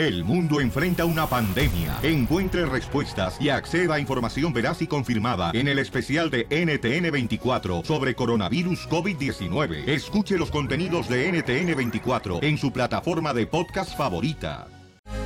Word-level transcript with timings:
El 0.00 0.24
mundo 0.24 0.62
enfrenta 0.62 1.04
una 1.04 1.26
pandemia. 1.26 1.98
Encuentre 2.02 2.64
respuestas 2.64 3.36
y 3.38 3.50
acceda 3.50 3.96
a 3.96 4.00
información 4.00 4.50
veraz 4.50 4.80
y 4.80 4.86
confirmada 4.86 5.50
en 5.52 5.68
el 5.68 5.78
especial 5.78 6.30
de 6.30 6.48
NTN24 6.48 7.84
sobre 7.84 8.14
coronavirus 8.14 8.88
COVID-19. 8.88 9.86
Escuche 9.86 10.38
los 10.38 10.50
contenidos 10.50 11.06
de 11.06 11.30
NTN24 11.30 12.42
en 12.42 12.56
su 12.56 12.72
plataforma 12.72 13.34
de 13.34 13.46
podcast 13.46 13.94
favorita. 13.94 14.68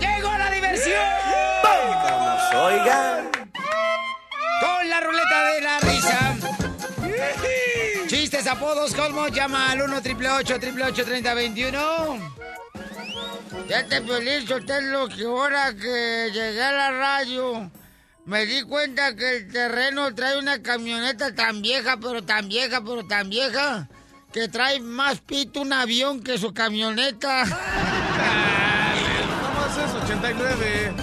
¡Llegó 0.01 0.37
la 0.37 0.51
diversión! 0.51 0.99
Oigan. 2.57 3.31
Con 4.61 4.91
la 4.91 5.01
ruleta 5.01 5.45
de 5.55 5.61
la 5.61 5.79
risa. 5.79 6.37
Chistes, 8.09 8.49
apodos, 8.49 8.93
colmos, 8.93 9.31
llama 9.31 9.71
al 9.71 9.83
1 9.83 9.99
888 9.99 11.05
3021 11.05 12.45
Ya 13.69 13.87
te 13.87 14.01
feliz, 14.03 14.49
lo 14.49 15.09
que 15.09 15.25
ahora 15.25 15.73
que 15.75 16.31
llegué 16.33 16.63
a 16.63 16.73
la 16.73 16.91
radio, 16.91 17.71
me 18.25 18.47
di 18.47 18.63
cuenta 18.63 19.15
que 19.15 19.37
el 19.37 19.53
terreno 19.53 20.15
trae 20.15 20.39
una 20.39 20.63
camioneta 20.63 21.35
tan 21.35 21.63
vieja, 21.63 21.99
pero 22.01 22.23
tan 22.23 22.49
vieja, 22.49 22.83
pero 22.85 23.07
tan 23.07 23.31
vieja, 23.31 23.89
que 24.33 24.49
trae 24.49 24.81
más 24.81 25.21
pito 25.21 25.61
un 25.61 25.73
avión 25.73 26.23
que 26.23 26.39
su 26.39 26.53
camioneta. 26.53 27.45
¿Cómo 29.43 29.61
haces? 29.65 29.91
89. 30.05 30.95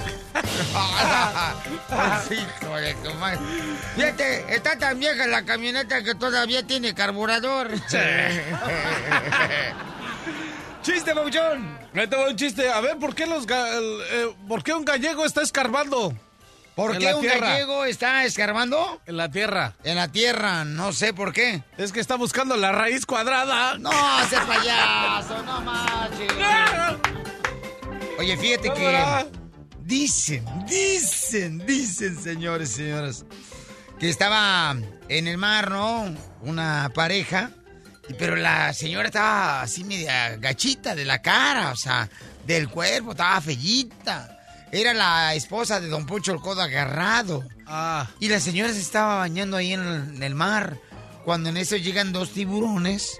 Hijo 2.32 2.76
de 2.76 2.94
tu 2.96 3.14
madre. 3.16 3.40
Fíjate, 3.96 4.56
está 4.56 4.78
tan 4.78 5.00
vieja 5.00 5.28
la 5.28 5.44
camioneta 5.44 6.04
que 6.04 6.16
todavía 6.16 6.66
tiene 6.66 6.94
carburador. 6.94 7.72
¡Chiste, 10.82 11.14
Bauchón! 11.14 11.81
Me 11.94 12.08
tengo 12.08 12.28
un 12.28 12.36
chiste. 12.36 12.70
A 12.70 12.80
ver, 12.82 12.98
¿por 12.98 13.14
qué, 13.16 13.26
los 13.26 13.46
eh, 13.50 14.34
¿por 14.48 14.64
qué 14.64 14.74
un 14.74 14.86
gallego 14.86 15.26
está 15.26 15.42
escarbando? 15.42 16.14
¿Por 16.76 16.96
En 16.96 17.00
qué 17.00 17.14
un 17.14 17.22
tierra. 17.22 17.50
gallego 17.50 17.84
está 17.86 18.24
escarbando? 18.24 19.02
En 19.06 19.18
la 19.18 19.30
tierra. 19.30 19.74
En 19.84 19.98
la 19.98 20.08
tierra, 20.08 20.64
no 20.64 20.94
sé 20.94 21.14
por 21.14 21.34
qué. 21.34 21.64
Es 21.78 21.92
que 21.92 22.00
está 22.00 22.16
buscando 22.16 22.56
la 22.56 22.72
raíz 22.72 23.06
cuadrada. 23.06 23.78
No, 23.78 23.92
ese 24.22 24.38
payaso, 24.38 25.44
no 25.44 25.62
manches. 25.62 26.32
Oye, 28.20 28.38
fíjate 28.38 28.72
que 28.74 29.26
dicen, 29.80 30.46
dicen, 30.68 31.66
dicen, 31.66 32.18
señores 32.22 32.72
y 32.72 32.76
señoras, 32.76 33.26
que 34.00 34.10
estaba 34.10 34.76
en 35.10 35.28
el 35.28 35.38
mar, 35.38 35.72
¿no? 35.72 36.16
Una 36.42 36.92
pareja, 36.94 37.52
pero 38.18 38.36
la 38.36 38.74
señora 38.74 39.08
estaba 39.08 39.62
así 39.62 39.84
media 39.84 40.36
gachita 40.38 40.96
de 40.96 41.06
la 41.06 41.22
cara, 41.22 41.72
o 41.72 41.76
sea, 41.76 42.10
del 42.46 42.70
cuerpo, 42.70 43.12
estaba 43.12 43.40
fellita. 43.42 44.38
Era 44.72 44.94
la 44.94 45.36
esposa 45.36 45.82
de 45.82 45.90
Don 45.90 46.06
Poncho 46.06 46.32
el 46.32 46.40
Codo 46.40 46.62
agarrado. 46.62 47.44
Ah. 47.68 48.08
Y 48.20 48.30
la 48.30 48.40
señora 48.40 48.72
se 48.72 48.80
estaba 48.80 49.18
bañando 49.18 49.58
ahí 49.58 49.74
en 49.74 49.82
el, 49.82 50.16
en 50.16 50.24
el 50.24 50.34
mar. 50.34 50.78
Cuando 51.26 51.50
en 51.50 51.58
eso 51.58 51.76
llegan 51.76 52.14
dos 52.14 52.32
tiburones 52.32 53.20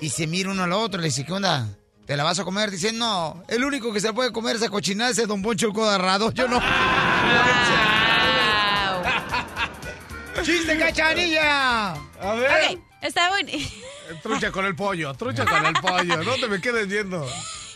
y 0.00 0.10
se 0.10 0.26
mira 0.26 0.50
uno 0.50 0.64
al 0.64 0.72
otro. 0.72 1.00
Le 1.00 1.06
dice, 1.06 1.24
¿qué 1.24 1.32
onda? 1.32 1.68
¿Te 2.06 2.16
la 2.16 2.24
vas 2.24 2.40
a 2.40 2.44
comer? 2.44 2.72
Dice, 2.72 2.92
no, 2.92 3.44
el 3.46 3.64
único 3.64 3.92
que 3.92 4.00
se 4.00 4.12
puede 4.12 4.32
comer 4.32 4.56
esa 4.56 4.68
cochinada 4.68 5.10
es 5.10 5.18
el 5.18 5.28
Don 5.28 5.42
Poncho 5.42 5.68
el 5.68 5.72
Codo 5.72 5.90
agarrado. 5.90 6.32
Yo 6.32 6.48
no. 6.48 6.60
¡Chiste, 10.42 10.76
cachanilla! 10.76 11.92
A 11.92 12.34
ver. 12.34 12.76
Ok, 12.76 12.80
está 13.02 13.28
bueno. 13.28 13.50
Trucha 14.22 14.50
con 14.50 14.64
el 14.66 14.74
pollo, 14.76 15.14
trucha 15.14 15.44
con 15.46 15.64
el 15.66 15.74
pollo. 15.74 16.22
No 16.22 16.34
te 16.36 16.48
me 16.48 16.60
quedes 16.60 16.88
viendo. 16.88 17.26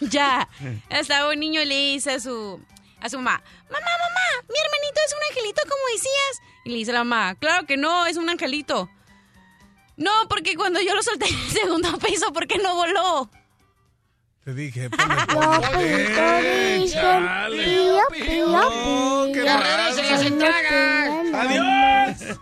ya. 0.00 0.48
Estaba 0.90 1.30
un 1.32 1.38
niño 1.40 1.64
le 1.64 1.74
dice 1.92 2.12
a 2.12 2.20
su, 2.20 2.60
a 3.00 3.08
su 3.08 3.16
mamá, 3.18 3.42
mamá, 3.70 3.78
mamá, 3.80 4.46
mi 4.48 4.55
hermanito 4.58 5.00
es 5.06 5.14
un 5.14 5.22
angelito 5.30 5.62
como 5.62 5.82
decías. 5.92 6.42
Y 6.64 6.70
le 6.70 6.77
dice 6.77 6.92
la 6.92 7.05
mamá, 7.05 7.34
claro 7.36 7.66
que 7.66 7.77
no, 7.77 8.06
es 8.06 8.16
un 8.16 8.28
angelito. 8.28 8.88
No, 9.96 10.11
porque 10.28 10.56
cuando 10.56 10.80
yo 10.80 10.95
lo 10.95 11.02
solté 11.02 11.28
en 11.28 11.39
el 11.39 11.50
segundo 11.50 11.98
piso, 11.98 12.33
¿por 12.33 12.46
qué 12.46 12.58
no 12.58 12.74
voló? 12.74 13.30
Te 14.44 14.52
dije, 14.55 14.90
ponle 14.96 15.16
pollo. 15.27 15.60
Eh, 15.80 16.86
chale. 16.92 17.64
Pío, 17.64 17.98
pío, 18.12 19.32
qué 19.32 19.42
¡La 19.42 19.55
mal. 19.58 19.94
regresa 19.96 20.14
y 20.14 20.24
se 20.24 20.30
traga! 20.32 21.05
¡Adiós! 21.42 22.38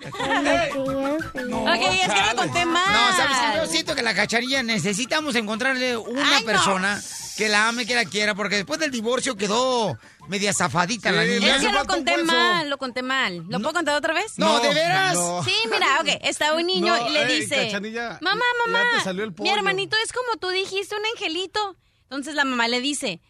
ok, 1.55 1.83
es 2.03 2.13
que 2.13 2.31
lo 2.31 2.37
conté 2.37 2.67
mal. 2.67 2.93
No, 2.93 3.17
¿sabes 3.17 3.37
qué? 3.39 3.57
Yo 3.59 3.67
siento 3.67 3.95
que 3.95 4.03
la 4.03 4.15
cacharilla 4.15 4.63
necesitamos 4.65 5.35
encontrarle 5.37 5.97
una 5.97 6.37
Ay, 6.39 6.41
no. 6.43 6.47
persona 6.47 7.01
que 7.37 7.49
la 7.49 7.69
ame, 7.69 7.87
que 7.87 7.95
la 7.95 8.05
quiera, 8.05 8.35
porque 8.35 8.57
después 8.57 8.79
del 8.81 8.91
divorcio 8.91 9.37
quedó 9.37 9.97
media 10.29 10.53
zafadita 10.53 11.13
la 11.13 11.25
niña. 11.25 11.57
Es 11.57 11.63
que 11.63 11.73
lo 11.73 11.85
conté 11.87 12.19
mal, 12.25 12.69
lo 12.69 12.79
conté 12.79 13.03
mal. 13.03 13.45
¿Lo 13.49 13.61
puedo 13.61 13.73
contar 13.75 13.95
otra 13.97 14.13
vez? 14.13 14.39
No, 14.39 14.59
¿de 14.61 14.75
veras? 14.75 15.15
no. 15.15 15.43
Sí, 15.45 15.55
mira, 15.71 15.87
ok, 16.01 16.09
está 16.23 16.55
un 16.55 16.67
niño 16.67 16.95
No, 16.97 17.09
y 17.09 17.13
le 17.13 17.23
ey, 17.33 17.41
dice, 17.41 17.73
mamá, 18.21 18.43
ya 18.67 18.67
mamá, 18.73 18.85
te 18.99 19.05
salió 19.05 19.23
el 19.25 19.31
mi 19.31 19.37
pollo". 19.37 19.55
hermanito 19.55 19.97
es 20.05 20.13
como 20.13 20.37
tú 20.41 20.49
dijiste, 20.51 20.95
un 20.97 21.03
angelito. 21.15 21.77
Entonces 22.13 22.35
la 22.35 22.45
mamá 22.45 22.69
le 22.69 22.83
dice, 22.83 23.21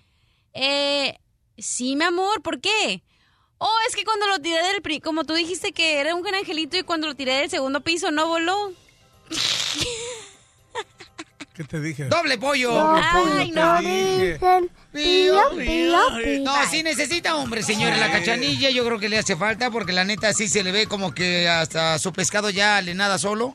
eh, 0.55 1.17
sí, 1.57 1.95
mi 1.95 2.05
amor, 2.05 2.43
¿por 2.43 2.61
qué? 2.61 3.05
Oh, 3.59 3.77
es 3.89 3.95
que 3.95 4.03
cuando 4.03 4.27
lo 4.27 4.41
tiré 4.41 4.61
del, 4.61 4.83
pri- 4.83 4.99
como 5.01 5.23
tú 5.23 5.35
dijiste 5.35 5.71
que 5.71 6.01
era 6.01 6.17
un 6.17 6.23
gran 6.23 6.35
angelito 6.41 6.77
y 6.77 6.83
cuando 6.83 7.07
lo 7.07 7.15
tiré 7.15 7.35
del 7.37 7.49
segundo 7.49 7.81
piso 7.83 8.11
no 8.11 8.27
voló. 8.27 8.73
¿Qué 11.55 11.63
te 11.63 11.81
dije? 11.81 12.09
¡Doble 12.09 12.39
pollo! 12.39 12.73
Ay, 12.97 13.53
no. 13.53 13.79
Dicen 13.81 14.69
pío, 14.93 15.41
pío, 15.57 15.99
pío. 16.17 16.43
No, 16.43 16.67
sí 16.69 16.83
necesita 16.83 17.37
hombre, 17.37 17.63
señores, 17.63 18.01
la 18.01 18.11
cachanilla. 18.11 18.69
Yo 18.71 18.85
creo 18.85 18.99
que 18.99 19.09
le 19.09 19.19
hace 19.19 19.37
falta 19.37 19.71
porque 19.71 19.93
la 19.93 20.05
neta 20.05 20.33
sí 20.33 20.49
se 20.49 20.65
le 20.65 20.73
ve 20.73 20.89
como 20.89 21.15
que 21.15 21.49
hasta 21.49 22.01
su 22.01 22.13
pescado 22.13 22.51
ya 22.51 22.83
le 22.83 22.97
nada 22.97 23.17
solo. 23.17 23.55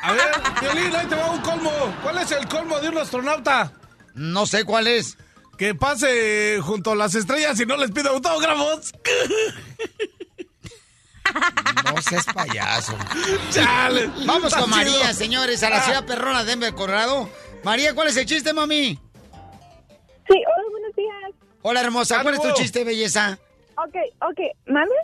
A 0.00 0.12
ver, 0.12 0.24
Violín, 0.62 0.96
ahí 0.96 1.06
te 1.06 1.16
va 1.16 1.32
un 1.32 1.42
colmo. 1.42 1.70
¿Cuál 2.02 2.16
es 2.18 2.30
el 2.30 2.48
colmo 2.48 2.80
de 2.80 2.88
un 2.88 2.96
astronauta? 2.96 3.70
No 4.14 4.46
sé 4.46 4.64
cuál 4.64 4.86
es. 4.86 5.18
Que 5.58 5.74
pase 5.74 6.58
junto 6.60 6.92
a 6.92 6.96
las 6.96 7.14
estrellas 7.14 7.58
y 7.60 7.66
no 7.66 7.76
les 7.76 7.90
pida 7.92 8.10
autógrafos. 8.10 8.92
No 11.84 12.02
seas 12.02 12.26
payaso. 12.34 12.96
Chale. 13.50 14.10
Vamos 14.26 14.52
Está 14.52 14.60
con 14.60 14.72
chido. 14.72 14.92
María, 14.92 15.12
señores, 15.14 15.62
a 15.62 15.70
la 15.70 15.82
ciudad 15.82 16.04
perrona 16.04 16.44
de 16.44 16.50
Denver, 16.50 16.74
Colorado. 16.74 17.28
María, 17.62 17.94
¿cuál 17.94 18.08
es 18.08 18.16
el 18.16 18.26
chiste, 18.26 18.52
mami? 18.52 18.98
Sí, 20.28 20.34
hola, 20.34 20.70
buenos 20.70 20.96
días. 20.96 21.32
Hola, 21.62 21.80
hermosa. 21.80 22.22
¿Cuál 22.22 22.34
es 22.34 22.42
tu 22.42 22.52
chiste, 22.52 22.84
belleza? 22.84 23.38
Ok, 23.76 23.96
ok, 24.20 24.40
¿mande? 24.66 24.94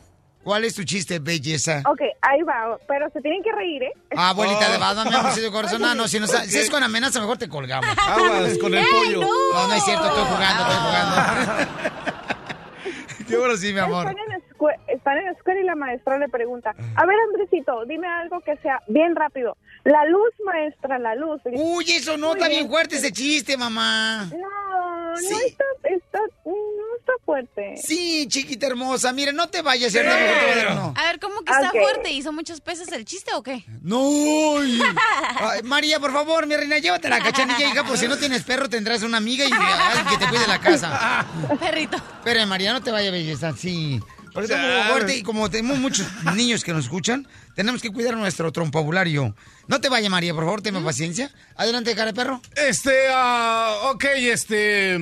¿Cuál 0.43 0.65
es 0.65 0.75
tu 0.75 0.85
chiste, 0.85 1.19
belleza? 1.19 1.83
Ok, 1.87 2.01
ahí 2.23 2.43
va, 2.43 2.79
pero 2.89 3.11
se 3.11 3.21
tienen 3.21 3.43
que 3.43 3.53
reír, 3.53 3.83
¿eh? 3.83 3.93
Ah, 4.17 4.31
abuelita 4.31 4.69
Oh. 4.69 4.73
de 4.73 4.79
Batman, 4.79 5.09
mi 5.11 5.15
amorcito 5.15 5.53
corazón. 5.53 5.85
Ah, 5.85 5.95
no, 5.95 6.09
si, 6.09 6.19
no, 6.19 6.27
si 6.27 6.59
es 6.59 6.71
con 6.71 6.83
amenaza, 6.83 7.21
mejor 7.21 7.37
te 7.37 7.49
colgamos. 7.49 7.87
Aguas 7.99 8.57
con 8.59 8.75
el 8.75 8.87
pollo. 8.87 9.21
No, 9.21 9.69
no 9.69 9.75
es 9.75 9.85
cierto, 9.85 10.07
estoy 10.07 10.25
jugando, 10.25 10.63
estoy 10.63 10.77
jugando. 10.79 12.01
Qué 13.29 13.37
bueno 13.37 13.57
sí, 13.57 13.73
mi 13.73 13.79
amor. 13.81 14.09
Están 14.09 14.17
en, 14.33 14.97
están 14.97 15.19
en 15.19 15.25
la 15.27 15.31
escuela 15.33 15.61
y 15.61 15.65
la 15.65 15.75
maestra 15.77 16.19
le 16.19 16.29
pregunta, 16.29 16.75
a 16.97 17.07
ver, 17.07 17.17
Andresito, 17.29 17.85
dime 17.87 18.07
algo 18.09 18.41
que 18.41 18.57
sea 18.57 18.81
bien 18.89 19.15
rápido. 19.15 19.57
La 19.85 20.05
luz, 20.05 20.31
maestra, 20.45 20.99
la 20.99 21.15
luz. 21.15 21.41
Uy, 21.45 21.91
eso 21.91 22.17
no, 22.19 22.29
Muy 22.29 22.37
está 22.37 22.49
bien 22.49 22.61
bien. 22.63 22.71
fuerte 22.71 22.97
ese 22.97 23.11
chiste, 23.13 23.57
mamá. 23.57 24.27
No, 24.27 25.17
Sí. 25.17 25.29
no 25.33 25.39
está, 25.41 25.65
está, 25.91 26.19
no 26.45 26.97
está 26.99 27.13
fuerte. 27.25 27.75
Sí, 27.83 28.27
chiquita 28.29 28.67
hermosa. 28.67 29.13
Mira, 29.13 29.33
no 29.33 29.49
te 29.49 29.63
vayas, 29.63 29.91
¿cierto? 29.93 30.15
Te 30.15 30.75
voy 30.75 30.93
a 30.95 31.03
ver, 31.07 31.19
¿cómo 31.19 31.41
que 31.43 31.51
está 31.53 31.71
fuerte? 31.71 32.11
¿Hizo 32.13 32.33
muchas 32.33 32.63
veces 32.63 32.93
el 32.93 33.05
chiste 33.05 33.33
o 33.35 33.43
qué? 33.43 33.65
No. 33.83 34.59
Ay, 35.41 35.63
María, 35.65 35.99
por 35.99 36.13
favor, 36.13 36.47
mi 36.47 36.57
reina, 36.57 36.79
llévate 36.79 37.09
la 37.09 37.19
cachanilla, 37.21 37.69
hija, 37.69 37.85
pues 37.85 38.01
si 38.01 38.07
no 38.09 38.17
tienes 38.19 38.43
perro 38.45 38.69
tendrás 38.69 39.03
una 39.03 39.17
amiga 39.17 39.45
y 39.47 39.51
alguien 39.53 40.07
que 40.07 40.17
te 40.25 40.29
cuide 40.29 40.47
la 40.47 40.61
casa. 40.61 41.27
Perrito. 41.61 41.97
Espera, 41.97 42.45
María, 42.47 42.73
no 42.73 42.83
te 42.83 42.91
vayas, 42.91 43.13
belleza, 43.13 43.53
sí. 43.57 43.99
Porque 44.33 44.45
está 44.53 44.59
muy 44.59 44.71
Chale. 44.71 44.91
fuerte 44.93 45.17
y 45.17 45.23
como 45.25 45.51
tenemos 45.51 45.79
muchos 45.79 46.07
niños 46.37 46.63
que 46.63 46.73
nos 46.73 46.85
escuchan, 46.85 47.27
tenemos 47.55 47.83
que 47.83 47.93
cuidar 47.93 48.17
nuestro 48.17 48.53
trompabulario. 48.53 49.35
No 49.67 49.81
te 49.81 49.89
vayas, 49.89 50.11
María, 50.11 50.35
por 50.35 50.45
favor, 50.45 50.63
tenme 50.63 50.81
paciencia. 50.81 51.31
Adelante, 51.57 51.95
cara 51.95 52.07
de 52.07 52.15
perro. 52.15 52.41
Este, 52.57 53.07
ah, 53.13 53.91
ok, 53.93 54.05
este. 54.05 54.99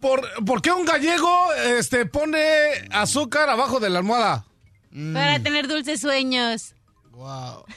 ¿Por, 0.00 0.44
por 0.44 0.62
qué 0.62 0.70
un 0.70 0.84
gallego 0.84 1.52
este, 1.54 2.06
pone 2.06 2.38
azúcar 2.92 3.50
abajo 3.50 3.80
de 3.80 3.90
la 3.90 3.98
almohada? 3.98 4.44
Para 5.12 5.40
tener 5.42 5.66
dulces 5.68 6.00
sueños. 6.00 6.74
Wow. 7.10 7.64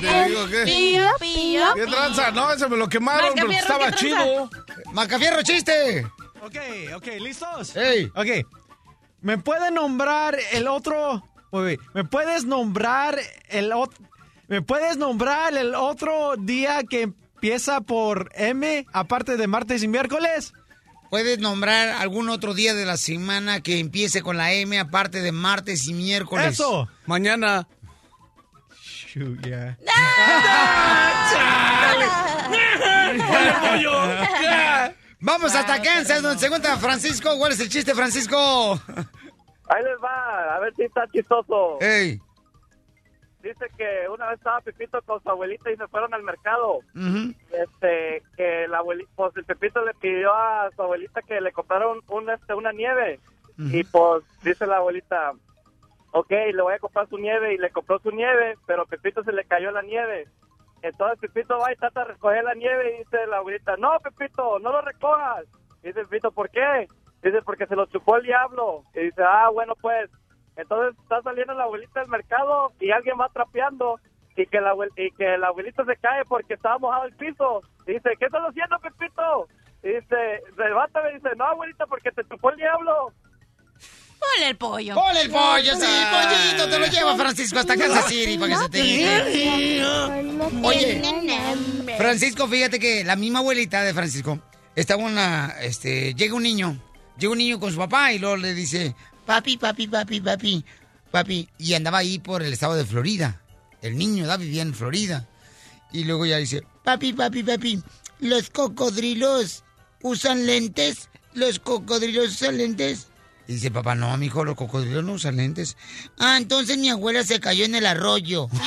Pío, 0.00 0.48
¿Qué 0.48 1.14
pío. 1.20 1.62
tranza? 1.90 2.30
No, 2.30 2.52
ese 2.52 2.68
me 2.68 2.76
lo 2.76 2.88
quemaron, 2.88 3.32
pero 3.34 3.48
Mascafierro, 3.48 3.74
estaba 3.74 3.90
¿qué 3.90 3.96
chido. 3.96 4.50
Macafierro, 4.92 5.42
chiste. 5.42 6.06
Ok, 6.42 6.56
ok, 6.96 7.06
¿listos? 7.20 7.76
Ey. 7.76 8.10
Ok. 8.14 8.46
¿Me 9.22 9.38
puede 9.38 9.70
nombrar 9.70 10.38
el 10.52 10.68
otro... 10.68 11.24
¿Me 11.94 12.04
puedes 12.04 12.44
nombrar 12.44 13.18
el 13.48 13.72
otro... 13.72 14.04
¿Me 14.48 14.62
puedes 14.62 14.96
nombrar 14.96 15.56
el 15.56 15.74
otro 15.74 16.34
día 16.36 16.82
que 16.88 17.02
empieza 17.02 17.80
por 17.80 18.30
M, 18.34 18.86
aparte 18.92 19.36
de 19.36 19.46
martes 19.46 19.82
y 19.82 19.88
miércoles? 19.88 20.52
¿Puedes 21.08 21.38
nombrar 21.38 21.90
algún 21.90 22.28
otro 22.28 22.54
día 22.54 22.74
de 22.74 22.84
la 22.84 22.96
semana 22.96 23.60
que 23.60 23.78
empiece 23.78 24.22
con 24.22 24.36
la 24.36 24.52
M, 24.52 24.78
aparte 24.78 25.20
de 25.20 25.32
martes 25.32 25.86
y 25.86 25.92
miércoles? 25.92 26.54
Eso. 26.54 26.88
Mañana. 27.06 27.68
Shoot, 28.82 29.44
yeah. 29.44 29.76
Vamos 35.20 35.54
hasta 35.54 35.82
Kansas, 35.82 36.22
donde 36.22 36.38
se 36.38 36.46
encuentra 36.46 36.76
Francisco. 36.76 37.36
¿Cuál 37.38 37.52
es 37.52 37.60
el 37.60 37.68
chiste, 37.68 37.94
Francisco? 37.94 38.36
Ahí 38.36 39.84
les 39.84 39.98
va, 40.02 40.56
a 40.56 40.60
ver 40.60 40.74
si 40.74 40.82
está 40.82 41.06
chistoso. 41.08 41.78
Ey. 41.80 42.20
Dice 43.42 43.66
que 43.76 44.08
una 44.08 44.28
vez 44.28 44.38
estaba 44.38 44.60
Pepito 44.60 45.00
con 45.02 45.22
su 45.22 45.30
abuelita 45.30 45.70
y 45.70 45.76
se 45.76 45.88
fueron 45.88 46.12
al 46.12 46.22
mercado. 46.22 46.80
Ujú. 46.94 47.34
Este, 47.52 48.22
que 48.36 48.66
la 48.68 48.78
abuelita, 48.78 49.10
pues 49.14 49.36
el 49.36 49.44
Pepito 49.44 49.84
le 49.84 49.94
pidió 49.94 50.34
a 50.34 50.70
su 50.74 50.82
abuelita 50.82 51.22
que 51.22 51.40
le 51.40 51.52
compraron 51.52 52.00
un, 52.08 52.30
este, 52.30 52.54
una 52.54 52.72
nieve. 52.72 53.20
Y 53.58 53.84
pues 53.84 54.24
dice 54.42 54.66
la 54.66 54.78
abuelita, 54.78 55.32
ok, 56.12 56.30
le 56.30 56.62
voy 56.62 56.72
a 56.72 56.78
comprar 56.78 57.06
su 57.10 57.18
nieve 57.18 57.52
y 57.52 57.58
le 57.58 57.68
compró 57.68 57.98
su 57.98 58.10
nieve, 58.10 58.56
pero 58.66 58.86
Pepito 58.86 59.22
se 59.22 59.32
le 59.32 59.44
cayó 59.44 59.70
la 59.70 59.82
nieve. 59.82 60.28
Entonces 60.82 61.18
Pepito 61.20 61.58
va 61.58 61.72
y 61.72 61.76
trata 61.76 62.00
de 62.00 62.12
recoger 62.12 62.44
la 62.44 62.54
nieve 62.54 62.94
y 62.94 62.98
dice 62.98 63.26
la 63.26 63.38
abuelita, 63.38 63.76
no 63.76 63.98
Pepito, 64.00 64.58
no 64.58 64.72
lo 64.72 64.80
recojas. 64.80 65.44
Y 65.82 65.88
dice 65.88 66.04
Pepito, 66.04 66.30
¿por 66.32 66.50
qué? 66.50 66.88
Dice, 67.22 67.42
porque 67.42 67.66
se 67.66 67.76
lo 67.76 67.86
chupó 67.86 68.16
el 68.16 68.22
diablo. 68.22 68.84
Y 68.94 69.00
dice, 69.00 69.22
ah, 69.22 69.50
bueno 69.50 69.74
pues. 69.80 70.10
Entonces 70.56 70.98
está 71.02 71.22
saliendo 71.22 71.54
la 71.54 71.64
abuelita 71.64 72.00
del 72.00 72.08
mercado 72.08 72.72
y 72.80 72.90
alguien 72.90 73.16
va 73.20 73.28
trapeando 73.28 74.00
y 74.36 74.46
que 74.46 74.60
la, 74.60 74.74
y 74.96 75.10
que 75.12 75.38
la 75.38 75.48
abuelita 75.48 75.84
se 75.84 75.96
cae 75.96 76.24
porque 76.24 76.54
estaba 76.54 76.78
mojado 76.78 77.04
el 77.04 77.16
piso. 77.16 77.62
Y 77.86 77.92
dice, 77.92 78.10
¿qué 78.18 78.26
estás 78.26 78.42
haciendo 78.42 78.78
Pepito? 78.78 79.48
Y 79.82 79.88
dice, 79.88 80.42
levántame. 80.56 81.10
Y 81.10 81.14
dice, 81.14 81.30
no 81.36 81.44
abuelita, 81.44 81.86
porque 81.86 82.10
te 82.12 82.24
chupó 82.24 82.50
el 82.50 82.56
diablo. 82.56 83.12
Ponle 84.20 84.50
el 84.50 84.56
pollo. 84.56 84.94
Ponle 84.94 85.22
el 85.22 85.30
pollo, 85.30 85.74
sí, 85.74 85.86
pollito, 86.10 86.68
te 86.68 86.78
lo 86.78 86.86
lleva 86.86 87.16
Francisco 87.16 87.58
hasta 87.58 87.76
Kansas 87.76 88.06
City 88.06 88.36
para 88.36 88.54
que 88.54 88.62
se 88.62 88.68
te 88.68 88.82
quite. 88.82 89.84
Oye, 90.62 91.02
Francisco, 91.96 92.46
fíjate 92.46 92.78
que 92.78 93.02
la 93.04 93.16
misma 93.16 93.38
abuelita 93.38 93.82
de 93.82 93.94
Francisco 93.94 94.38
estaba 94.76 95.02
una, 95.02 95.56
este, 95.60 96.14
llega 96.14 96.34
un 96.34 96.42
niño, 96.42 96.78
llega 97.18 97.32
un 97.32 97.38
niño 97.38 97.58
con 97.58 97.72
su 97.72 97.78
papá 97.78 98.12
y 98.12 98.18
luego 98.18 98.36
le 98.36 98.54
dice, 98.54 98.94
papi, 99.24 99.56
papi, 99.56 99.88
papi, 99.88 100.20
papi, 100.20 100.64
papi, 101.10 101.48
y 101.58 101.74
andaba 101.74 101.98
ahí 101.98 102.18
por 102.18 102.42
el 102.42 102.52
estado 102.52 102.74
de 102.74 102.84
Florida. 102.84 103.40
El 103.80 103.96
niño 103.96 104.26
da 104.26 104.36
vivía 104.36 104.62
en 104.62 104.74
Florida. 104.74 105.26
Y 105.92 106.04
luego 106.04 106.26
ya 106.26 106.36
dice, 106.36 106.62
papi, 106.84 107.12
papi, 107.14 107.42
papi, 107.42 107.82
los 108.20 108.50
cocodrilos 108.50 109.64
usan 110.02 110.46
lentes, 110.46 111.08
los 111.34 111.58
cocodrilos 111.58 112.28
usan 112.28 112.58
lentes. 112.58 113.09
Y 113.50 113.54
dice, 113.54 113.72
papá, 113.72 113.96
no, 113.96 114.16
mijo, 114.16 114.44
los 114.44 114.54
cocodrilos 114.54 115.02
no 115.02 115.14
usan 115.14 115.38
lentes. 115.38 115.76
Ah, 116.20 116.36
entonces 116.36 116.78
mi 116.78 116.88
abuela 116.88 117.24
se 117.24 117.40
cayó 117.40 117.64
en 117.64 117.74
el 117.74 117.84
arroyo. 117.84 118.48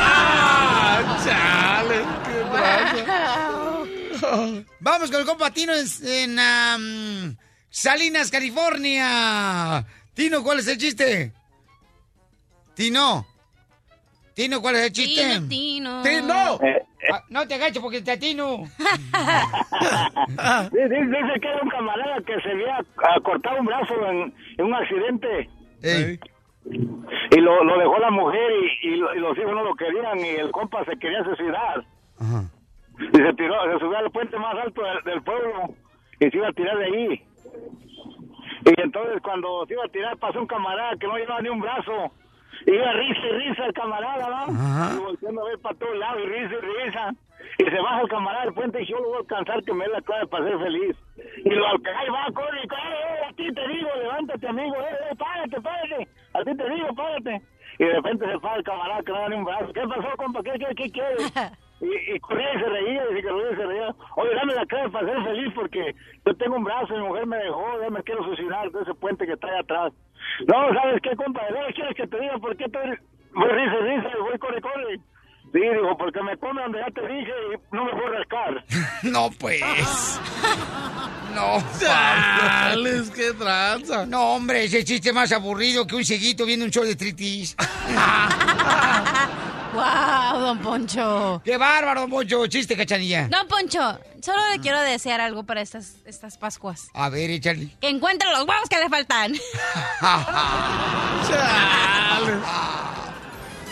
Ah, 0.00 1.18
chale, 1.24 2.04
qué. 2.24 2.44
Vamos 4.80 5.10
con 5.10 5.20
el 5.20 5.26
compa 5.26 5.50
Tino 5.50 5.72
en, 5.74 6.38
en, 6.38 7.38
Salinas, 7.68 8.30
California. 8.30 9.84
Tino, 10.14 10.44
¿cuál 10.44 10.60
es 10.60 10.68
el 10.68 10.78
chiste? 10.78 11.32
Tino. 12.74 13.26
Tino, 14.34 14.60
¿cuál 14.62 14.76
es 14.76 14.82
el 14.82 14.92
chiste? 14.92 15.40
Tino, 15.48 15.48
Tino. 15.48 16.02
¡Tino! 16.02 16.60
Ah, 17.12 17.22
no 17.30 17.46
te 17.46 17.54
agaches 17.54 17.80
porque 17.82 18.02
te 18.02 18.10
atino. 18.12 18.58
Dice, 20.72 21.40
que 21.40 21.48
era 21.48 21.62
un 21.62 21.68
camarada 21.70 22.20
que 22.26 22.40
se 22.40 22.50
había 22.50 22.78
ah, 22.78 23.20
cortado 23.22 23.60
un 23.60 23.66
brazo 23.66 23.94
en, 24.06 24.34
en 24.58 24.64
un 24.66 24.74
accidente 24.74 25.48
Ey. 25.82 26.18
y 27.30 27.36
lo, 27.40 27.64
lo 27.64 27.78
dejó 27.78 27.98
la 27.98 28.10
mujer 28.10 28.50
y, 28.82 28.88
y 28.88 28.96
lo- 28.96 29.14
y 29.14 29.18
los 29.20 29.36
hijos 29.38 29.52
no 29.54 29.62
lo 29.64 29.74
querían 29.74 30.18
y 30.18 30.28
el 30.40 30.50
compa 30.50 30.84
se 30.84 30.98
quería 30.98 31.22
suicidar. 31.24 31.84
Ajá. 32.20 32.50
Y 33.00 33.16
se 33.16 33.32
tiró, 33.34 33.54
se 33.72 33.78
subió 33.78 33.98
al 33.98 34.10
puente 34.10 34.36
más 34.38 34.54
alto 34.56 34.82
del, 34.82 35.02
del 35.04 35.22
pueblo 35.22 35.74
y 36.20 36.30
se 36.30 36.36
iba 36.36 36.48
a 36.48 36.52
tirar 36.52 36.76
de 36.78 36.84
ahí. 36.84 37.22
Y 38.66 38.80
entonces 38.80 39.22
cuando 39.22 39.64
se 39.66 39.74
iba 39.74 39.84
a 39.84 39.88
tirar 39.92 40.16
pasó 40.18 40.40
un 40.40 40.46
camarada 40.46 40.96
que 40.98 41.06
no 41.06 41.16
llevaba 41.16 41.40
ni 41.40 41.48
un 41.48 41.60
brazo. 41.60 42.12
Iba 42.66 42.92
risa 42.92 43.26
y 43.26 43.32
risa 43.32 43.66
el 43.66 43.72
camarada, 43.72 44.28
¿no? 44.28 44.52
Ajá. 44.54 44.94
Y 44.94 44.98
volteando 44.98 45.42
a 45.42 45.48
ver 45.48 45.58
para 45.60 45.78
todos 45.78 45.96
lados 45.96 46.22
y 46.24 46.28
risa 46.28 46.54
y 46.54 46.84
risa. 46.84 47.14
Y 47.58 47.64
se 47.64 47.80
baja 47.80 48.00
el 48.02 48.08
camarada 48.08 48.44
del 48.44 48.54
puente 48.54 48.82
y 48.82 48.86
yo 48.86 48.98
lo 48.98 49.08
voy 49.08 49.16
a 49.16 49.20
alcanzar 49.20 49.62
que 49.62 49.72
me 49.72 49.84
dé 49.84 49.90
la 49.90 50.00
clave 50.02 50.26
para 50.26 50.44
ser 50.44 50.58
feliz. 50.58 50.96
Y 51.44 51.50
lo 51.50 51.66
alcanza, 51.66 52.00
ahí 52.00 52.08
va, 52.08 52.26
corre, 52.34 52.68
corre, 52.68 52.98
eh, 52.98 53.24
a 53.28 53.32
ti 53.32 53.52
te 53.52 53.68
digo, 53.68 53.88
levántate 54.00 54.48
amigo, 54.48 54.76
eh, 54.76 54.96
eh, 55.10 55.16
párate, 55.16 55.60
párate, 55.60 56.08
a 56.34 56.44
ti 56.44 56.56
te 56.56 56.70
digo, 56.70 56.94
párate. 56.94 57.42
Y 57.78 57.84
de 57.84 57.92
repente 57.94 58.26
se 58.30 58.38
para 58.40 58.56
el 58.56 58.64
camarada 58.64 59.02
que 59.02 59.12
no 59.12 59.18
da 59.18 59.28
ni 59.28 59.36
un 59.36 59.44
brazo. 59.44 59.72
¿Qué 59.72 59.80
pasó, 59.82 60.16
compa? 60.16 60.42
¿Qué, 60.42 60.52
qué, 60.58 60.74
qué 60.74 60.90
quieres? 60.90 61.32
Y, 61.80 62.14
y 62.14 62.18
corría 62.18 62.54
y 62.54 62.58
se 62.58 62.68
reía, 62.68 63.04
y 63.04 63.14
se 63.14 63.18
y 63.20 63.56
se 63.56 63.66
reía. 63.66 63.94
Oye, 64.16 64.34
dame 64.34 64.52
la 64.52 64.66
clave 64.66 64.90
para 64.90 65.06
ser 65.06 65.22
feliz 65.22 65.52
porque 65.54 65.94
yo 66.26 66.34
tengo 66.36 66.56
un 66.56 66.64
brazo, 66.64 66.92
mi 66.92 67.04
mujer 67.04 67.26
me 67.26 67.36
dejó, 67.36 67.80
ya 67.80 67.88
me 67.88 68.02
quiero 68.02 68.24
suicidar 68.24 68.68
de 68.72 68.82
ese 68.82 68.94
puente 68.94 69.24
que 69.26 69.34
está 69.34 69.46
ahí 69.46 69.60
atrás. 69.60 69.92
No, 70.46 70.74
¿sabes 70.74 71.00
qué, 71.02 71.16
compa? 71.16 71.44
¿De 71.46 71.52
veras 71.52 71.74
quieres 71.74 71.96
que 71.96 72.06
te 72.06 72.20
diga 72.20 72.38
por 72.38 72.56
qué 72.56 72.64
te 72.68 72.78
voy 72.78 73.48
risa 73.48 74.08
y 74.16 74.22
voy 74.22 74.38
corre, 74.38 74.60
corre? 74.60 75.00
Sí, 75.52 75.60
digo, 75.60 75.96
porque 75.96 76.22
me 76.22 76.36
come 76.36 76.60
donde 76.60 76.78
ya 76.78 76.90
te 76.90 77.00
dije 77.08 77.32
y 77.54 77.74
no 77.74 77.84
me 77.86 77.92
voy 77.92 78.04
a 78.04 78.10
rascar. 78.18 78.64
No, 79.02 79.30
pues. 79.38 79.60
No. 81.34 81.62
Chales, 81.78 83.10
qué 83.10 83.32
tranza. 83.32 84.06
No, 84.06 84.34
hombre, 84.34 84.64
ese 84.64 84.82
chiste 84.84 85.12
más 85.12 85.30
aburrido 85.30 85.86
que 85.86 85.94
un 85.94 86.04
cieguito 86.04 86.44
viendo 86.44 86.64
un 86.64 86.70
show 86.70 86.84
de 86.84 86.96
tritis. 86.96 87.54
¡Wow, 89.74 90.40
don 90.40 90.58
Poncho! 90.60 91.42
¡Qué 91.44 91.56
bárbaro, 91.56 92.02
don 92.02 92.10
Poncho! 92.10 92.46
Chiste, 92.46 92.76
cachanilla. 92.76 93.28
Don 93.28 93.46
Poncho, 93.48 93.98
solo 94.22 94.40
le 94.52 94.60
quiero 94.60 94.80
desear 94.80 95.20
algo 95.20 95.44
para 95.44 95.60
estas, 95.60 95.96
estas 96.06 96.38
Pascuas. 96.38 96.88
A 96.94 97.08
ver, 97.08 97.30
échale. 97.30 97.76
Que 97.80 97.88
encuentre 97.88 98.28
los 98.30 98.46
huevos 98.46 98.68
que 98.68 98.78
le 98.78 98.88
faltan. 98.88 99.32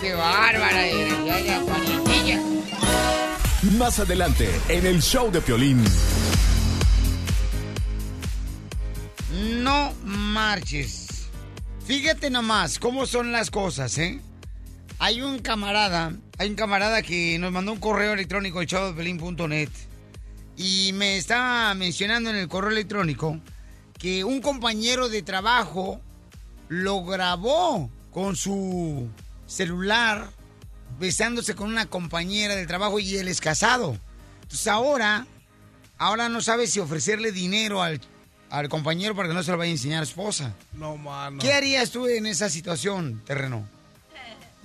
¡Qué 0.01 0.15
bárbara 0.15 0.87
eres! 0.87 1.25
Ya, 1.25 1.41
ya, 1.41 1.61
Juanitilla. 1.61 2.41
Más 3.79 3.99
adelante, 3.99 4.49
en 4.69 4.87
el 4.87 5.03
show 5.03 5.31
de 5.31 5.41
Piolín. 5.41 5.83
No 9.33 9.93
marches. 10.05 11.29
Fíjate 11.87 12.31
nomás 12.31 12.79
cómo 12.79 13.07
son 13.07 13.33
las 13.33 13.51
cosas, 13.51 13.97
¿eh? 13.99 14.21
Hay 14.99 15.21
un 15.21 15.41
camarada, 15.41 16.15
hay 16.39 16.49
un 16.49 16.57
camarada 16.57 17.03
que 17.03 17.39
nos 17.39 17.53
mandó 17.53 17.73
un 17.73 17.81
correo 17.81 18.15
electrónico 18.15 18.61
al 18.61 18.67
showdepelín.net 18.67 19.69
y 20.57 20.93
me 20.95 21.19
estaba 21.19 21.75
mencionando 21.75 22.31
en 22.31 22.37
el 22.37 22.49
correo 22.49 22.71
electrónico 22.71 23.39
que 23.99 24.25
un 24.25 24.41
compañero 24.41 25.11
de 25.11 25.23
trabajo 25.23 26.01
lo 26.69 27.05
grabó 27.05 27.91
con 28.11 28.37
su 28.37 29.09
celular 29.47 30.31
besándose 30.99 31.55
con 31.55 31.69
una 31.69 31.87
compañera 31.87 32.55
de 32.55 32.67
trabajo 32.67 32.99
y 32.99 33.17
él 33.17 33.29
es 33.29 33.43
casado. 33.43 33.99
Entonces 34.43 34.67
ahora, 34.67 35.27
ahora 35.99 36.31
no 36.31 36.41
sabe 36.41 36.67
si 36.67 36.81
ofrecerle 36.81 37.33
dinero 37.33 37.83
al, 37.83 38.01
al 38.49 38.71
compañero 38.71 39.15
para 39.15 39.29
que 39.29 39.35
no 39.35 39.43
se 39.43 39.51
lo 39.51 39.59
vaya 39.59 39.69
a 39.69 39.73
enseñar 39.73 40.01
a 40.01 40.05
esposa. 40.05 40.55
No, 40.73 40.97
mano. 40.97 41.39
¿Qué 41.39 41.53
harías 41.53 41.91
tú 41.91 42.07
en 42.07 42.27
esa 42.27 42.49
situación, 42.49 43.23
terreno? 43.27 43.76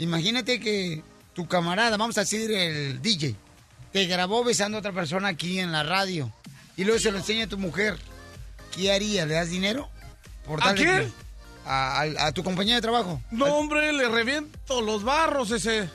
Imagínate 0.02 0.60
que 0.60 1.04
tu 1.34 1.48
camarada, 1.48 1.96
vamos 1.96 2.18
a 2.18 2.22
decir 2.22 2.52
el 2.52 3.02
DJ, 3.04 3.36
te 3.94 4.06
grabó 4.08 4.44
besando 4.44 4.78
a 4.78 4.80
otra 4.80 4.92
persona 4.92 5.28
aquí 5.28 5.60
en 5.60 5.72
la 5.72 5.84
radio 5.84 6.34
y 6.76 6.84
luego 6.84 7.00
se 7.00 7.12
lo 7.12 7.20
enseña 7.20 7.46
a 7.46 7.48
tu 7.48 7.60
mujer. 7.60 7.98
¿Qué 8.76 8.92
harías? 8.92 9.28
¿Le 9.28 9.36
das 9.36 9.50
dinero? 9.52 9.90
Por 10.46 10.60
¿A 10.68 10.74
quién? 10.74 11.14
A, 11.68 12.02
a- 12.02 12.26
a 12.28 12.32
tu 12.32 12.44
compañera 12.44 12.78
de 12.78 12.82
trabajo. 12.82 13.22
No, 13.30 13.46
hombre, 13.46 13.94
le 13.94 14.10
reviento 14.10 14.82
los 14.82 15.04
barros 15.04 15.52
ese. 15.52 15.88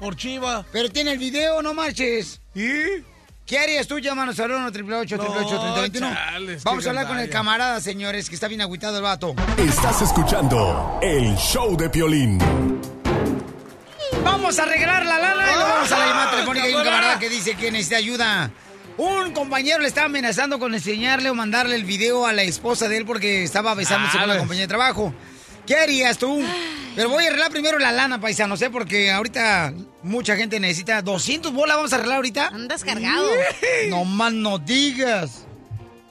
Por 0.00 0.16
chiva. 0.16 0.64
Pero 0.72 0.88
tiene 0.88 1.12
el 1.12 1.18
video, 1.18 1.60
no 1.60 1.74
marches. 1.74 2.40
¿Y? 2.54 3.02
¿Qué 3.44 3.58
harías 3.58 3.86
tú? 3.86 3.98
Llámanos 3.98 4.40
al 4.40 4.52
1 4.52 4.66
888 4.68 5.60
3021 5.60 6.14
chales, 6.14 6.64
Vamos 6.64 6.86
a 6.86 6.88
hablar 6.88 7.06
con 7.06 7.18
el 7.18 7.28
camarada, 7.28 7.80
señores, 7.82 8.30
que 8.30 8.34
está 8.36 8.48
bien 8.48 8.62
agüitado 8.62 8.96
el 8.96 9.02
vato. 9.02 9.34
Estás 9.58 10.00
escuchando 10.00 10.98
el 11.02 11.36
show 11.36 11.76
de 11.76 11.90
Piolín. 11.90 12.38
Vamos 14.24 14.58
a 14.58 14.64
regalar 14.64 15.04
la 15.06 15.18
lana 15.18 15.42
y 15.50 15.54
vamos 15.56 15.92
a 15.92 15.98
la 15.98 16.06
llamada 16.06 16.28
¡Ah, 16.28 16.30
telefónica. 16.30 16.66
Hay 16.66 16.74
un 16.74 16.84
camarada! 16.84 17.18
que 17.18 17.28
dice 17.28 17.54
que 17.54 17.70
necesita 17.70 17.96
ayuda. 17.96 18.50
Un 18.98 19.32
compañero 19.32 19.78
le 19.80 19.88
estaba 19.88 20.06
amenazando 20.06 20.58
con 20.58 20.74
enseñarle 20.74 21.30
o 21.30 21.34
mandarle 21.34 21.76
el 21.76 21.84
video 21.84 22.26
a 22.26 22.32
la 22.32 22.42
esposa 22.42 22.88
de 22.88 22.98
él 22.98 23.06
porque 23.06 23.42
estaba 23.42 23.74
besándose 23.74 24.12
con 24.12 24.20
la 24.20 24.26
Chales. 24.26 24.38
compañía 24.40 24.62
de 24.62 24.68
trabajo. 24.68 25.14
¿Qué 25.66 25.76
harías 25.76 26.18
tú? 26.18 26.42
Pero 26.94 27.08
voy 27.08 27.24
a 27.24 27.28
arreglar 27.28 27.50
primero 27.50 27.78
la 27.78 27.90
lana, 27.92 28.20
paisano, 28.20 28.54
¿eh? 28.56 28.70
Porque 28.70 29.10
ahorita 29.10 29.72
mucha 30.02 30.36
gente 30.36 30.60
necesita 30.60 31.00
200 31.00 31.52
bolas. 31.52 31.76
¿Vamos 31.76 31.92
a 31.92 31.96
arreglar 31.96 32.16
ahorita? 32.16 32.48
Andas 32.48 32.84
cargado. 32.84 33.28
No 33.88 34.04
más 34.04 34.32
no 34.32 34.58
digas. 34.58 35.46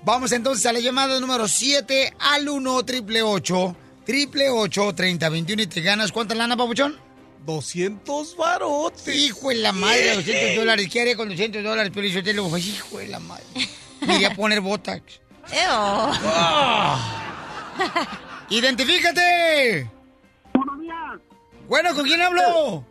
Vamos 0.03 0.32
entonces 0.32 0.65
a 0.65 0.74
la 0.74 0.80
llamada 0.80 1.20
número 1.20 1.48
7 1.48 2.13
al 2.20 2.50
1 2.50 2.84
triple 2.84 3.22
8 3.22 3.75
triple 4.06 4.50
8 4.50 4.96
30 4.96 5.30
21 5.30 5.62
y 5.62 5.68
te 5.68 5.82
ganas. 5.82 6.12
¿Cuánta 6.12 6.34
lana, 6.34 6.58
papuchón? 6.58 6.98
200 7.45 8.38
barotes. 8.38 9.15
Hijo 9.15 9.50
de 9.50 9.55
la 9.55 9.71
madre, 9.71 10.15
200 10.15 10.55
dólares. 10.55 10.89
¿Qué 10.91 11.01
haría 11.01 11.15
con 11.15 11.29
200 11.29 11.63
dólares? 11.63 11.91
Pero 11.93 12.07
yo 12.07 12.24
te 12.24 12.33
lo 12.33 12.57
hijo 12.57 12.98
de 13.00 13.07
la 13.07 13.19
madre. 13.19 13.43
Me 14.01 14.15
iría 14.15 14.29
a 14.29 14.36
poner 14.36 14.62
botax. 14.62 15.21
¡Identifícate! 18.50 19.89
Buenos 20.53 20.81
días. 20.81 20.95
Bueno, 21.67 21.95
¿con 21.95 22.05
quién 22.05 22.21
hablo? 22.21 22.86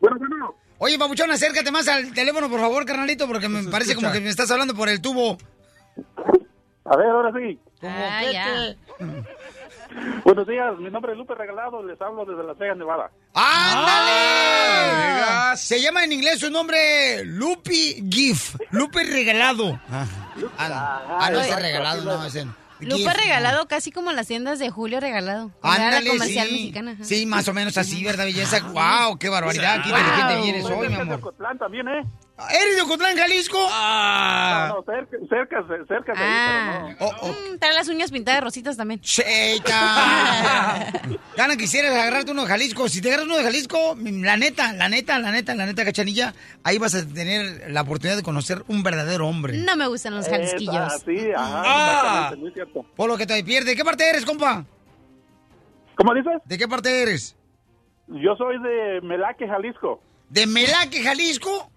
Bueno, 0.00 0.16
bueno. 0.18 0.54
Oye, 0.78 0.98
papuchón, 0.98 1.30
acércate 1.30 1.70
más 1.70 1.86
al 1.86 2.12
teléfono, 2.12 2.50
por 2.50 2.60
favor, 2.60 2.84
carnalito, 2.84 3.28
porque 3.28 3.48
me 3.48 3.70
parece 3.70 3.94
como 3.94 4.10
que 4.10 4.20
me 4.20 4.30
estás 4.30 4.50
hablando 4.50 4.74
por 4.74 4.88
el 4.88 5.00
tubo. 5.00 5.38
A 6.84 6.96
ver, 6.96 7.06
ahora 7.06 7.32
sí. 7.38 7.56
Ah, 7.82 8.22
ya. 8.32 8.74
Buenos 10.24 10.46
días, 10.46 10.78
mi 10.78 10.90
nombre 10.90 11.12
es 11.12 11.18
Lupe 11.18 11.34
Regalado, 11.34 11.82
les 11.82 12.00
hablo 12.00 12.24
desde 12.24 12.42
Las 12.44 12.56
Vegas, 12.58 12.76
Nevada. 12.76 13.10
¡Ándale! 13.34 15.56
Se 15.56 15.80
llama 15.80 16.04
en 16.04 16.12
inglés 16.12 16.40
su 16.40 16.50
nombre 16.50 17.24
Lupi 17.24 18.04
Gif. 18.10 18.56
Lupe 18.70 19.04
Regalado. 19.04 19.78
Ah, 19.90 20.06
ah, 20.58 21.30
no, 21.32 21.40
ese 21.40 21.56
regalado, 21.56 22.02
no, 22.04 22.24
ese. 22.24 22.46
Lupe 22.80 22.96
Gif. 22.96 23.12
regalado 23.14 23.68
casi 23.68 23.92
como 23.92 24.10
las 24.12 24.26
tiendas 24.26 24.58
de 24.58 24.70
Julio 24.70 24.98
Regalado. 24.98 25.50
Era 25.62 25.78
la 25.78 25.84
Ándale, 25.86 26.10
comercial 26.10 26.48
sí. 26.48 26.52
mexicana. 26.54 26.90
ajá. 26.92 27.04
Sí, 27.04 27.26
más 27.26 27.46
o 27.48 27.54
menos 27.54 27.76
así, 27.78 28.02
¿verdad, 28.04 28.24
belleza? 28.24 28.58
¡Wow! 28.60 29.18
¡Qué 29.18 29.28
barbaridad! 29.28 29.82
¡Qué 29.84 29.90
Wow. 29.90 29.98
inteligente 30.00 30.42
vienes 30.42 30.64
hoy, 30.64 30.88
mi 30.88 30.94
amor! 30.96 31.14
Ocotlán 31.18 31.58
también, 31.58 31.86
¿eh? 31.88 32.02
¿Eres 32.50 32.74
de 32.76 32.82
Ocotlán, 32.82 33.16
Jalisco? 33.16 33.58
Ah. 33.70 34.66
No, 34.70 34.76
no, 34.78 34.84
cerca, 34.84 35.16
cerca, 35.28 35.64
cerca 35.86 36.12
de 36.12 36.18
ahí, 36.18 36.28
Ah. 36.28 36.82
pero 36.82 36.88
no. 36.88 36.96
Oh, 37.06 37.12
oh. 37.22 37.28
Mm, 37.54 37.58
trae 37.58 37.72
las 37.74 37.88
uñas 37.88 38.10
pintadas 38.10 38.38
de 38.40 38.44
rositas 38.44 38.76
también. 38.76 39.00
¡Cheita! 39.00 40.90
Gana, 41.36 41.56
quisieras 41.58 41.92
agarrarte 41.92 42.32
uno 42.32 42.42
de 42.42 42.48
Jalisco. 42.48 42.88
Si 42.88 43.00
te 43.00 43.08
agarras 43.08 43.26
uno 43.26 43.36
de 43.36 43.44
Jalisco, 43.44 43.96
la 44.00 44.36
neta, 44.36 44.72
la 44.72 44.88
neta, 44.88 45.18
la 45.20 45.30
neta, 45.30 45.54
la 45.54 45.66
neta, 45.66 45.84
cachanilla, 45.84 46.34
ahí 46.64 46.78
vas 46.78 46.94
a 46.94 47.06
tener 47.06 47.70
la 47.70 47.82
oportunidad 47.82 48.16
de 48.16 48.22
conocer 48.22 48.64
un 48.66 48.82
verdadero 48.82 49.28
hombre. 49.28 49.58
No 49.58 49.76
me 49.76 49.86
gustan 49.86 50.14
los 50.16 50.26
jalisquillos. 50.28 51.02
sí, 51.04 51.30
ajá, 51.36 51.62
Ah. 51.64 51.92
exactamente, 51.94 52.36
muy 52.36 52.52
cierto. 52.52 52.84
Por 52.96 53.08
lo 53.08 53.16
que 53.16 53.26
te 53.26 53.42
pierde. 53.44 53.70
¿De 53.70 53.76
qué 53.76 53.84
parte 53.84 54.08
eres, 54.08 54.24
compa? 54.24 54.64
¿Cómo 55.96 56.14
dices? 56.14 56.34
¿De 56.46 56.58
qué 56.58 56.66
parte 56.66 57.02
eres? 57.02 57.36
Yo 58.08 58.34
soy 58.36 58.60
de 58.62 59.00
Melaque, 59.02 59.46
Jalisco. 59.46 60.02
¿De 60.28 60.46
Melaque, 60.46 61.02
Jalisco? 61.02 61.70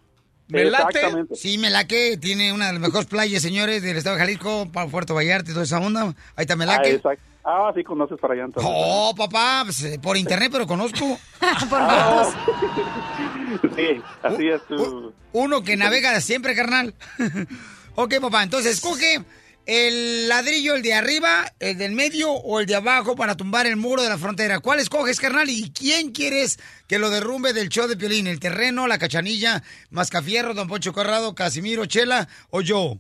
¿Melate? 0.48 1.02
Sí, 1.36 1.58
Melaque 1.58 2.18
tiene 2.18 2.54
una 2.54 2.68
de 2.68 2.74
las 2.74 2.82
mejores 2.82 3.08
playas, 3.08 3.42
señores, 3.42 3.82
del 3.82 3.98
estado 3.98 4.16
de 4.16 4.22
Jalisco, 4.22 4.70
para 4.72 4.90
Puerto 4.90 5.16
Vallarta 5.16 5.50
y 5.50 5.54
toda 5.54 5.66
esa 5.66 5.80
onda. 5.80 6.04
Ahí 6.36 6.44
está 6.44 6.54
Ah, 6.54 6.58
Melaque. 6.58 6.92
exacto. 6.92 7.24
Ah, 7.48 7.72
sí, 7.76 7.84
conoces 7.84 8.20
para 8.20 8.34
allá 8.34 8.46
entonces. 8.46 8.72
Oh, 8.74 9.14
papá, 9.16 9.62
pues, 9.66 9.84
eh, 9.84 10.00
por 10.02 10.18
internet, 10.18 10.50
pero 10.52 10.66
conozco. 10.66 11.20
Por 11.70 11.80
Ah, 11.80 12.26
sí, 13.76 14.02
así 14.24 14.48
es 14.50 14.66
tu... 14.68 15.14
Uno 15.34 15.64
que 15.64 15.78
navega 15.78 16.20
siempre, 16.22 16.56
carnal. 16.56 16.94
ok, 17.96 18.16
papá, 18.20 18.44
entonces 18.44 18.74
escoge 18.76 19.24
el 19.66 20.28
ladrillo, 20.28 20.76
el 20.76 20.82
de 20.82 20.94
arriba, 20.94 21.46
el 21.60 21.78
del 21.78 21.94
medio 21.94 22.32
o 22.32 22.60
el 22.60 22.66
de 22.66 22.76
abajo 22.76 23.16
para 23.16 23.36
tumbar 23.36 23.66
el 23.66 23.76
muro 23.78 24.02
de 24.04 24.10
la 24.10 24.18
frontera. 24.18 24.60
¿Cuál 24.60 24.80
escoges, 24.80 25.20
carnal? 25.20 25.50
¿Y 25.50 25.72
quién 25.72 26.12
quieres 26.12 26.60
que 26.88 27.00
lo 27.00 27.10
derrumbe 27.10 27.54
del 27.54 27.70
show 27.70 27.88
de 27.88 27.98
Piolín? 27.98 28.28
¿El 28.28 28.40
terreno, 28.40 28.88
la 28.88 28.98
cachanilla, 28.98 29.64
Mascafierro, 29.90 30.54
Don 30.54 30.68
Poncho 30.68 30.94
Corrado, 30.94 31.34
Casimiro, 31.36 31.86
Chela 31.86 32.28
o 32.52 32.62
yo? 32.62 32.98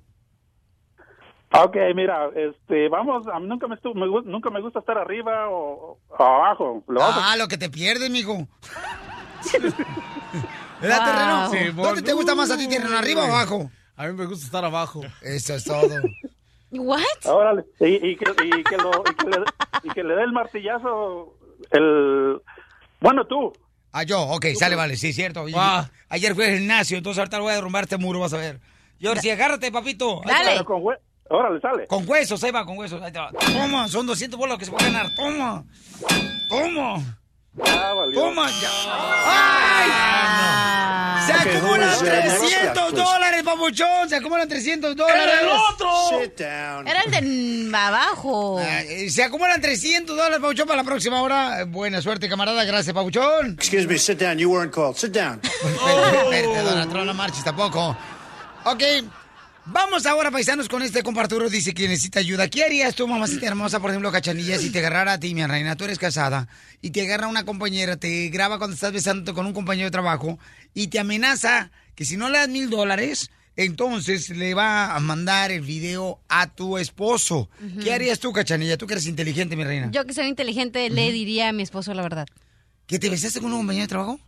Ok, 1.54 1.78
mira, 1.96 2.30
este, 2.36 2.90
vamos, 2.90 3.26
a 3.32 3.40
mí 3.40 3.48
nunca 3.48 3.68
me, 3.68 3.76
estu- 3.76 3.94
me 3.94 4.06
nunca 4.30 4.50
me 4.50 4.60
gusta 4.62 4.80
estar 4.80 4.98
arriba 4.98 5.48
o, 5.50 6.00
o 6.10 6.24
abajo. 6.24 6.84
Lo 6.88 7.00
vamos 7.00 7.24
a- 7.24 7.32
Ah, 7.32 7.38
lo 7.38 7.48
que 7.48 7.58
te 7.58 7.70
pierdes, 7.70 8.10
mijo. 8.10 8.48
¿Verdad, 10.82 10.98
Wow. 10.98 11.06
terreno? 11.06 11.50
Sí, 11.72 11.82
¿Dónde 11.82 12.02
te 12.02 12.14
gusta 12.14 12.36
más 12.36 12.52
a 12.52 12.58
ti, 12.58 12.68
terreno? 12.68 12.98
¿Arriba 12.98 13.22
o 13.24 13.28
abajo? 13.28 13.72
A 13.96 14.08
mí 14.08 14.14
me 14.14 14.26
gusta 14.26 14.46
estar 14.46 14.66
abajo. 14.66 15.02
Eso 15.22 15.56
es 15.56 15.64
todo. 15.64 15.88
¿What? 16.80 17.00
Órale, 17.26 17.64
y, 17.80 18.10
y 18.12 18.16
que, 18.16 18.26
y, 18.44 18.64
que 18.64 18.78
lo, 18.78 18.92
y, 19.10 19.16
que 19.16 19.26
le, 19.30 19.38
y 19.84 19.90
que 19.90 20.04
le 20.04 20.16
dé 20.16 20.24
el 20.24 20.32
martillazo, 20.32 21.38
el... 21.72 22.42
Bueno, 23.00 23.26
tú. 23.26 23.54
Ah, 23.92 24.04
yo, 24.04 24.22
ok, 24.22 24.46
sale, 24.58 24.76
vale, 24.76 24.98
sí, 24.98 25.14
cierto. 25.14 25.46
Ah. 25.56 25.90
Ayer 26.10 26.36
fui 26.36 26.44
al 26.46 26.58
gimnasio, 26.58 26.98
entonces 26.98 27.20
ahorita 27.20 27.40
voy 27.40 27.52
a 27.52 27.56
derrumbar 27.56 27.84
este 27.84 27.98
muro, 27.98 28.20
vas 28.20 28.34
a 28.34 28.38
ver. 28.38 28.60
Yorsi, 29.00 29.30
agárrate, 29.30 29.72
papito. 29.72 30.22
Dale. 30.26 30.64
con 30.64 30.82
hue- 30.82 31.00
Órale, 31.30 31.60
sale. 31.60 31.88
Con 31.88 32.08
huesos, 32.08 32.44
ahí 32.44 32.52
va, 32.52 32.66
con 32.66 32.78
huesos. 32.78 33.02
Ahí 33.02 33.12
te 33.12 33.18
va. 33.20 33.32
Toma, 33.32 33.88
son 33.88 34.06
200 34.06 34.38
bolas 34.38 34.58
que 34.60 34.66
se 34.66 34.72
puede 34.72 34.86
ganar. 34.92 35.14
Toma. 35.16 35.64
Toma. 36.50 37.18
Ah, 37.64 37.94
valió. 37.94 38.20
Toma. 38.20 38.50
Ya. 38.50 38.70
¡Ay! 39.26 39.92
Se 41.26 41.34
acumulan 41.34 41.98
300 42.00 42.94
dólares, 42.94 43.44
papuchón. 43.44 44.10
Se 44.10 44.16
acumulan 44.18 44.48
300 44.48 44.96
dólares. 44.96 45.34
¡El 45.42 45.48
otro! 45.48 46.22
Era 46.86 47.02
el 47.04 47.72
de 47.72 47.78
abajo. 47.78 48.60
Ah, 48.60 48.82
eh, 48.82 49.10
Se 49.10 49.24
acumulan 49.24 49.60
300 49.62 50.16
dólares, 50.16 50.40
Pabuchón, 50.40 50.68
para 50.68 50.78
la 50.82 50.84
próxima 50.84 51.22
hora. 51.22 51.62
Eh, 51.62 51.64
Buena 51.66 52.02
suerte, 52.02 52.30
camarada. 52.30 52.64
Gracias, 52.64 52.94
Pabuchón. 52.94 53.54
Excuse 53.58 53.88
me, 53.88 53.98
sit 53.98 54.20
down. 54.20 54.38
You 54.38 54.50
weren't 54.52 54.74
called. 54.74 54.98
Sit 54.98 55.12
down. 55.14 55.40
Espérate, 55.44 56.40
espérate, 56.40 56.62
don 56.64 56.78
Arturo, 56.78 57.06
no 57.06 57.14
marches 57.14 57.44
tampoco. 57.44 57.98
Ok, 58.66 58.84
vamos 59.66 60.06
ahora, 60.06 60.32
paisanos, 60.32 60.70
con 60.70 60.82
este 60.82 61.04
compa 61.04 61.22
Arturo. 61.22 61.50
Dice 61.50 61.74
que 61.74 61.88
necesita 61.88 62.20
ayuda. 62.20 62.48
¿Qué 62.50 62.64
harías 62.64 62.96
tú, 62.96 63.08
mamacita 63.08 63.48
hermosa, 63.48 63.80
por 63.80 63.90
ejemplo, 63.90 64.12
cachanilla, 64.12 64.58
si 64.58 64.70
te 64.70 64.80
agarrara 64.80 65.14
a 65.14 65.20
ti, 65.20 65.34
mi 65.34 65.46
reina? 65.46 65.76
Tú 65.76 65.86
eres 65.86 66.00
casada 66.00 66.48
y 66.82 66.92
te 66.92 67.02
agarra 67.02 67.28
una 67.28 67.46
compañera, 67.46 67.98
te 67.98 68.30
graba 68.30 68.58
cuando 68.58 68.76
estás 68.76 68.92
besándote 68.92 69.34
con 69.34 69.46
un 69.46 69.54
compañero 69.54 69.86
de 69.86 69.92
trabajo 69.92 70.40
y 70.74 70.88
te 70.88 71.00
amenaza 71.00 71.72
que 71.96 72.06
si 72.06 72.18
no 72.18 72.30
le 72.30 72.40
das 72.40 72.50
mil 72.50 72.70
dólares, 72.70 73.30
entonces 73.56 74.30
le 74.30 74.54
va 74.54 74.96
a 74.96 75.00
mandar 75.00 75.52
el 75.52 75.62
video 75.62 76.20
a 76.28 76.48
tu 76.48 76.78
esposo. 76.78 77.50
¿Qué 77.82 77.94
harías 77.94 78.20
tú, 78.20 78.34
cachanilla? 78.34 78.78
Tú 78.78 78.86
que 78.88 78.94
eres 78.94 79.08
inteligente, 79.08 79.56
mi 79.56 79.64
reina. 79.64 79.90
Yo 79.92 80.06
que 80.06 80.14
soy 80.14 80.28
inteligente 80.28 80.90
le 80.90 81.12
diría 81.12 81.50
a 81.50 81.54
mi 81.54 81.64
esposo 81.64 81.94
la 81.94 82.02
verdad. 82.02 82.28
¿Que 82.88 83.00
te 83.00 83.10
besaste 83.10 83.40
con 83.40 83.52
un 83.52 83.60
compañero 83.60 83.84
de 83.84 83.90
trabajo? 83.90 84.20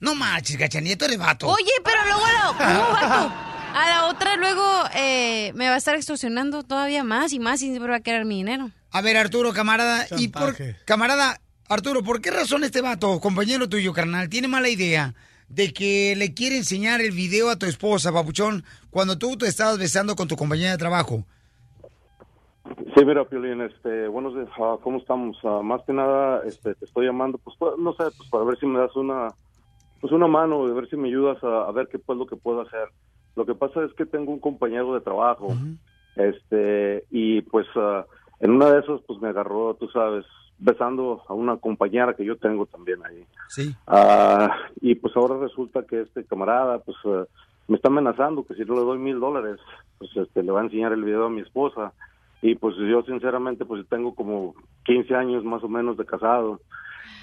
No 0.00 0.14
marches, 0.14 0.56
cachanilla, 0.56 0.96
tú 0.96 1.06
eres 1.06 1.18
vato. 1.18 1.48
Oye, 1.48 1.72
pero 1.84 2.04
luego 2.04 2.26
la, 2.26 2.56
¿cómo, 2.56 2.92
vato? 2.92 3.34
A 3.74 3.88
la 3.88 4.08
otra 4.08 4.36
luego 4.36 4.62
eh, 4.96 5.52
me 5.54 5.68
va 5.68 5.74
a 5.74 5.78
estar 5.78 5.94
extorsionando 5.94 6.62
todavía 6.62 7.04
más 7.04 7.32
y 7.32 7.38
más 7.38 7.62
y 7.62 7.68
siempre 7.68 7.90
va 7.90 7.96
a 7.96 8.00
querer 8.00 8.24
mi 8.24 8.36
dinero. 8.36 8.70
A 8.90 9.02
ver, 9.02 9.16
Arturo, 9.16 9.52
camarada, 9.52 10.06
y 10.16 10.28
por 10.28 10.56
Chantaje. 10.56 10.76
camarada, 10.84 11.40
Arturo, 11.68 12.02
¿por 12.02 12.20
qué 12.20 12.30
razón 12.30 12.64
este 12.64 12.80
vato, 12.80 13.20
compañero 13.20 13.68
tuyo, 13.68 13.92
carnal, 13.92 14.28
tiene 14.28 14.48
mala 14.48 14.68
idea 14.68 15.14
de 15.48 15.72
que 15.72 16.14
le 16.16 16.34
quiere 16.34 16.56
enseñar 16.56 17.00
el 17.00 17.12
video 17.12 17.50
a 17.50 17.56
tu 17.56 17.66
esposa, 17.66 18.12
papuchón, 18.12 18.64
cuando 18.90 19.18
tú 19.18 19.36
te 19.36 19.46
estabas 19.46 19.78
besando 19.78 20.16
con 20.16 20.28
tu 20.28 20.36
compañera 20.36 20.72
de 20.72 20.78
trabajo? 20.78 21.24
Sí, 22.94 23.04
mira, 23.04 23.24
Piolín, 23.24 23.60
este, 23.62 24.08
buenos 24.08 24.34
días, 24.34 24.48
ah, 24.58 24.76
¿cómo 24.82 24.98
estamos? 24.98 25.38
Ah, 25.44 25.60
más 25.62 25.82
que 25.86 25.92
nada, 25.92 26.42
este, 26.46 26.74
te 26.74 26.84
estoy 26.84 27.06
llamando, 27.06 27.38
pues, 27.38 27.56
no 27.78 27.92
sé, 27.92 28.04
pues, 28.16 28.28
para 28.30 28.44
ver 28.44 28.58
si 28.58 28.66
me 28.66 28.78
das 28.78 28.94
una, 28.96 29.28
pues, 30.00 30.12
una 30.12 30.26
mano, 30.26 30.64
a 30.64 30.72
ver 30.72 30.88
si 30.88 30.96
me 30.96 31.08
ayudas 31.08 31.42
a, 31.44 31.68
a 31.68 31.72
ver 31.72 31.88
qué 31.90 31.98
pues 31.98 32.18
lo 32.18 32.26
que 32.26 32.36
puedo 32.36 32.62
hacer. 32.62 32.88
Lo 33.36 33.46
que 33.46 33.54
pasa 33.54 33.84
es 33.84 33.92
que 33.94 34.06
tengo 34.06 34.32
un 34.32 34.40
compañero 34.40 34.94
de 34.94 35.00
trabajo, 35.00 35.54
este, 36.16 37.04
y 37.10 37.42
pues, 37.42 37.66
ah, 37.76 38.04
en 38.40 38.50
una 38.52 38.70
de 38.70 38.80
esas, 38.80 39.00
pues, 39.06 39.20
me 39.20 39.28
agarró, 39.28 39.74
tú 39.74 39.88
sabes, 39.88 40.24
besando 40.58 41.22
a 41.28 41.34
una 41.34 41.56
compañera 41.56 42.14
que 42.14 42.24
yo 42.24 42.36
tengo 42.36 42.66
también 42.66 42.98
ahí. 43.04 43.24
Sí. 43.48 43.74
Ah, 43.86 44.50
y 44.80 44.96
pues 44.96 45.16
ahora 45.16 45.38
resulta 45.38 45.84
que 45.84 46.02
este 46.02 46.24
camarada, 46.24 46.78
pues, 46.80 46.96
eh, 47.04 47.24
me 47.68 47.76
está 47.76 47.88
amenazando 47.88 48.44
que 48.44 48.54
si 48.54 48.64
no 48.64 48.74
le 48.74 48.80
doy 48.80 48.98
mil 48.98 49.20
dólares, 49.20 49.60
pues, 49.98 50.10
este, 50.16 50.42
le 50.42 50.52
va 50.52 50.60
a 50.60 50.64
enseñar 50.64 50.92
el 50.92 51.04
video 51.04 51.26
a 51.26 51.30
mi 51.30 51.42
esposa. 51.42 51.92
Y 52.40 52.54
pues 52.54 52.76
yo 52.76 53.02
sinceramente, 53.02 53.64
pues 53.64 53.86
tengo 53.88 54.14
como 54.14 54.54
15 54.84 55.14
años 55.14 55.44
más 55.44 55.62
o 55.64 55.68
menos 55.68 55.96
de 55.96 56.04
casado. 56.04 56.60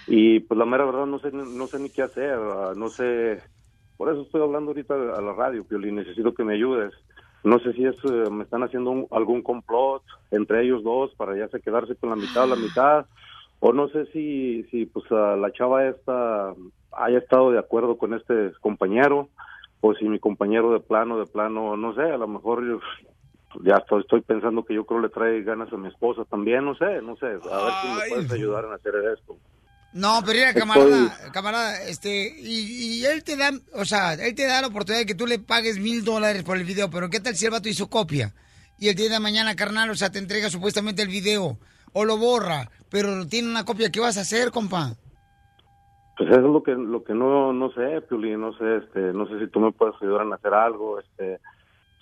Y 0.07 0.41
pues 0.41 0.57
la 0.57 0.65
mera 0.65 0.85
verdad 0.85 1.05
no 1.05 1.19
sé, 1.19 1.31
no 1.31 1.67
sé 1.67 1.79
ni 1.79 1.89
qué 1.89 2.03
hacer, 2.03 2.37
ah, 2.37 2.73
no 2.75 2.89
sé, 2.89 3.41
por 3.97 4.09
eso 4.11 4.21
estoy 4.23 4.41
hablando 4.41 4.71
ahorita 4.71 4.93
a 4.93 5.21
la 5.21 5.33
radio, 5.33 5.63
Piolín, 5.65 5.95
necesito 5.95 6.33
que 6.33 6.43
me 6.43 6.53
ayudes. 6.55 6.93
No 7.43 7.59
sé 7.59 7.73
si 7.73 7.85
es, 7.85 7.95
eh, 8.03 8.29
me 8.31 8.43
están 8.43 8.63
haciendo 8.63 8.89
un- 8.91 9.07
algún 9.11 9.41
complot 9.43 10.03
entre 10.31 10.63
ellos 10.63 10.83
dos 10.83 11.13
para 11.15 11.37
ya 11.37 11.47
se 11.49 11.61
quedarse 11.61 11.95
con 11.95 12.09
la 12.09 12.15
mitad 12.15 12.43
o 12.43 12.47
la 12.47 12.55
mitad, 12.55 13.05
o 13.59 13.71
no 13.71 13.87
sé 13.89 14.05
si, 14.07 14.63
si 14.71 14.85
pues 14.87 15.05
ah, 15.11 15.35
la 15.39 15.51
chava 15.51 15.85
esta 15.87 16.53
haya 16.91 17.17
estado 17.19 17.51
de 17.51 17.59
acuerdo 17.59 17.97
con 17.97 18.13
este 18.13 18.51
compañero, 18.61 19.29
o 19.81 19.93
si 19.93 20.05
mi 20.09 20.19
compañero 20.19 20.71
de 20.71 20.79
plano, 20.79 21.19
de 21.19 21.25
plano, 21.27 21.77
no 21.77 21.93
sé, 21.93 22.01
a 22.01 22.17
lo 22.17 22.27
mejor 22.27 22.65
yo, 22.67 22.79
ya 23.63 23.75
estoy, 23.75 24.01
estoy 24.01 24.21
pensando 24.21 24.63
que 24.65 24.73
yo 24.73 24.85
creo 24.85 24.99
le 24.99 25.09
trae 25.09 25.41
ganas 25.43 25.71
a 25.71 25.77
mi 25.77 25.87
esposa 25.89 26.25
también, 26.25 26.65
no 26.65 26.75
sé, 26.75 27.01
no 27.01 27.15
sé, 27.17 27.27
a 27.27 27.59
ver 27.59 27.73
si 27.79 27.87
me 27.87 28.01
puedes 28.09 28.31
ayudar 28.31 28.65
en 28.65 28.73
hacer 28.73 28.95
esto. 29.13 29.37
No, 29.95 30.19
pero 30.25 30.33
mira, 30.33 30.49
Estoy- 30.49 30.59
camarada, 30.59 31.31
camarada, 31.31 31.83
este, 31.83 32.35
y, 32.37 32.99
y 32.99 33.05
él 33.05 33.23
te 33.23 33.37
da, 33.37 33.51
o 33.73 33.85
sea, 33.85 34.13
él 34.15 34.35
te 34.35 34.45
da 34.45 34.59
la 34.59 34.67
oportunidad 34.67 34.99
de 34.99 35.05
que 35.05 35.15
tú 35.15 35.25
le 35.25 35.39
pagues 35.39 35.79
mil 35.79 36.03
dólares 36.03 36.43
por 36.43 36.57
el 36.57 36.65
video, 36.65 36.89
pero 36.89 37.09
¿qué 37.09 37.21
tal 37.21 37.33
si 37.35 37.45
el 37.45 37.51
vato 37.51 37.69
hizo 37.69 37.89
copia? 37.89 38.33
Y 38.77 38.89
el 38.89 38.95
día 38.95 39.09
de 39.09 39.21
mañana, 39.21 39.55
carnal, 39.55 39.89
o 39.89 39.95
sea, 39.95 40.09
te 40.11 40.19
entrega 40.19 40.49
supuestamente 40.49 41.01
el 41.01 41.07
video, 41.07 41.57
o 41.93 42.03
lo 42.03 42.17
borra, 42.17 42.69
pero 42.89 43.25
tiene 43.25 43.47
una 43.49 43.63
copia, 43.63 43.89
¿qué 43.89 44.01
vas 44.01 44.17
a 44.17 44.21
hacer, 44.21 44.51
compa? 44.51 44.95
Pues 46.17 46.29
eso 46.29 46.39
es 46.39 46.43
lo 46.45 46.61
que 46.61 46.71
lo 46.73 47.01
que 47.03 47.13
no 47.13 47.53
no 47.53 47.71
sé, 47.71 48.01
Piolín, 48.01 48.41
no 48.41 48.51
sé, 48.57 48.77
este, 48.83 48.99
no 49.13 49.27
sé 49.29 49.39
si 49.39 49.47
tú 49.47 49.61
me 49.61 49.71
puedes 49.71 49.95
ayudar 50.01 50.25
en 50.25 50.33
hacer 50.33 50.53
algo, 50.53 50.99
este, 50.99 51.39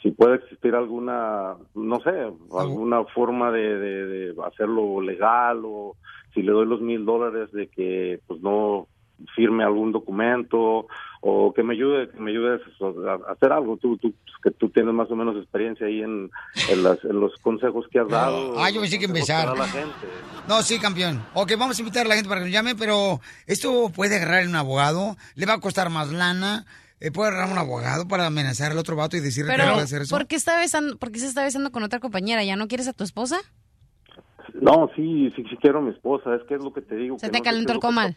si 0.01 0.09
puede 0.09 0.35
existir 0.37 0.73
alguna, 0.73 1.55
no 1.75 1.99
sé, 2.01 2.11
alguna 2.57 3.03
forma 3.05 3.51
de, 3.51 3.77
de, 3.77 4.05
de 4.07 4.35
hacerlo 4.45 4.99
legal 5.01 5.61
o 5.63 5.95
si 6.33 6.41
le 6.41 6.51
doy 6.51 6.65
los 6.65 6.81
mil 6.81 7.05
dólares 7.05 7.51
de 7.51 7.67
que 7.67 8.19
pues 8.27 8.41
no 8.41 8.87
firme 9.35 9.63
algún 9.63 9.91
documento 9.91 10.87
o 11.21 11.53
que 11.53 11.63
me 11.63 11.75
ayude, 11.75 12.09
que 12.09 12.19
me 12.19 12.31
ayude 12.31 12.55
a 12.55 13.31
hacer 13.31 13.51
algo. 13.53 13.77
Tú, 13.77 13.95
tú, 13.97 14.11
pues, 14.11 14.35
que 14.43 14.51
tú 14.51 14.69
tienes 14.69 14.93
más 14.93 15.09
o 15.09 15.15
menos 15.15 15.37
experiencia 15.37 15.87
ahí 15.87 16.01
en, 16.01 16.29
en, 16.69 16.83
las- 16.83 17.03
en 17.05 17.19
los 17.19 17.31
consejos 17.41 17.85
que 17.89 17.99
has 17.99 18.09
dado. 18.09 18.59
Ah, 18.59 18.69
yo 18.69 18.81
pensé 18.81 18.99
que 18.99 19.05
empezar. 19.05 19.57
la 19.57 19.65
gente. 19.67 19.93
No, 20.49 20.61
sí, 20.61 20.79
campeón. 20.79 21.23
Ok, 21.33 21.53
vamos 21.57 21.77
a 21.77 21.81
invitar 21.81 22.05
a 22.05 22.09
la 22.09 22.15
gente 22.15 22.27
para 22.27 22.41
que 22.41 22.47
nos 22.47 22.53
llame, 22.53 22.75
pero 22.75 23.21
esto 23.47 23.89
puede 23.95 24.17
agarrar 24.17 24.45
un 24.47 24.55
abogado, 24.55 25.15
le 25.35 25.45
va 25.45 25.53
a 25.53 25.59
costar 25.61 25.89
más 25.89 26.11
lana, 26.11 26.65
eh, 26.99 27.11
puede 27.11 27.29
agarrar 27.29 27.51
un 27.53 27.57
abogado 27.59 28.05
para 28.07 28.25
amenazar 28.25 28.71
al 28.73 28.77
otro 28.77 28.97
vato 28.97 29.15
y 29.15 29.21
decirle 29.21 29.51
que 29.51 29.57
no 29.57 29.63
Pero, 29.63 29.75
va 29.75 29.81
a 29.81 29.85
hacer 29.85 30.01
eso. 30.01 30.13
¿por 30.17 30.27
qué, 30.27 30.35
está 30.35 30.57
besando, 30.59 30.97
¿por 30.97 31.11
qué 31.13 31.19
se 31.19 31.27
está 31.27 31.43
besando 31.43 31.71
con 31.71 31.83
otra 31.83 31.99
compañera? 32.01 32.43
¿Ya 32.43 32.57
no 32.57 32.67
quieres 32.67 32.89
a 32.89 32.93
tu 32.93 33.05
esposa? 33.05 33.37
No, 34.63 34.89
sí, 34.95 35.29
sí, 35.35 35.43
sí 35.49 35.57
quiero 35.59 35.79
a 35.79 35.81
mi 35.81 35.91
esposa, 35.91 36.33
es 36.35 36.41
que 36.47 36.55
es 36.55 36.63
lo 36.63 36.71
que 36.71 36.81
te 36.81 36.95
digo. 36.95 37.19
Se 37.19 37.25
que 37.27 37.31
te 37.33 37.39
no 37.39 37.43
calentó 37.43 37.71
el 37.73 37.77
es 37.77 37.83
lo 37.83 37.89
que 37.89 37.95
comal. 37.95 38.15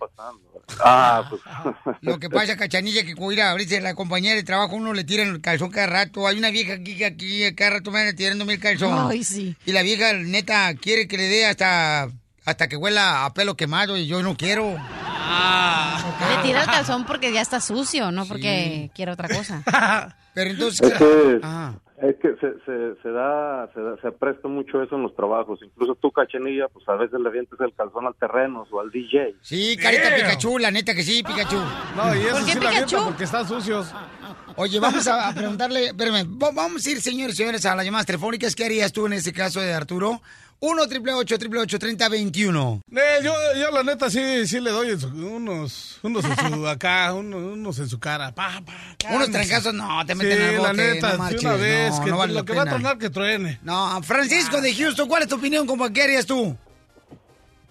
Ah, 0.84 1.24
pues. 1.28 1.42
Lo 2.02 2.18
que 2.18 2.28
pasa, 2.28 2.56
Cachanilla, 2.56 3.04
que 3.04 3.14
cuida, 3.14 3.50
ahorita 3.50 3.80
la 3.80 3.94
compañera 3.94 4.34
de 4.34 4.42
trabajo 4.42 4.74
uno 4.76 4.92
le 4.92 5.04
tiran 5.04 5.28
el 5.28 5.40
calzón 5.40 5.70
cada 5.70 5.86
rato. 5.86 6.26
Hay 6.26 6.38
una 6.38 6.50
vieja 6.50 6.74
aquí 6.74 6.96
que 6.96 7.04
aquí 7.06 7.54
cada 7.54 7.70
rato 7.78 7.90
me 7.90 8.00
anda 8.00 8.14
tirándome 8.14 8.54
el 8.54 8.60
calzón. 8.60 9.10
Ay, 9.10 9.22
sí. 9.24 9.56
Y 9.64 9.72
la 9.72 9.82
vieja, 9.82 10.12
neta, 10.12 10.74
quiere 10.74 11.06
que 11.08 11.16
le 11.16 11.24
dé 11.24 11.46
hasta, 11.46 12.08
hasta 12.44 12.68
que 12.68 12.76
huela 12.76 13.24
a 13.24 13.34
pelo 13.34 13.56
quemado 13.56 13.96
y 13.96 14.06
yo 14.06 14.22
no 14.22 14.36
quiero. 14.36 14.64
Le 14.70 16.42
tira 16.42 16.62
el 16.62 16.66
calzón 16.66 17.06
porque 17.06 17.32
ya 17.32 17.40
está 17.40 17.60
sucio, 17.60 18.10
no 18.12 18.26
porque 18.26 18.90
quiere 18.94 19.12
otra 19.12 19.28
cosa. 19.28 19.62
Pero 20.34 20.50
entonces... 20.50 20.92
Es 20.92 20.98
que, 20.98 21.40
Ah. 21.42 21.74
Es 22.02 22.16
que 22.16 22.28
se, 22.40 22.52
se, 22.64 23.00
se 23.02 23.08
da, 23.10 23.70
se 23.72 23.80
da- 23.80 23.96
se 24.02 24.12
presta 24.12 24.48
mucho 24.48 24.82
eso 24.82 24.96
en 24.96 25.02
los 25.02 25.14
trabajos. 25.16 25.60
Incluso 25.62 25.94
tú, 25.94 26.10
Cachanilla, 26.12 26.68
pues 26.68 26.86
a 26.88 26.94
veces 26.96 27.18
le 27.20 27.28
avientes 27.28 27.58
el 27.60 27.72
calzón 27.74 28.06
al 28.06 28.14
terreno 28.16 28.66
o 28.70 28.80
al 28.80 28.90
DJ. 28.90 29.34
Sí, 29.40 29.76
carita 29.76 30.14
Pikachu, 30.14 30.58
la 30.58 30.70
neta 30.70 30.94
que 30.94 31.02
sí, 31.02 31.22
Pikachu. 31.22 31.56
No, 31.96 32.14
y 32.14 32.18
eso 32.20 32.36
sí 32.42 32.58
la 32.60 32.68
avienta 32.68 33.04
porque 33.04 33.24
están 33.24 33.46
sucios. 33.48 33.92
Oye, 34.56 34.80
vamos 34.80 35.06
a 35.06 35.28
a 35.28 35.34
preguntarle, 35.34 35.86
espérame, 35.86 36.26
va- 36.42 36.50
vamos 36.54 36.86
a 36.86 36.90
ir, 36.90 37.00
señores 37.00 37.34
y 37.34 37.38
señores, 37.38 37.64
a 37.66 37.74
las 37.74 37.84
llamadas 37.84 38.06
telefónicas. 38.06 38.54
¿Qué 38.54 38.64
harías 38.64 38.92
tú 38.92 39.06
en 39.06 39.14
este 39.14 39.32
caso 39.32 39.60
de 39.60 39.72
Arturo? 39.72 40.20
1 40.58 40.88
triple 40.88 41.12
8 41.12 41.38
triple 41.38 41.60
8 41.60 41.78
30 41.78 42.08
21. 42.08 42.80
Eh, 42.90 43.18
yo, 43.22 43.34
yo 43.60 43.70
la 43.70 43.82
neta 43.82 44.08
sí, 44.10 44.46
sí 44.46 44.58
le 44.60 44.70
doy 44.70 44.98
su- 44.98 45.08
unos, 45.08 45.98
unos 46.02 46.24
en 46.24 46.36
su 46.36 46.66
acá, 46.68 47.12
unos, 47.14 47.40
unos 47.42 47.78
en 47.78 47.88
su 47.88 47.98
cara. 48.00 48.32
Pa, 48.34 48.62
pa, 48.64 49.14
Unos 49.14 49.30
trancazos, 49.30 49.74
no, 49.74 50.04
te 50.06 50.14
meten 50.14 50.38
sí, 50.38 50.44
al 50.44 50.56
bote, 50.56 50.66
la 50.68 50.72
neta, 50.72 51.12
no 51.12 51.18
marches, 51.18 51.42
una 51.42 51.54
vez, 51.56 51.98
no, 51.98 52.04
que 52.04 52.10
no 52.10 52.18
vale 52.18 52.32
lo 52.32 52.44
que 52.44 52.52
va 52.54 52.62
a 52.62 52.64
pena. 52.64 52.76
tronar 52.76 52.98
que 52.98 53.10
truene. 53.10 53.58
No, 53.62 54.02
Francisco 54.02 54.60
de 54.60 54.74
Houston, 54.74 55.08
¿cuál 55.08 55.22
es 55.22 55.28
tu 55.28 55.36
opinión, 55.36 55.66
compa? 55.66 55.92
¿Qué 55.92 56.02
harías 56.02 56.24
tú? 56.26 56.56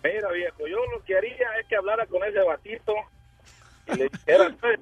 Mira, 0.03 0.31
viejo, 0.31 0.59
yo 0.67 0.77
lo 0.95 1.03
que 1.03 1.17
haría 1.17 1.47
es 1.59 1.67
que 1.67 1.75
hablara 1.75 2.05
con 2.05 2.23
ese 2.23 2.39
batito 2.39 2.93
y 3.87 3.97
le 3.97 4.09
dijera, 4.09 4.55
"Pues, 4.61 4.79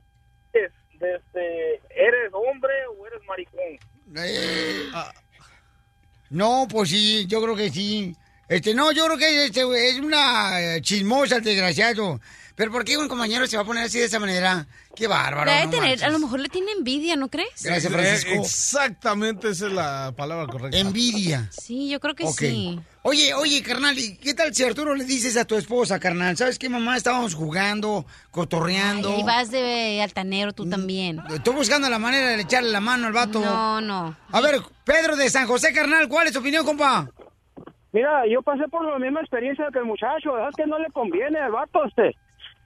desde, 1.00 1.76
¿eres 1.96 2.32
hombre 2.34 2.72
o 2.98 3.08
eres 3.08 3.20
maricón? 3.28 3.80
Eh, 4.16 4.90
No, 6.34 6.68
pues 6.68 6.90
sí, 6.90 7.28
yo 7.28 7.44
creo 7.44 7.56
que 7.56 7.70
sí. 7.70 8.16
Este, 8.50 8.74
no, 8.74 8.92
yo 8.92 9.06
creo 9.06 9.18
que 9.20 9.46
este, 9.46 9.62
es 9.62 10.00
una 10.00 10.60
eh, 10.60 10.82
chismosa, 10.82 11.36
el 11.36 11.44
desgraciado. 11.44 12.20
Pero 12.56 12.72
¿por 12.72 12.86
qué 12.86 12.98
un 12.98 13.08
compañero 13.08 13.48
se 13.48 13.58
va 13.58 13.64
a 13.64 13.66
poner 13.66 13.86
así 13.86 13.98
de 13.98 14.06
esa 14.06 14.20
manera? 14.20 14.68
Qué 14.96 15.08
bárbaro. 15.08 15.50
Debe 15.50 15.66
no 15.66 15.72
tener, 15.72 15.90
marches. 15.90 16.04
a 16.04 16.10
lo 16.10 16.20
mejor 16.20 16.40
le 16.40 16.50
tiene 16.50 16.72
envidia, 16.72 17.16
¿no 17.16 17.28
crees? 17.28 17.64
Gracias, 17.64 17.92
Francisco. 17.92 18.30
Eh, 18.30 18.38
Exactamente, 18.38 19.50
esa 19.50 19.68
es 19.68 19.74
la 19.74 20.14
palabra 20.16 20.46
correcta. 20.46 20.78
Envidia. 20.78 21.50
Sí, 21.52 21.90
yo 21.90 22.00
creo 22.00 22.14
que 22.14 22.28
sí. 22.28 22.80
Oye, 23.02 23.34
oye, 23.34 23.64
carnal, 23.64 23.98
¿y 23.98 24.18
qué 24.18 24.36
tal 24.36 24.54
si 24.54 24.64
Arturo 24.64 24.94
le 24.94 25.04
dices 25.04 25.36
a 25.36 25.46
tu 25.46 25.56
esposa, 25.56 26.00
carnal? 26.00 26.38
¿Sabes 26.38 26.60
qué, 26.60 26.70
mamá? 26.70 26.96
Estábamos 26.96 27.34
jugando, 27.34 28.06
cotorreando. 28.30 29.16
Ahí 29.16 29.24
vas 29.24 29.50
de 29.50 30.02
altanero 30.04 30.54
tú 30.54 30.70
también. 30.70 31.22
Estoy 31.34 31.56
buscando 31.56 31.90
la 31.90 31.98
manera 31.98 32.30
de 32.30 32.42
echarle 32.44 32.70
la 32.70 32.80
mano 32.82 33.08
al 33.08 33.14
vato. 33.14 33.40
No, 33.42 33.82
no. 33.82 34.16
A 34.32 34.42
ver, 34.42 34.62
Pedro 34.84 35.16
de 35.16 35.30
San 35.32 35.48
José, 35.48 35.74
carnal, 35.74 36.08
¿cuál 36.08 36.28
es 36.28 36.34
tu 36.34 36.40
opinión, 36.40 36.64
compa? 36.64 37.10
Mira, 37.94 38.24
yo 38.28 38.42
pasé 38.42 38.68
por 38.70 38.86
la 38.86 38.98
misma 39.00 39.22
experiencia 39.22 39.68
que 39.72 39.80
el 39.80 39.86
muchacho, 39.86 40.34
¿verdad? 40.34 40.50
Que 40.56 40.66
no 40.66 40.80
le 40.80 40.90
conviene 40.92 41.40
al 41.40 41.52
vato, 41.52 41.84
este. 41.86 42.16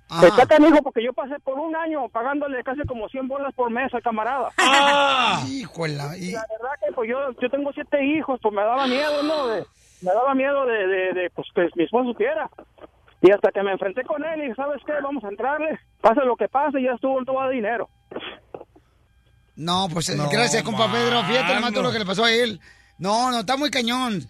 Ajá. 0.10 0.28
Está 0.28 0.46
canijo 0.46 0.82
porque 0.84 1.04
yo 1.04 1.12
pasé 1.14 1.38
por 1.40 1.60
un 1.60 1.76
año 1.76 2.08
pagándole 2.10 2.64
casi 2.64 2.82
como 2.88 3.10
100 3.10 3.28
bolas 3.28 3.54
por 3.54 3.70
mes 3.70 3.94
al 3.94 4.02
camarada. 4.02 4.52
¡Ah! 4.58 5.44
Híjole. 5.48 5.96
y- 6.20 6.32
La 6.32 6.46
verdad 6.50 6.72
que 6.86 6.94
pues 6.94 7.10
yo, 7.10 7.18
yo 7.42 7.50
tengo 7.50 7.72
siete 7.74 8.04
hijos, 8.06 8.40
pues 8.42 8.54
me 8.54 8.62
daba 8.62 8.88
miedo, 8.88 9.24
¿no? 9.24 9.48
De- 9.48 9.66
me 10.02 10.12
daba 10.14 10.34
miedo 10.36 10.66
de, 10.66 10.88
de, 10.88 11.14
de, 11.14 11.30
pues, 11.32 11.48
que 11.56 11.68
mi 11.76 11.84
esposo 11.84 12.12
supiera. 12.12 12.50
Y 13.22 13.32
hasta 13.32 13.52
que 13.52 13.64
me 13.64 13.72
enfrenté 13.72 14.04
con 14.04 14.24
él 14.24 14.40
y 14.40 14.42
dije, 14.44 14.56
¿sabes 14.56 14.80
qué? 14.86 14.94
Vamos 15.02 15.24
a 15.24 15.30
entrarle. 15.30 15.80
Pase 16.02 16.22
lo 16.24 16.36
que 16.38 16.48
pase, 16.48 16.82
ya 16.84 16.92
estuvo 16.94 17.24
todo 17.26 17.42
de 17.48 17.56
dinero. 17.56 17.90
No, 19.56 19.88
pues 19.92 20.16
No, 20.16 20.30
gracias, 20.30 20.62
compa 20.64 20.92
Pedro. 20.92 21.24
Fíjate 21.24 21.56
nomás 21.56 21.72
todo 21.74 21.82
mano. 21.82 21.88
lo 21.88 21.92
que 21.92 22.00
le 22.00 22.06
pasó 22.06 22.26
a 22.26 22.32
él. 22.32 22.60
No, 23.00 23.32
no, 23.32 23.40
está 23.40 23.58
muy 23.58 23.72
cañón. 23.72 24.22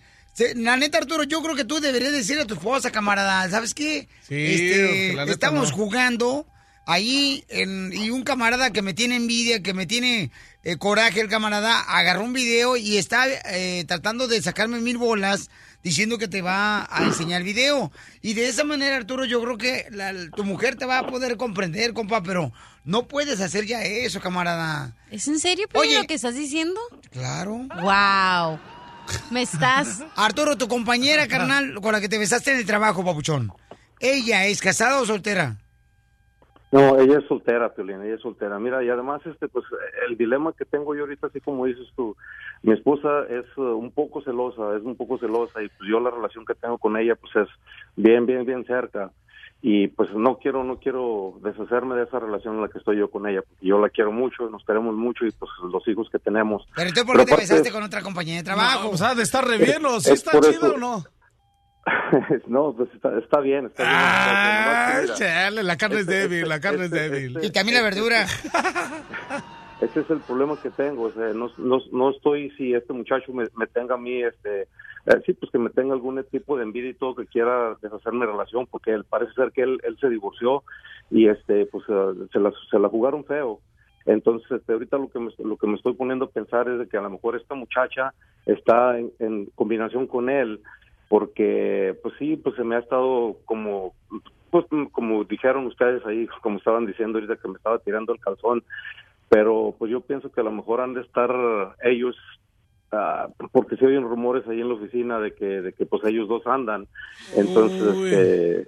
La 0.56 0.78
neta, 0.78 1.00
Arturo, 1.00 1.24
yo 1.24 1.42
creo 1.42 1.56
que 1.56 1.66
tú 1.66 1.80
deberías 1.80 2.12
decirle 2.12 2.44
a 2.44 2.46
tu 2.46 2.54
esposa, 2.54 2.92
camarada, 2.92 3.50
¿sabes 3.50 3.74
qué? 3.74 4.08
Este, 4.30 5.10
Sí, 5.10 5.16
la 5.16 5.24
neta 5.24 5.32
estamos 5.34 5.72
no. 5.72 5.76
jugando 5.76 6.46
ahí 6.86 7.44
en- 7.50 7.92
y 7.92 8.12
un 8.12 8.24
camarada 8.24 8.72
que 8.72 8.82
me 8.84 8.94
tiene 8.94 9.16
envidia, 9.16 9.62
que 9.64 9.74
me 9.74 9.86
tiene 9.88 10.32
eh, 10.64 10.78
coraje, 10.78 11.22
el 11.22 11.30
camarada, 11.30 11.80
agarró 11.82 12.24
un 12.24 12.34
video 12.34 12.76
y 12.78 12.98
está 12.98 13.26
eh, 13.52 13.84
tratando 13.88 14.28
de 14.28 14.42
sacarme 14.42 14.80
mil 14.82 14.98
bolas 14.98 15.50
diciendo 15.82 16.18
que 16.18 16.28
te 16.28 16.42
va 16.42 16.88
a 16.92 17.04
enseñar 17.06 17.42
el 17.42 17.48
video. 17.48 17.92
Y 18.22 18.34
de 18.34 18.48
esa 18.50 18.64
manera, 18.66 18.98
Arturo, 18.98 19.24
yo 19.26 19.42
creo 19.42 19.58
que 19.58 19.88
la- 19.92 20.14
tu 20.36 20.44
mujer 20.44 20.76
te 20.76 20.86
va 20.86 21.00
a 21.00 21.08
poder 21.08 21.38
comprender, 21.38 21.94
compa, 21.94 22.22
pero 22.22 22.52
no 22.84 23.08
puedes 23.08 23.40
hacer 23.42 23.66
ya 23.66 23.82
eso, 23.84 24.20
camarada. 24.20 24.94
¿Es 25.10 25.28
en 25.30 25.40
serio, 25.40 25.68
Piolín, 25.70 25.92
Oye. 25.92 26.02
lo 26.02 26.08
que 26.08 26.14
estás 26.16 26.36
diciendo? 26.36 26.80
Claro. 27.12 27.66
Wow. 27.82 28.60
Me 29.32 29.42
estás... 29.42 30.06
Arturo, 30.16 30.58
tu 30.58 30.68
compañera, 30.68 31.28
carnal, 31.28 31.76
con 31.82 31.92
la 31.92 32.02
que 32.02 32.10
te 32.10 32.18
besaste 32.18 32.52
en 32.52 32.58
el 32.58 32.66
trabajo, 32.66 33.04
papuchón. 33.04 33.52
¿Ella 34.00 34.46
es 34.46 34.62
casada 34.62 35.02
o 35.02 35.06
soltera? 35.06 35.58
No, 36.72 37.00
ella 37.00 37.20
es 37.20 37.28
soltera, 37.28 37.74
Piolín, 37.74 38.02
ella 38.02 38.16
es 38.16 38.22
soltera. 38.22 38.60
Mira, 38.60 38.84
y 38.84 38.90
además, 38.90 39.22
este, 39.26 39.48
pues, 39.48 39.66
el 40.10 40.18
dilema 40.18 40.52
que 40.52 40.66
tengo 40.66 40.94
yo 40.96 41.02
ahorita, 41.02 41.28
así 41.28 41.40
como 41.40 41.66
dices 41.66 41.88
tú, 41.96 42.16
mi 42.62 42.74
esposa 42.74 43.24
es 43.30 43.46
eh, 43.56 43.62
un 43.62 43.92
poco 43.92 44.22
celosa, 44.22 44.76
es 44.76 44.84
un 44.84 44.98
poco 44.98 45.18
celosa, 45.18 45.64
y 45.64 45.70
pues 45.70 45.90
yo 45.90 46.00
la 46.02 46.12
relación 46.12 46.46
que 46.46 46.56
tengo 46.56 46.78
con 46.78 46.98
ella, 46.98 47.16
pues, 47.16 47.34
es 47.36 47.48
bien, 47.96 48.26
bien, 48.26 48.46
bien 48.46 48.66
cerca. 48.66 49.12
Y 49.62 49.88
pues 49.88 50.10
no 50.14 50.38
quiero, 50.38 50.64
no 50.64 50.78
quiero 50.80 51.40
deshacerme 51.44 51.96
de 51.96 52.04
esa 52.04 52.20
relación 52.20 52.56
en 52.56 52.62
la 52.62 52.68
que 52.70 52.78
estoy 52.78 52.98
yo 53.00 53.10
con 53.10 53.28
ella, 53.28 53.42
porque 53.42 53.66
yo 53.66 53.80
la 53.80 53.90
quiero 53.90 54.12
mucho, 54.12 54.50
nos 54.50 54.64
queremos 54.66 54.96
mucho, 54.96 55.26
y 55.26 55.32
pues 55.32 55.50
los 55.74 55.86
hijos 55.88 56.08
que 56.12 56.20
tenemos. 56.20 56.64
Pero 56.76 56.90
entonces, 56.90 57.06
¿por 57.06 57.18
qué 57.18 57.26
te 57.26 57.32
aparte- 57.34 57.42
besaste 57.54 57.72
con 57.72 57.84
otra 57.84 58.02
compañía 58.04 58.36
de 58.36 58.44
trabajo? 58.44 58.84
No, 58.84 58.90
o 58.92 58.98
sea, 58.98 59.16
de 59.16 59.24
estar 59.24 59.46
re 59.48 59.58
bien, 59.58 59.84
¿o 59.86 60.00
sí 60.00 60.12
Es 60.12 60.20
está 60.20 60.32
por 60.32 60.46
chido 60.46 60.68
eso. 60.68 60.76
o 60.76 60.78
no? 60.78 61.04
no, 62.48 62.74
pues 62.78 62.90
está, 62.94 63.18
está 63.18 63.40
bien, 63.40 63.66
está 63.66 63.84
bien. 63.84 63.96
Ah, 63.96 65.02
chale, 65.16 65.64
la 65.64 65.76
carne 65.78 65.96
es 65.98 66.02
este- 66.02 66.14
débil, 66.28 66.48
la 66.50 66.60
carne 66.60 66.86
es 66.86 66.92
este- 66.94 67.10
débil. 67.10 67.40
Y 67.42 67.50
también 67.52 67.78
la 67.78 67.84
verdura. 67.84 68.26
Ese 69.82 70.00
es 70.00 70.10
el 70.10 70.20
problema 70.22 70.60
que 70.62 70.72
tengo, 70.72 71.04
o 71.04 71.12
sea, 71.12 71.28
no, 71.34 71.52
no, 71.58 71.78
no 71.92 72.10
estoy 72.10 72.50
si 72.58 72.74
este 72.74 72.94
muchacho 72.94 73.32
me, 73.32 73.46
me 73.56 73.68
tenga 73.68 73.94
a 73.94 73.98
mí, 73.98 74.24
este, 74.24 74.68
eh, 75.08 75.22
sí, 75.26 75.34
pues 75.34 75.50
que 75.52 75.58
me 75.58 75.70
tenga 75.70 75.94
algún 75.94 76.22
tipo 76.26 76.58
de 76.58 76.64
envidia 76.64 76.90
y 76.90 76.94
todo 76.94 77.16
que 77.16 77.28
quiera 77.28 77.78
deshacer 77.82 78.12
mi 78.12 78.26
relación, 78.26 78.68
porque 78.68 78.92
él 78.92 79.06
parece 79.06 79.32
ser 79.34 79.54
que 79.54 79.62
él, 79.62 79.80
él 79.84 79.98
se 80.00 80.10
divorció 80.10 80.64
y 81.10 81.30
este, 81.30 81.66
pues 81.68 81.86
eh, 81.88 82.28
se 82.34 82.40
la, 82.40 82.52
se 82.70 82.78
la 82.78 82.90
jugaron 82.90 83.24
feo. 83.24 83.60
Entonces, 84.06 84.52
este, 84.52 84.74
ahorita 84.74 84.98
lo 84.98 85.10
que, 85.10 85.20
me, 85.20 85.32
lo 85.38 85.56
que 85.56 85.68
me 85.68 85.76
estoy 85.76 85.94
poniendo 85.94 86.26
a 86.26 86.30
pensar 86.30 86.68
es 86.68 86.80
de 86.80 86.88
que 86.90 86.98
a 86.98 87.02
lo 87.02 87.10
mejor 87.10 87.38
esta 87.38 87.56
muchacha 87.56 88.14
está 88.46 89.00
en, 89.00 89.12
en 89.20 89.46
combinación 89.56 90.08
con 90.08 90.30
él, 90.30 90.60
porque, 91.08 91.98
pues 92.04 92.14
sí, 92.20 92.36
pues 92.36 92.56
se 92.58 92.66
me 92.66 92.76
ha 92.76 92.80
estado 92.80 93.38
como, 93.46 93.94
pues 94.50 94.66
como 94.92 95.24
dijeron 95.24 95.68
ustedes 95.68 96.06
ahí, 96.06 96.28
como 96.42 96.58
estaban 96.58 96.86
diciendo 96.86 97.18
ahorita 97.18 97.38
que 97.38 97.48
me 97.48 97.56
estaba 97.56 97.80
tirando 97.80 98.12
el 98.14 98.20
calzón, 98.20 98.62
pero 99.30 99.74
pues 99.80 99.90
yo 99.90 100.02
pienso 100.02 100.32
que 100.32 100.42
a 100.42 100.44
lo 100.44 100.52
mejor 100.52 100.82
han 100.82 100.94
de 100.94 101.02
estar 101.02 101.32
ellos 101.84 102.18
ah, 102.92 103.28
porque 103.52 103.76
se 103.78 103.86
oyen 103.86 104.04
rumores 104.04 104.48
ahí 104.48 104.62
en 104.62 104.70
la 104.70 104.76
oficina 104.76 105.20
de 105.20 105.34
que 105.34 105.46
de 105.62 105.74
que 105.74 105.86
pues 105.86 106.04
ellos 106.06 106.28
dos 106.28 106.46
andan 106.48 106.88
entonces 107.34 107.82
este 107.82 108.68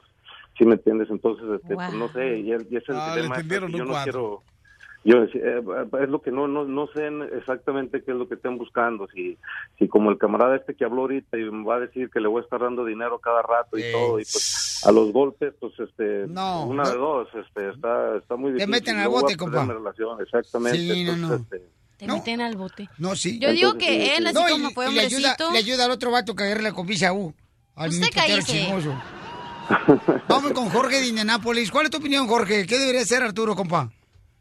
¿sí 0.57 0.65
me 0.65 0.73
entiendes? 0.73 1.09
Entonces, 1.09 1.45
este, 1.61 1.73
pues, 1.75 1.93
no 1.93 2.09
sé, 2.11 2.39
y, 2.39 2.51
el- 2.51 2.67
y 2.69 2.75
ese 2.75 2.91
es 2.91 2.97
el 3.17 3.31
Ah, 3.31 3.35
tendieron 3.35 3.71
yo 3.71 3.85
no 3.85 3.91
cuatro. 3.91 4.11
quiero... 4.11 4.43
Yo 5.05 5.23
eh, 5.23 5.63
es 6.03 6.09
lo 6.09 6.21
que 6.21 6.29
no, 6.29 6.49
no 6.49 6.65
no 6.65 6.87
sé 6.87 7.07
exactamente 7.37 8.03
qué 8.03 8.11
es 8.11 8.17
lo 8.17 8.27
que 8.27 8.35
estén 8.35 8.57
buscando 8.57 9.07
si 9.07 9.37
si 9.77 9.87
como 9.87 10.09
el 10.11 10.17
camarada 10.17 10.57
este 10.57 10.75
que 10.75 10.83
habló 10.83 11.03
ahorita 11.03 11.37
y 11.37 11.49
me 11.49 11.63
va 11.63 11.75
a 11.77 11.79
decir 11.79 12.09
que 12.09 12.19
le 12.19 12.27
voy 12.27 12.41
a 12.41 12.43
estar 12.43 12.59
dando 12.59 12.83
dinero 12.83 13.17
cada 13.19 13.41
rato 13.41 13.77
y 13.77 13.89
todo 13.93 14.19
y 14.19 14.23
pues 14.25 14.83
a 14.85 14.91
los 14.91 15.13
golpes 15.13 15.53
pues 15.61 15.71
este 15.79 16.27
No, 16.27 16.65
una 16.65 16.83
no. 16.83 16.89
de 16.91 16.97
dos 16.97 17.29
este 17.33 17.69
está 17.69 18.17
está 18.17 18.35
muy 18.35 18.49
Te 18.51 18.55
difícil 18.65 18.71
meten 18.71 18.97
al 18.97 19.07
bote, 19.07 19.37
compa. 19.37 19.63
relación 19.65 20.21
exactamente 20.21 20.77
Sí, 20.77 21.05
no, 21.05 21.13
entonces, 21.13 21.29
no. 21.29 21.35
este, 21.57 21.69
Te 21.99 22.07
meten 22.07 22.39
al 22.39 22.55
bote. 22.55 22.89
No, 22.97 23.13
sí. 23.13 23.39
Yo 23.39 23.51
digo 23.51 23.77
que 23.77 23.87
sí, 23.87 24.11
él, 24.15 24.23
sí. 24.23 24.25
así 24.27 24.33
No, 24.33 24.47
como 24.49 24.71
fue 24.71 24.89
le 24.89 25.01
ayuda, 25.01 25.35
le 25.51 25.57
ayuda 25.57 25.83
al 25.83 25.91
otro 25.91 26.11
vato 26.11 26.33
que 26.33 26.43
agarre 26.43 26.61
la 26.61 26.71
comisa 26.71 27.11
U. 27.11 27.35
Al 27.75 27.89
Usted. 27.89 28.07
Vamos 30.29 30.53
con 30.53 30.69
Jorge 30.69 31.01
de 31.01 31.07
Indianápolis. 31.07 31.69
¿Cuál 31.69 31.85
es 31.85 31.91
tu 31.91 31.97
opinión, 31.97 32.25
Jorge? 32.27 32.65
¿Qué 32.65 32.79
debería 32.79 33.01
hacer 33.01 33.21
Arturo, 33.21 33.53
compa? 33.53 33.91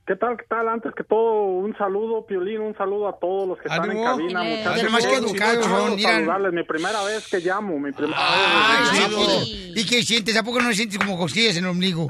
¿Qué 0.08 0.16
tal? 0.16 0.38
¿Qué 0.38 0.44
tal? 0.48 0.66
Antes 0.70 0.94
que 0.94 1.04
todo, 1.04 1.42
un 1.42 1.76
saludo, 1.76 2.24
Piolín, 2.24 2.62
un 2.62 2.74
saludo 2.78 3.08
a 3.08 3.18
todos 3.18 3.46
los 3.46 3.58
que 3.58 3.68
están 3.68 3.90
en 3.90 4.02
cabina, 4.02 4.40
Dile. 4.40 4.62
muchachos. 4.88 5.32
Quiero 5.34 5.62
son, 5.64 5.96
mira. 5.96 6.10
saludarles. 6.12 6.52
Mi 6.54 6.62
primera 6.62 7.04
vez 7.04 7.28
que 7.28 7.40
llamo, 7.40 7.78
mi 7.78 7.92
primera 7.92 8.16
Ay, 8.18 9.00
vez. 9.00 9.14
pues, 9.14 9.48
¿Y 9.76 9.86
qué 9.86 10.02
sientes? 10.02 10.34
¿A 10.38 10.42
poco 10.42 10.60
no 10.62 10.72
sientes 10.72 10.98
como 10.98 11.18
cosquillas 11.18 11.58
en 11.58 11.64
el 11.64 11.70
ombligo? 11.72 12.06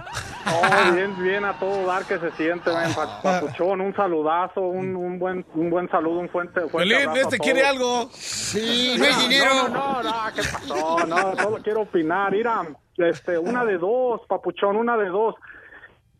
Oh, 0.46 0.92
bien, 0.94 1.20
bien 1.20 1.44
a 1.44 1.58
todo 1.58 1.86
dar 1.86 2.04
que 2.04 2.20
se 2.20 2.30
siente, 2.36 2.70
ven, 2.70 2.94
pa- 2.94 3.20
papuchón, 3.20 3.80
un 3.80 3.92
saludazo, 3.96 4.60
un, 4.60 4.94
un 4.94 5.18
buen 5.18 5.44
un 5.56 5.68
buen 5.68 5.90
saludo, 5.90 6.20
un 6.20 6.28
fuerte, 6.28 6.60
fuerte 6.68 6.78
Pelín, 6.78 7.08
abrazo 7.08 7.18
a 7.18 7.22
este 7.22 7.38
quiere 7.40 7.66
algo. 7.66 8.08
Sí, 8.12 8.94
no 8.96 9.04
es 9.06 9.18
dinero. 9.18 9.68
No, 9.68 9.68
no, 9.70 10.02
no, 10.04 10.12
¿qué 10.36 10.42
pasó? 10.42 11.04
No, 11.04 11.36
solo 11.36 11.58
quiero 11.64 11.80
opinar. 11.80 12.30
Mira, 12.30 12.62
este, 12.96 13.36
una 13.38 13.64
de 13.64 13.76
dos, 13.76 14.20
papuchón, 14.28 14.76
una 14.76 14.96
de 14.96 15.08
dos. 15.08 15.34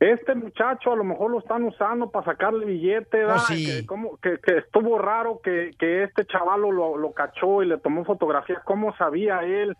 Este 0.01 0.33
muchacho 0.37 0.93
a 0.93 0.97
lo 0.97 1.03
mejor 1.03 1.33
lo 1.33 1.41
están 1.41 1.65
usando 1.65 2.09
para 2.11 2.25
sacarle 2.27 2.65
billete, 2.67 3.19
¿verdad? 3.19 3.37
Oh, 3.39 3.41
sí. 3.41 3.67
que, 3.81 3.87
como- 3.87 4.17
que, 4.19 4.39
que 4.39 4.59
estuvo 4.59 4.97
raro 4.97 5.41
que, 5.43 5.73
que 5.77 6.05
este 6.05 6.25
chavalo 6.25 6.71
lo, 6.71 6.97
lo 6.97 7.13
cachó 7.13 7.65
y 7.65 7.67
le 7.67 7.79
tomó 7.79 8.05
fotografía. 8.05 8.63
¿Cómo 8.65 8.95
sabía 8.97 9.43
él 9.43 9.75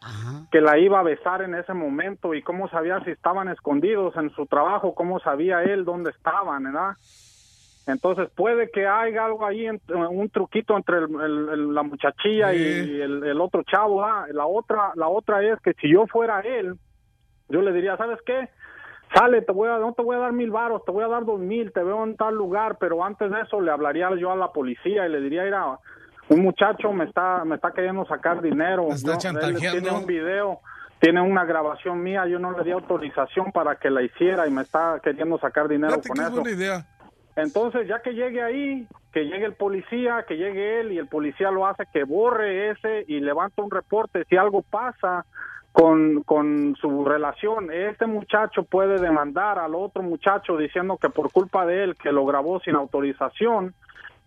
que 0.51 0.61
la 0.61 0.77
iba 0.77 0.99
a 0.99 1.05
besar 1.05 1.43
en 1.43 1.55
ese 1.55 1.73
momento? 1.73 2.35
¿Y 2.35 2.43
cómo 2.43 2.69
sabía 2.69 2.99
si 3.05 3.13
estaban 3.13 3.49
escondidos 3.49 4.17
en 4.17 4.31
su 4.31 4.47
trabajo? 4.47 4.93
¿Cómo 4.95 5.21
sabía 5.21 5.63
él 5.63 5.85
dónde 5.85 6.11
estaban, 6.11 6.65
verdad? 6.65 6.97
Entonces 7.87 8.29
puede 8.35 8.71
que 8.71 8.87
haya 8.87 9.25
algo 9.25 9.47
ahí, 9.47 9.67
un 9.69 10.29
truquito 10.31 10.77
entre 10.77 10.99
el- 10.99 11.05
el- 11.21 11.49
el- 11.49 11.75
la 11.75 11.83
muchachilla 11.85 12.53
y 12.53 13.01
el, 13.01 13.25
el 13.25 13.41
otro 13.41 13.63
chavo. 13.63 14.05
¿ah? 14.05 14.27
La 14.33 14.47
otra, 14.47 14.91
la 14.97 15.09
otra 15.09 15.43
es 15.43 15.59
que 15.61 15.73
si 15.75 15.91
yo 15.93 16.07
fuera 16.09 16.41
él, 16.41 16.75
yo 17.49 17.63
le 17.63 17.73
diría, 17.73 17.97
¿sabes 17.97 18.19
qué? 18.27 18.49
Sale, 19.15 19.43
te 19.43 19.53
voy 19.53 19.69
a, 19.69 19.79
no 19.79 19.93
te 19.93 20.03
voy 20.03 20.17
a 20.17 20.21
dar 20.21 20.33
mil 20.33 20.51
varos, 20.51 20.85
te 20.85 20.93
voy 20.93 21.05
a 21.05 21.09
dar 21.09 21.25
dos 21.25 21.41
mil, 21.41 21.73
te 21.73 21.83
veo 21.83 22.05
en 22.05 22.17
tal 22.17 22.35
lugar, 22.35 22.77
pero 22.79 23.05
antes 23.05 23.31
de 23.31 23.41
eso 23.41 23.61
le 23.61 23.71
hablaría 23.71 24.11
yo 24.17 24.31
a 24.31 24.37
la 24.37 24.53
policía 24.53 25.07
y 25.07 25.11
le 25.11 25.21
diría, 25.21 25.45
mira, 25.45 25.79
un 26.29 26.43
muchacho 26.43 26.93
me 26.93 27.05
está, 27.05 27.45
me 27.45 27.55
está 27.55 27.71
queriendo 27.73 28.05
sacar 28.07 28.43
dinero, 28.43 28.89
está 28.91 29.17
tiene 29.17 29.91
un 29.91 30.07
video, 30.07 30.61
tiene 31.01 31.23
una 31.23 31.45
grabación 31.45 32.03
mía, 32.03 32.27
yo 32.27 32.39
no 32.39 32.53
le 32.53 32.65
di 32.65 32.71
autorización 32.71 33.51
para 33.53 33.77
que 33.77 33.89
la 33.89 34.03
hiciera 34.03 34.47
y 34.47 34.51
me 34.51 34.63
está 34.63 35.01
queriendo 35.03 35.39
sacar 35.39 35.69
dinero 35.69 36.01
Fíjate 36.03 36.09
con 36.09 36.21
eso. 36.21 36.43
buena 36.43 36.51
idea. 36.51 36.87
Entonces, 37.37 37.87
ya 37.87 38.03
que 38.03 38.15
llegue 38.15 38.43
ahí, 38.43 38.89
que 39.13 39.25
llegue 39.25 39.45
el 39.45 39.55
policía, 39.55 40.25
que 40.27 40.37
llegue 40.37 40.81
él 40.81 40.93
y 40.93 40.99
el 40.99 41.07
policía 41.07 41.51
lo 41.53 41.67
hace, 41.67 41.85
que 41.93 42.03
borre 42.03 42.71
ese 42.71 43.05
y 43.07 43.21
levanta 43.21 43.63
un 43.63 43.71
reporte. 43.71 44.25
Si 44.29 44.37
algo 44.37 44.63
pasa 44.63 45.25
con, 45.73 46.23
con 46.23 46.77
su 46.81 47.05
relación, 47.05 47.71
este 47.71 48.07
muchacho 48.07 48.63
puede 48.65 48.99
demandar 48.99 49.59
al 49.59 49.75
otro 49.75 50.03
muchacho 50.03 50.57
diciendo 50.57 50.97
que 50.97 51.11
por 51.11 51.31
culpa 51.31 51.67
de 51.67 51.85
él, 51.85 51.97
que 51.97 52.13
lo 52.13 52.25
grabó 52.27 52.61
sin 52.61 52.75
autorización, 52.75 53.75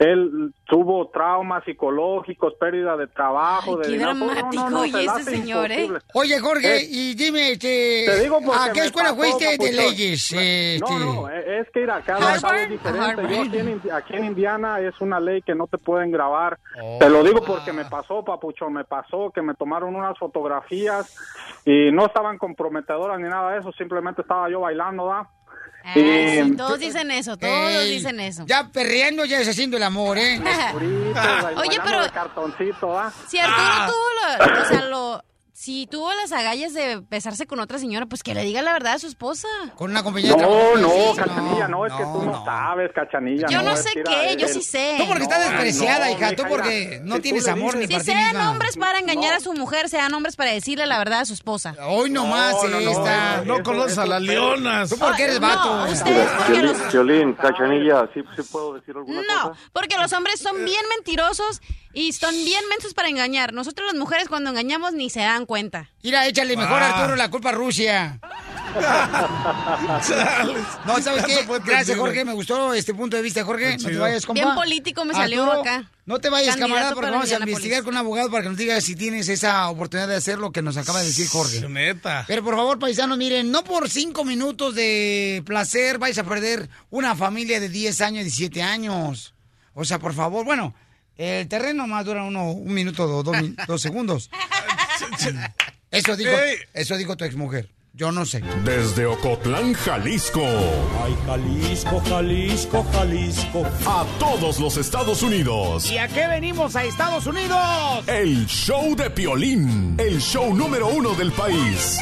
él 0.01 0.51
tuvo 0.65 1.09
traumas 1.09 1.63
psicológicos, 1.63 2.55
pérdida 2.55 2.97
de 2.97 3.05
trabajo, 3.05 3.77
de 3.77 3.83
qué 3.85 3.91
dinero. 3.91 4.13
No, 4.15 4.25
no, 4.25 4.33
dramático, 4.33 4.69
no, 4.71 4.85
y 4.85 4.91
se 4.91 4.97
le 4.97 5.03
ese 5.05 5.23
señor, 5.23 5.71
¿eh? 5.71 5.89
Oye, 6.15 6.39
Jorge, 6.39 6.77
Eh, 6.77 6.87
y 6.89 7.13
dime, 7.13 7.51
este, 7.51 8.05
te 8.07 8.19
digo 8.23 8.39
¿a 8.51 8.71
qué 8.73 8.79
escuela 8.85 9.13
fuiste 9.13 9.57
de 9.59 9.71
leyes? 9.71 10.33
Me- 10.33 10.75
Este, 10.75 10.85
No, 10.89 10.99
no, 10.99 11.29
eh, 11.29 11.59
es 11.59 11.69
que 11.69 11.81
mira, 11.81 12.01
cada 12.01 12.35
estado 12.35 12.55
es 12.55 12.69
diferente. 12.69 13.21
Yo 13.29 13.41
aquí, 13.43 13.57
en, 13.59 13.81
aquí 13.93 14.15
en 14.15 14.25
Indiana 14.25 14.79
es 14.79 14.99
una 15.01 15.19
ley 15.19 15.43
que 15.43 15.53
no 15.53 15.67
te 15.67 15.77
pueden 15.77 16.09
grabar. 16.11 16.57
Oh. 16.81 16.97
Te 16.99 17.07
lo 17.09 17.23
digo 17.23 17.43
porque 17.45 17.71
me 17.71 17.85
pasó, 17.85 18.23
papuchón, 18.25 18.73
me 18.73 18.83
pasó 18.85 19.29
que 19.29 19.41
me 19.43 19.53
tomaron 19.53 19.95
unas 19.95 20.17
fotografías 20.17 21.15
y 21.63 21.91
no 21.91 22.07
estaban 22.07 22.39
comprometedoras 22.39 23.19
ni 23.19 23.29
nada 23.29 23.51
de 23.51 23.59
eso, 23.59 23.71
simplemente 23.73 24.21
estaba 24.23 24.49
yo 24.49 24.61
bailando, 24.61 25.05
¿da? 25.05 25.29
Ah, 25.83 25.93
sí, 25.95 26.55
todos 26.55 26.79
dicen 26.79 27.09
eso, 27.11 27.37
todos 27.37 27.83
dicen 27.85 28.19
eso. 28.19 28.43
Ya 28.45 28.69
perreando, 28.71 29.25
ya 29.25 29.39
deshaciendo 29.39 29.77
el 29.77 29.83
amor, 29.83 30.17
¿eh? 30.17 30.39
Oye, 30.75 31.55
Oye, 31.57 31.79
pero- 31.83 32.11
cartoncito, 32.13 32.93
¿da? 32.93 33.11
Si 33.27 33.37
Arturo 33.39 33.93
tuvo 33.93 34.45
lo, 34.47 34.61
o 34.61 34.65
sea, 34.65 34.81
lo, 34.85 35.23
si 35.61 35.85
tuvo 35.85 36.11
las 36.15 36.31
agallas 36.31 36.73
de 36.73 37.03
besarse 37.07 37.45
con 37.45 37.59
otra 37.59 37.77
señora, 37.77 38.07
pues 38.07 38.23
que 38.23 38.33
le 38.33 38.41
diga 38.43 38.63
la 38.63 38.73
verdad 38.73 38.93
a 38.93 38.97
su 38.99 39.05
esposa. 39.05 39.47
Con 39.75 39.91
una 39.91 40.01
compañera 40.01 40.35
de 40.35 40.41
No, 40.41 40.47
trabajo. 40.47 40.77
no, 40.77 40.89
Sí, 40.89 41.17
Cachanilla, 41.19 41.67
no, 41.67 41.85
es 41.85 41.93
que 41.93 42.03
tú 42.03 42.21
no, 42.23 42.43
sabes, 42.45 42.91
Cachanilla. 42.95 43.47
Yo 43.47 43.61
no 43.61 43.77
sé 43.77 43.89
qué, 44.03 44.37
yo 44.39 44.47
sí 44.47 44.63
sé. 44.63 44.95
Tú 44.97 45.05
porque 45.07 45.21
estás 45.21 45.47
despreciada, 45.51 46.07
no, 46.07 46.11
hija. 46.13 46.35
Tú 46.35 46.43
porque 46.49 46.99
no 47.03 47.17
si 47.17 47.21
tienes 47.21 47.47
amor 47.47 47.75
ni 47.77 47.85
Si 47.85 47.93
para 47.93 48.03
ti 48.03 48.11
sean 48.11 48.23
misma. 48.29 48.49
hombres 48.49 48.75
para 48.75 48.97
engañar 48.97 49.35
a 49.35 49.39
su 49.39 49.53
mujer, 49.53 49.87
sean 49.87 50.11
hombres 50.15 50.35
para 50.35 50.49
decirle 50.49 50.87
la 50.87 50.97
verdad 50.97 51.19
a 51.19 51.25
su 51.25 51.33
esposa. 51.35 51.75
Hoy 51.87 52.09
nomás 52.09 52.55
No, 52.63 52.67
no, 52.67 52.79
no, 52.81 52.91
esta. 52.91 53.43
No 53.45 53.61
conoces 53.61 53.99
a 53.99 54.07
las 54.07 54.21
leonas. 54.23 54.89
Tú 54.89 54.97
porque 54.97 55.25
eres 55.25 55.39
No, 55.39 55.47
vato. 55.47 55.91
ustedes 55.91 56.27
porque 56.37 56.53
Violín, 56.53 56.71
los... 56.71 56.91
Violín, 56.91 57.33
Cachanilla, 57.33 58.09
¿sí, 58.15 58.21
sí 58.35 58.41
puedo 58.51 58.73
decir 58.73 58.95
alguna 58.97 59.21
No, 59.29 59.53
porque 59.73 59.95
los 59.97 60.11
hombres 60.13 60.39
son 60.39 60.65
bien 60.65 60.81
mentirosos 60.89 61.61
y 61.93 62.13
son 62.13 62.33
bien 62.33 62.63
mensos 62.69 62.95
para 62.95 63.09
engañar. 63.09 63.53
Nosotros 63.53 63.85
las 63.85 63.99
mujeres 63.99 64.27
cuando 64.27 64.49
engañamos 64.49 64.93
ni 64.93 65.11
se 65.11 65.19
dan 65.19 65.45
cuenta. 65.51 65.89
Mira, 66.01 66.25
échale 66.27 66.55
mejor 66.55 66.81
a 66.81 66.97
Arturo 66.97 67.17
la 67.17 67.29
culpa 67.29 67.49
a 67.49 67.51
Rusia. 67.51 68.21
No, 70.85 71.01
¿sabes 71.01 71.25
qué? 71.25 71.45
Gracias. 71.65 71.97
Jorge. 71.97 72.23
Me 72.23 72.31
gustó 72.31 72.73
este 72.73 72.93
punto 72.93 73.17
de 73.17 73.23
vista, 73.23 73.43
Jorge. 73.43 73.77
No 73.77 73.89
te 73.89 73.97
vayas, 73.97 74.25
compa. 74.25 74.41
Bien 74.41 74.55
político 74.55 75.03
me 75.03 75.13
salió 75.13 75.43
Arturo, 75.43 75.61
acá. 75.61 75.91
No 76.05 76.19
te 76.19 76.29
vayas, 76.29 76.55
Candidato 76.55 76.69
camarada, 76.69 76.95
porque 76.95 77.11
vamos 77.11 77.29
a 77.29 77.39
investigar 77.39 77.83
con 77.83 77.95
un 77.95 77.97
abogado 77.97 78.31
para 78.31 78.43
que 78.43 78.49
nos 78.49 78.57
diga 78.57 78.79
si 78.79 78.95
tienes 78.95 79.27
esa 79.27 79.69
oportunidad 79.69 80.07
de 80.07 80.15
hacer 80.15 80.39
lo 80.39 80.53
que 80.53 80.61
nos 80.61 80.77
acaba 80.77 81.01
de 81.01 81.07
decir 81.07 81.27
Jorge. 81.27 81.67
Neta. 81.67 82.23
Pero 82.27 82.43
por 82.45 82.55
favor, 82.55 82.79
paisanos, 82.79 83.17
miren, 83.17 83.51
no 83.51 83.65
por 83.65 83.89
cinco 83.89 84.23
minutos 84.23 84.73
de 84.73 85.43
placer 85.45 85.97
vais 85.97 86.17
a 86.17 86.23
perder 86.23 86.69
una 86.91 87.13
familia 87.15 87.59
de 87.59 87.67
10 87.67 87.99
años, 87.99 88.23
17 88.23 88.63
años. 88.63 89.33
O 89.73 89.83
sea, 89.83 89.99
por 89.99 90.13
favor, 90.13 90.45
bueno, 90.45 90.73
el 91.17 91.47
terreno 91.47 91.87
más 91.87 92.05
dura 92.05 92.23
uno, 92.23 92.51
un 92.51 92.73
minuto 92.73 93.03
o 93.03 93.21
dos, 93.21 93.37
dos 93.67 93.81
segundos. 93.81 94.29
Eso 95.91 96.15
dijo, 96.15 96.31
Ey. 96.31 96.55
eso 96.73 96.97
dijo 96.97 97.17
tu 97.17 97.25
exmujer. 97.25 97.69
Yo 97.93 98.09
no 98.13 98.25
sé. 98.25 98.41
Desde 98.63 99.05
Ocotlán, 99.05 99.73
Jalisco. 99.73 100.41
Ay, 101.03 101.13
Jalisco, 101.25 102.01
Jalisco, 102.07 102.85
Jalisco. 102.93 103.65
A 103.85 104.05
todos 104.17 104.59
los 104.59 104.77
Estados 104.77 105.21
Unidos. 105.21 105.91
¿Y 105.91 105.97
a 105.97 106.07
qué 106.07 106.25
venimos 106.27 106.77
a 106.77 106.85
Estados 106.85 107.27
Unidos? 107.27 108.07
El 108.07 108.45
show 108.47 108.95
de 108.95 109.09
Piolín. 109.09 109.95
El 109.99 110.21
show 110.21 110.53
número 110.55 110.87
uno 110.87 111.13
del 111.15 111.33
país. 111.33 111.99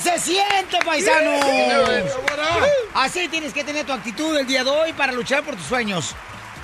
Se 0.00 0.18
siente, 0.18 0.78
paisanos! 0.84 1.44
Así 2.94 3.28
tienes 3.28 3.52
que 3.52 3.64
tener 3.64 3.86
tu 3.86 3.92
actitud 3.92 4.36
el 4.36 4.46
día 4.46 4.64
de 4.64 4.70
hoy 4.70 4.92
para 4.92 5.12
luchar 5.12 5.44
por 5.44 5.56
tus 5.56 5.66
sueños. 5.66 6.14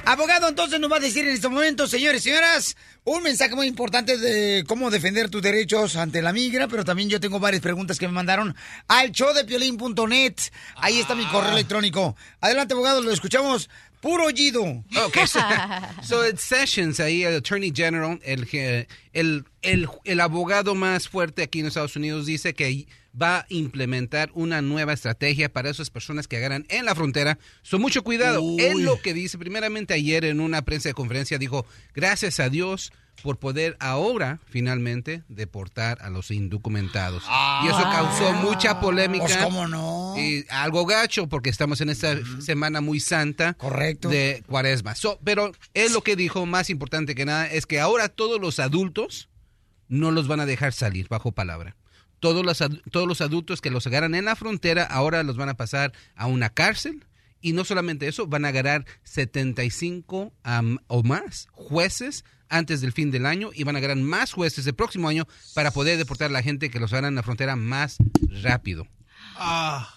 Abogado, 0.04 0.48
entonces 0.48 0.80
nos 0.80 0.90
va 0.90 0.96
a 0.96 1.00
decir 1.00 1.26
en 1.26 1.34
este 1.34 1.48
momento, 1.48 1.86
señores 1.86 2.22
y 2.24 2.30
señoras, 2.30 2.76
un 3.04 3.22
mensaje 3.22 3.54
muy 3.54 3.66
importante 3.66 4.16
de 4.16 4.64
cómo 4.66 4.90
defender 4.90 5.28
tus 5.28 5.42
derechos 5.42 5.94
ante 5.96 6.22
la 6.22 6.32
migra, 6.32 6.68
pero 6.68 6.84
también 6.84 7.10
yo 7.10 7.20
tengo 7.20 7.38
varias 7.38 7.62
preguntas 7.62 7.98
que 7.98 8.06
me 8.06 8.14
mandaron 8.14 8.56
al 8.88 9.10
showdepiolín.net. 9.10 10.34
Ahí 10.76 11.00
está 11.00 11.14
mi 11.14 11.26
correo 11.26 11.52
electrónico. 11.52 12.16
Adelante, 12.40 12.72
abogado, 12.72 13.02
lo 13.02 13.10
escuchamos 13.10 13.68
puro 14.00 14.26
oído. 14.26 14.62
Okay, 15.06 15.26
so, 15.26 15.40
so 16.02 16.26
it's 16.26 16.42
Sessions, 16.42 16.98
ahí 16.98 17.22
el 17.22 17.36
Attorney 17.36 17.70
General, 17.74 18.18
el, 18.24 18.48
el, 19.12 19.44
el, 19.62 19.88
el 20.04 20.20
abogado 20.20 20.74
más 20.74 21.08
fuerte 21.08 21.42
aquí 21.42 21.60
en 21.60 21.66
Estados 21.66 21.96
Unidos, 21.96 22.24
dice 22.24 22.54
que 22.54 22.64
va 23.20 23.38
a 23.38 23.46
implementar 23.48 24.30
una 24.34 24.62
nueva 24.62 24.92
estrategia 24.92 25.52
para 25.52 25.70
esas 25.70 25.90
personas 25.90 26.28
que 26.28 26.36
agarran 26.36 26.66
en 26.68 26.84
la 26.84 26.94
frontera. 26.94 27.38
So, 27.62 27.78
mucho 27.78 28.02
cuidado. 28.02 28.42
Uy. 28.42 28.62
Él 28.62 28.84
lo 28.84 29.00
que 29.00 29.14
dice, 29.14 29.38
primeramente 29.38 29.94
ayer 29.94 30.24
en 30.24 30.40
una 30.40 30.62
prensa 30.62 30.88
de 30.88 30.94
conferencia, 30.94 31.38
dijo, 31.38 31.66
gracias 31.94 32.40
a 32.40 32.48
Dios 32.48 32.92
por 33.22 33.38
poder 33.38 33.76
ahora, 33.80 34.40
finalmente, 34.46 35.22
deportar 35.28 35.98
a 36.00 36.10
los 36.10 36.30
indocumentados. 36.30 37.24
y 37.64 37.68
eso 37.68 37.82
causó 37.82 38.32
mucha 38.32 38.80
polémica. 38.80 39.24
Pues 39.24 39.36
cómo 39.36 39.68
no. 39.68 40.14
Y 40.16 40.46
algo 40.48 40.86
gacho 40.86 41.28
porque 41.28 41.50
estamos 41.50 41.80
en 41.80 41.90
esta 41.90 42.18
semana 42.40 42.80
muy 42.80 43.00
santa. 43.00 43.54
Correcto. 43.54 44.08
De 44.08 44.42
cuaresma. 44.46 44.94
So, 44.94 45.18
pero 45.22 45.52
él 45.74 45.92
lo 45.92 46.02
que 46.02 46.16
dijo, 46.16 46.46
más 46.46 46.70
importante 46.70 47.14
que 47.14 47.24
nada, 47.24 47.46
es 47.46 47.66
que 47.66 47.80
ahora 47.80 48.08
todos 48.08 48.40
los 48.40 48.58
adultos 48.58 49.28
no 49.88 50.10
los 50.10 50.28
van 50.28 50.40
a 50.40 50.46
dejar 50.46 50.72
salir, 50.72 51.08
bajo 51.08 51.32
palabra. 51.32 51.76
Todos 52.20 52.44
los, 52.44 52.58
todos 52.90 53.08
los 53.08 53.20
adultos 53.20 53.60
que 53.60 53.70
los 53.70 53.86
agarran 53.86 54.14
en 54.14 54.26
la 54.26 54.36
frontera 54.36 54.84
ahora 54.84 55.22
los 55.22 55.36
van 55.36 55.48
a 55.48 55.56
pasar 55.56 55.92
a 56.14 56.26
una 56.26 56.50
cárcel. 56.50 57.04
Y 57.42 57.54
no 57.54 57.64
solamente 57.64 58.06
eso, 58.06 58.26
van 58.26 58.44
a 58.44 58.48
agarrar 58.48 58.84
75 59.04 60.32
am, 60.42 60.78
o 60.88 61.02
más 61.02 61.48
jueces 61.52 62.24
antes 62.50 62.82
del 62.82 62.92
fin 62.92 63.10
del 63.10 63.24
año 63.24 63.50
y 63.54 63.64
van 63.64 63.76
a 63.76 63.78
agarrar 63.78 63.96
más 63.96 64.32
jueces 64.32 64.66
el 64.66 64.74
próximo 64.74 65.08
año 65.08 65.26
para 65.54 65.70
poder 65.70 65.96
deportar 65.96 66.28
a 66.28 66.32
la 66.32 66.42
gente 66.42 66.68
que 66.68 66.80
los 66.80 66.92
agarran 66.92 67.12
en 67.12 67.16
la 67.16 67.22
frontera 67.22 67.56
más 67.56 67.96
rápido. 68.42 68.86
Ah. 69.36 69.96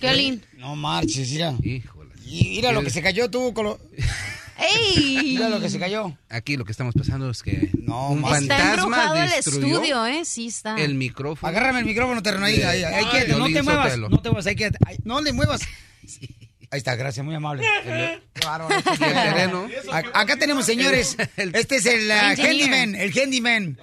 Piolín. 0.00 0.42
No 0.56 0.76
marches, 0.76 1.30
mira. 1.30 1.54
Híjole. 1.62 2.14
Y 2.24 2.44
mira 2.50 2.72
lo 2.72 2.82
que 2.82 2.90
se 2.90 3.02
cayó 3.02 3.28
tú 3.30 3.52
con 3.52 3.64
lo... 3.66 3.80
¡Ey! 4.58 5.34
Mira 5.36 5.48
lo 5.48 5.60
que 5.60 5.68
se 5.70 5.78
cayó. 5.78 6.16
Aquí 6.28 6.56
lo 6.56 6.64
que 6.64 6.72
estamos 6.72 6.94
pasando 6.94 7.30
es 7.30 7.42
que 7.42 7.70
un 7.74 8.18
Está 8.18 8.56
fantasma 8.56 9.24
el 9.24 9.32
estudio, 9.32 10.06
¿eh? 10.06 10.24
Sí 10.24 10.48
está. 10.48 10.76
el 10.76 10.94
micrófono. 10.94 11.48
Agárrame 11.48 11.80
el 11.80 11.86
micrófono, 11.86 12.22
terreno, 12.22 12.46
ahí, 12.46 12.62
ahí, 12.62 12.82
ahí, 12.84 13.04
no 13.28 13.46
te 13.46 13.62
muevas, 13.62 13.98
no 13.98 14.22
te 14.22 14.30
muevas, 14.30 14.46
ahí 14.46 14.56
no 15.04 15.20
le 15.20 15.32
muevas. 15.32 15.62
Ahí 16.70 16.78
está, 16.78 16.94
gracias, 16.96 17.24
muy 17.24 17.34
amable. 17.34 17.66
Y 17.86 19.04
el 19.04 19.12
terreno. 19.12 19.68
Acá 20.14 20.36
tenemos, 20.36 20.64
señores, 20.64 21.16
este 21.36 21.76
es 21.76 21.86
el 21.86 22.10
ah, 22.10 22.30
handyman, 22.30 22.94
el 22.94 23.12
handyman, 23.16 23.78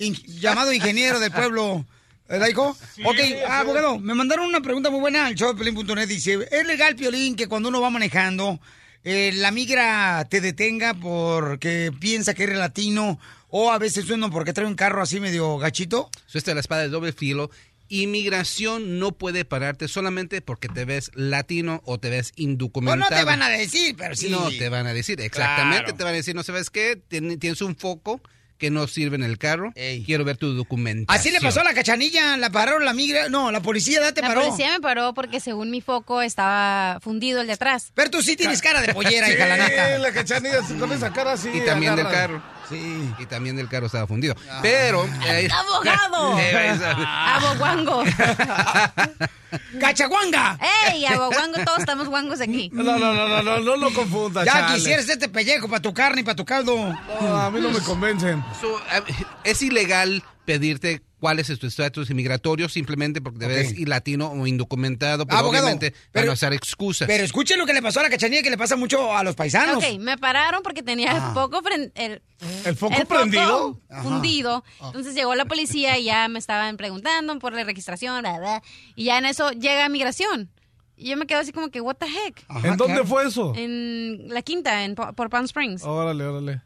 In- 0.00 0.14
llamado 0.14 0.72
ingeniero 0.72 1.20
del 1.20 1.30
pueblo. 1.30 1.84
¿Verdad, 2.28 2.48
hijo? 2.48 2.76
ok, 3.04 3.18
ah, 3.46 3.58
abogado, 3.60 3.98
me 3.98 4.14
mandaron 4.14 4.46
una 4.46 4.60
pregunta 4.60 4.88
muy 4.88 5.00
buena 5.00 5.26
al 5.26 5.34
show 5.34 5.52
de 5.52 5.62
Piolín.net. 5.62 6.08
Dice, 6.08 6.38
¿es 6.50 6.66
legal, 6.66 6.96
Piolín, 6.96 7.36
que 7.36 7.46
cuando 7.46 7.68
uno 7.68 7.80
va 7.80 7.90
manejando, 7.90 8.58
eh, 9.04 9.32
la 9.34 9.50
migra 9.50 10.26
te 10.28 10.40
detenga 10.40 10.94
porque 10.94 11.92
piensa 11.98 12.34
que 12.34 12.42
eres 12.44 12.58
latino 12.58 13.18
o 13.48 13.70
a 13.72 13.78
veces 13.78 14.08
uno 14.10 14.30
porque 14.30 14.52
trae 14.52 14.66
un 14.66 14.74
carro 14.74 15.02
así 15.02 15.20
medio 15.20 15.58
gachito? 15.58 16.10
So, 16.26 16.38
esta 16.38 16.50
es 16.52 16.54
la 16.54 16.60
espada 16.60 16.82
de 16.82 16.88
doble 16.88 17.12
filo. 17.12 17.50
Inmigración 17.88 18.98
no 18.98 19.12
puede 19.12 19.44
pararte 19.44 19.86
solamente 19.88 20.40
porque 20.40 20.68
te 20.68 20.84
ves 20.84 21.10
latino 21.14 21.82
o 21.84 21.98
te 21.98 22.08
ves 22.08 22.30
Pues 22.30 22.40
indocumentado. 22.44 23.10
no 23.10 23.16
te 23.16 23.24
van 23.24 23.42
a 23.42 23.48
decir, 23.48 23.94
pero 23.98 24.14
sí. 24.16 24.30
No 24.30 24.48
te 24.48 24.68
van 24.68 24.86
a 24.86 24.94
decir, 24.94 25.20
exactamente. 25.20 25.84
Claro. 25.84 25.96
Te 25.98 26.04
van 26.04 26.12
a 26.14 26.16
decir, 26.16 26.34
no 26.34 26.42
sabes 26.42 26.70
qué, 26.70 27.00
Tien- 27.08 27.38
tienes 27.38 27.60
un 27.62 27.76
foco 27.76 28.20
que 28.60 28.70
no 28.70 28.86
sirve 28.86 29.16
en 29.16 29.24
el 29.24 29.38
carro. 29.38 29.72
Quiero 30.06 30.24
ver 30.24 30.36
tu 30.36 30.52
documento. 30.54 31.12
Así 31.12 31.30
le 31.30 31.40
pasó 31.40 31.60
a 31.60 31.64
la 31.64 31.74
cachanilla, 31.74 32.36
la 32.36 32.50
pararon 32.50 32.84
la 32.84 32.92
migra, 32.92 33.28
no, 33.28 33.50
la 33.50 33.60
policía 33.60 34.00
ya 34.00 34.12
te 34.12 34.20
La 34.20 34.28
paró. 34.28 34.42
policía 34.42 34.70
me 34.72 34.80
paró 34.80 35.14
porque 35.14 35.40
según 35.40 35.70
mi 35.70 35.80
foco 35.80 36.22
estaba 36.22 37.00
fundido 37.00 37.40
el 37.40 37.46
de 37.46 37.54
atrás. 37.54 37.90
Pero 37.94 38.10
tú 38.10 38.22
sí 38.22 38.36
tienes 38.36 38.60
cara 38.62 38.82
de 38.82 38.92
pollera, 38.94 39.28
hija, 39.32 39.46
la 39.48 39.56
neta. 39.56 39.98
la 39.98 40.12
cachanilla 40.12 40.58
con 40.78 40.92
esa 40.92 41.12
cara 41.12 41.32
así. 41.32 41.48
Y 41.52 41.62
también 41.62 41.96
del 41.96 42.06
carro. 42.08 42.42
Sí. 42.70 43.14
Y 43.18 43.26
también 43.26 43.56
del 43.56 43.68
carro 43.68 43.86
estaba 43.86 44.06
fundido. 44.06 44.34
Pero. 44.62 45.04
eh, 45.26 45.48
¡Abogado! 45.52 46.38
¡Aboguango! 47.06 48.04
¡Cachaguanga! 49.80 50.58
¡Ey, 50.88 51.04
aboguango! 51.06 51.58
Todos 51.64 51.80
estamos 51.80 52.08
guangos 52.08 52.40
aquí. 52.40 52.70
No, 52.72 52.82
no, 52.84 52.98
no, 52.98 53.28
no, 53.28 53.42
no, 53.42 53.58
no 53.60 53.76
lo 53.76 53.92
confundas. 53.92 54.46
Ya 54.46 54.52
chale. 54.52 54.74
quisieras 54.76 55.08
este 55.08 55.28
pellejo 55.28 55.68
para 55.68 55.82
tu 55.82 55.92
carne 55.92 56.20
y 56.20 56.24
para 56.24 56.36
tu 56.36 56.44
caldo. 56.44 56.76
No, 57.20 57.36
a 57.36 57.50
mí 57.50 57.60
no 57.60 57.70
me 57.70 57.80
convencen. 57.80 58.44
So, 58.60 58.78
eh, 58.78 59.02
es 59.44 59.60
ilegal 59.62 60.22
pedirte 60.44 61.02
cuál 61.20 61.38
es 61.38 61.46
tu 61.58 61.66
estatus 61.66 62.10
inmigratorio 62.10 62.68
simplemente 62.68 63.20
porque 63.20 63.38
te 63.40 63.46
ves 63.46 63.72
y 63.78 63.84
latino 63.84 64.30
o 64.32 64.46
indocumentado, 64.46 65.26
pero 65.26 65.38
Abogado, 65.38 65.64
obviamente 65.66 65.94
pero- 66.10 66.24
van 66.26 66.30
a 66.30 66.32
usar 66.32 66.52
excusas. 66.54 67.06
Pero 67.06 67.22
escuchen 67.22 67.58
lo 67.58 67.66
que 67.66 67.72
le 67.74 67.82
pasó 67.82 68.00
a 68.00 68.04
la 68.04 68.10
cachanilla 68.10 68.42
que 68.42 68.50
le 68.50 68.58
pasa 68.58 68.76
mucho 68.76 69.14
a 69.14 69.22
los 69.22 69.36
paisanos. 69.36 69.76
Ok, 69.84 69.98
me 70.00 70.16
pararon 70.18 70.62
porque 70.62 70.82
tenía 70.82 71.12
el 71.12 71.20
foco 71.34 71.60
el, 71.94 72.22
¿El 72.64 72.76
foco 72.76 72.94
el 72.98 73.06
prendido? 73.06 73.80
Fundido. 74.02 74.64
Ah. 74.80 74.86
Entonces 74.86 75.14
llegó 75.14 75.34
la 75.34 75.44
policía 75.44 75.98
y 75.98 76.04
ya 76.04 76.26
me 76.28 76.38
estaban 76.38 76.76
preguntando 76.76 77.38
por 77.38 77.52
la 77.52 77.64
registración, 77.64 78.20
bla, 78.22 78.38
bla, 78.38 78.62
y 78.96 79.04
ya 79.04 79.18
en 79.18 79.26
eso 79.26 79.50
llega 79.52 79.88
migración. 79.88 80.50
Y 80.96 81.08
yo 81.10 81.16
me 81.16 81.26
quedo 81.26 81.38
así 81.40 81.52
como 81.52 81.70
que, 81.70 81.80
what 81.80 81.96
the 81.96 82.06
heck? 82.06 82.44
¿En 82.64 82.76
dónde 82.76 83.04
fue 83.04 83.26
eso? 83.26 83.54
En 83.56 84.28
la 84.28 84.42
quinta, 84.42 84.84
en, 84.84 84.94
Po- 84.94 85.12
por 85.14 85.30
Palm 85.30 85.44
Springs. 85.46 85.82
Órale, 85.82 86.24
órale. 86.24 86.60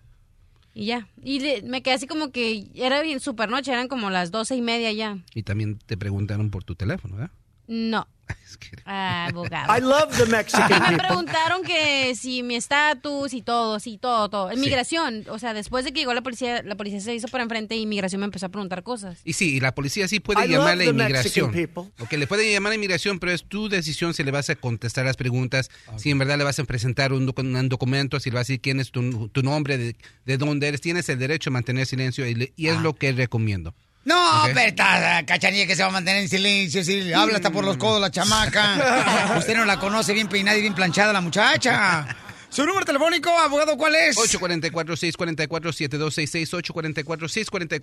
Y 0.75 0.87
ya. 0.87 1.09
Y 1.23 1.39
le- 1.41 1.63
me 1.63 1.83
quedé 1.83 1.95
así 1.95 2.07
como 2.07 2.31
que 2.33 2.67
era 2.75 3.01
bien 3.01 3.21
super 3.21 3.49
noche, 3.49 3.71
eran 3.73 3.89
como 3.89 4.11
las 4.11 4.31
doce 4.33 4.57
y 4.57 4.61
media 4.61 4.93
ya. 4.93 5.19
Y 5.35 5.45
también 5.45 5.79
te 5.87 5.97
preguntaron 5.97 6.51
por 6.51 6.65
tu 6.65 6.75
teléfono, 6.75 7.15
¿verdad? 7.17 7.31
No. 7.69 8.07
Abogado. 8.85 9.77
I 9.77 9.81
love 9.81 10.17
the 10.17 10.25
Y 10.25 10.29
Mexican 10.29 10.69
me 10.71 10.79
people. 10.91 10.97
preguntaron 11.07 11.63
que 11.63 12.15
si 12.17 12.43
mi 12.43 12.57
estatus 12.57 13.33
y 13.33 13.43
todo, 13.43 13.81
sí, 13.81 13.99
todo, 13.99 14.29
todo. 14.29 14.51
Sí. 14.51 14.57
Inmigración, 14.57 15.25
o 15.29 15.39
sea, 15.39 15.55
después 15.55 15.85
de 15.85 15.93
que 15.93 16.01
llegó 16.01 16.15
la 16.15 16.23
policía, 16.23 16.63
la 16.63 16.75
policía 16.77 17.01
se 17.01 17.15
hizo 17.15 17.29
por 17.29 17.41
enfrente 17.41 17.77
y 17.77 17.83
inmigración 17.83 18.21
me 18.21 18.27
empezó 18.27 18.47
a 18.47 18.49
preguntar 18.49 18.83
cosas. 18.83 19.19
Y 19.25 19.33
sí, 19.35 19.57
y 19.57 19.61
la 19.61 19.75
policía 19.75 20.09
sí 20.09 20.21
puede 20.21 20.45
I 20.45 20.49
llamar 20.51 20.79
a 20.79 20.85
inmigración. 20.85 21.53
People. 21.53 21.85
Ok, 22.01 22.13
le 22.13 22.27
puede 22.27 22.51
llamar 22.53 22.73
a 22.73 22.75
inmigración, 22.75 23.19
pero 23.19 23.33
es 23.33 23.45
tu 23.45 23.69
decisión 23.69 24.15
si 24.15 24.23
le 24.23 24.31
vas 24.31 24.51
a 24.51 24.55
contestar 24.55 25.05
las 25.05 25.17
preguntas, 25.17 25.71
si 25.97 26.11
en 26.11 26.19
verdad 26.19 26.39
le 26.39 26.45
vas 26.45 26.59
a 26.59 26.65
presentar 26.65 27.13
un, 27.13 27.27
docu- 27.27 27.45
un 27.59 27.69
documento, 27.69 28.21
si 28.21 28.31
le 28.31 28.35
vas 28.35 28.41
a 28.41 28.45
decir 28.49 28.61
quién 28.61 28.81
es 28.81 28.91
tu, 28.91 29.29
tu 29.29 29.43
nombre, 29.43 29.79
de, 29.79 29.97
de 30.25 30.39
dónde 30.39 30.69
eres. 30.69 30.81
Tienes 30.81 31.09
el 31.09 31.19
derecho 31.19 31.51
a 31.51 31.53
mantener 31.53 31.87
silencio 31.87 32.27
y, 32.27 32.35
le- 32.35 32.53
y 32.57 32.69
es 32.69 32.79
lo 32.81 32.95
que 32.95 33.13
recomiendo. 33.13 33.75
No, 34.05 34.43
Ok. 34.45 34.51
pero 34.55 34.69
esta 34.69 35.25
cachanilla 35.27 35.67
que 35.67 35.75
se 35.77 35.83
va 35.83 35.89
a 35.89 35.93
mantener 35.93 36.23
en 36.23 36.29
silencio, 36.29 36.85
si 36.85 37.13
habla 37.13 37.37
hasta 37.37 37.51
por 37.51 37.65
los 37.65 37.77
codos 37.79 38.01
la 38.01 38.11
chamaca. 38.11 39.35
Usted 39.39 39.57
no 39.57 39.65
la 39.65 39.79
conoce 39.79 40.13
bien 40.13 40.29
peinada 40.29 40.59
y 40.59 40.61
bien 40.61 40.75
planchada 40.75 41.13
la 41.13 41.21
muchacha. 41.23 42.07
¿Su 42.51 42.65
número 42.67 42.85
telefónico, 42.87 43.31
abogado, 43.37 43.77
cuál 43.77 43.97
es? 43.97 44.17
844-644-7266, 44.17 46.51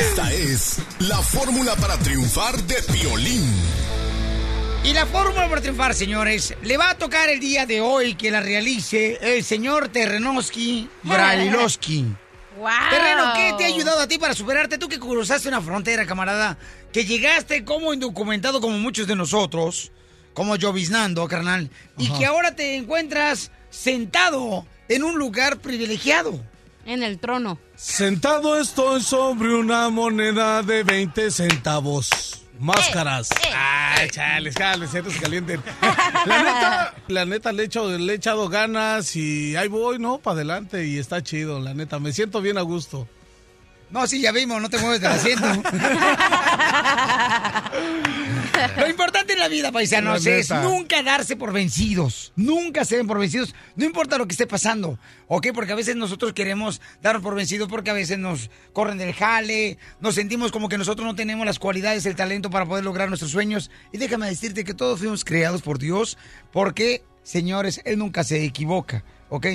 Esta 0.00 0.32
es 0.32 0.78
la 1.00 1.20
fórmula 1.22 1.74
para 1.76 1.98
triunfar 1.98 2.56
de 2.64 2.76
Piolín. 2.92 3.44
Y 4.84 4.92
la 4.92 5.06
fórmula 5.06 5.48
para 5.48 5.60
triunfar, 5.60 5.94
señores, 5.94 6.54
le 6.62 6.76
va 6.76 6.90
a 6.90 6.98
tocar 6.98 7.28
el 7.28 7.40
día 7.40 7.66
de 7.66 7.80
hoy 7.80 8.14
que 8.14 8.30
la 8.30 8.40
realice 8.40 9.18
el 9.20 9.42
señor 9.42 9.88
Terrenoski 9.88 10.88
Brailovsky. 11.02 12.06
¡Wow! 12.56 12.68
Terreno, 12.90 13.32
¿qué 13.34 13.54
te 13.58 13.64
ha 13.64 13.68
ayudado 13.68 14.00
a 14.00 14.08
ti 14.08 14.18
para 14.18 14.34
superarte? 14.34 14.78
Tú 14.78 14.88
que 14.88 14.98
cruzaste 14.98 15.48
una 15.48 15.60
frontera, 15.60 16.06
camarada, 16.06 16.56
que 16.92 17.04
llegaste 17.04 17.64
como 17.64 17.92
indocumentado 17.92 18.60
como 18.60 18.78
muchos 18.78 19.06
de 19.06 19.14
nosotros, 19.14 19.92
como 20.32 20.56
lloviznando, 20.56 21.26
carnal, 21.28 21.70
y 21.98 22.10
que 22.12 22.26
ahora 22.26 22.56
te 22.56 22.76
encuentras 22.76 23.50
sentado 23.70 24.66
en 24.88 25.02
un 25.02 25.18
lugar 25.18 25.58
privilegiado. 25.58 26.40
En 26.86 27.02
el 27.02 27.18
trono. 27.18 27.58
Sentado 27.74 28.58
estoy 28.58 29.02
sobre 29.02 29.54
una 29.54 29.90
moneda 29.90 30.62
de 30.62 30.84
20 30.84 31.30
centavos. 31.30 32.45
Máscaras. 32.58 33.28
Ay, 33.54 34.08
chales, 34.10 34.54
chales, 34.54 34.90
se 34.90 35.02
calienten. 35.20 35.62
La 36.26 36.42
neta, 36.42 36.94
la 37.08 37.24
neta 37.24 37.52
le, 37.52 37.62
he 37.62 37.66
hecho- 37.66 37.88
le 37.98 38.12
he 38.12 38.16
echado 38.16 38.48
ganas 38.48 39.14
y 39.16 39.54
ahí 39.56 39.68
voy, 39.68 39.98
¿no? 39.98 40.18
Para 40.18 40.36
adelante 40.36 40.86
y 40.86 40.98
está 40.98 41.22
chido, 41.22 41.60
la 41.60 41.74
neta. 41.74 41.98
Me 41.98 42.12
siento 42.12 42.40
bien 42.40 42.58
a 42.58 42.62
gusto. 42.62 43.06
No, 43.90 44.06
sí, 44.06 44.20
ya 44.20 44.32
vimos, 44.32 44.60
no 44.60 44.68
te 44.68 44.78
mueves 44.78 45.00
del 45.00 45.12
asiento. 45.12 45.46
Lo 48.76 48.88
importante 48.88 49.32
en 49.32 49.38
la 49.38 49.48
vida, 49.48 49.72
paisanos, 49.72 50.24
La 50.24 50.36
es 50.36 50.50
nunca 50.50 51.02
darse 51.02 51.36
por 51.36 51.52
vencidos. 51.52 52.32
Nunca 52.36 52.84
se 52.84 52.96
den 52.96 53.06
por 53.06 53.18
vencidos. 53.18 53.54
No 53.74 53.84
importa 53.84 54.18
lo 54.18 54.26
que 54.26 54.32
esté 54.32 54.46
pasando, 54.46 54.98
¿ok? 55.28 55.48
Porque 55.54 55.72
a 55.72 55.76
veces 55.76 55.96
nosotros 55.96 56.32
queremos 56.32 56.80
darnos 57.02 57.22
por 57.22 57.34
vencidos 57.34 57.68
porque 57.68 57.90
a 57.90 57.94
veces 57.94 58.18
nos 58.18 58.50
corren 58.72 58.98
del 58.98 59.14
jale, 59.14 59.78
nos 60.00 60.14
sentimos 60.14 60.52
como 60.52 60.68
que 60.68 60.78
nosotros 60.78 61.06
no 61.06 61.14
tenemos 61.14 61.46
las 61.46 61.58
cualidades, 61.58 62.06
el 62.06 62.16
talento 62.16 62.50
para 62.50 62.66
poder 62.66 62.84
lograr 62.84 63.08
nuestros 63.08 63.30
sueños. 63.30 63.70
Y 63.92 63.98
déjame 63.98 64.26
decirte 64.26 64.64
que 64.64 64.74
todos 64.74 64.98
fuimos 64.98 65.24
creados 65.24 65.62
por 65.62 65.78
Dios 65.78 66.18
porque, 66.52 67.02
señores, 67.22 67.80
Él 67.84 67.98
nunca 67.98 68.24
se 68.24 68.44
equivoca, 68.44 69.04
¿ok? 69.28 69.46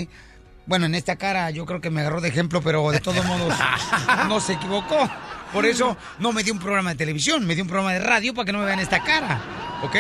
Bueno, 0.66 0.86
en 0.86 0.96
esta 0.96 1.16
cara 1.16 1.50
yo 1.52 1.66
creo 1.66 1.82
que 1.82 1.90
me 1.90 2.02
agarró 2.02 2.22
de 2.22 2.30
ejemplo, 2.30 2.62
pero 2.62 2.92
de 2.92 3.00
todos 3.00 3.26
modos 3.26 3.54
no 4.28 4.40
se 4.40 4.54
equivocó. 4.54 5.10
Por 5.52 5.66
eso 5.66 5.98
no 6.20 6.32
me 6.32 6.44
dio 6.44 6.54
un 6.54 6.60
programa 6.60 6.92
de 6.92 6.96
televisión, 6.96 7.46
me 7.46 7.56
dio 7.56 7.64
un 7.64 7.70
programa 7.70 7.94
de 7.94 8.00
radio 8.00 8.34
para 8.34 8.46
que 8.46 8.54
no 8.54 8.60
me 8.60 8.66
vean 8.66 8.80
esta 8.80 9.04
cara, 9.04 9.42
¿ok? 9.84 9.96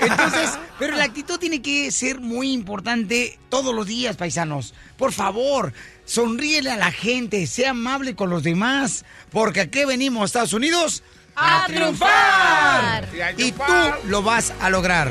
Entonces, 0.00 0.56
pero 0.78 0.96
la 0.96 1.04
actitud 1.04 1.38
tiene 1.38 1.60
que 1.60 1.90
ser 1.90 2.20
muy 2.20 2.52
importante 2.52 3.38
todos 3.48 3.74
los 3.74 3.86
días, 3.86 4.16
paisanos. 4.16 4.74
Por 4.96 5.12
favor, 5.12 5.72
sonríele 6.04 6.70
a 6.70 6.76
la 6.76 6.92
gente, 6.92 7.46
sea 7.48 7.70
amable 7.70 8.14
con 8.14 8.30
los 8.30 8.44
demás, 8.44 9.04
porque 9.30 9.62
aquí 9.62 9.84
venimos, 9.84 10.26
Estados 10.26 10.52
Unidos, 10.52 11.02
a, 11.34 11.66
triunfar. 11.66 13.08
Y 13.36 13.52
tú 13.52 13.62
lo 14.04 14.22
vas 14.22 14.52
a 14.60 14.70
lograr. 14.70 15.10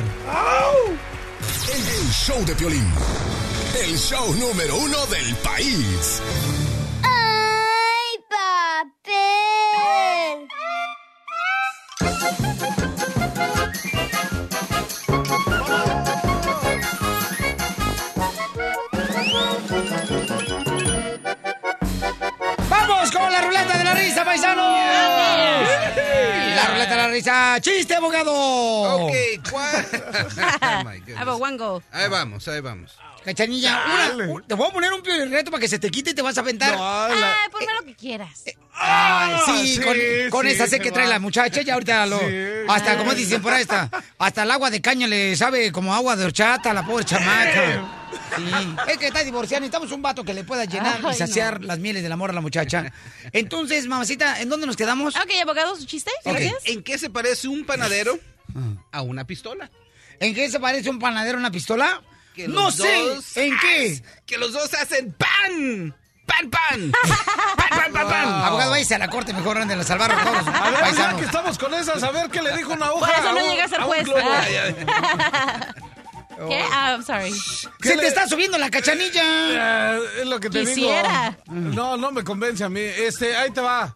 El 1.70 2.12
show 2.12 2.44
de 2.46 2.56
Piolín. 2.56 2.88
El 3.84 3.98
show 3.98 4.34
número 4.36 4.76
uno 4.78 5.06
del 5.08 5.36
país. 5.38 6.22
¡Ay, 7.04 8.20
papel! 8.30 10.48
¡Vamos 22.70 23.12
con 23.12 23.32
la 23.32 23.42
ruleta 23.42 23.78
de 23.78 23.84
la 23.84 23.94
risa, 23.94 24.26
paisanos! 24.26 24.80
La 26.56 26.68
ruleta 26.72 26.90
de 26.90 26.96
la 26.96 27.08
risa. 27.10 27.58
¡Chiste, 27.62 27.96
abogado! 27.96 28.32
Ok, 28.34 29.14
¿cuál? 29.52 29.86
Oh, 30.62 30.84
my 30.84 30.98
goodness. 31.00 31.18
Ahí 31.92 32.10
vamos, 32.10 32.48
ahí 32.48 32.60
vamos. 32.62 32.98
Cachanilla, 33.28 33.84
una- 34.16 34.26
un- 34.34 34.44
te 34.48 34.56
voy 34.56 34.70
a 34.70 34.72
poner 34.72 34.90
un 34.94 35.04
reto 35.04 35.52
para 35.52 35.60
que 35.60 35.68
se 35.68 35.80
te 35.80 35.92
quite 35.92 36.12
y 36.12 36.14
te 36.14 36.22
vas 36.22 36.38
a 36.38 36.42
aventar. 36.42 36.74
Ah, 36.80 37.36
ponme 37.52 37.66
lo 37.78 37.86
que 37.86 37.94
quieras. 37.94 38.46
Ay, 38.74 39.36
sí, 39.46 39.76
sí, 39.76 39.82
con, 39.82 39.96
con 40.30 40.46
sí, 40.46 40.54
esa 40.54 40.66
sé 40.68 40.80
que 40.80 40.92
va. 40.92 40.94
trae 40.94 41.08
la 41.08 41.20
muchacha 41.20 41.62
y 41.62 41.70
ahorita 41.70 42.06
lo... 42.06 42.20
Sí, 42.20 42.26
hasta, 42.70 42.98
como 42.98 43.14
dicen 43.14 43.42
por 43.42 43.52
ahí, 43.52 43.64
hasta, 43.64 43.90
hasta 44.18 44.44
el 44.44 44.52
agua 44.52 44.70
de 44.70 44.80
caña 44.82 45.08
le 45.08 45.36
sabe 45.36 45.72
como 45.74 45.94
agua 45.94 46.16
de 46.16 46.24
horchata 46.24 46.72
a 46.72 46.74
la 46.74 46.86
pobre 46.86 47.04
chamaca. 47.04 47.94
Sí. 48.38 48.44
Es 48.88 48.98
que 48.98 49.08
está 49.08 49.24
divorciada, 49.24 49.60
necesitamos 49.60 49.92
un 49.92 50.02
vato 50.02 50.24
que 50.24 50.34
le 50.34 50.46
pueda 50.46 50.64
llenar 50.64 51.02
Ay, 51.04 51.12
y 51.12 51.18
saciar 51.18 51.64
las 51.66 51.80
mieles 51.80 52.04
del 52.04 52.12
amor 52.14 52.30
a 52.30 52.34
la 52.34 52.40
muchacha. 52.42 52.94
Entonces, 53.34 53.88
mamacita, 53.88 54.40
¿en 54.42 54.48
dónde 54.48 54.68
nos 54.68 54.78
quedamos? 54.78 55.16
Ok, 55.18 55.32
abogado, 55.42 55.76
su 55.76 55.86
chiste. 55.86 56.12
Ok, 56.24 56.32
Gracias. 56.34 56.54
¿En 56.66 56.82
qué 56.84 56.98
se 56.98 57.10
parece 57.10 57.50
un 57.50 57.66
panadero 57.66 58.18
a 58.92 59.02
una 59.02 59.26
pistola? 59.28 59.70
¿En 60.20 60.34
qué 60.34 60.50
se 60.50 60.60
parece 60.60 60.90
un 60.90 61.00
panadero 61.00 61.38
a 61.38 61.42
una 61.42 61.52
pistola? 61.52 62.02
Que 62.38 62.48
no 62.48 62.66
los 62.66 62.76
sé, 62.76 63.04
dos- 63.04 63.36
¿en 63.36 63.58
qué? 63.60 64.02
Que 64.26 64.38
los 64.38 64.54
dos 64.54 64.72
hacen 64.76 65.12
pan. 65.14 65.94
Pan, 66.26 66.50
pan. 66.50 66.92
Pan, 67.58 67.70
pan, 67.70 67.94
pan, 67.94 68.08
pan. 68.08 68.28
Abogado, 68.44 68.72
váyase 68.72 68.96
a 68.96 69.00
la 69.00 69.08
corte 69.10 69.34
mejor 69.34 69.58
ande 69.58 69.74
a 69.74 69.84
salvar 69.84 70.12
a 70.12 70.24
todos. 70.24 70.48
A 70.56 70.70
ver, 70.70 70.96
ya 70.96 71.16
que 71.18 71.26
estamos 71.26 71.58
con 71.58 71.74
esas, 71.74 72.04
a 72.04 72.12
ver 72.12 72.30
qué 72.30 72.42
le 72.42 72.56
dijo 72.56 72.74
una 72.74 72.92
hoja. 72.92 73.08
Por 73.12 73.16
eso 73.26 73.34
no 73.34 73.44
un- 73.44 73.50
llega 73.52 73.64
a 73.66 73.68
ser 73.68 73.82
juez. 73.82 74.08
¿Qué? 76.50 76.64
Ah, 76.72 76.92
I'm 76.92 77.04
sorry. 77.04 77.34
Se 77.82 77.96
le- 77.96 78.02
te 78.04 78.08
está 78.10 78.28
subiendo 78.28 78.60
la 78.60 78.70
cachanilla. 78.70 79.96
Eh, 79.96 80.00
es 80.22 80.28
lo 80.28 80.40
que 80.40 80.52
te 80.52 80.60
Quisiera. 80.64 81.36
digo. 81.48 81.72
No, 81.74 81.98
no 81.98 82.12
me 82.12 82.24
convence 82.24 82.64
a 82.64 82.70
mí. 82.70 82.80
Este, 82.82 83.36
ahí 83.36 83.50
te 83.50 83.62
va. 83.62 83.96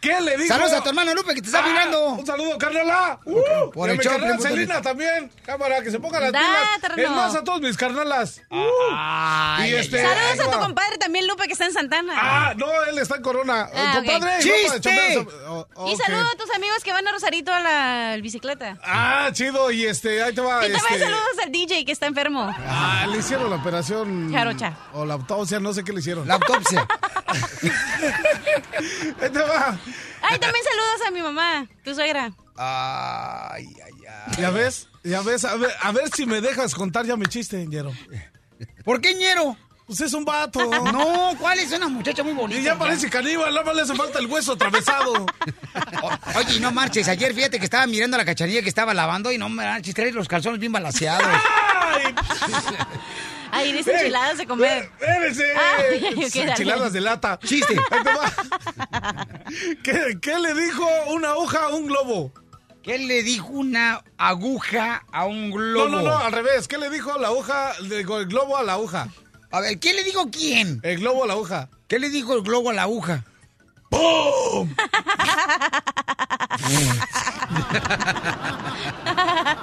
¿Qué 0.00 0.20
le 0.20 0.36
dijo? 0.36 0.48
Saludos 0.48 0.72
a 0.74 0.82
tu 0.82 0.88
hermano 0.90 1.14
Lupe 1.14 1.34
que 1.34 1.40
te 1.40 1.46
está 1.46 1.60
Ah, 1.64 1.66
mirando. 1.68 2.08
Un 2.10 2.26
saludo, 2.26 2.58
carnala. 2.58 3.18
Uh, 3.24 3.70
Por 3.72 3.88
y 3.88 3.90
a 3.90 3.92
el 3.92 3.98
mi 3.98 4.04
carnal 4.04 4.36
Piolín, 4.38 4.42
Celina 4.42 4.82
también. 4.82 5.30
Cámara, 5.44 5.82
que 5.82 5.90
se 5.90 5.98
pongan 5.98 6.22
las 6.22 6.32
pilas. 6.32 6.98
Es 6.98 7.10
más, 7.10 7.34
a 7.34 7.42
todos 7.44 7.60
mis 7.60 7.76
carnalas. 7.76 8.40
Uh. 8.50 8.64
Ay, 8.92 9.72
y 9.72 9.74
este, 9.76 10.02
Saludos 10.02 10.46
a 10.46 10.50
tu 10.50 10.58
compadre 10.60 10.98
también, 10.98 11.26
Lupe, 11.26 11.46
que 11.46 11.52
está 11.54 11.64
en 11.66 11.72
Santana. 11.72 12.12
Ah, 12.16 12.54
no, 12.56 12.66
él 12.90 12.98
está 12.98 13.16
en 13.16 13.22
Corona. 13.22 13.68
Ah. 13.74 13.92
Compadre, 13.96 14.38
¡Chiste! 14.40 14.56
vamos 14.64 14.76
a 14.76 14.80
chambear. 14.80 15.26
Oh, 15.48 15.88
Y 15.90 15.96
saludos 15.96 16.26
a 16.32 16.36
tus 16.36 16.50
amigos 16.54 16.84
que 16.84 16.92
van 16.92 17.06
a 17.08 17.12
Rosarito 17.12 17.52
a 17.52 17.60
la 17.60 18.16
bicicleta. 18.20 18.76
Ah, 18.84 19.30
chido. 19.32 19.70
Y 19.70 19.84
este, 19.86 20.22
ahí 20.22 20.34
te 20.34 20.40
va. 20.40 20.58
Y 20.66 20.72
también 20.72 20.76
este, 20.92 20.98
saludos 21.00 21.38
al 21.42 21.52
DJ 21.52 21.84
que 21.84 21.92
está 21.92 22.06
enfermo. 22.06 22.54
Ah, 22.66 23.06
le 23.10 23.18
hicieron 23.18 23.48
la 23.50 23.56
operación. 23.56 24.32
Jarocha. 24.32 24.74
O 24.92 25.04
la 25.04 25.14
autopsia, 25.14 25.60
no 25.60 25.72
sé 25.72 25.82
qué 25.84 25.92
le 25.92 26.00
hicieron. 26.00 26.26
La 26.28 26.34
autopsia. 26.34 26.86
Ahí 29.20 29.30
te 29.30 29.38
va. 29.46 29.78
Ay, 30.22 30.38
también 30.38 30.64
saludos 30.64 31.06
a 31.06 31.10
mi 31.10 31.22
mamá, 31.22 31.66
tu 31.84 31.94
suegra. 31.94 32.32
Ay, 32.56 33.66
ay, 33.84 33.92
ay. 34.08 34.36
¿Ya 34.42 34.50
ves? 34.50 34.88
¿Ya 35.04 35.22
ves? 35.22 35.44
A 35.44 35.56
ver, 35.56 35.70
a 35.82 35.92
ver 35.92 36.10
si 36.14 36.26
me 36.26 36.40
dejas 36.40 36.74
contar 36.74 37.06
ya 37.06 37.16
mi 37.16 37.26
chiste, 37.26 37.64
Ñero. 37.66 37.92
¿Por 38.84 39.00
qué 39.00 39.14
ñero? 39.14 39.56
Pues 39.86 40.00
es 40.00 40.12
un 40.14 40.24
vato. 40.24 40.58
No, 40.92 41.34
¿cuál 41.38 41.58
es 41.60 41.70
una 41.72 41.86
muchacha 41.88 42.24
muy 42.24 42.32
bonita? 42.32 42.58
Y 42.60 42.64
ya 42.64 42.76
parece 42.76 43.08
caníbal, 43.08 43.50
nada 43.54 43.64
más 43.66 43.76
le 43.76 43.82
hace 43.82 43.94
falta 43.94 44.18
el 44.18 44.26
hueso 44.26 44.54
atravesado. 44.54 45.12
O- 46.02 46.38
Oye, 46.38 46.58
no 46.58 46.72
marches. 46.72 47.06
Ayer 47.06 47.32
fíjate 47.34 47.58
que 47.60 47.66
estaba 47.66 47.86
mirando 47.86 48.16
a 48.16 48.18
la 48.18 48.24
cachanilla 48.24 48.62
que 48.62 48.68
estaba 48.68 48.94
lavando 48.94 49.30
y 49.30 49.38
no 49.38 49.48
marches, 49.48 49.94
trae 49.94 50.10
los 50.10 50.26
calzones 50.26 50.58
bien 50.58 50.72
balaseados. 50.72 51.24
¡Ay! 53.50 53.72
Dice 53.72 53.92
enchiladas 53.92 54.38
de 54.38 54.46
comer. 54.46 54.90
¡Espérese! 55.00 55.52
Ah. 55.56 55.76
Enchiladas 56.50 56.92
de 56.92 57.00
lata. 57.00 57.38
Chiste. 57.44 57.76
¿Qué, 59.82 60.18
qué 60.20 60.38
le 60.38 60.54
dijo 60.54 60.86
una 61.08 61.34
hoja 61.34 61.64
a 61.64 61.68
un 61.68 61.86
globo? 61.86 62.32
¿Qué 62.82 62.98
le 62.98 63.22
dijo 63.22 63.48
una 63.48 64.04
aguja 64.16 65.04
a 65.10 65.26
un 65.26 65.50
globo? 65.50 65.88
No, 65.88 66.02
no, 66.02 66.02
no, 66.02 66.18
al 66.18 66.32
revés. 66.32 66.68
¿Qué 66.68 66.78
le 66.78 66.88
dijo 66.88 67.18
la 67.18 67.32
hoja, 67.32 67.72
digo, 67.88 68.20
el 68.20 68.26
globo 68.26 68.56
a 68.56 68.62
la 68.62 68.78
hoja? 68.78 69.08
A 69.50 69.60
ver, 69.60 69.78
¿qué 69.80 69.92
le 69.92 70.04
dijo 70.04 70.30
quién? 70.30 70.80
El 70.82 71.00
globo 71.00 71.24
a 71.24 71.26
la 71.26 71.36
hoja. 71.36 71.68
¿Qué 71.88 71.98
le 71.98 72.10
dijo 72.10 72.34
el 72.34 72.42
globo 72.42 72.70
a 72.70 72.74
la 72.74 72.82
aguja? 72.82 73.24
¡Pum! 73.88 74.74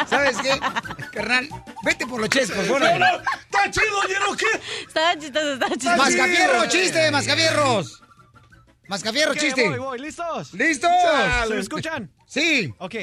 ¿Sabes 0.07 0.37
qué? 0.37 0.59
Carnal, 1.13 1.49
vete 1.83 2.07
por 2.07 2.19
los 2.21 2.29
ches, 2.29 2.51
por 2.51 2.65
favor. 2.65 2.81
No, 2.81 2.99
no, 2.99 3.05
está 3.05 3.71
chido, 3.71 4.03
Ñero, 4.07 4.37
¿qué? 4.37 4.45
Estaba 4.87 5.17
chistoso, 5.17 5.53
estaba 5.53 5.71
chistoso. 5.71 5.97
Mascafierro, 5.97 6.67
chiste, 6.67 7.11
mascafierros. 7.11 8.02
Mascafierro, 8.87 9.31
Ok, 9.31 9.37
chiste. 9.37 9.69
voy, 9.69 9.79
voy, 9.79 9.99
¿listos? 9.99 10.53
¿Listos? 10.53 10.91
¿Se 11.47 11.53
me 11.53 11.59
escuchan? 11.61 12.11
Sí. 12.27 12.73
Ok, 12.79 12.95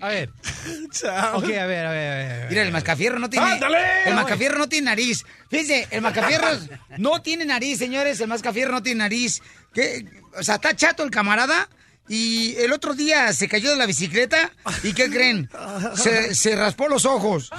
a 0.00 0.08
ver. 0.08 0.30
Chao. 0.92 1.38
Ok, 1.38 1.44
a 1.44 1.66
ver, 1.66 1.86
a 1.86 1.90
ver, 1.90 2.12
a 2.12 2.14
ver. 2.16 2.32
a 2.32 2.36
ver. 2.38 2.48
Mira, 2.50 2.62
el 2.62 2.72
mascafierro 2.72 3.18
no 3.18 3.28
tiene. 3.28 3.46
¡Ándale! 3.52 3.78
El 4.06 4.14
mascafierro 4.14 4.58
no 4.58 4.68
tiene 4.68 4.86
nariz. 4.86 5.24
Fíjense, 5.50 5.88
el 5.90 6.00
mascafierro 6.00 6.46
no 6.98 7.20
tiene 7.22 7.44
nariz, 7.44 7.78
señores. 7.78 8.20
El 8.20 8.28
mascafierro 8.28 8.72
no 8.72 8.82
tiene 8.82 8.98
nariz. 9.00 9.42
¿Qué? 9.74 10.06
O 10.38 10.42
sea, 10.42 10.54
está 10.56 10.74
chato 10.74 11.02
el 11.02 11.10
camarada. 11.10 11.68
Y 12.08 12.56
el 12.56 12.72
otro 12.72 12.94
día 12.94 13.32
se 13.32 13.46
cayó 13.46 13.70
de 13.70 13.76
la 13.76 13.86
bicicleta. 13.86 14.50
¿Y 14.82 14.94
qué 14.94 15.08
creen? 15.10 15.48
Se, 15.94 16.34
se 16.34 16.56
raspó 16.56 16.88
los 16.88 17.04
ojos. 17.04 17.50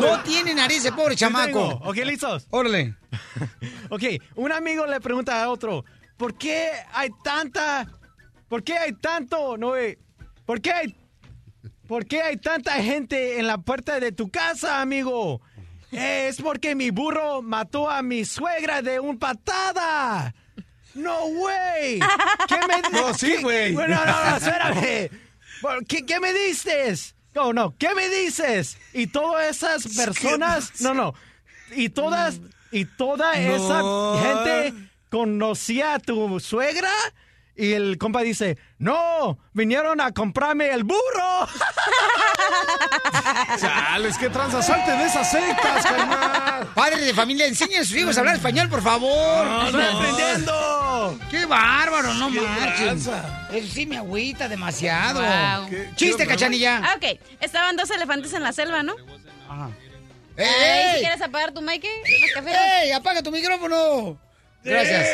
No 0.00 0.20
tiene 0.22 0.54
nariz 0.54 0.84
el 0.84 0.94
pobre 0.94 1.16
Sí 1.16 1.24
tengo. 1.24 1.38
chamaco. 1.38 1.80
Ok, 1.88 1.96
listos. 1.98 2.46
Órale. 2.50 2.94
Ok, 3.90 4.02
un 4.34 4.50
amigo 4.52 4.84
le 4.86 5.00
pregunta 5.00 5.42
a 5.42 5.48
otro, 5.48 5.84
¿por 6.16 6.36
qué 6.36 6.70
hay 6.92 7.08
tanta, 7.22 7.86
por 8.48 8.64
qué 8.64 8.76
hay 8.76 8.92
tanto, 8.94 9.56
no, 9.56 9.76
eh, 9.76 9.98
por 10.44 10.60
qué 10.60 10.72
hay, 10.72 10.96
por 11.86 12.04
qué 12.04 12.20
hay 12.20 12.36
tanta 12.36 12.72
gente 12.82 13.38
en 13.38 13.46
la 13.46 13.58
puerta 13.58 14.00
de 14.00 14.10
tu 14.12 14.28
casa, 14.28 14.80
amigo? 14.80 15.40
"Eh, 15.92 16.26
es 16.28 16.40
porque 16.42 16.74
mi 16.74 16.90
burro 16.90 17.42
mató 17.42 17.88
a 17.88 18.02
mi 18.02 18.24
suegra 18.24 18.82
de 18.82 18.98
un 18.98 19.18
patada. 19.18 20.34
No, 20.94 21.26
güey. 21.28 22.00
¿Qué 22.48 22.56
me 22.66 22.90
No, 23.00 23.14
sí, 23.14 23.36
güey. 23.42 23.72
Bueno, 23.74 23.96
no, 24.04 24.30
no, 24.30 24.36
espérame. 24.36 25.10
¿Qué, 25.86 26.04
qué 26.06 26.20
me 26.20 26.32
dices? 26.32 27.14
No, 27.36 27.52
no, 27.52 27.74
¿qué 27.76 27.94
me 27.94 28.08
dices? 28.08 28.78
Y 28.94 29.08
todas 29.08 29.46
esas 29.56 29.86
personas, 29.94 30.80
no, 30.80 30.94
no, 30.94 31.12
y 31.72 31.90
todas, 31.90 32.40
y 32.72 32.86
toda 32.86 33.38
esa 33.38 33.82
No. 33.82 34.18
gente 34.22 34.72
conocía 35.10 35.94
a 35.94 35.98
tu 35.98 36.40
suegra 36.40 36.90
Y 37.58 37.72
el 37.72 37.96
compa 37.96 38.20
dice, 38.20 38.58
no, 38.78 39.38
vinieron 39.54 39.98
a 40.02 40.12
comprarme 40.12 40.70
el 40.72 40.84
burro. 40.84 41.48
Chales, 43.58 44.18
qué 44.18 44.28
tranza, 44.28 44.60
salte 44.60 44.90
de 44.90 45.06
esas 45.06 45.30
sectas, 45.30 45.86
carnal. 45.86 46.66
Padre 46.74 47.00
de 47.00 47.14
familia, 47.14 47.46
enseñen 47.46 47.80
a 47.80 47.84
sus 47.84 47.96
hijos 47.96 48.16
a 48.16 48.20
hablar 48.20 48.36
español, 48.36 48.68
por 48.68 48.82
favor. 48.82 49.46
No, 49.46 49.70
no, 49.70 50.00
entendiendo. 50.00 51.18
¡Qué 51.30 51.46
bárbaro, 51.46 52.12
no 52.14 52.30
Qué 52.30 52.40
marchen! 52.42 52.98
Eso 52.98 53.72
sí 53.72 53.86
me 53.86 53.96
agüita 53.96 54.48
demasiado. 54.48 55.22
Wow. 55.22 55.70
Qué- 55.70 55.90
Chiste, 55.96 56.24
qué 56.24 56.28
cachanilla. 56.28 56.82
Ah, 56.84 56.96
ok. 56.96 57.18
Estaban 57.40 57.76
dos 57.76 57.90
elefantes 57.90 58.34
en 58.34 58.42
la 58.42 58.52
selva, 58.52 58.82
¿no? 58.82 58.94
¡Ey! 60.36 60.44
Ay, 60.46 60.94
si 60.96 61.00
quieres 61.00 61.22
apagar 61.22 61.52
tu 61.52 61.62
mic, 61.62 61.82
¿Los 61.82 62.32
cafés? 62.34 62.54
¡Ey! 62.82 62.92
¡Apaga 62.92 63.22
tu 63.22 63.30
micrófono! 63.30 64.18
Gracias. 64.66 65.08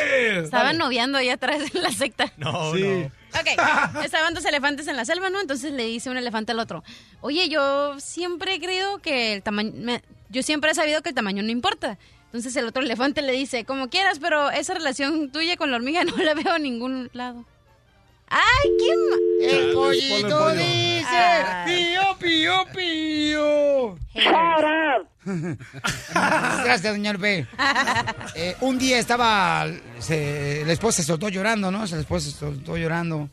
Estaban 0.45 0.77
noviando 0.77 1.17
allá 1.17 1.33
atrás 1.33 1.61
en 1.73 1.81
la 1.81 1.91
secta. 1.91 2.31
No, 2.37 2.73
Sí. 2.73 2.81
no. 2.83 3.11
Ok, 3.39 3.47
estaban 4.05 4.33
dos 4.35 4.45
elefantes 4.45 4.87
en 4.87 4.95
la 4.95 5.05
selva, 5.05 5.29
¿no? 5.31 5.41
Entonces 5.41 5.71
le 5.73 5.85
dice 5.85 6.09
un 6.09 6.17
elefante 6.17 6.51
al 6.51 6.59
otro, 6.59 6.83
oye, 7.21 7.49
yo 7.49 7.99
siempre 7.99 8.53
he 8.55 8.59
creído 8.59 8.99
que 8.99 9.33
el 9.33 9.41
tamaño, 9.43 9.71
me- 9.75 10.03
yo 10.29 10.43
siempre 10.43 10.69
he 10.71 10.75
sabido 10.75 11.01
que 11.01 11.09
el 11.09 11.15
tamaño 11.15 11.41
no 11.41 11.49
importa. 11.51 11.97
Entonces 12.25 12.55
el 12.55 12.67
otro 12.67 12.81
elefante 12.83 13.21
le 13.21 13.31
dice, 13.31 13.63
como 13.65 13.89
quieras, 13.89 14.19
pero 14.19 14.49
esa 14.51 14.73
relación 14.73 15.31
tuya 15.31 15.55
con 15.57 15.71
la 15.71 15.77
hormiga 15.77 16.03
no 16.05 16.15
la 16.17 16.33
veo 16.35 16.51
a 16.53 16.59
ningún 16.59 17.09
lado. 17.13 17.45
¡Ay, 18.27 18.69
qué 18.79 18.95
ma... 18.95 19.51
El 19.57 19.73
pollito 19.73 20.49
dice: 20.53 21.05
Ah. 21.11 21.65
¡Pío, 21.67 22.17
pío, 22.19 22.65
pío! 22.73 23.97
Gracias, 26.13 26.93
señor 26.93 27.17
B. 27.17 27.45
Eh, 28.35 28.55
un 28.61 28.77
día 28.77 28.99
estaba. 28.99 29.67
se- 29.99 30.63
la 30.65 30.73
esposa 30.73 30.97
se 31.01 31.07
soltó 31.07 31.29
llorando, 31.29 31.71
¿no? 31.71 31.85
La 31.85 31.99
esposa 31.99 32.29
se 32.31 32.37
soltó 32.37 32.77
llorando. 32.77 33.29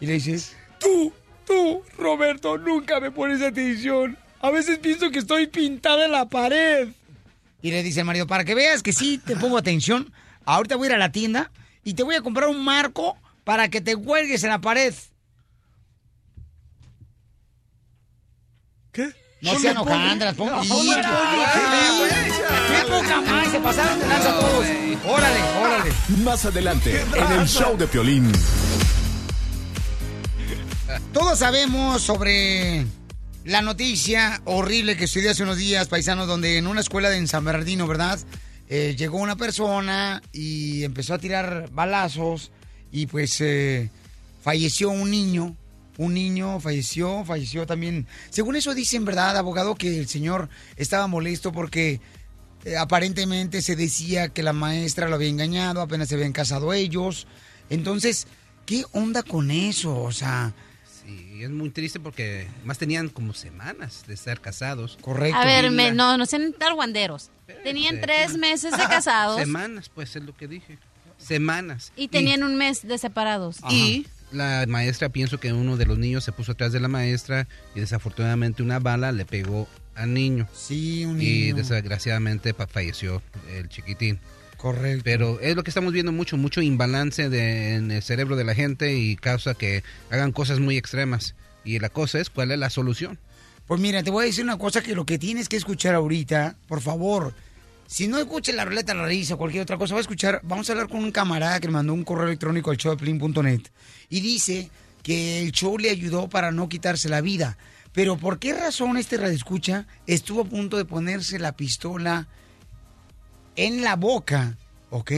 Y 0.00 0.06
le 0.06 0.14
dice: 0.14 0.40
Tú, 0.78 1.12
tú, 1.46 1.82
Roberto, 1.98 2.58
nunca 2.58 3.00
me 3.00 3.10
pones 3.10 3.42
atención. 3.42 4.16
A 4.40 4.50
veces 4.50 4.78
pienso 4.78 5.10
que 5.10 5.18
estoy 5.20 5.46
pintada 5.46 6.04
en 6.06 6.12
la 6.12 6.26
pared. 6.26 6.88
Y 7.62 7.70
le 7.70 7.82
dice 7.82 8.00
el 8.00 8.06
marido: 8.06 8.26
Para 8.26 8.44
que 8.44 8.54
veas 8.54 8.82
que 8.82 8.92
sí 8.92 9.18
te 9.24 9.36
pongo 9.36 9.58
atención, 9.58 10.12
ahorita 10.44 10.76
voy 10.76 10.86
a 10.86 10.90
ir 10.90 10.94
a 10.96 10.98
la 10.98 11.12
tienda 11.12 11.50
y 11.84 11.94
te 11.94 12.02
voy 12.02 12.14
a 12.16 12.22
comprar 12.22 12.48
un 12.48 12.64
marco 12.64 13.16
para 13.44 13.68
que 13.68 13.80
te 13.80 13.96
cuelgues 13.96 14.42
en 14.44 14.50
la 14.50 14.60
pared. 14.60 14.94
No 19.42 19.58
sean 19.58 19.76
hojandras, 19.76 20.34
pongan. 20.36 20.62
¡Qué 20.62 20.68
poca 22.88 23.20
más! 23.22 23.50
Se 23.50 23.58
pasaron 23.58 23.98
de 23.98 24.06
lanza 24.06 24.38
todos. 24.38 24.66
Órale, 25.04 25.40
órale. 25.60 25.92
Más 26.22 26.44
adelante, 26.44 27.04
en 27.16 27.40
el 27.40 27.48
show 27.48 27.76
de 27.76 27.88
Piolín. 27.88 28.30
Todos 31.12 31.40
sabemos 31.40 32.02
sobre 32.02 32.86
la 33.44 33.62
noticia 33.62 34.40
horrible 34.44 34.96
que 34.96 35.08
sucedió 35.08 35.32
hace 35.32 35.42
unos 35.42 35.56
días, 35.56 35.88
paisanos, 35.88 36.28
donde 36.28 36.58
en 36.58 36.68
una 36.68 36.80
escuela 36.80 37.10
de 37.10 37.26
San 37.26 37.44
Bernardino, 37.44 37.88
¿verdad? 37.88 38.20
Eh, 38.68 38.94
llegó 38.96 39.18
una 39.18 39.34
persona 39.34 40.22
y 40.32 40.84
empezó 40.84 41.14
a 41.14 41.18
tirar 41.18 41.68
balazos 41.72 42.52
y 42.92 43.06
pues 43.06 43.40
eh, 43.40 43.90
falleció 44.40 44.90
un 44.90 45.10
niño. 45.10 45.56
Un 45.98 46.14
niño 46.14 46.58
falleció, 46.60 47.24
falleció 47.24 47.66
también. 47.66 48.06
Según 48.30 48.56
eso 48.56 48.74
dicen, 48.74 49.04
¿verdad, 49.04 49.36
abogado? 49.36 49.74
Que 49.74 49.98
el 49.98 50.08
señor 50.08 50.48
estaba 50.76 51.06
molesto 51.06 51.52
porque 51.52 52.00
eh, 52.64 52.76
aparentemente 52.76 53.60
se 53.62 53.76
decía 53.76 54.28
que 54.30 54.42
la 54.42 54.52
maestra 54.52 55.08
lo 55.08 55.16
había 55.16 55.28
engañado, 55.28 55.80
apenas 55.82 56.08
se 56.08 56.14
habían 56.14 56.32
casado 56.32 56.72
ellos. 56.72 57.26
Entonces, 57.70 58.26
¿qué 58.66 58.84
onda 58.92 59.22
con 59.22 59.50
eso? 59.50 60.00
O 60.00 60.12
sea, 60.12 60.52
Sí, 61.04 61.42
es 61.42 61.50
muy 61.50 61.68
triste 61.70 61.98
porque 61.98 62.46
más 62.64 62.78
tenían 62.78 63.08
como 63.08 63.34
semanas 63.34 64.04
de 64.06 64.14
estar 64.14 64.40
casados. 64.40 64.96
correcto. 65.00 65.36
A 65.36 65.44
ver, 65.44 65.70
me- 65.72 65.90
no, 65.90 66.16
no 66.16 66.24
sean 66.26 66.52
targuanderos. 66.52 67.30
Tenían 67.64 68.00
tres 68.00 68.36
meses 68.38 68.70
de 68.70 68.78
casados 68.88 69.38
Semanas, 69.40 69.90
pues 69.92 70.14
es 70.16 70.22
lo 70.22 70.34
que 70.34 70.46
dije. 70.48 70.78
Semanas. 71.18 71.92
y 71.96 72.08
tenían 72.08 72.42
un 72.44 72.56
mes 72.56 72.86
de 72.86 72.98
separados. 72.98 73.58
Y 73.68 74.06
la 74.32 74.64
maestra, 74.68 75.08
pienso 75.08 75.38
que 75.38 75.52
uno 75.52 75.76
de 75.76 75.86
los 75.86 75.98
niños 75.98 76.24
se 76.24 76.32
puso 76.32 76.52
atrás 76.52 76.72
de 76.72 76.80
la 76.80 76.88
maestra 76.88 77.46
y 77.74 77.80
desafortunadamente 77.80 78.62
una 78.62 78.78
bala 78.78 79.12
le 79.12 79.24
pegó 79.24 79.68
al 79.94 80.14
niño. 80.14 80.48
Sí, 80.54 81.04
un 81.04 81.20
Y 81.20 81.50
niño. 81.50 81.56
desgraciadamente 81.56 82.54
pa- 82.54 82.66
falleció 82.66 83.22
el 83.54 83.68
chiquitín. 83.68 84.18
Correcto. 84.56 85.02
Pero 85.04 85.40
es 85.40 85.56
lo 85.56 85.64
que 85.64 85.70
estamos 85.70 85.92
viendo 85.92 86.12
mucho, 86.12 86.36
mucho 86.36 86.62
imbalance 86.62 87.28
de- 87.28 87.74
en 87.74 87.90
el 87.90 88.02
cerebro 88.02 88.36
de 88.36 88.44
la 88.44 88.54
gente 88.54 88.94
y 88.96 89.16
causa 89.16 89.54
que 89.54 89.82
hagan 90.10 90.32
cosas 90.32 90.60
muy 90.60 90.76
extremas. 90.76 91.34
Y 91.64 91.78
la 91.80 91.88
cosa 91.88 92.20
es, 92.20 92.30
¿cuál 92.30 92.52
es 92.52 92.58
la 92.58 92.70
solución? 92.70 93.18
Pues 93.66 93.80
mira, 93.80 94.02
te 94.02 94.10
voy 94.10 94.24
a 94.24 94.26
decir 94.26 94.44
una 94.44 94.58
cosa 94.58 94.82
que 94.82 94.94
lo 94.94 95.04
que 95.06 95.18
tienes 95.18 95.48
que 95.48 95.56
escuchar 95.56 95.94
ahorita, 95.94 96.56
por 96.68 96.80
favor, 96.80 97.34
si 97.86 98.08
no 98.08 98.18
escuchas 98.18 98.54
la 98.54 98.64
ruleta, 98.64 98.94
la 98.94 99.06
risa 99.06 99.34
o 99.34 99.38
cualquier 99.38 99.62
otra 99.62 99.76
cosa, 99.76 99.94
va 99.94 100.00
a 100.00 100.02
escuchar, 100.02 100.40
vamos 100.44 100.68
a 100.68 100.72
hablar 100.72 100.88
con 100.88 101.04
un 101.04 101.12
camarada 101.12 101.60
que 101.60 101.68
me 101.68 101.74
mandó 101.74 101.92
un 101.92 102.04
correo 102.04 102.26
electrónico 102.26 102.70
al 102.70 102.76
showdeplin.net 102.76 103.62
y 104.08 104.20
dice 104.20 104.70
que 105.02 105.42
el 105.42 105.52
show 105.52 105.76
le 105.78 105.90
ayudó 105.90 106.28
para 106.28 106.52
no 106.52 106.68
quitarse 106.68 107.08
la 107.08 107.20
vida. 107.20 107.58
Pero 107.92 108.16
¿por 108.16 108.38
qué 108.38 108.54
razón 108.54 108.96
este 108.96 109.18
radioescucha 109.18 109.86
estuvo 110.06 110.42
a 110.42 110.46
punto 110.46 110.78
de 110.78 110.84
ponerse 110.84 111.38
la 111.38 111.52
pistola 111.52 112.28
en 113.56 113.82
la 113.82 113.96
boca, 113.96 114.56
¿ok? 114.90 115.12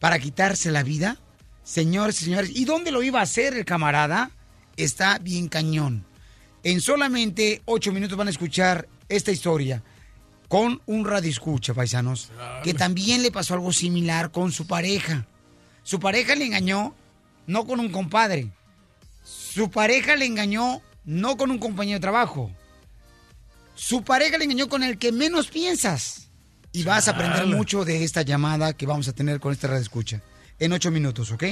Para 0.00 0.18
quitarse 0.18 0.72
la 0.72 0.82
vida. 0.82 1.18
Señores 1.62 2.16
señores, 2.16 2.50
¿y 2.52 2.64
dónde 2.64 2.90
lo 2.90 3.02
iba 3.02 3.20
a 3.20 3.24
hacer 3.24 3.54
el 3.54 3.64
camarada? 3.64 4.32
Está 4.76 5.18
bien 5.18 5.48
cañón. 5.48 6.04
En 6.64 6.80
solamente 6.80 7.62
ocho 7.66 7.92
minutos 7.92 8.18
van 8.18 8.26
a 8.26 8.30
escuchar 8.30 8.88
esta 9.08 9.30
historia 9.30 9.82
con 10.54 10.80
un 10.86 11.04
radio 11.04 11.28
escucha, 11.28 11.74
paisanos, 11.74 12.30
que 12.62 12.74
también 12.74 13.24
le 13.24 13.32
pasó 13.32 13.54
algo 13.54 13.72
similar 13.72 14.30
con 14.30 14.52
su 14.52 14.68
pareja. 14.68 15.26
Su 15.82 15.98
pareja 15.98 16.36
le 16.36 16.44
engañó 16.44 16.94
no 17.48 17.66
con 17.66 17.80
un 17.80 17.88
compadre. 17.88 18.52
Su 19.24 19.68
pareja 19.68 20.14
le 20.14 20.26
engañó 20.26 20.80
no 21.04 21.36
con 21.36 21.50
un 21.50 21.58
compañero 21.58 21.96
de 21.96 22.02
trabajo. 22.02 22.52
Su 23.74 24.04
pareja 24.04 24.38
le 24.38 24.44
engañó 24.44 24.68
con 24.68 24.84
el 24.84 24.96
que 24.96 25.10
menos 25.10 25.48
piensas. 25.48 26.30
Y 26.70 26.84
vas 26.84 27.08
a 27.08 27.10
aprender 27.10 27.46
mucho 27.48 27.84
de 27.84 28.04
esta 28.04 28.22
llamada 28.22 28.74
que 28.74 28.86
vamos 28.86 29.08
a 29.08 29.12
tener 29.12 29.40
con 29.40 29.52
este 29.52 29.66
radio 29.66 29.82
escucha 29.82 30.22
en 30.60 30.72
ocho 30.72 30.92
minutos, 30.92 31.32
¿ok? 31.32 31.42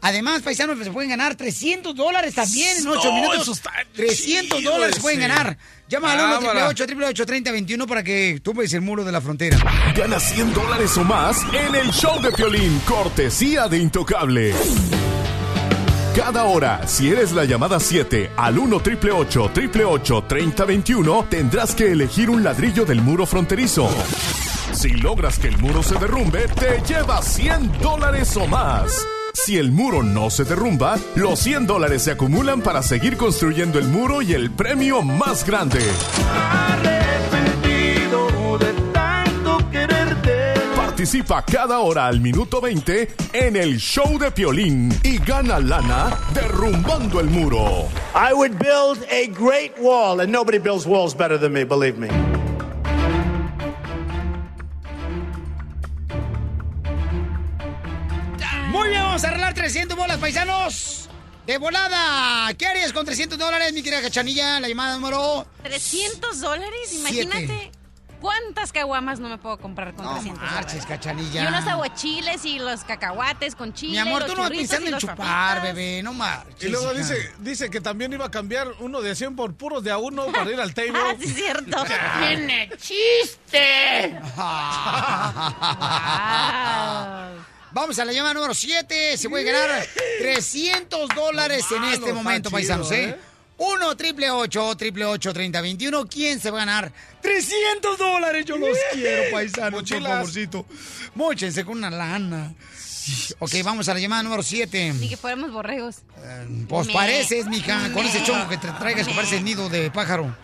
Además, 0.00 0.42
paisanos, 0.42 0.78
se 0.84 0.90
pueden 0.90 1.08
ganar 1.08 1.34
300 1.34 1.94
dólares 1.96 2.34
también 2.34 2.76
en 2.78 2.86
ocho 2.88 3.08
No, 3.08 3.14
minutos. 3.14 3.42
eso 3.42 3.52
está 3.52 3.70
300 3.94 4.58
chido 4.58 4.72
dólares 4.72 4.98
pueden 5.00 5.20
ganar. 5.20 5.56
Llama 5.88 6.12
al 6.12 6.18
1 6.20 6.34
Cámara. 6.40 6.68
888 6.68 7.26
3021 7.26 7.86
para 7.86 8.02
que 8.02 8.38
tumbes 8.42 8.72
el 8.74 8.82
muro 8.82 9.02
de 9.04 9.12
la 9.12 9.20
frontera. 9.22 9.56
Gana 9.96 10.20
100 10.20 10.52
dólares 10.52 10.96
o 10.98 11.04
más 11.04 11.38
en 11.54 11.74
el 11.74 11.90
show 11.90 12.20
de 12.20 12.32
Piolín, 12.32 12.78
cortesía 12.80 13.66
de 13.68 13.78
Intocable. 13.78 14.54
Cada 16.14 16.44
hora, 16.44 16.86
si 16.86 17.08
eres 17.08 17.32
la 17.32 17.44
llamada 17.44 17.80
7 17.80 18.30
al 18.36 18.58
1 18.58 18.76
888 18.76 19.42
888 19.44 20.24
3021 20.28 21.26
tendrás 21.28 21.74
que 21.74 21.90
elegir 21.90 22.30
un 22.30 22.44
ladrillo 22.44 22.84
del 22.84 23.00
muro 23.00 23.26
fronterizo. 23.26 23.88
Si 24.72 24.90
logras 24.90 25.38
que 25.38 25.48
el 25.48 25.58
muro 25.58 25.82
se 25.82 25.94
derrumbe, 25.98 26.46
te 26.48 26.80
llevas 26.86 27.24
100 27.34 27.78
dólares 27.80 28.36
o 28.36 28.46
más. 28.46 28.92
Si 29.34 29.58
el 29.58 29.72
muro 29.72 30.04
no 30.04 30.30
se 30.30 30.44
derrumba, 30.44 30.96
los 31.16 31.40
100 31.40 31.66
dólares 31.66 32.02
se 32.02 32.12
acumulan 32.12 32.62
para 32.62 32.82
seguir 32.82 33.16
construyendo 33.16 33.80
el 33.80 33.88
muro 33.88 34.22
y 34.22 34.32
el 34.32 34.52
premio 34.52 35.02
más 35.02 35.44
grande. 35.44 35.80
Participa 40.76 41.44
cada 41.44 41.80
hora 41.80 42.06
al 42.06 42.20
minuto 42.20 42.60
20 42.60 43.08
en 43.32 43.56
el 43.56 43.78
show 43.78 44.18
de 44.18 44.30
Piolín 44.30 44.96
y 45.02 45.18
gana 45.18 45.58
lana 45.58 46.16
derrumbando 46.32 47.18
el 47.18 47.26
muro. 47.26 47.88
I 48.14 48.32
would 48.32 48.56
build 48.60 49.04
a 49.10 49.26
great 49.26 49.72
wall, 49.80 50.20
and 50.20 50.30
nobody 50.32 50.58
builds 50.58 50.86
walls 50.86 51.12
better 51.12 51.36
than 51.36 51.52
me, 51.52 51.64
believe 51.64 51.98
me. 51.98 52.08
Vamos 59.14 59.24
a 59.26 59.28
arreglar 59.28 59.54
300 59.54 59.96
bolas, 59.96 60.18
paisanos. 60.18 61.08
De 61.46 61.56
volada. 61.58 62.52
¿Qué 62.54 62.66
harías 62.66 62.92
con 62.92 63.06
300 63.06 63.38
dólares, 63.38 63.72
mi 63.72 63.80
querida 63.80 64.02
cachanilla? 64.02 64.58
La 64.58 64.66
llamada 64.66 64.96
número... 64.96 65.46
300 65.62 66.40
dólares, 66.40 66.92
imagínate. 66.94 67.70
¿Cuántas 68.20 68.72
caguamas 68.72 69.20
no 69.20 69.28
me 69.28 69.38
puedo 69.38 69.56
comprar 69.58 69.94
con 69.94 70.04
No 70.04 70.14
300 70.14 70.50
marches, 70.50 70.84
cachanilla. 70.84 71.44
Y 71.44 71.46
unos 71.46 71.64
aguachiles 71.64 72.44
y 72.44 72.58
los 72.58 72.82
cacahuates 72.82 73.54
con 73.54 73.72
chile. 73.72 73.92
Mi 73.92 73.98
amor, 73.98 74.22
los 74.22 74.30
tú 74.32 74.36
no 74.36 74.42
vas 74.42 74.50
pensando 74.50 74.90
en 74.90 74.98
chupar, 74.98 75.16
papitas. 75.16 75.62
bebé, 75.62 76.02
no 76.02 76.12
marches. 76.12 76.64
Y 76.64 76.68
luego 76.70 76.90
hija. 76.90 76.98
dice, 76.98 77.32
dice 77.38 77.70
que 77.70 77.80
también 77.80 78.12
iba 78.12 78.26
a 78.26 78.30
cambiar 78.32 78.66
uno 78.80 79.00
de 79.00 79.14
100 79.14 79.36
por 79.36 79.54
puros 79.54 79.84
de 79.84 79.92
a 79.92 79.98
uno 79.98 80.26
para 80.32 80.50
ir 80.50 80.60
al 80.60 80.74
table. 80.74 80.92
Ah, 80.96 81.14
sí, 81.20 81.26
es 81.26 81.34
cierto. 81.36 81.84
¡Tiene 82.18 82.68
chiste! 82.78 84.18
Vamos 87.74 87.98
a 87.98 88.04
la 88.04 88.12
llamada 88.12 88.34
número 88.34 88.54
7. 88.54 89.16
Se 89.16 89.28
puede 89.28 89.44
ganar 89.44 89.84
300 90.20 91.08
dólares 91.14 91.64
en 91.76 91.84
este 91.84 92.12
momento, 92.12 92.48
chido, 92.48 92.56
paisanos, 92.56 92.90
¿eh? 92.92 93.04
¿eh? 93.10 93.16
1 93.56 93.96
triple 93.96 94.30
8 94.30 94.76
triple 94.76 95.04
8 95.04 95.32
3021. 95.32 96.06
¿Quién 96.06 96.40
se 96.40 96.50
va 96.50 96.58
a 96.62 96.66
ganar 96.66 96.92
300 97.20 97.98
dólares? 97.98 98.44
Yo 98.46 98.56
los 98.56 98.76
quiero, 98.92 99.30
paisanos, 99.32 99.70
por 99.70 99.80
Mochilas. 99.82 100.12
favorcito. 100.12 100.66
Móchense 101.14 101.64
con 101.64 101.78
una 101.78 101.90
lana. 101.90 102.54
Ok, 103.40 103.52
vamos 103.62 103.88
a 103.88 103.94
la 103.94 104.00
llamada 104.00 104.22
número 104.22 104.42
7. 104.42 104.94
Ni 104.94 105.08
que 105.08 105.16
fuéramos 105.16 105.52
borregos. 105.52 105.96
Pues 106.68 106.86
Me- 106.86 106.92
pareces, 106.92 107.46
mija, 107.46 107.92
con 107.92 108.06
ese 108.06 108.20
Me- 108.20 108.26
chongo 108.26 108.48
que 108.48 108.56
te 108.56 108.68
traigas 108.78 109.06
que 109.06 109.14
parece 109.14 109.40
nido 109.42 109.68
de 109.68 109.90
pájaro. 109.90 110.34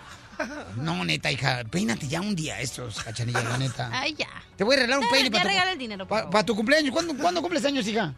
No, 0.76 1.04
neta, 1.04 1.30
hija, 1.30 1.62
peínate 1.70 2.06
ya 2.08 2.20
un 2.20 2.34
día 2.36 2.60
estos, 2.60 3.02
cachanilla, 3.02 3.42
la 3.42 3.58
neta. 3.58 3.90
Ay, 3.92 4.14
ya. 4.14 4.28
Te 4.56 4.64
voy 4.64 4.74
a 4.76 4.80
regalar 4.80 4.98
un 5.00 5.04
Ya, 5.06 5.10
peine 5.10 5.28
ya 5.28 5.32
para 5.32 5.42
tu, 5.42 5.48
regala 5.48 5.72
el 5.72 5.78
dinero, 5.78 6.06
por 6.06 6.08
pa- 6.08 6.16
favor. 6.18 6.30
para 6.32 6.44
tu 6.46 6.54
cumpleaños. 6.56 6.92
¿Cuándo, 6.92 7.14
¿Cuándo 7.16 7.40
cumples 7.42 7.64
años, 7.64 7.86
hija? 7.86 8.14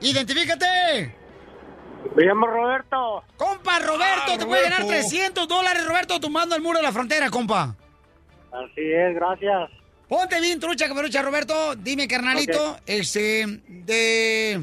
¡Identifícate! 0.00 1.14
Me 2.16 2.24
llamo 2.24 2.46
Roberto. 2.46 3.24
Compa, 3.36 3.78
Roberto, 3.78 4.32
Ah, 4.34 4.38
te 4.38 4.46
puede 4.46 4.62
ganar 4.64 4.82
Roberto. 4.82 5.08
300 5.08 5.48
dólares, 5.48 5.86
Roberto, 5.86 6.20
tumbando 6.20 6.54
el 6.54 6.62
muro 6.62 6.78
de 6.78 6.82
la 6.84 6.92
frontera, 6.92 7.30
compa. 7.30 7.74
Así 8.52 8.82
es, 8.82 9.14
gracias. 9.14 9.70
Ponte 10.08 10.40
bien, 10.40 10.60
trucha, 10.60 10.86
caperucha, 10.86 11.22
Roberto. 11.22 11.74
Dime, 11.76 12.06
carnalito, 12.06 12.72
Ok. 12.72 12.80
este, 12.86 13.60
de... 13.68 14.62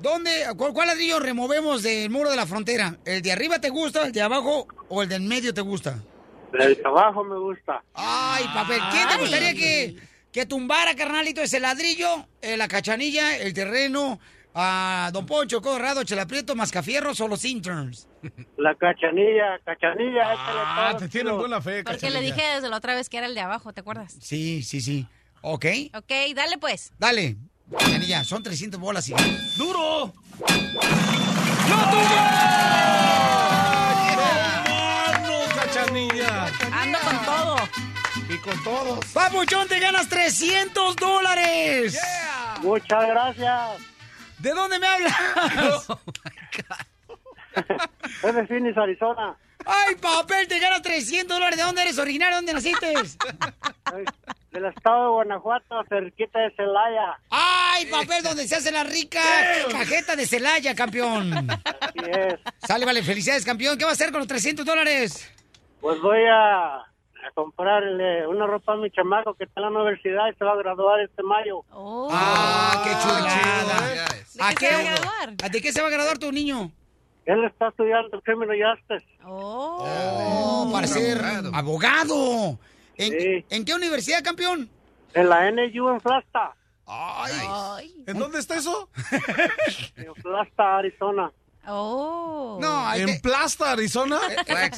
¿Dónde, 0.00 0.30
cuál, 0.56 0.72
cuál 0.72 0.88
ladrillo 0.88 1.20
removemos 1.20 1.82
del 1.82 2.10
muro 2.10 2.30
de 2.30 2.36
la 2.36 2.46
frontera? 2.46 2.96
¿El 3.04 3.22
de 3.22 3.32
arriba 3.32 3.58
te 3.58 3.70
gusta, 3.70 4.06
el 4.06 4.12
de 4.12 4.22
abajo 4.22 4.66
o 4.88 5.02
el 5.02 5.08
del 5.08 5.22
medio 5.22 5.54
te 5.54 5.60
gusta? 5.60 6.02
El 6.52 6.76
trabajo 6.80 7.24
me 7.24 7.38
gusta. 7.38 7.82
Ay, 7.94 8.44
papel, 8.54 8.80
¿quién 8.90 9.08
te 9.08 9.16
gustaría 9.18 9.54
que, 9.54 9.96
que 10.30 10.46
tumbara, 10.46 10.94
carnalito, 10.94 11.40
ese 11.40 11.58
ladrillo, 11.58 12.28
eh, 12.42 12.56
la 12.56 12.68
cachanilla, 12.68 13.36
el 13.36 13.54
terreno, 13.54 14.20
a 14.54 15.10
Don 15.12 15.26
Poncho, 15.26 15.60
Corrado, 15.60 16.04
Chelaprieto, 16.04 16.54
Mascafierros 16.54 17.20
o 17.20 17.28
los 17.28 17.44
interns? 17.44 18.08
La 18.56 18.74
cachanilla, 18.74 19.58
cachanilla. 19.64 20.22
Ah, 20.26 20.96
te 20.96 21.08
tienen 21.08 21.36
buena 21.36 21.60
fe, 21.60 21.82
Porque 21.82 22.10
le 22.10 22.20
dije 22.20 22.42
desde 22.54 22.68
la 22.68 22.76
otra 22.76 22.94
vez 22.94 23.08
que 23.08 23.18
era 23.18 23.26
el 23.26 23.34
de 23.34 23.40
abajo, 23.40 23.72
¿te 23.72 23.80
acuerdas? 23.80 24.16
Sí, 24.20 24.62
sí, 24.62 24.80
sí. 24.80 25.06
¿Ok? 25.42 25.66
Ok, 25.94 26.10
dale 26.34 26.56
pues. 26.58 26.92
Dale, 26.98 27.36
cachanilla, 27.70 28.24
son 28.24 28.42
300 28.42 28.80
bolas 28.80 29.08
y... 29.08 29.14
¡Duro! 29.56 30.12
¡Mano, 35.08 35.30
cachanilla! 35.54 36.46
Ando 36.72 36.98
con 37.00 37.24
todo. 37.24 37.56
Y 38.28 38.38
con 38.38 38.64
todos. 38.64 39.04
Papuchón, 39.06 39.68
te 39.68 39.78
ganas 39.80 40.08
300 40.08 40.96
dólares. 40.96 41.98
Muchas 42.62 43.06
gracias. 43.06 43.70
¿De 44.38 44.50
dónde 44.50 44.78
me 44.78 44.86
hablas? 44.86 45.14
Es 48.24 48.34
de 48.34 48.46
Phoenix, 48.48 48.76
Arizona. 48.76 49.36
Ay, 49.66 49.94
papel, 49.96 50.46
te 50.48 50.58
ganas 50.58 50.82
300 50.82 51.36
dólares. 51.36 51.56
¿De 51.58 51.64
dónde 51.64 51.82
eres 51.82 51.98
originario? 51.98 52.36
¿Dónde 52.36 52.52
naciste? 52.52 52.92
Del 54.52 54.64
estado 54.66 55.04
de 55.04 55.10
Guanajuato, 55.10 55.82
cerquita 55.88 56.38
de 56.38 56.50
Celaya. 56.54 57.18
Ay, 57.30 57.86
papel, 57.86 58.22
donde 58.22 58.46
se 58.46 58.56
hace 58.56 58.70
la 58.70 58.84
rica 58.84 59.20
cajeta 59.70 60.14
de 60.16 60.26
Celaya, 60.26 60.74
campeón. 60.74 61.32
Así 61.80 62.10
es. 62.10 62.34
Sale, 62.66 62.84
vale, 62.84 63.02
felicidades, 63.02 63.44
campeón. 63.44 63.76
¿Qué 63.78 63.84
va 63.84 63.90
a 63.90 63.94
hacer 63.94 64.10
con 64.12 64.20
los 64.20 64.28
300 64.28 64.64
dólares? 64.64 65.30
Pues 65.80 66.00
voy 66.00 66.20
a, 66.30 66.76
a 66.76 66.84
comprarle 67.34 68.26
una 68.28 68.46
ropa 68.46 68.74
a 68.74 68.76
mi 68.76 68.90
chamaco 68.90 69.34
que 69.34 69.44
está 69.44 69.60
en 69.60 69.72
la 69.72 69.80
universidad 69.80 70.28
y 70.32 70.36
se 70.36 70.44
va 70.44 70.52
a 70.52 70.56
graduar 70.56 71.00
este 71.00 71.22
mayo. 71.22 71.62
Ah, 72.10 72.80
qué 72.84 72.90
chulada. 73.02 73.80
¿De 74.34 74.42
¿A 74.42 74.54
qué 74.54 74.66
se 74.66 74.72
va 74.74 74.78
a 74.78 74.82
graduar? 74.82 75.34
¿A 75.42 75.48
¿De 75.48 75.60
qué 75.60 75.72
se 75.72 75.82
va 75.82 75.88
a 75.88 75.90
graduar 75.90 76.18
tu 76.18 76.30
niño? 76.30 76.70
Él 77.26 77.44
está 77.44 77.68
estudiando 77.68 78.20
Criminal 78.22 78.56
Justice. 78.76 79.06
Oh, 79.24 80.68
para 80.72 80.86
ser 80.86 81.20
abogado. 81.52 82.58
¿En, 82.96 83.44
¿en 83.48 83.64
qué 83.64 83.74
universidad, 83.74 84.22
campeón? 84.22 84.68
En 85.14 85.28
la 85.28 85.50
NU 85.50 85.88
en 85.90 86.00
Flasta. 86.00 86.54
Ay. 86.86 87.94
¿En 88.06 88.18
dónde 88.18 88.38
está 88.40 88.56
eso? 88.56 88.90
En 89.96 90.14
Flasta, 90.16 90.78
Arizona. 90.78 91.32
Oh. 91.66 92.58
No, 92.60 92.86
ahí 92.86 93.00
¿En 93.00 93.06
te- 93.06 93.20
Plasta, 93.20 93.72
Arizona? 93.72 94.20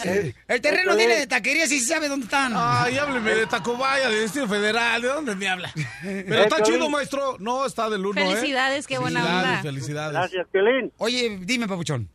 Eh, 0.04 0.32
El 0.46 0.60
terreno 0.60 0.92
Este 0.92 0.96
tiene 1.04 1.16
de 1.20 1.26
taquería, 1.26 1.66
sí 1.66 1.80
sabe 1.80 2.08
dónde 2.08 2.26
están. 2.26 2.52
Ay, 2.54 2.96
hábleme 2.96 3.34
de 3.34 3.46
Tacubaya, 3.48 4.08
de 4.08 4.20
Destino 4.20 4.46
Federal, 4.46 5.02
¿de 5.02 5.08
dónde 5.08 5.34
me 5.34 5.48
habla? 5.48 5.72
Pero 6.00 6.44
está 6.44 6.56
Piolín. 6.58 6.74
chido, 6.74 6.88
maestro. 6.88 7.36
No, 7.40 7.66
está 7.66 7.90
del 7.90 8.06
uno, 8.06 8.20
¿eh? 8.20 8.26
Felicidades, 8.36 8.86
qué 8.86 8.98
buena 8.98 9.18
Felicidades, 9.20 9.48
onda. 9.50 9.62
Felicidades. 9.62 10.12
Gracias, 10.12 10.46
Piolín. 10.52 10.92
Oye, 10.98 11.38
dime, 11.42 11.66
papuchón. 11.66 12.08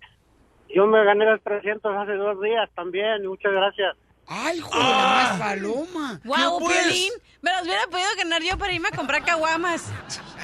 Yo 0.73 0.87
me 0.87 1.03
gané 1.03 1.25
los 1.25 1.41
300 1.43 1.95
hace 1.95 2.13
dos 2.13 2.41
días 2.41 2.69
también. 2.75 3.25
Muchas 3.27 3.51
gracias. 3.51 3.95
Ay, 4.27 4.59
joder, 4.59 4.85
más 4.85 5.39
paloma. 5.39 6.21
Wow, 6.23 6.59
¿Qué, 6.59 6.65
pues? 6.65 6.77
Piolín. 6.83 7.13
Me 7.41 7.51
los 7.51 7.63
hubiera 7.63 7.85
podido 7.87 8.07
ganar 8.17 8.41
yo 8.41 8.57
para 8.57 8.71
irme 8.71 8.87
a 8.91 8.95
comprar 8.95 9.23
caguamas. 9.25 9.91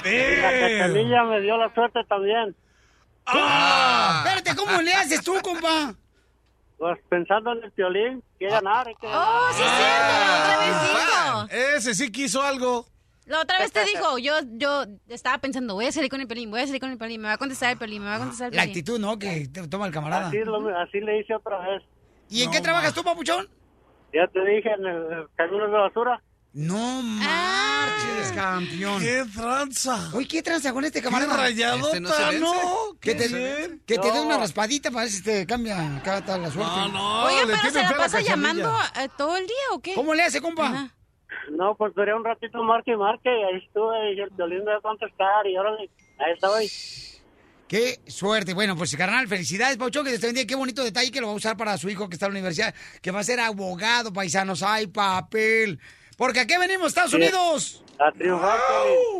Y 0.04 0.36
la 0.40 0.50
cachanilla 0.50 1.24
me 1.24 1.40
dio 1.40 1.56
la 1.56 1.72
suerte 1.72 2.00
también. 2.08 2.54
Ah. 3.26 4.22
Espérate, 4.24 4.56
¿cómo 4.56 4.80
le 4.82 4.92
haces 4.92 5.22
tú, 5.22 5.34
compa? 5.42 5.94
Pues 6.78 6.98
pensando 7.08 7.52
en 7.52 7.64
el 7.64 7.72
Piolín, 7.72 8.22
que 8.38 8.46
ganar. 8.48 8.86
Hay 8.88 8.94
que 8.96 9.06
Oh, 9.06 9.48
sí, 9.52 9.62
es 9.62 9.70
cierto. 9.70 10.14
Otra 10.40 10.58
vez 10.58 10.82
dijo. 10.82 11.76
Ese 11.76 11.94
sí 11.94 12.12
quiso 12.12 12.42
algo. 12.42 12.86
La 13.28 13.40
otra 13.40 13.58
vez 13.58 13.70
te 13.72 13.84
dijo, 13.84 14.18
yo, 14.18 14.32
yo 14.52 14.84
estaba 15.08 15.38
pensando, 15.38 15.74
voy 15.74 15.86
a 15.86 15.92
salir 15.92 16.10
con 16.10 16.20
el 16.20 16.26
pelín, 16.26 16.50
voy 16.50 16.60
a 16.60 16.66
salir 16.66 16.80
con 16.80 16.90
el 16.90 16.98
pelín, 16.98 17.20
me 17.20 17.28
va 17.28 17.34
a 17.34 17.38
contestar 17.38 17.70
el 17.72 17.78
pelín, 17.78 18.02
me 18.02 18.08
va 18.08 18.16
a 18.16 18.18
contestar 18.18 18.48
el 18.50 18.56
La 18.56 18.62
pelín. 18.62 18.72
actitud, 18.72 18.98
¿no? 18.98 19.18
Que 19.18 19.46
te 19.48 19.68
toma 19.68 19.86
el 19.86 19.92
camarada. 19.92 20.28
Así, 20.28 20.38
lo- 20.44 20.78
así 20.78 21.00
le 21.00 21.20
hice 21.20 21.34
otra 21.34 21.58
vez. 21.58 21.82
¿Y 22.30 22.42
en 22.42 22.50
qué 22.50 22.60
trabajas 22.60 22.92
tú, 22.94 23.02
papuchón? 23.04 23.48
Ya 24.12 24.26
te 24.28 24.40
dije 24.44 24.70
en 24.72 24.86
el, 24.86 25.26
camión 25.36 25.70
de 25.70 25.78
basura. 25.78 26.22
No 26.54 27.02
marches, 27.02 28.32
campeón. 28.34 29.00
¡Qué 29.02 29.22
tranza! 29.34 30.10
Oye, 30.14 30.26
¿qué 30.26 30.42
tranza 30.42 30.72
con 30.72 30.84
este 30.84 31.00
¡Qué 31.00 31.04
camarada? 31.04 31.36
rayadota, 31.36 31.88
Este 31.88 32.00
no 32.00 32.08
no! 32.40 32.98
Que 33.00 33.14
¿Qué 33.14 33.14
te, 33.14 33.28
bien? 33.28 33.82
que 33.86 33.98
te 33.98 34.06
dé 34.10 34.14
No. 34.14 34.22
una 34.26 34.38
raspadita 34.38 34.90
para 34.90 35.02
ver 35.04 35.12
si 35.12 35.22
te 35.22 35.46
cambia 35.46 36.00
cada 36.02 36.24
tal 36.24 36.42
la 36.42 36.50
suerte. 36.50 36.72
No, 36.74 36.88
no, 36.88 37.22
Oiga, 37.24 37.44
le 37.44 37.52
pero 37.60 37.70
se 37.70 37.82
la 37.82 37.96
pasa 37.96 38.20
llamando 38.22 38.74
eh, 38.98 39.08
todo 39.16 39.36
el 39.36 39.46
día 39.46 39.56
o 39.72 39.80
qué? 39.80 39.94
¿Cómo 39.94 40.14
le 40.14 40.22
hace, 40.22 40.40
compa? 40.40 40.66
Ajá. 40.68 40.94
No, 41.50 41.74
pues 41.74 41.94
duré 41.94 42.14
un 42.14 42.24
ratito 42.24 42.62
marque 42.62 42.92
y 42.92 42.96
marque 42.96 43.28
y 43.28 43.42
ahí 43.44 43.62
estuve 43.64 44.14
y 44.14 44.20
el 44.20 44.30
Piolín 44.30 44.64
me 44.64 44.72
va 44.72 44.78
a 44.78 44.80
contestar 44.80 45.46
y 45.46 45.56
órale, 45.56 45.90
ahí 46.18 46.32
estoy. 46.32 46.70
Qué 47.68 48.00
suerte. 48.06 48.54
Bueno, 48.54 48.76
pues 48.76 48.96
carnal, 48.96 49.28
felicidades, 49.28 49.76
Pauchón, 49.76 50.06
que 50.06 50.18
te 50.18 50.26
bendiga. 50.26 50.46
Qué 50.46 50.54
bonito 50.54 50.82
detalle 50.82 51.10
que 51.10 51.20
lo 51.20 51.26
va 51.26 51.34
a 51.34 51.36
usar 51.36 51.56
para 51.56 51.76
su 51.76 51.90
hijo 51.90 52.08
que 52.08 52.14
está 52.14 52.26
en 52.26 52.32
la 52.32 52.38
universidad, 52.38 52.74
que 53.02 53.10
va 53.10 53.20
a 53.20 53.24
ser 53.24 53.40
abogado, 53.40 54.10
paisanos. 54.12 54.62
¡Ay, 54.62 54.86
papel! 54.86 55.78
Porque 56.16 56.40
aquí 56.40 56.54
venimos, 56.58 56.88
Estados 56.88 57.10
Sí. 57.10 57.16
Unidos. 57.18 57.84
A 58.00 58.12
triunfar. 58.12 58.58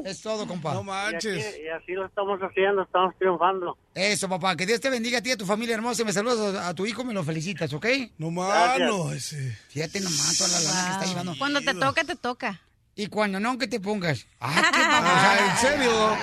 Es 0.05 0.21
todo, 0.23 0.47
compa. 0.47 0.73
No 0.75 0.83
Y, 0.83 0.85
manches. 0.85 1.47
aquí- 1.47 1.63
y 1.65 1.69
así 1.69 1.93
lo 1.93 2.07
estamos 2.07 2.39
haciendo, 2.41 2.83
estamos 2.83 3.15
triunfando. 3.19 3.77
Eso, 3.95 4.29
papá. 4.29 4.57
Que 4.57 4.67
Dios 4.67 4.81
te 4.81 4.89
bendiga 4.91 5.19
a 5.19 5.23
ti 5.23 5.31
y 5.31 5.33
a 5.33 5.37
tu 5.37 5.45
familia 5.47 5.75
hermosa. 5.75 6.05
Me 6.05 6.13
saludas 6.13 6.55
a, 6.55 6.69
a 6.69 6.75
tu 6.75 6.87
hijo, 6.87 7.03
me 7.05 7.13
lo 7.13 7.25
felicitas, 7.25 7.73
¿ok? 7.73 7.87
No 8.19 8.31
mano, 8.31 9.13
ese. 9.13 9.57
Fíjate 9.69 10.01
nomás 10.01 10.39
toda 10.39 10.51
la 10.51 10.61
lana 10.61 10.85
que 10.87 10.93
está 10.93 11.07
llevando. 11.07 11.35
Cuando 11.39 11.61
te 11.61 11.75
toca, 11.75 12.05
te 12.05 12.15
toca. 12.17 12.61
Y 12.95 13.07
cuando 13.09 13.39
no, 13.41 13.59
que 13.59 13.67
te 13.69 13.81
pongas. 13.81 14.27
Ah, 14.41 14.71
qué 14.73 14.79
sea, 14.79 15.51
¿En 15.51 15.57
serio? 15.81 16.17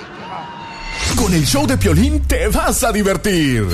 Con 1.22 1.32
el 1.34 1.44
show 1.46 1.66
de 1.66 1.76
Piolín 1.76 2.22
te 2.26 2.48
vas 2.48 2.82
a 2.84 2.92
divertir. 2.92 3.66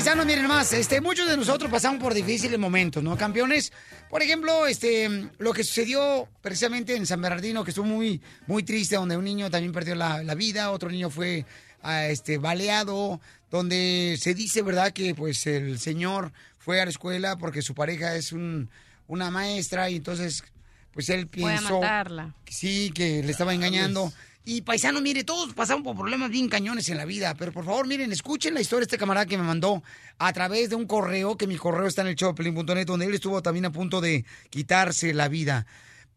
El 0.00 0.06
show 0.06 0.14
de 0.14 0.24
Pelín 0.24 0.24
Paisano. 0.24 0.24
Miren 0.24 0.46
más, 0.48 0.72
este, 0.72 1.00
muchos 1.00 1.28
de 1.28 1.36
nosotros 1.36 1.70
pasamos 1.70 2.02
por 2.02 2.14
difíciles 2.14 2.58
momentos, 2.58 3.02
¿no, 3.02 3.16
campeones? 3.16 3.72
Por 4.08 4.22
ejemplo, 4.22 4.66
este, 4.66 5.30
lo 5.38 5.52
que 5.52 5.64
sucedió 5.64 6.28
precisamente 6.42 6.96
en 6.96 7.06
San 7.06 7.20
Bernardino, 7.20 7.64
que 7.64 7.70
estuvo 7.70 7.86
muy, 7.86 8.20
muy 8.46 8.62
triste, 8.62 8.96
donde 8.96 9.16
un 9.16 9.24
niño 9.24 9.50
también 9.50 9.72
perdió 9.72 9.94
la, 9.94 10.22
la 10.22 10.34
vida, 10.34 10.70
otro 10.70 10.90
niño 10.90 11.10
fue 11.10 11.44
ah, 11.82 12.06
este, 12.06 12.38
baleado, 12.38 13.20
donde 13.50 14.16
se 14.20 14.34
dice, 14.34 14.62
¿verdad?, 14.62 14.92
que 14.92 15.14
pues 15.14 15.46
el 15.46 15.78
señor 15.78 16.32
fue 16.58 16.80
a 16.80 16.84
la 16.84 16.90
escuela 16.90 17.36
porque 17.36 17.62
su 17.62 17.74
pareja 17.74 18.16
es 18.16 18.32
un, 18.32 18.70
una 19.06 19.30
maestra 19.30 19.90
y 19.90 19.96
entonces, 19.96 20.44
pues 20.92 21.08
él 21.10 21.28
a 21.44 22.34
que 22.44 22.52
Sí, 22.52 22.90
que 22.94 23.22
le 23.22 23.32
estaba 23.32 23.54
engañando. 23.54 24.12
Y 24.44 24.62
paisano, 24.62 25.00
mire, 25.00 25.22
todos 25.22 25.52
pasamos 25.52 25.84
por 25.84 25.96
problemas 25.96 26.30
bien 26.30 26.48
cañones 26.48 26.88
en 26.88 26.96
la 26.96 27.04
vida, 27.04 27.34
pero 27.34 27.52
por 27.52 27.64
favor, 27.64 27.86
miren, 27.86 28.10
escuchen 28.10 28.54
la 28.54 28.60
historia 28.60 28.80
de 28.80 28.84
este 28.84 28.98
camarada 28.98 29.26
que 29.26 29.36
me 29.36 29.44
mandó 29.44 29.82
a 30.18 30.32
través 30.32 30.70
de 30.70 30.76
un 30.76 30.86
correo, 30.86 31.36
que 31.36 31.46
mi 31.46 31.56
correo 31.56 31.86
está 31.86 32.02
en 32.02 32.08
el 32.08 32.14
showpelín.net, 32.14 32.86
donde 32.86 33.06
él 33.06 33.14
estuvo 33.14 33.42
también 33.42 33.66
a 33.66 33.72
punto 33.72 34.00
de 34.00 34.24
quitarse 34.48 35.12
la 35.12 35.28
vida. 35.28 35.66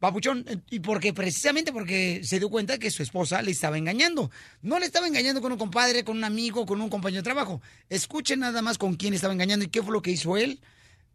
Papuchón, 0.03 0.43
eh, 0.49 0.57
y 0.69 0.82
porque 0.82 1.13
precisamente 1.13 1.71
porque 1.71 2.21
se 2.24 2.38
dio 2.38 2.49
cuenta 2.49 2.78
que 2.78 2.91
su 2.91 3.03
esposa 3.03 3.41
le 3.41 3.51
estaba 3.51 3.78
engañando. 3.78 4.32
No 4.61 4.78
le 4.78 4.86
estaba 4.86 5.07
engañando 5.07 5.41
con 5.41 5.53
un 5.53 5.57
compadre, 5.57 6.03
con 6.03 6.17
un 6.17 6.26
amigo, 6.26 6.65
con 6.65 6.82
un 6.82 6.89
compañero 6.89 7.21
de 7.21 7.26
trabajo. 7.26 7.61
Escuchen 7.89 8.39
nada 8.39 8.61
más 8.61 8.78
con 8.78 8.95
quién 8.95 9.13
estaba 9.13 9.34
engañando 9.34 9.63
y 9.63 9.69
qué 9.69 9.82
fue 9.82 9.93
lo 9.93 10.01
que 10.01 10.11
hizo 10.11 10.36
él, 10.36 10.59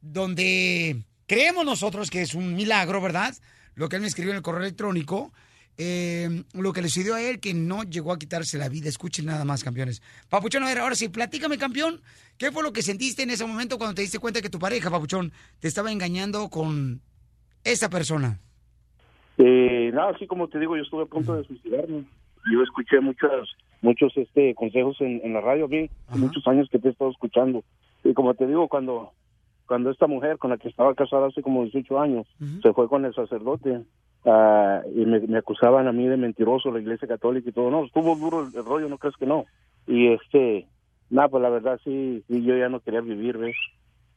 donde 0.01 1.05
creemos 1.27 1.67
nosotros 1.67 2.11
que 2.11 2.23
es 2.23 2.35
un 2.35 2.55
milagro, 2.55 3.03
¿verdad? 3.03 3.35
Lo 3.75 3.91
que 3.91 3.97
él 3.97 4.03
me 4.03 4.09
escribió 4.09 4.33
en 4.33 4.39
el 4.39 4.43
correo 4.43 4.63
electrónico. 4.63 5.33
Eh, 5.79 6.43
lo 6.55 6.73
que 6.73 6.83
le 6.83 6.89
sucedió 6.89 7.15
a 7.15 7.23
él, 7.23 7.39
que 7.39 7.55
no 7.55 7.85
llegó 7.85 8.13
a 8.13 8.19
quitarse 8.19 8.59
la 8.59 8.69
vida. 8.69 8.89
Escuchen 8.89 9.27
nada 9.27 9.45
más, 9.45 9.63
campeones. 9.63 10.03
Papuchón, 10.29 10.65
a 10.65 10.67
ver, 10.67 10.79
ahora 10.79 10.97
sí, 10.97 11.09
platícame, 11.09 11.57
campeón. 11.57 12.01
¿Qué 12.37 12.51
fue 12.51 12.65
lo 12.65 12.73
que 12.73 12.83
sentiste 12.83 13.23
en 13.23 13.31
ese 13.31 13.47
momento 13.47 13.79
cuando 13.79 13.95
te 13.95 14.03
diste 14.03 14.19
cuenta 14.19 14.43
que 14.43 14.51
tu 14.51 14.59
pareja, 14.59 14.91
Papuchón, 14.91 15.33
te 15.61 15.69
estaba 15.69 15.93
engañando 15.93 16.49
con 16.51 17.01
esa 17.63 17.89
persona? 17.89 18.41
Eh, 19.39 19.93
nada, 19.95 20.11
así 20.11 20.27
como 20.27 20.49
te 20.49 20.59
digo, 20.59 20.77
yo 20.77 20.83
estuve 20.83 21.05
a 21.05 21.07
punto 21.07 21.37
de 21.37 21.45
suicidarme. 21.45 22.05
Yo 22.53 22.63
escuché 22.63 23.01
muchos, 23.01 23.57
muchos 23.81 24.17
este, 24.17 24.55
consejos 24.57 25.01
en, 25.01 25.21
en 25.23 25.33
la 25.33 25.41
radio, 25.41 25.67
a 25.67 25.69
mí, 25.69 25.89
muchos 26.17 26.45
años 26.49 26.69
que 26.71 26.81
te 26.81 26.89
he 26.89 26.91
estado 26.91 27.11
escuchando. 27.11 27.63
Y 28.03 28.15
como 28.15 28.35
te 28.35 28.47
digo, 28.47 28.67
cuando, 28.69 29.13
cuando 29.69 29.91
esta 29.91 30.07
mujer 30.09 30.39
con 30.39 30.51
la 30.51 30.57
que 30.59 30.69
estaba 30.69 30.95
casada 30.95 31.29
hace 31.29 31.43
como 31.43 31.63
18 31.63 32.01
años 32.01 32.27
se 32.63 32.73
fue 32.73 32.89
con 32.89 33.05
el 33.05 33.15
sacerdote 33.15 33.83
ah, 34.25 34.83
y 34.95 35.05
me, 35.07 35.21
me 35.21 35.39
acusaban 35.39 35.87
a 35.87 35.93
mí 35.93 36.07
de 36.09 36.17
mentiroso, 36.17 36.73
la 36.73 36.81
iglesia 36.81 37.07
católica 37.07 37.49
y 37.49 37.53
todo, 37.53 37.71
no, 37.71 37.85
estuvo 37.85 38.17
duro 38.17 38.41
el, 38.49 38.57
el 38.57 38.65
rollo, 38.65 38.89
no 38.89 38.99
crees 38.99 39.17
que 39.17 39.27
no. 39.27 39.45
Y 39.87 40.09
este, 40.09 40.67
nada, 41.11 41.29
pues 41.29 41.43
la 41.43 41.51
verdad 41.51 41.79
sí, 41.85 42.25
sí, 42.27 42.43
yo 42.43 42.57
ya 42.57 42.69
no 42.69 42.81
quería 42.81 43.01
vivir, 43.01 43.39
¿ves? 43.39 43.57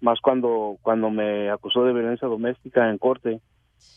Más 0.01 0.19
cuando, 0.21 0.77
cuando 0.81 1.09
me 1.11 1.49
acusó 1.51 1.83
de 1.83 1.93
violencia 1.93 2.27
doméstica 2.27 2.89
en 2.89 2.97
corte 2.97 3.39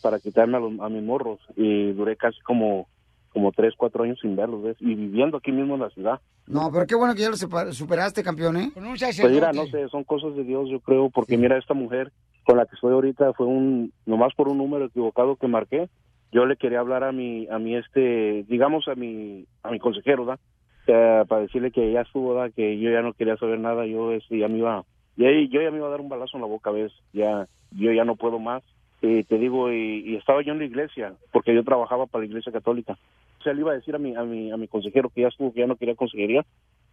para 0.03 0.21
quitarme 0.21 0.59
a, 0.59 0.61
los- 0.61 0.79
a 0.81 0.89
mis 0.91 1.03
morros 1.03 1.41
y 1.57 1.93
duré 1.93 2.17
casi 2.17 2.39
como 2.43 2.89
como 3.35 3.51
tres, 3.51 3.75
cuatro 3.77 4.05
años 4.05 4.19
sin 4.23 4.37
verlos, 4.37 4.63
¿ves? 4.63 4.77
Y 4.79 4.95
viviendo 4.95 5.37
aquí 5.37 5.51
mismo 5.51 5.75
en 5.75 5.81
la 5.81 5.91
ciudad. 5.91 6.21
No, 6.47 6.71
pero 6.73 6.87
qué 6.87 6.95
bueno 6.95 7.15
que 7.15 7.23
ya 7.23 7.31
lo 7.31 7.73
superaste, 7.73 8.23
campeón, 8.23 8.57
¿eh? 8.57 8.71
Con 8.73 8.87
un 8.87 8.97
Pues 8.97 9.31
mira, 9.31 9.53
no 9.53 9.67
sé, 9.67 9.89
son 9.89 10.05
cosas 10.05 10.37
de 10.37 10.45
Dios, 10.45 10.71
yo 10.71 10.79
creo, 10.79 11.11
porque 11.11 11.37
mira, 11.37 11.59
esta 11.59 11.75
mujer 11.75 12.13
con 12.45 12.57
la 12.57 12.65
que 12.65 12.77
estoy 12.77 12.93
ahorita 12.93 13.33
fue 13.33 13.47
un, 13.47 13.93
nomás 14.07 14.33
por 14.35 14.49
un 14.49 14.59
número 14.59 14.85
equivocado 14.85 15.35
que 15.35 15.49
marqué, 15.49 15.89
yo 16.31 16.47
le 16.47 16.57
quería 16.57 16.79
hablar 16.79 17.03
a 17.03 17.11
mi, 17.11 17.49
a 17.49 17.59
mi 17.59 17.77
este, 17.77 18.45
digamos 18.49 18.87
a 18.87 18.95
mi, 18.95 19.47
a 19.65 19.71
mi 19.71 19.81
consejero, 19.81 20.25
¿verdad? 20.25 20.41
Eh, 20.87 21.25
para 21.27 21.43
decirle 21.43 21.73
que 21.73 21.91
ya 21.91 22.03
estuvo, 22.03 22.35
¿verdad? 22.35 22.55
Que 22.55 22.79
yo 22.79 22.91
ya 22.91 23.03
no 23.03 23.15
quería 23.15 23.37
saber 23.37 23.59
nada, 23.59 23.85
yo 23.85 24.13
este, 24.13 24.39
ya 24.39 24.47
me 24.47 24.59
iba, 24.59 24.85
y 25.17 25.25
ahí 25.25 25.49
yo 25.49 25.61
ya 25.61 25.73
me 25.73 25.79
iba 25.79 25.89
a 25.89 25.91
dar 25.91 26.01
un 26.01 26.09
balazo 26.09 26.37
en 26.37 26.43
la 26.43 26.47
boca, 26.47 26.71
¿ves? 26.71 26.93
Ya, 27.13 27.49
yo 27.73 27.91
ya 27.91 28.05
no 28.05 28.15
puedo 28.15 28.39
más. 28.39 28.63
Y 29.07 29.23
te 29.25 29.37
digo, 29.37 29.71
y, 29.71 30.03
y 30.07 30.17
estaba 30.17 30.41
yo 30.41 30.53
en 30.53 30.61
la 30.61 30.65
iglesia, 30.65 31.13
porque 31.31 31.55
yo 31.55 31.63
trabajaba 31.63 32.07
para 32.07 32.21
la 32.21 32.29
iglesia 32.31 32.51
católica. 32.51 32.97
O 33.39 33.43
sea, 33.43 33.53
le 33.53 33.61
iba 33.61 33.73
a 33.73 33.75
decir 33.75 33.95
a 33.95 33.99
mi, 33.99 34.17
a 34.17 34.23
mi, 34.23 34.51
a 34.51 34.57
mi 34.57 34.67
consejero 34.67 35.11
que 35.11 35.21
ya 35.21 35.29
estuvo, 35.29 35.53
que 35.53 35.61
ya 35.61 35.67
no 35.67 35.77
quería 35.77 35.95
consejería. 35.95 36.43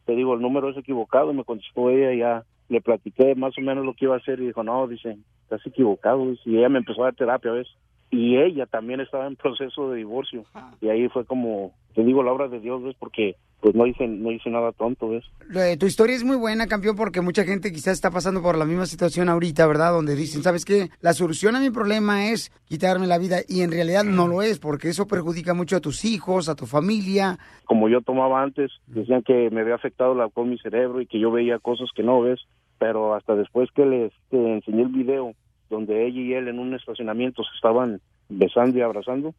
Te 0.05 0.14
digo, 0.14 0.34
el 0.34 0.41
número 0.41 0.70
es 0.70 0.78
equivocado, 0.78 1.32
me 1.32 1.45
contestó 1.45 1.89
ella, 1.89 2.14
ya 2.14 2.43
le 2.68 2.82
platiqué 2.82 3.34
más 3.36 3.57
o 3.57 3.62
menos 3.62 3.86
lo 3.86 3.93
que 3.93 4.05
iba 4.05 4.16
a 4.16 4.18
hacer 4.18 4.41
y 4.41 4.47
dijo, 4.47 4.62
no, 4.62 4.88
dice, 4.88 5.20
estás 5.43 5.66
equivocado. 5.66 6.34
Y 6.43 6.57
ella 6.57 6.68
me 6.68 6.80
empezó 6.80 7.01
a 7.01 7.05
dar 7.05 7.16
terapia, 7.16 7.53
¿ves? 7.53 7.70
Y 8.12 8.38
ella 8.38 8.66
también 8.66 8.99
estaba 8.99 9.26
en 9.26 9.38
proceso 9.38 9.89
de 9.89 9.97
divorcio. 9.97 10.43
Y 10.82 10.89
ahí 10.89 11.07
fue 11.07 11.26
como, 11.26 11.72
te 11.95 12.03
digo, 12.03 12.22
la 12.24 12.34
obra 12.34 12.49
de 12.49 12.59
Dios, 12.59 12.84
¿ves? 12.84 12.95
Porque 12.99 13.38
pues 13.62 13.76
no 13.76 13.86
hice, 13.86 14.07
no 14.07 14.32
hice 14.32 14.49
nada 14.49 14.72
tonto, 14.72 15.09
¿ves? 15.09 15.24
Eh, 15.55 15.78
tu 15.78 15.86
historia 15.86 16.16
es 16.16 16.24
muy 16.24 16.36
buena, 16.36 16.68
campeón, 16.68 16.95
porque 16.95 17.22
mucha 17.22 17.43
gente 17.43 17.72
quizás 17.72 17.93
está 17.93 18.09
pasando 18.09 18.41
por 18.41 18.57
la 18.57 18.66
misma 18.66 18.88
situación 18.88 19.30
ahorita, 19.30 19.68
¿verdad? 19.68 19.93
Donde 19.93 20.16
dicen, 20.16 20.41
¿sabes 20.41 20.66
qué? 20.66 20.89
La 20.99 21.14
solución 21.14 21.55
a 21.55 21.62
mi 21.62 21.70
problema 21.70 22.32
es 22.32 22.51
quitarme 22.66 23.05
la 23.05 23.20
vida 23.20 23.38
y 23.47 23.62
en 23.62 23.72
realidad 23.72 24.03
no 24.03 24.28
lo 24.28 24.41
es, 24.41 24.59
porque 24.59 24.89
eso 24.89 25.07
perjudica 25.07 25.53
mucho 25.53 25.78
a 25.78 25.80
tus 25.80 26.03
hijos, 26.05 26.49
a 26.49 26.55
tu 26.55 26.66
familia. 26.66 27.38
como 27.66 27.88
yo 27.88 28.01
tomaba 28.01 28.41
antes, 28.41 28.72
decían 28.88 29.22
que 29.22 29.49
me 29.51 29.62
había 29.62 29.76
afectado 29.76 30.14
el 30.14 30.22
alcohol 30.22 30.47
mi 30.47 30.57
cerebro 30.57 30.99
y 30.99 31.05
que 31.05 31.20
yo 31.20 31.32
veía 31.32 31.59
cosas 31.59 31.89
que 31.95 32.03
no 32.03 32.20
ves, 32.20 32.39
pero 32.80 33.14
hasta 33.14 33.36
después 33.36 33.70
que 33.76 33.86
les 33.86 34.12
enseñé 34.32 34.82
el 34.82 34.88
video 34.88 35.34
donde 35.72 36.06
ella 36.06 36.20
y 36.22 36.34
él 36.34 36.48
en 36.50 36.60
un 36.60 36.76
estacionamiento 36.76 37.44
se 37.44 37.56
estaban 37.56 38.00
besando 38.30 38.78
y 38.78 38.82
abrazando, 38.82 39.34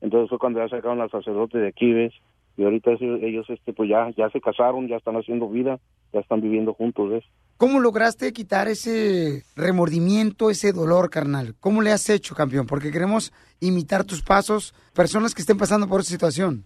entonces 0.00 0.28
fue 0.28 0.38
cuando 0.38 0.60
ya 0.60 0.68
sacaron 0.68 1.00
al 1.00 1.10
sacerdote 1.10 1.58
de 1.58 1.68
aquí, 1.68 1.92
ves, 1.92 2.12
y 2.56 2.62
ahorita 2.62 2.92
ese- 2.92 3.26
ellos 3.26 3.50
este 3.50 3.72
pues 3.72 3.88
ya 3.90 4.10
ya 4.16 4.30
se 4.30 4.40
casaron, 4.40 4.86
ya 4.86 4.96
están 4.96 5.16
haciendo 5.16 5.48
vida, 5.48 5.80
ya 6.12 6.20
están 6.20 6.40
viviendo 6.40 6.72
juntos, 6.74 7.10
ves. 7.10 7.24
¿Cómo 7.56 7.80
lograste 7.80 8.32
quitar 8.32 8.68
ese 8.68 9.42
remordimiento, 9.56 10.48
ese 10.50 10.72
dolor, 10.72 11.10
carnal? 11.10 11.56
¿Cómo 11.58 11.82
le 11.82 11.90
has 11.90 12.08
hecho, 12.08 12.36
campeón? 12.36 12.66
Porque 12.66 12.92
queremos 12.92 13.32
imitar 13.58 14.04
tus 14.04 14.22
pasos, 14.22 14.74
personas 14.94 15.34
que 15.34 15.40
estén 15.42 15.58
pasando 15.58 15.88
por 15.88 16.00
esa 16.02 16.10
situación. 16.10 16.64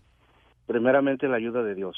primeramente 0.67 1.29
la 1.29 1.37
ayuda 1.37 1.63
de 1.63 1.75
Dios. 1.75 1.97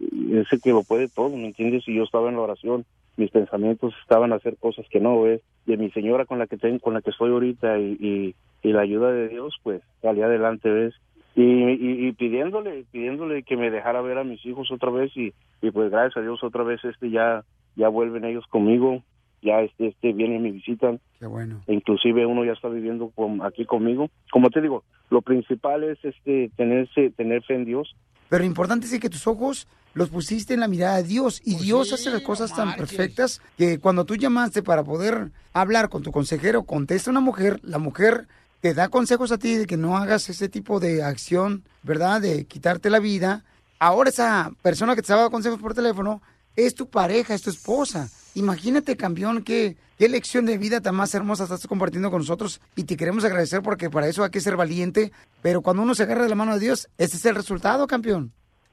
Y 0.00 0.36
Es 0.36 0.46
el 0.52 0.60
que 0.60 0.70
lo 0.70 0.82
puede 0.82 1.08
todo, 1.08 1.30
¿me 1.30 1.46
entiendes? 1.46 1.84
Y 1.86 1.94
yo 1.94 2.04
estaba 2.04 2.28
en 2.28 2.34
la 2.36 2.40
oración, 2.42 2.84
mis 3.16 3.30
pensamientos 3.30 3.94
estaban 4.02 4.32
a 4.32 4.36
hacer 4.36 4.56
cosas 4.58 4.86
que 4.90 5.00
no 5.00 5.22
ves. 5.22 5.42
De 5.66 5.76
mi 5.76 5.90
señora 5.90 6.26
con 6.26 6.38
la 6.38 6.46
que 6.46 6.56
tengo, 6.56 6.78
con 6.80 6.94
la 6.94 7.02
que 7.02 7.10
estoy 7.10 7.30
ahorita 7.30 7.78
y, 7.78 7.96
y, 8.00 8.34
y 8.62 8.72
la 8.72 8.82
ayuda 8.82 9.12
de 9.12 9.28
Dios, 9.28 9.56
pues 9.62 9.82
salí 10.00 10.22
adelante, 10.22 10.70
¿ves? 10.70 10.94
Y, 11.34 11.42
y, 11.42 12.06
y 12.06 12.12
pidiéndole, 12.12 12.84
pidiéndole 12.92 13.42
que 13.42 13.56
me 13.56 13.70
dejara 13.70 14.00
ver 14.00 14.18
a 14.18 14.24
mis 14.24 14.44
hijos 14.46 14.70
otra 14.70 14.90
vez 14.90 15.14
y, 15.16 15.32
y 15.60 15.70
pues 15.70 15.90
gracias 15.90 16.16
a 16.16 16.22
Dios 16.22 16.42
otra 16.42 16.62
vez 16.62 16.82
este 16.84 17.10
ya 17.10 17.42
ya 17.76 17.88
vuelven 17.88 18.24
ellos 18.24 18.46
conmigo, 18.46 19.02
ya 19.42 19.60
este 19.60 19.88
este 19.88 20.12
vienen 20.12 20.40
y 20.40 20.42
me 20.44 20.50
visitan. 20.52 21.00
Qué 21.18 21.26
bueno. 21.26 21.60
Inclusive 21.66 22.26
uno 22.26 22.44
ya 22.44 22.52
está 22.52 22.68
viviendo 22.68 23.10
con, 23.10 23.42
aquí 23.42 23.64
conmigo. 23.64 24.10
Como 24.30 24.50
te 24.50 24.60
digo, 24.60 24.84
lo 25.10 25.22
principal 25.22 25.84
es 25.84 25.98
este 26.04 26.50
tenerse 26.56 27.10
tener 27.10 27.42
fe 27.42 27.54
en 27.54 27.64
Dios 27.64 27.94
Pero 28.28 28.40
lo 28.40 28.46
importante 28.46 28.86
es 28.86 29.00
que 29.00 29.10
tus 29.10 29.26
ojos 29.26 29.68
los 29.94 30.10
pusiste 30.10 30.52
en 30.52 30.60
la 30.60 30.68
mirada 30.68 30.98
de 30.98 31.04
Dios 31.04 31.40
y 31.42 31.56
Dios 31.56 31.92
hace 31.92 32.10
las 32.10 32.20
cosas 32.20 32.54
tan 32.54 32.76
perfectas 32.76 33.40
que 33.56 33.78
cuando 33.78 34.04
tú 34.04 34.14
llamaste 34.14 34.62
para 34.62 34.84
poder 34.84 35.30
hablar 35.54 35.88
con 35.88 36.02
tu 36.02 36.12
consejero, 36.12 36.64
contesta 36.64 37.10
una 37.10 37.20
mujer, 37.20 37.60
la 37.62 37.78
mujer 37.78 38.28
te 38.60 38.74
da 38.74 38.88
consejos 38.88 39.32
a 39.32 39.38
ti 39.38 39.54
de 39.54 39.66
que 39.66 39.78
no 39.78 39.96
hagas 39.96 40.28
ese 40.28 40.50
tipo 40.50 40.80
de 40.80 41.02
acción, 41.02 41.64
¿verdad? 41.82 42.20
De 42.20 42.44
quitarte 42.44 42.90
la 42.90 42.98
vida. 42.98 43.44
Ahora 43.78 44.10
esa 44.10 44.50
persona 44.60 44.94
que 44.94 45.00
te 45.00 45.06
estaba 45.06 45.22
dando 45.22 45.32
consejos 45.32 45.60
por 45.60 45.72
teléfono 45.72 46.20
es 46.56 46.74
tu 46.74 46.88
pareja, 46.90 47.32
es 47.32 47.42
tu 47.42 47.50
esposa. 47.50 48.10
Imagínate, 48.36 48.98
campeón, 48.98 49.42
qué, 49.42 49.76
qué 49.98 50.10
lección 50.10 50.44
de 50.44 50.58
vida 50.58 50.82
tan 50.82 50.94
más 50.94 51.14
hermosa 51.14 51.44
estás 51.44 51.66
compartiendo 51.66 52.10
con 52.10 52.18
nosotros 52.18 52.60
y 52.76 52.84
te 52.84 52.98
queremos 52.98 53.24
agradecer 53.24 53.62
porque 53.62 53.88
para 53.88 54.08
eso 54.08 54.22
hay 54.24 54.30
que 54.30 54.42
ser 54.42 54.56
valiente, 54.56 55.10
pero 55.40 55.62
cuando 55.62 55.82
uno 55.82 55.94
se 55.94 56.02
agarra 56.02 56.24
de 56.24 56.28
la 56.28 56.34
mano 56.34 56.52
de 56.52 56.60
Dios, 56.60 56.86
ese 56.98 57.16
es 57.16 57.24
el 57.24 57.34
resultado, 57.34 57.86
campeón. 57.86 58.32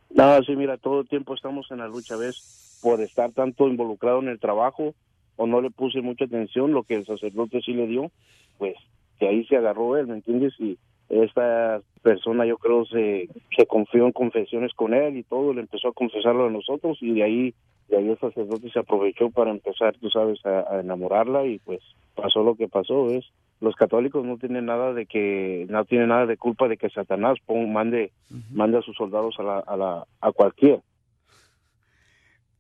No, 0.10 0.44
sí, 0.44 0.54
mira, 0.58 0.76
todo 0.76 1.00
el 1.00 1.08
tiempo 1.08 1.34
estamos 1.34 1.66
en 1.72 1.78
la 1.78 1.88
lucha, 1.88 2.18
¿ves? 2.18 2.78
Por 2.82 3.00
estar 3.00 3.32
tanto 3.32 3.70
involucrado 3.70 4.20
en 4.20 4.28
el 4.28 4.38
trabajo 4.38 4.96
o 5.38 5.48
no 5.48 5.62
le 5.62 5.72
puse 5.72 6.02
mucha 6.02 6.26
atención, 6.26 6.74
lo 6.74 6.84
que 6.84 6.96
el 6.96 7.06
sacerdote 7.06 7.62
sí 7.62 7.72
le 7.72 7.88
dio, 7.88 8.12
pues 8.58 8.76
que 9.18 9.30
ahí 9.30 9.46
se 9.46 9.56
agarró 9.56 9.96
él, 9.96 10.08
¿me 10.08 10.16
entiendes? 10.16 10.54
Y 10.60 10.78
esta 11.10 11.82
persona 12.02 12.46
yo 12.46 12.58
creo 12.58 12.86
se, 12.86 13.30
se 13.56 13.66
confió 13.66 14.06
en 14.06 14.12
confesiones 14.12 14.74
con 14.74 14.94
él 14.94 15.18
y 15.18 15.24
todo, 15.24 15.54
le 15.54 15.62
empezó 15.62 15.90
a 15.90 15.94
confesarlo 15.94 16.48
a 16.48 16.52
nosotros 16.52 16.98
y 17.02 17.14
de 17.14 17.24
ahí, 17.24 17.54
de 17.90 17.98
ahí 17.98 18.10
el 18.10 18.20
sacerdote 18.20 18.70
se 18.72 18.80
aprovechó 18.80 19.30
para 19.30 19.52
empezar, 19.52 19.96
tú 20.00 20.10
sabes, 20.10 20.44
a, 20.46 20.66
a 20.76 20.80
enamorarla 20.82 21.46
y 21.46 21.60
pues 21.60 21.80
pasó 22.16 22.44
lo 22.44 22.56
que 22.56 22.68
pasó, 22.68 23.06
¿ves? 23.08 23.26
Los 23.62 23.76
católicos 23.76 24.26
no 24.26 24.38
tienen 24.38 24.66
nada 24.66 24.94
de 24.94 25.06
que, 25.06 25.66
no 25.70 25.86
tienen 25.86 26.10
nada 26.10 26.26
de 26.26 26.36
culpa 26.38 26.68
de 26.68 26.76
que 26.78 26.90
Satanás 26.90 27.38
pon- 27.46 27.72
mande, 27.72 28.12
mande 28.52 28.78
a 28.78 28.82
sus 28.82 28.96
soldados 28.98 29.36
a 29.40 29.44
la, 29.44 29.60
a 29.60 29.78
la, 29.78 30.04
a 30.20 30.32
cualquiera. 30.34 30.80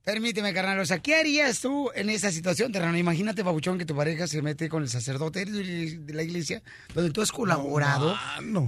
Permíteme, 0.03 0.53
carnal. 0.53 0.79
O 0.79 0.85
sea, 0.85 0.99
¿qué 0.99 1.15
harías 1.15 1.61
tú 1.61 1.89
en 1.95 2.09
esa 2.09 2.29
situación, 2.29 2.73
terreno? 2.73 2.97
Imagínate, 2.97 3.41
babuchón, 3.41 3.77
que 3.77 3.85
tu 3.85 3.95
pareja 3.95 4.27
se 4.27 4.41
mete 4.41 4.67
con 4.67 4.83
el 4.83 4.89
sacerdote 4.89 5.45
de 5.45 6.13
la 6.13 6.23
iglesia, 6.23 6.61
donde 6.93 7.11
tú 7.11 7.21
has 7.21 7.31
colaborado. 7.31 8.13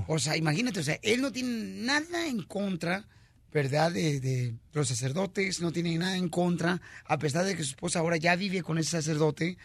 O 0.07 0.17
sea, 0.17 0.37
imagínate, 0.37 0.79
o 0.79 0.83
sea, 0.83 0.97
él 1.01 1.21
no 1.21 1.33
tiene 1.33 1.83
nada 1.83 2.25
en 2.25 2.43
contra, 2.43 3.05
¿verdad? 3.51 3.91
De, 3.91 4.21
de 4.21 4.55
los 4.71 4.87
sacerdotes, 4.87 5.59
no 5.59 5.73
tiene 5.73 5.97
nada 5.97 6.15
en 6.15 6.29
contra, 6.29 6.81
a 7.03 7.19
pesar 7.19 7.43
de 7.43 7.57
que 7.57 7.63
su 7.63 7.71
esposa 7.71 7.99
ahora 7.99 8.15
ya 8.15 8.37
vive 8.37 8.63
con 8.63 8.77
ese 8.77 8.91
sacerdote. 8.91 9.57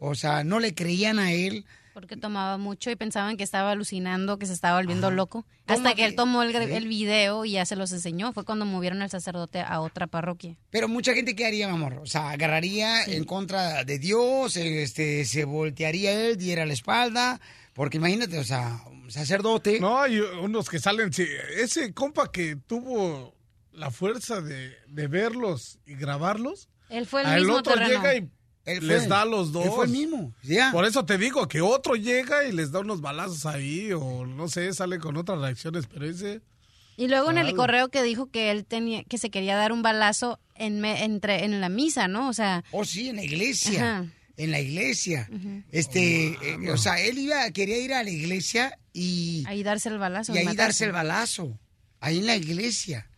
O 0.00 0.16
sea, 0.16 0.42
no 0.42 0.58
le 0.58 0.74
creían 0.74 1.20
a 1.20 1.30
él. 1.30 1.64
Porque 1.94 2.16
tomaba 2.16 2.56
mucho 2.58 2.90
y 2.90 2.96
pensaban 2.96 3.36
que 3.36 3.44
estaba 3.44 3.70
alucinando, 3.72 4.38
que 4.38 4.46
se 4.46 4.52
estaba 4.54 4.78
volviendo 4.78 5.10
loco. 5.10 5.44
¿Cómo 5.66 5.76
Hasta 5.78 5.90
que 5.90 5.96
que- 5.96 6.04
él 6.06 6.14
tomó 6.16 6.42
el, 6.42 6.52
Sí. 6.52 6.56
el 6.72 6.88
video 6.88 7.44
y 7.44 7.52
ya 7.52 7.66
se 7.66 7.76
los 7.76 7.92
enseñó. 7.92 8.32
Fue 8.32 8.44
cuando 8.44 8.64
movieron 8.64 9.02
al 9.02 9.10
sacerdote 9.10 9.60
a 9.60 9.80
otra 9.80 10.06
parroquia. 10.06 10.56
Pero 10.70 10.88
mucha 10.88 11.12
gente, 11.14 11.34
¿qué 11.36 11.44
haría, 11.46 11.68
mi 11.68 11.74
amor? 11.74 11.98
O 12.02 12.06
sea, 12.06 12.30
agarraría 12.30 13.04
en 13.04 13.24
contra 13.24 13.84
de 13.84 13.98
Dios, 13.98 14.56
este, 14.56 15.24
se 15.26 15.44
voltearía 15.44 16.12
él, 16.12 16.36
diera 16.38 16.64
la 16.64 16.72
espalda, 16.72 17.40
porque 17.74 17.98
imagínate, 17.98 18.38
o 18.38 18.44
sea, 18.44 18.80
un 18.90 19.10
sacerdote. 19.10 19.78
No, 19.80 20.00
hay 20.00 20.18
unos 20.18 20.70
que 20.70 20.78
salen. 20.78 21.12
sí, 21.12 21.26
ese 21.56 21.92
compa 21.92 22.32
que 22.32 22.56
tuvo 22.56 23.34
la 23.72 23.90
fuerza 23.90 24.40
de, 24.40 24.72
de 24.88 25.06
verlos 25.08 25.78
y 25.86 25.94
grabarlos. 25.94 26.68
Él 26.88 27.06
fue 27.06 27.22
el 27.22 27.40
mismo 27.40 27.56
otro 27.56 27.74
terreno. 27.74 27.90
llega 28.02 28.14
y 28.16 28.28
Él 28.64 28.78
fue. 28.78 28.86
les 28.86 29.08
da 29.08 29.22
a 29.22 29.24
los 29.24 29.50
dos. 29.52 29.64
Él 29.66 29.72
fue 29.74 29.86
el 29.86 29.90
mismo, 29.92 30.32
ya. 30.42 30.70
Por 30.72 30.84
eso 30.84 31.04
te 31.04 31.18
digo 31.18 31.48
que 31.48 31.60
otro 31.60 31.96
llega 31.96 32.44
y 32.44 32.52
les 32.52 32.70
da 32.70 32.80
unos 32.80 33.00
balazos 33.00 33.44
ahí 33.46 33.92
o 33.92 34.24
no 34.26 34.48
sé, 34.48 34.72
sale 34.72 34.98
con 34.98 35.16
otras 35.16 35.40
reacciones, 35.40 35.86
pero 35.92 36.06
ese... 36.08 36.40
Y 36.96 37.08
luego 37.08 37.30
en 37.30 37.38
el 37.38 37.54
correo 37.56 37.88
que 37.88 38.02
dijo 38.02 38.30
que 38.30 38.50
él 38.50 38.64
tenía, 38.66 39.02
que 39.04 39.16
se 39.18 39.30
quería 39.30 39.56
dar 39.56 39.72
un 39.72 39.82
balazo 39.82 40.38
en, 40.54 40.80
me- 40.80 41.02
entre, 41.04 41.44
en 41.44 41.60
la 41.60 41.70
misa, 41.70 42.06
¿no? 42.06 42.28
O 42.28 42.32
sea. 42.34 42.62
Oh, 42.70 42.84
sí, 42.84 43.08
en 43.08 43.16
la 43.16 43.24
iglesia. 43.24 43.80
Ajá. 44.00 44.06
en 44.36 44.50
la 44.50 44.60
iglesia. 44.60 45.28
Este, 45.72 46.26
eh, 46.42 46.70
o 46.70 46.76
sea, 46.76 47.00
él 47.00 47.18
iba, 47.18 47.50
quería 47.50 47.78
ir 47.78 47.94
a 47.94 48.02
la 48.04 48.10
iglesia 48.10 48.78
y... 48.92 49.42
Ahí 49.46 49.62
darse 49.62 49.88
el 49.88 49.98
balazo. 49.98 50.34
Y 50.34 50.38
ahí 50.38 50.44
matarse. 50.44 50.62
darse 50.62 50.84
el 50.84 50.92
balazo, 50.92 51.58
ahí 52.00 52.18
en 52.18 52.26
la 52.26 52.36
iglesia. 52.36 53.08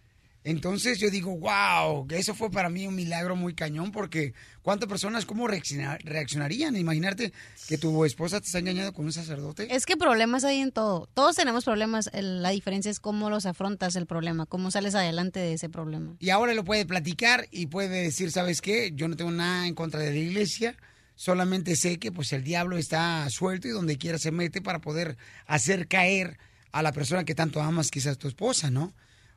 Entonces 0.47 0.99
yo 0.99 1.09
digo, 1.09 1.35
wow, 1.39 2.07
que 2.07 2.19
eso 2.19 2.35
fue 2.35 2.51
para 2.51 2.69
mí 2.69 2.87
un 2.87 2.95
milagro 2.95 3.35
muy 3.35 3.55
cañón 3.55 3.91
porque 3.93 4.35
¿cuántas 4.61 4.89
personas 4.91 5.25
cómo 5.25 5.49
reacciona- 5.49 5.97
reaccionarían? 6.05 6.77
Imaginarte 6.77 7.33
que 7.67 7.79
tu 7.79 8.05
esposa 8.05 8.41
te 8.41 8.47
está 8.47 8.59
engañando 8.59 8.93
con 8.93 9.07
un 9.07 9.13
sacerdote. 9.15 9.75
Es 9.75 9.87
que 9.87 9.97
problemas 9.97 10.45
hay 10.45 10.59
en 10.61 10.71
todo. 10.71 11.09
Todos 11.15 11.37
tenemos 11.37 11.65
problemas. 11.65 12.11
La 12.13 12.51
diferencia 12.51 12.91
es 12.91 13.01
cómo 13.01 13.31
los 13.31 13.47
afrontas 13.47 13.97
el 13.97 14.05
problema, 14.05 14.45
cómo 14.45 14.71
sales 14.71 14.95
adelante 14.95 15.41
de 15.41 15.55
ese 15.55 15.71
problema. 15.71 16.15
Y 16.21 16.29
ahora 16.29 16.53
lo 16.53 16.63
puede 16.63 16.85
platicar 16.85 17.49
y 17.51 17.67
puede 17.67 18.03
decir, 18.03 18.31
¿sabes 18.31 18.61
qué? 18.61 18.93
Yo 18.95 19.09
no 19.09 19.17
tengo 19.17 19.31
nada 19.31 19.67
en 19.67 19.75
contra 19.75 20.01
de 20.01 20.11
la 20.11 20.19
iglesia, 20.19 20.77
solamente 21.15 21.75
sé 21.75 21.99
que 21.99 22.13
pues 22.13 22.35
el 22.35 22.45
diablo 22.45 22.77
está 22.77 23.31
suelto 23.31 23.67
y 23.67 23.71
donde 23.71 23.97
quiera 23.97 24.19
se 24.19 24.31
mete 24.31 24.61
para 24.61 24.81
poder 24.81 25.17
hacer 25.47 25.89
caer 25.89 26.37
a 26.71 26.83
la 26.83 26.93
persona 26.93 27.25
que 27.25 27.35
tanto 27.35 27.63
amas, 27.63 27.91
quizás 27.91 28.19
tu 28.19 28.29
esposa, 28.29 28.71
¿no? 28.71 28.93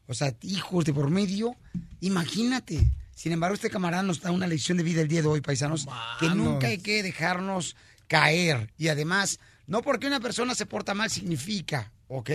O 0.07 0.13
sea, 0.13 0.35
hijos 0.41 0.85
de 0.85 0.93
por 0.93 1.09
medio, 1.09 1.55
imagínate. 1.99 2.89
Sin 3.13 3.31
embargo, 3.31 3.55
este 3.55 3.69
camarada 3.69 4.03
nos 4.03 4.21
da 4.21 4.31
una 4.31 4.47
lección 4.47 4.77
de 4.77 4.83
vida 4.83 5.01
el 5.01 5.07
día 5.07 5.21
de 5.21 5.27
hoy, 5.27 5.41
paisanos, 5.41 5.87
que 6.19 6.29
nunca 6.29 6.67
hay 6.67 6.77
que 6.77 7.03
dejarnos 7.03 7.75
caer. 8.07 8.71
Y 8.77 8.87
además, 8.87 9.39
no 9.65 9.81
porque 9.81 10.07
una 10.07 10.19
persona 10.19 10.55
se 10.55 10.65
porta 10.65 10.93
mal 10.93 11.09
significa, 11.09 11.91
¿ok? 12.07 12.29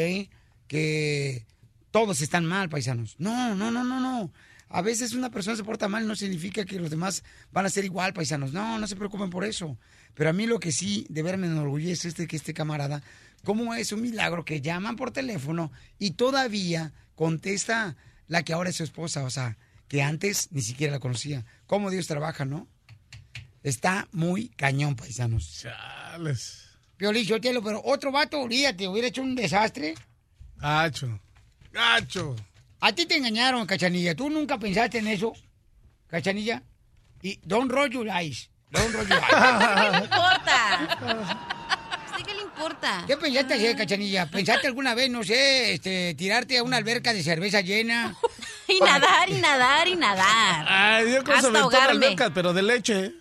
Que 0.66 1.47
todos 1.91 2.20
están 2.20 2.45
mal, 2.45 2.68
paisanos. 2.68 3.14
No, 3.18 3.55
no, 3.55 3.70
no, 3.70 3.85
no, 3.85 4.01
no. 4.01 4.33
A 4.68 4.81
veces 4.81 5.12
una 5.12 5.31
persona 5.31 5.57
se 5.57 5.64
porta 5.64 5.87
mal 5.87 6.07
no 6.07 6.16
significa 6.16 6.64
que 6.64 6.81
los 6.81 6.91
demás 6.91 7.23
van 7.53 7.66
a 7.66 7.70
ser 7.70 7.85
igual, 7.85 8.14
paisanos. 8.14 8.53
No, 8.53 8.79
no 8.79 8.87
se 8.87 8.97
preocupen 8.97 9.31
por 9.31 9.45
eso. 9.45 9.79
Pero 10.14 10.31
a 10.31 10.33
mí 10.33 10.47
lo 10.47 10.59
que 10.61 10.73
sí 10.73 11.07
de 11.11 11.23
ver 11.23 11.37
me 11.37 11.47
enorgullece 11.47 12.09
es 12.09 12.16
de 12.16 12.27
que 12.27 12.37
este 12.37 12.55
camarada, 12.55 13.03
cómo 13.45 13.75
es 13.75 13.93
un 13.93 14.01
milagro 14.01 14.45
que 14.45 14.61
llaman 14.61 14.97
por 14.97 15.11
teléfono 15.11 15.70
y 15.99 16.12
todavía 16.12 16.93
contesta 17.23 17.95
la 18.27 18.43
que 18.43 18.53
ahora 18.53 18.70
es 18.70 18.77
su 18.77 18.83
esposa, 18.83 19.23
o 19.23 19.31
sea, 19.31 19.57
que 19.87 20.03
antes 20.03 20.49
ni 20.51 20.61
siquiera 20.61 20.95
la 20.95 20.99
conocía. 20.99 21.45
Cómo 21.68 21.89
Dios 21.89 22.09
trabaja, 22.09 22.45
¿no? 22.45 22.66
Está 23.62 24.09
muy 24.11 24.49
cañón, 24.49 24.97
paisanos. 24.97 25.61
Chales. 25.61 26.66
Piolín, 26.97 27.25
Sotelo, 27.25 27.62
pero 27.62 27.81
otro 27.85 28.11
vato, 28.11 28.41
olvídate, 28.41 28.89
hubiera 28.89 29.07
hecho 29.07 29.23
un 29.23 29.37
desastre. 29.37 29.95
Gacho. 30.57 31.20
Gacho. 31.70 32.35
A 32.81 32.93
ti 32.93 33.07
te 33.07 33.18
engañaron, 33.18 33.66
Cachanilla. 33.66 34.16
¿Tú 34.16 34.29
nunca 34.29 34.59
pensaste 34.59 34.99
en 34.99 35.07
eso, 35.07 35.33
Cachanilla? 36.09 36.64
Y 37.23 37.39
don't 37.45 37.70
roll 37.70 37.89
your 37.89 38.09
eyes. 38.09 38.51
Don't 38.73 38.93
roll 38.93 39.07
your 39.07 39.20
eyes. 39.20 39.31
¿Qué 39.31 39.91
le 39.93 40.05
importa? 40.07 41.39
Importa? 42.62 43.04
¿Qué 43.06 43.16
pensaste 43.16 43.54
hacer, 43.54 43.76
Cachanilla? 43.76 44.30
¿Pensaste 44.30 44.66
alguna 44.66 44.94
vez, 44.94 45.10
no 45.10 45.22
sé, 45.24 45.74
este, 45.74 46.14
tirarte 46.14 46.58
a 46.58 46.62
una 46.62 46.76
alberca 46.76 47.12
de 47.12 47.22
cerveza 47.22 47.60
llena? 47.60 48.14
Y 48.68 48.78
nadar, 48.80 49.28
y 49.28 49.34
nadar, 49.34 49.88
y 49.88 49.96
nadar. 49.96 50.64
Ay, 50.68 51.12
yo 51.12 51.22
con 51.24 51.34
Hasta 51.34 51.68
se 51.70 51.76
alberca, 51.76 52.30
pero 52.32 52.54
de 52.54 52.62
leche. 52.62 53.12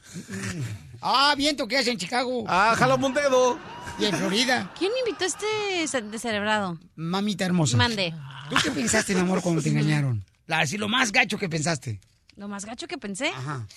Ah, 1.02 1.34
viento, 1.36 1.68
¿qué 1.68 1.78
haces 1.78 1.90
en 1.90 1.98
Chicago? 1.98 2.46
Ah, 2.48 2.74
jálame 2.78 3.08
un 3.08 3.14
dedo. 3.14 3.60
Y 4.00 4.06
en 4.06 4.16
Florida. 4.16 4.72
¿Quién 4.78 4.92
invitó 5.06 5.26
a 5.26 5.28
este 5.28 5.88
ce- 5.88 6.04
descerebrado? 6.04 6.80
Mamita 6.96 7.44
hermosa. 7.44 7.76
Mande. 7.76 8.14
¿Tú 8.50 8.56
qué 8.64 8.72
pensaste, 8.72 9.14
mi 9.14 9.22
amor, 9.22 9.42
cuando 9.42 9.62
te 9.62 9.70
engañaron? 9.70 10.24
La, 10.46 10.60
así, 10.60 10.78
lo 10.78 10.88
más 10.88 11.12
gacho 11.12 11.38
que 11.38 11.50
pensaste. 11.50 12.00
Lo 12.38 12.48
más 12.48 12.64
gacho 12.64 12.88
que 12.88 12.98
pensé. 12.98 13.30
Ajá. 13.30 13.68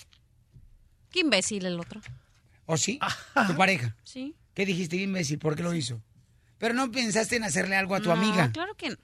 Qué 1.11 1.21
imbécil 1.21 1.65
el 1.65 1.79
otro. 1.79 1.99
¿O 2.67 2.77
sí? 2.77 2.99
¿Tu 3.47 3.55
pareja? 3.57 3.95
Sí. 4.03 4.33
¿Qué 4.55 4.65
dijiste, 4.65 4.95
imbécil? 4.95 5.37
¿Por 5.37 5.55
qué 5.55 5.61
lo 5.61 5.73
hizo? 5.75 6.01
Pero 6.57 6.73
no 6.73 6.91
pensaste 6.91 7.35
en 7.35 7.43
hacerle 7.43 7.75
algo 7.75 7.93
a 7.93 7.99
tu 7.99 8.07
No, 8.09 8.13
amiga. 8.13 8.51
Claro 8.51 8.73
que 8.75 8.89
no. 8.89 8.95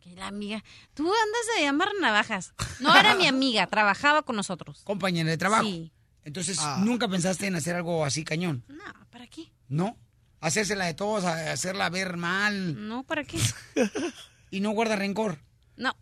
Que 0.00 0.14
la 0.16 0.26
amiga. 0.26 0.62
Tú 0.94 1.04
andas 1.04 1.40
de 1.56 1.62
llamar 1.62 1.88
navajas. 2.00 2.52
No 2.80 2.94
era 2.96 3.14
mi 3.14 3.26
amiga, 3.26 3.66
trabajaba 3.68 4.22
con 4.22 4.36
nosotros. 4.36 4.82
Compañera 4.84 5.30
de 5.30 5.38
trabajo. 5.38 5.64
Sí. 5.64 5.92
Entonces, 6.24 6.58
Ah. 6.60 6.78
nunca 6.84 7.08
pensaste 7.08 7.46
en 7.46 7.54
hacer 7.56 7.76
algo 7.76 8.04
así 8.04 8.24
cañón, 8.24 8.62
No, 8.68 8.82
¿para 9.10 9.26
qué? 9.26 9.50
¿no? 9.68 9.96
Hacérsela 10.40 10.84
de 10.86 10.94
todos, 10.94 11.24
hacerla 11.24 11.88
ver 11.90 12.16
mal. 12.16 12.86
No, 12.88 13.04
¿para 13.04 13.24
qué? 13.24 13.38
Y 14.50 14.60
no 14.60 14.70
guarda 14.70 14.96
rencor. 14.96 15.38
No. 15.76 15.94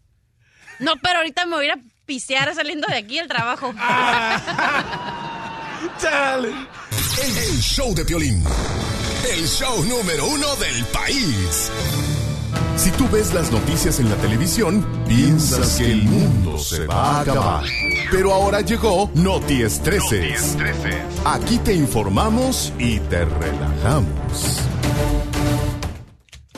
No, 0.81 0.97
pero 1.03 1.19
ahorita 1.19 1.45
me 1.45 1.57
voy 1.57 1.65
a 1.67 1.69
ir 1.69 1.73
a 1.73 1.81
pisear 2.07 2.55
saliendo 2.55 2.87
de 2.89 2.97
aquí 2.97 3.17
del 3.19 3.29
trabajo. 3.29 3.75
Chale. 6.01 6.49
El 7.19 7.61
show 7.61 7.95
de 7.95 8.05
Piolín. 8.05 8.43
El 9.31 9.47
show 9.47 9.85
número 9.85 10.27
uno 10.27 10.57
del 10.57 10.85
país. 10.87 11.71
Si 12.77 12.91
tú 12.93 13.09
ves 13.11 13.35
las 13.35 13.51
noticias 13.51 13.99
en 14.01 14.09
la 14.09 14.17
televisión, 14.17 14.87
piensas 15.09 15.77
que 15.77 15.91
el 15.93 16.03
mundo 16.05 16.59
se 16.59 16.87
va 16.87 17.19
a 17.19 17.21
acabar. 17.23 17.65
Pero 18.11 18.33
ahora 18.33 18.61
llegó 18.61 19.11
Noti 19.15 19.63
Estreses. 19.63 20.57
Aquí 21.25 21.59
te 21.59 21.75
informamos 21.75 22.73
y 22.79 23.01
te 23.01 23.25
relajamos. 23.25 24.61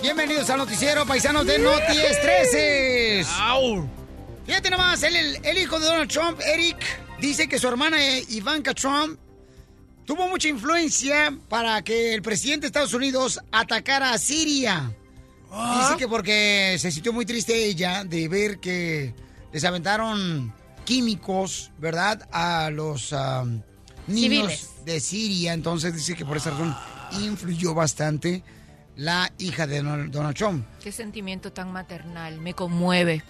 Bienvenidos 0.02 0.48
al 0.50 0.58
noticiero, 0.58 1.04
paisanos 1.06 1.46
de 1.46 1.58
Noti 1.58 1.98
Estreses. 1.98 3.26
Fíjate 4.46 4.70
nomás, 4.70 5.02
el, 5.02 5.16
el- 5.16 5.38
el 5.44 5.58
hijo 5.58 5.78
de 5.78 5.86
Donald 5.86 6.10
Trump, 6.10 6.40
Eric, 6.40 6.76
dice 7.20 7.48
que 7.48 7.58
su 7.58 7.68
hermana 7.68 8.02
eh, 8.02 8.24
Ivanka 8.30 8.74
Trump 8.74 9.18
tuvo 10.04 10.28
mucha 10.28 10.48
influencia 10.48 11.36
para 11.48 11.82
que 11.82 12.14
el 12.14 12.22
presidente 12.22 12.62
de 12.62 12.66
Estados 12.68 12.94
Unidos 12.94 13.40
atacara 13.52 14.12
a 14.12 14.18
Siria. 14.18 14.92
Dice 15.50 15.96
que 15.98 16.06
porque 16.06 16.76
se 16.78 16.92
sintió 16.92 17.12
muy 17.12 17.26
triste 17.26 17.64
ella 17.64 18.04
de 18.04 18.28
ver 18.28 18.60
que 18.60 19.14
les 19.52 19.64
aventaron 19.64 20.52
químicos, 20.84 21.72
¿verdad? 21.78 22.28
A 22.32 22.70
los 22.70 23.12
ah, 23.12 23.44
niños 24.06 24.52
Civiles. 24.52 24.70
de 24.84 25.00
Siria. 25.00 25.52
Entonces 25.52 25.94
dice 25.94 26.14
que 26.14 26.24
por 26.24 26.36
esa 26.36 26.50
razón 26.50 26.76
influyó 27.20 27.74
bastante 27.74 28.44
la 28.96 29.32
hija 29.38 29.66
de 29.66 29.82
Donald 29.82 30.12
Donald 30.12 30.36
Trump. 30.36 30.64
Qué 30.82 30.92
sentimiento 30.92 31.52
tan 31.52 31.72
maternal, 31.72 32.40
me 32.40 32.54
conmueve. 32.54 33.24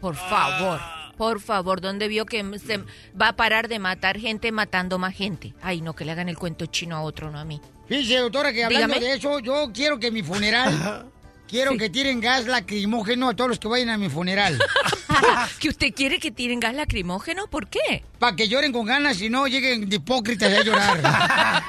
Por 0.00 0.14
favor, 0.14 0.80
por 1.16 1.40
favor, 1.40 1.80
¿dónde 1.80 2.08
vio 2.08 2.26
que 2.26 2.44
se 2.58 2.78
va 3.20 3.28
a 3.28 3.36
parar 3.36 3.68
de 3.68 3.78
matar 3.78 4.18
gente 4.18 4.52
matando 4.52 4.98
más 4.98 5.14
gente? 5.14 5.54
Ay, 5.62 5.80
no, 5.80 5.94
que 5.94 6.04
le 6.04 6.12
hagan 6.12 6.28
el 6.28 6.36
cuento 6.36 6.66
chino 6.66 6.96
a 6.96 7.02
otro, 7.02 7.30
no 7.30 7.38
a 7.38 7.44
mí. 7.44 7.60
Fíjese, 7.88 8.18
doctora, 8.18 8.52
que 8.52 8.64
hablando 8.64 8.94
Dígame. 8.94 9.06
de 9.06 9.16
eso, 9.16 9.38
yo 9.38 9.70
quiero 9.72 9.98
que 9.98 10.10
mi 10.10 10.22
funeral, 10.22 11.10
quiero 11.48 11.76
que 11.76 11.88
tiren 11.88 12.20
gas 12.20 12.46
lacrimógeno 12.46 13.28
a 13.28 13.34
todos 13.34 13.48
los 13.50 13.58
que 13.58 13.68
vayan 13.68 13.90
a 13.90 13.98
mi 13.98 14.10
funeral. 14.10 14.58
¿Que 15.58 15.68
usted 15.68 15.94
quiere 15.94 16.18
que 16.18 16.30
tiren 16.30 16.60
gas 16.60 16.74
lacrimógeno? 16.74 17.46
¿Por 17.46 17.68
qué? 17.68 18.04
Para 18.18 18.36
que 18.36 18.48
lloren 18.48 18.72
con 18.72 18.86
ganas 18.86 19.20
y 19.20 19.30
no 19.30 19.46
lleguen 19.46 19.88
de 19.88 19.96
hipócritas 19.96 20.52
a 20.52 20.62
llorar. 20.62 21.62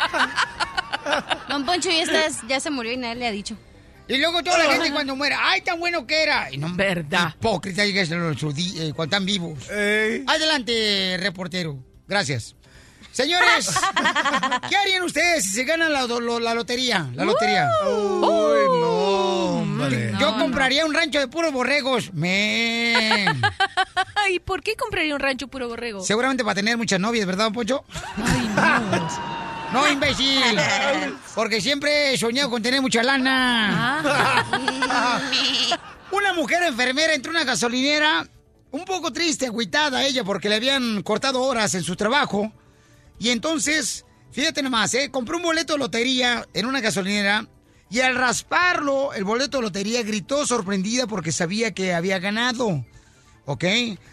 Don 1.48 1.66
Poncho 1.66 1.90
ya, 1.90 2.04
estás, 2.04 2.42
ya 2.48 2.60
se 2.60 2.70
murió 2.70 2.92
y 2.92 2.98
nadie 2.98 3.16
le 3.16 3.28
ha 3.28 3.32
dicho. 3.32 3.58
Y 4.08 4.18
luego 4.18 4.42
toda 4.44 4.58
la 4.58 4.72
gente 4.74 4.92
cuando 4.92 5.16
muere, 5.16 5.36
¡ay, 5.40 5.62
tan 5.62 5.80
bueno 5.80 6.06
que 6.08 6.24
era! 6.24 6.52
Y 6.52 6.58
no, 6.58 6.74
Verdad. 6.74 7.34
Hipócrita, 7.38 7.84
eh, 7.86 8.94
cuando 8.96 9.04
están 9.04 9.26
vivos. 9.26 9.60
Adelante, 10.28 11.18
reportero. 11.20 11.78
Gracias. 12.08 12.56
Señores, 13.12 13.70
¿qué 14.70 14.76
harían 14.78 15.02
ustedes 15.04 15.44
si 15.46 15.50
se 15.52 15.64
ganan 15.64 15.92
la, 15.92 16.04
lo- 16.06 16.40
la 16.40 16.54
lotería? 16.54 17.10
La 17.16 17.26
lotería. 17.26 17.68
Uy, 17.88 18.80
no, 18.80 18.90
hombre. 19.60 20.14
Yo 20.20 20.38
compraría 20.38 20.86
un 20.86 20.94
rancho 20.94 21.18
de 21.20 21.28
puros 21.28 21.52
borregos. 21.52 22.14
Men. 22.14 23.42
Ay, 24.16 24.40
¿por 24.40 24.62
qué 24.62 24.76
compraría 24.76 25.16
un 25.16 25.20
rancho 25.20 25.48
puro 25.48 25.68
borrego? 25.68 26.04
Seguramente 26.04 26.44
para 26.44 26.54
tener 26.56 26.78
muchas 26.78 27.00
novias, 27.00 27.26
¿verdad, 27.26 27.46
don 27.46 27.54
Poncho? 27.54 27.84
Ay, 28.24 28.48
no. 28.56 29.38
No, 29.74 29.88
imbécil. 29.92 30.60
Porque 31.36 31.62
siempre 31.62 32.14
he 32.14 32.18
soñado 32.18 32.50
con 32.50 32.62
tener 32.62 32.82
mucha 32.82 33.04
lana. 33.04 34.02
Una 36.12 36.34
mujer 36.34 36.64
enfermera 36.64 37.14
entró 37.14 37.32
a 37.32 37.36
una 37.36 37.44
gasolinera 37.44 38.28
un 38.72 38.86
poco 38.86 39.12
triste, 39.12 39.48
agüitada 39.48 40.06
ella 40.06 40.24
porque 40.24 40.50
le 40.50 40.56
habían 40.56 41.02
cortado 41.04 41.42
horas 41.42 41.76
en 41.76 41.84
su 41.84 41.96
trabajo. 41.96 42.52
Y 43.20 43.30
entonces, 43.30 44.06
fíjate 44.32 44.62
nomás, 44.62 44.94
¿eh? 44.94 45.10
compró 45.12 45.38
un 45.38 45.44
boleto 45.44 45.74
de 45.74 45.80
lotería 45.80 46.48
en 46.54 46.66
una 46.66 46.82
gasolinera 46.82 47.48
y 47.90 48.02
al 48.02 48.16
rasparlo, 48.16 49.14
el 49.14 49.24
boleto 49.24 49.58
de 49.58 49.64
lotería 49.64 50.04
gritó 50.04 50.46
sorprendida 50.46 51.08
porque 51.08 51.32
sabía 51.32 51.74
que 51.74 51.94
había 51.94 52.20
ganado. 52.20 52.86
¿Ok? 53.46 53.64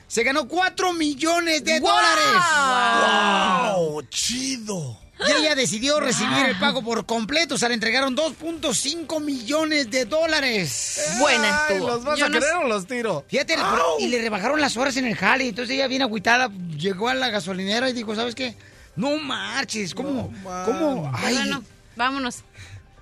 Se 0.07 0.23
ganó 0.23 0.47
4 0.47 0.93
millones 0.93 1.65
de 1.65 1.81
dólares. 1.81 2.25
¡Wow! 3.77 4.03
¡Chido! 4.09 5.04
Y 5.21 5.31
ella 5.31 5.55
decidió 5.55 6.01
recibir 6.01 6.47
el 6.47 6.59
pago 6.59 6.83
por 6.83 7.07
completo. 7.07 7.55
O 7.55 7.59
sea, 7.59 7.69
le 7.69 7.75
entregaron 7.75 8.17
2.5 8.17 9.21
millones 9.21 9.91
de 9.91 10.05
dólares. 10.05 11.17
Buena 11.19 11.67
estuvo. 11.69 11.87
¿Los 11.87 12.05
vas 12.05 12.19
Yo 12.19 12.27
a 12.27 12.29
no 12.29 12.41
querer 12.41 12.57
o 12.57 12.69
los 12.69 12.87
tiro? 12.87 13.25
Fíjate, 13.29 13.57
y 14.01 14.09
le 14.09 14.21
rebajaron 14.21 14.61
las 14.61 14.77
horas 14.77 14.97
en 14.97 15.07
el 15.07 15.17
jale. 15.17 15.49
Entonces 15.49 15.75
ella 15.75 15.87
bien 15.87 16.03
agüitada 16.03 16.51
llegó 16.77 17.09
a 17.09 17.15
la 17.15 17.31
gasolinera 17.31 17.89
y 17.89 17.93
dijo, 17.93 18.15
¿sabes 18.15 18.35
qué? 18.35 18.57
No 18.97 19.17
marches, 19.19 19.95
¿cómo? 19.95 20.33
¿Cómo? 20.65 21.11
Ay, 21.15 21.37
Bueno, 21.37 21.63
vámonos. 21.97 22.39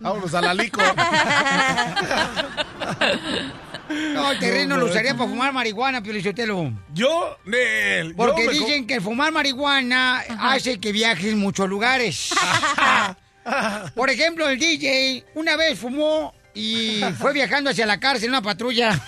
Vámonos 0.00 0.34
a 0.34 0.40
la 0.40 0.54
lico. 0.54 0.80
no, 4.14 4.32
el 4.32 4.38
terreno 4.38 4.76
lo 4.76 4.86
usaría 4.86 5.16
para 5.16 5.28
fumar 5.28 5.52
marihuana, 5.52 6.02
Piolichotelo. 6.02 6.72
Yo, 6.92 7.36
Nel. 7.44 8.14
Porque 8.14 8.44
yo 8.44 8.52
me 8.52 8.58
dicen 8.58 8.86
que 8.86 9.00
fumar 9.00 9.32
marihuana 9.32 10.24
hace 10.38 10.78
que 10.78 10.92
viajes 10.92 11.34
muchos 11.34 11.68
lugares. 11.68 12.30
Por 13.94 14.10
ejemplo, 14.10 14.48
el 14.48 14.58
DJ 14.58 15.24
una 15.34 15.56
vez 15.56 15.78
fumó 15.78 16.34
y 16.54 17.00
fue 17.18 17.32
viajando 17.32 17.70
hacia 17.70 17.86
la 17.86 17.98
cárcel 17.98 18.26
en 18.26 18.30
una 18.30 18.42
patrulla. 18.42 19.00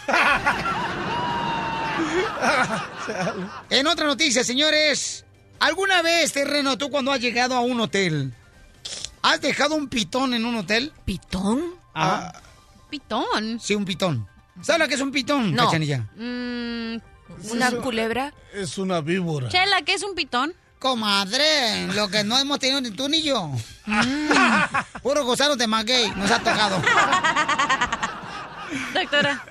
En 3.71 3.87
otra 3.87 4.07
noticia, 4.07 4.43
señores, 4.45 5.25
¿alguna 5.61 6.03
vez, 6.03 6.33
Terreno, 6.33 6.79
tú 6.79 6.91
cuando 6.91 7.13
has 7.13 7.21
llegado 7.21 7.55
a 7.55 7.61
un 7.61 7.81
hotel, 7.81 8.33
has 9.23 9.41
dejado 9.41 9.75
un 9.75 9.89
pitón 9.89 10.35
en 10.35 10.45
un 10.45 10.57
hotel? 10.57 10.93
¿Pitón? 11.05 11.75
Ah, 11.95 12.33
¿Pitón? 12.91 13.61
sí, 13.61 13.75
un 13.75 13.85
pitón. 13.85 14.29
¿Sabes 14.63 14.81
lo 14.81 14.89
que 14.89 14.95
es 14.95 15.01
un 15.01 15.11
pitón, 15.13 15.55
No. 15.55 15.65
Cachanilla? 15.67 16.07
Mm, 16.17 16.97
¿Una 17.51 17.71
culebra? 17.83 18.33
Es 18.53 18.79
una 18.79 19.01
víbora. 19.01 19.49
Chela, 19.49 19.83
¿qué 19.83 19.95
es 19.95 20.03
un 20.03 20.15
pitón? 20.15 20.55
Comadre, 20.79 21.87
lo 21.95 22.09
que 22.09 22.25
no 22.25 22.39
hemos 22.39 22.59
tenido 22.59 22.81
ni 22.81 22.91
tú 22.91 23.09
ni 23.09 23.23
yo. 23.23 23.51
Mm, 23.87 24.29
Puro 25.03 25.57
de 25.57 25.67
maguey, 25.67 26.11
nos 26.17 26.31
ha 26.31 26.39
tocado. 26.39 26.83
Doctora, 28.93 29.45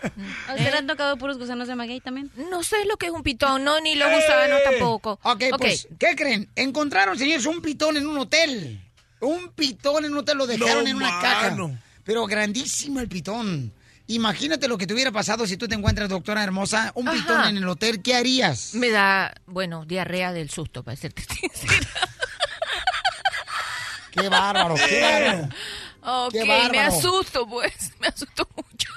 ¿a 0.47 0.53
usted 0.53 0.71
le 0.71 0.77
han 0.77 0.87
tocado 0.87 1.17
puros 1.17 1.37
gusanos 1.37 1.67
de 1.67 1.75
maguey 1.75 1.99
también? 2.01 2.31
No 2.51 2.63
sé 2.63 2.85
lo 2.85 2.97
que 2.97 3.07
es 3.07 3.11
un 3.11 3.23
pitón, 3.23 3.63
no, 3.63 3.79
ni 3.79 3.95
los 3.95 4.09
gusanos 4.09 4.59
tampoco. 4.63 5.19
Ok, 5.23 5.43
pues, 5.57 5.87
¿qué 5.99 6.15
creen? 6.15 6.49
Encontraron, 6.55 7.17
señores, 7.17 7.45
un 7.45 7.61
pitón 7.61 7.97
en 7.97 8.07
un 8.07 8.17
hotel. 8.17 8.81
Un 9.19 9.49
pitón 9.49 10.05
en 10.05 10.11
un 10.11 10.19
hotel, 10.19 10.37
lo 10.37 10.47
dejaron 10.47 10.83
No, 10.83 10.89
en 10.89 10.95
una 10.97 11.19
caja. 11.19 11.55
Pero 12.03 12.25
grandísimo 12.25 12.99
el 12.99 13.07
pitón. 13.07 13.73
Imagínate 14.13 14.67
lo 14.67 14.77
que 14.77 14.85
te 14.85 14.93
hubiera 14.93 15.11
pasado 15.11 15.47
si 15.47 15.57
tú 15.57 15.67
te 15.67 15.73
encuentras, 15.75 16.07
doctora 16.07 16.43
hermosa, 16.43 16.91
un 16.95 17.07
Ajá. 17.07 17.17
pitón 17.17 17.45
en 17.45 17.57
el 17.57 17.67
hotel. 17.67 18.01
¿Qué 18.03 18.15
harías? 18.15 18.73
Me 18.75 18.91
da, 18.91 19.33
bueno, 19.47 19.85
diarrea 19.85 20.31
del 20.33 20.49
susto, 20.49 20.83
para 20.83 20.95
serte 20.95 21.23
sincera. 21.33 21.89
¡Qué 24.11 24.29
bárbaro, 24.29 24.75
qué 24.75 25.01
bárbaro! 26.01 26.27
Ok, 26.27 26.33
Qué 26.33 26.45
me 26.45 26.79
asusto, 26.79 27.47
pues. 27.47 27.91
Me 27.99 28.07
asusto 28.07 28.47
mucho. 28.55 28.89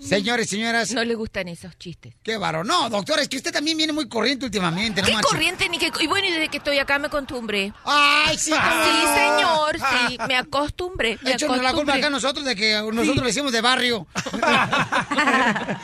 Señores, 0.00 0.48
señoras. 0.48 0.92
No 0.92 1.04
le 1.04 1.14
gustan 1.14 1.48
esos 1.48 1.76
chistes. 1.78 2.14
¡Qué 2.22 2.36
bárbaro! 2.36 2.64
No, 2.64 2.88
doctora, 2.88 3.22
es 3.22 3.28
que 3.28 3.36
usted 3.36 3.52
también 3.52 3.76
viene 3.76 3.92
muy 3.92 4.08
corriente 4.08 4.44
últimamente. 4.44 5.02
no 5.02 5.08
¿Qué 5.08 5.14
corriente 5.22 5.68
ni 5.68 5.78
qué? 5.78 5.90
Y 6.00 6.06
bueno, 6.06 6.28
y 6.28 6.30
desde 6.30 6.48
que 6.48 6.58
estoy 6.58 6.78
acá 6.78 6.98
me 6.98 7.08
acostumbré. 7.08 7.72
¡Ay, 7.84 8.38
sí! 8.38 8.52
Sí, 8.52 9.06
señor, 9.14 9.76
sí, 9.76 10.18
me 10.26 10.36
acostumbré. 10.36 11.18
Me 11.22 11.32
Échanos 11.32 11.62
la 11.62 11.72
culpa 11.72 11.94
acá 11.94 12.06
a 12.06 12.10
nosotros 12.10 12.44
de 12.44 12.54
que 12.54 12.80
nosotros 12.92 13.18
le 13.18 13.26
decimos 13.26 13.52
de 13.52 13.60
barrio. 13.60 14.06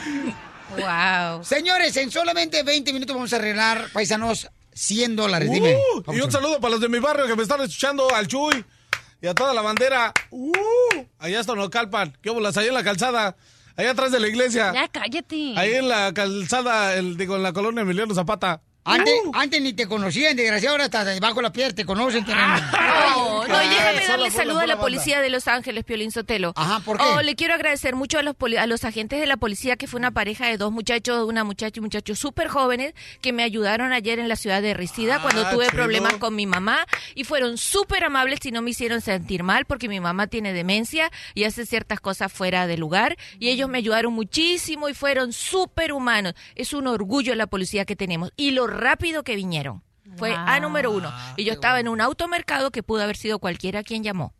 wow. 0.70 1.44
Señores, 1.44 1.96
en 1.96 2.10
solamente 2.10 2.62
20 2.62 2.92
minutos 2.92 3.14
vamos 3.14 3.32
a 3.32 3.36
arreglar, 3.36 3.88
paisanos, 3.92 4.48
100 4.72 5.16
dólares. 5.16 5.50
Dime. 5.50 5.76
Uh, 5.76 6.12
y 6.12 6.20
un 6.20 6.30
saludo 6.30 6.60
para 6.60 6.72
los 6.72 6.80
de 6.80 6.88
mi 6.88 6.98
barrio 6.98 7.26
que 7.26 7.36
me 7.36 7.42
están 7.42 7.60
escuchando, 7.60 8.12
al 8.14 8.26
Chuy 8.26 8.64
y 9.20 9.26
a 9.26 9.34
toda 9.34 9.54
la 9.54 9.62
bandera. 9.62 10.12
Uh, 10.30 10.52
allá 11.18 11.40
está 11.40 11.54
Nocalpan. 11.54 12.16
¿Qué 12.22 12.30
bolas? 12.30 12.56
Ahí 12.56 12.68
en 12.68 12.74
la 12.74 12.84
calzada. 12.84 13.36
Allá 13.76 13.90
atrás 13.90 14.12
de 14.12 14.20
la 14.20 14.28
iglesia. 14.28 14.72
Ya 14.72 14.88
cállate. 14.88 15.54
Ahí 15.56 15.74
en 15.74 15.88
la 15.88 16.12
calzada, 16.14 16.94
el, 16.94 17.16
digo, 17.16 17.36
en 17.36 17.42
la 17.42 17.52
colonia 17.52 17.82
Emiliano 17.82 18.14
Zapata. 18.14 18.62
Antes, 18.84 19.14
antes 19.32 19.62
ni 19.62 19.72
te 19.72 19.88
conocían, 19.88 20.36
desgraciado, 20.36 20.74
ahora 20.74 20.84
hasta 20.84 21.04
debajo 21.04 21.36
de 21.36 21.42
la 21.42 21.52
piel 21.52 21.74
te 21.74 21.86
conocen. 21.86 22.24
No, 23.48 23.54
no, 23.54 23.62
y 23.62 23.68
déjame 23.68 24.06
darle 24.06 24.30
saludo 24.30 24.60
a 24.60 24.66
la 24.66 24.78
policía 24.78 25.20
de 25.20 25.30
Los 25.30 25.48
Ángeles, 25.48 25.84
Piolín 25.84 26.10
Sotelo. 26.10 26.52
Ajá, 26.56 26.80
¿por 26.80 26.98
qué? 26.98 27.04
Oh, 27.04 27.22
le 27.22 27.34
quiero 27.34 27.54
agradecer 27.54 27.94
mucho 27.94 28.18
a 28.18 28.22
los, 28.22 28.34
poli- 28.34 28.56
a 28.56 28.66
los 28.66 28.84
agentes 28.84 29.20
de 29.20 29.26
la 29.26 29.36
policía, 29.36 29.76
que 29.76 29.86
fue 29.86 29.98
una 29.98 30.10
pareja 30.10 30.46
de 30.46 30.56
dos 30.56 30.72
muchachos, 30.72 31.28
una 31.28 31.44
muchacha 31.44 31.72
y 31.76 31.80
un 31.80 31.84
muchacho 31.84 32.14
súper 32.16 32.48
jóvenes, 32.48 32.94
que 33.20 33.32
me 33.32 33.42
ayudaron 33.42 33.92
ayer 33.92 34.18
en 34.18 34.28
la 34.28 34.36
ciudad 34.36 34.62
de 34.62 34.74
Risida 34.74 35.20
cuando 35.20 35.42
Ah, 35.46 35.50
tuve 35.50 35.66
chido. 35.66 35.76
problemas 35.76 36.14
con 36.14 36.34
mi 36.34 36.46
mamá. 36.46 36.86
Y 37.14 37.24
fueron 37.24 37.58
súper 37.58 38.04
amables 38.04 38.40
y 38.44 38.50
no 38.52 38.62
me 38.62 38.70
hicieron 38.70 39.00
sentir 39.00 39.42
mal, 39.42 39.64
porque 39.66 39.88
mi 39.88 40.00
mamá 40.00 40.26
tiene 40.26 40.52
demencia 40.52 41.10
y 41.34 41.44
hace 41.44 41.66
ciertas 41.66 42.00
cosas 42.00 42.32
fuera 42.32 42.66
de 42.66 42.76
lugar. 42.76 43.16
Y 43.38 43.48
ellos 43.48 43.68
me 43.68 43.78
ayudaron 43.78 44.12
muchísimo 44.12 44.88
y 44.88 44.94
fueron 44.94 45.32
súper 45.32 45.92
humanos. 45.92 46.34
Es 46.54 46.72
un 46.72 46.86
orgullo 46.86 47.34
la 47.34 47.46
policía 47.46 47.84
que 47.84 47.96
tenemos. 47.96 48.30
Y 48.36 48.52
lo 48.52 48.66
rápido 48.66 49.22
que 49.22 49.36
vinieron. 49.36 49.82
Fue 50.16 50.34
a 50.34 50.60
número 50.60 50.90
uno. 50.92 51.12
Y 51.36 51.44
yo 51.44 51.52
estaba 51.52 51.80
en 51.80 51.88
un 51.88 52.00
automercado 52.00 52.70
que 52.70 52.82
pudo 52.82 53.02
haber 53.02 53.16
sido 53.16 53.38
cualquiera 53.38 53.82
quien 53.82 54.02
llamó. 54.02 54.34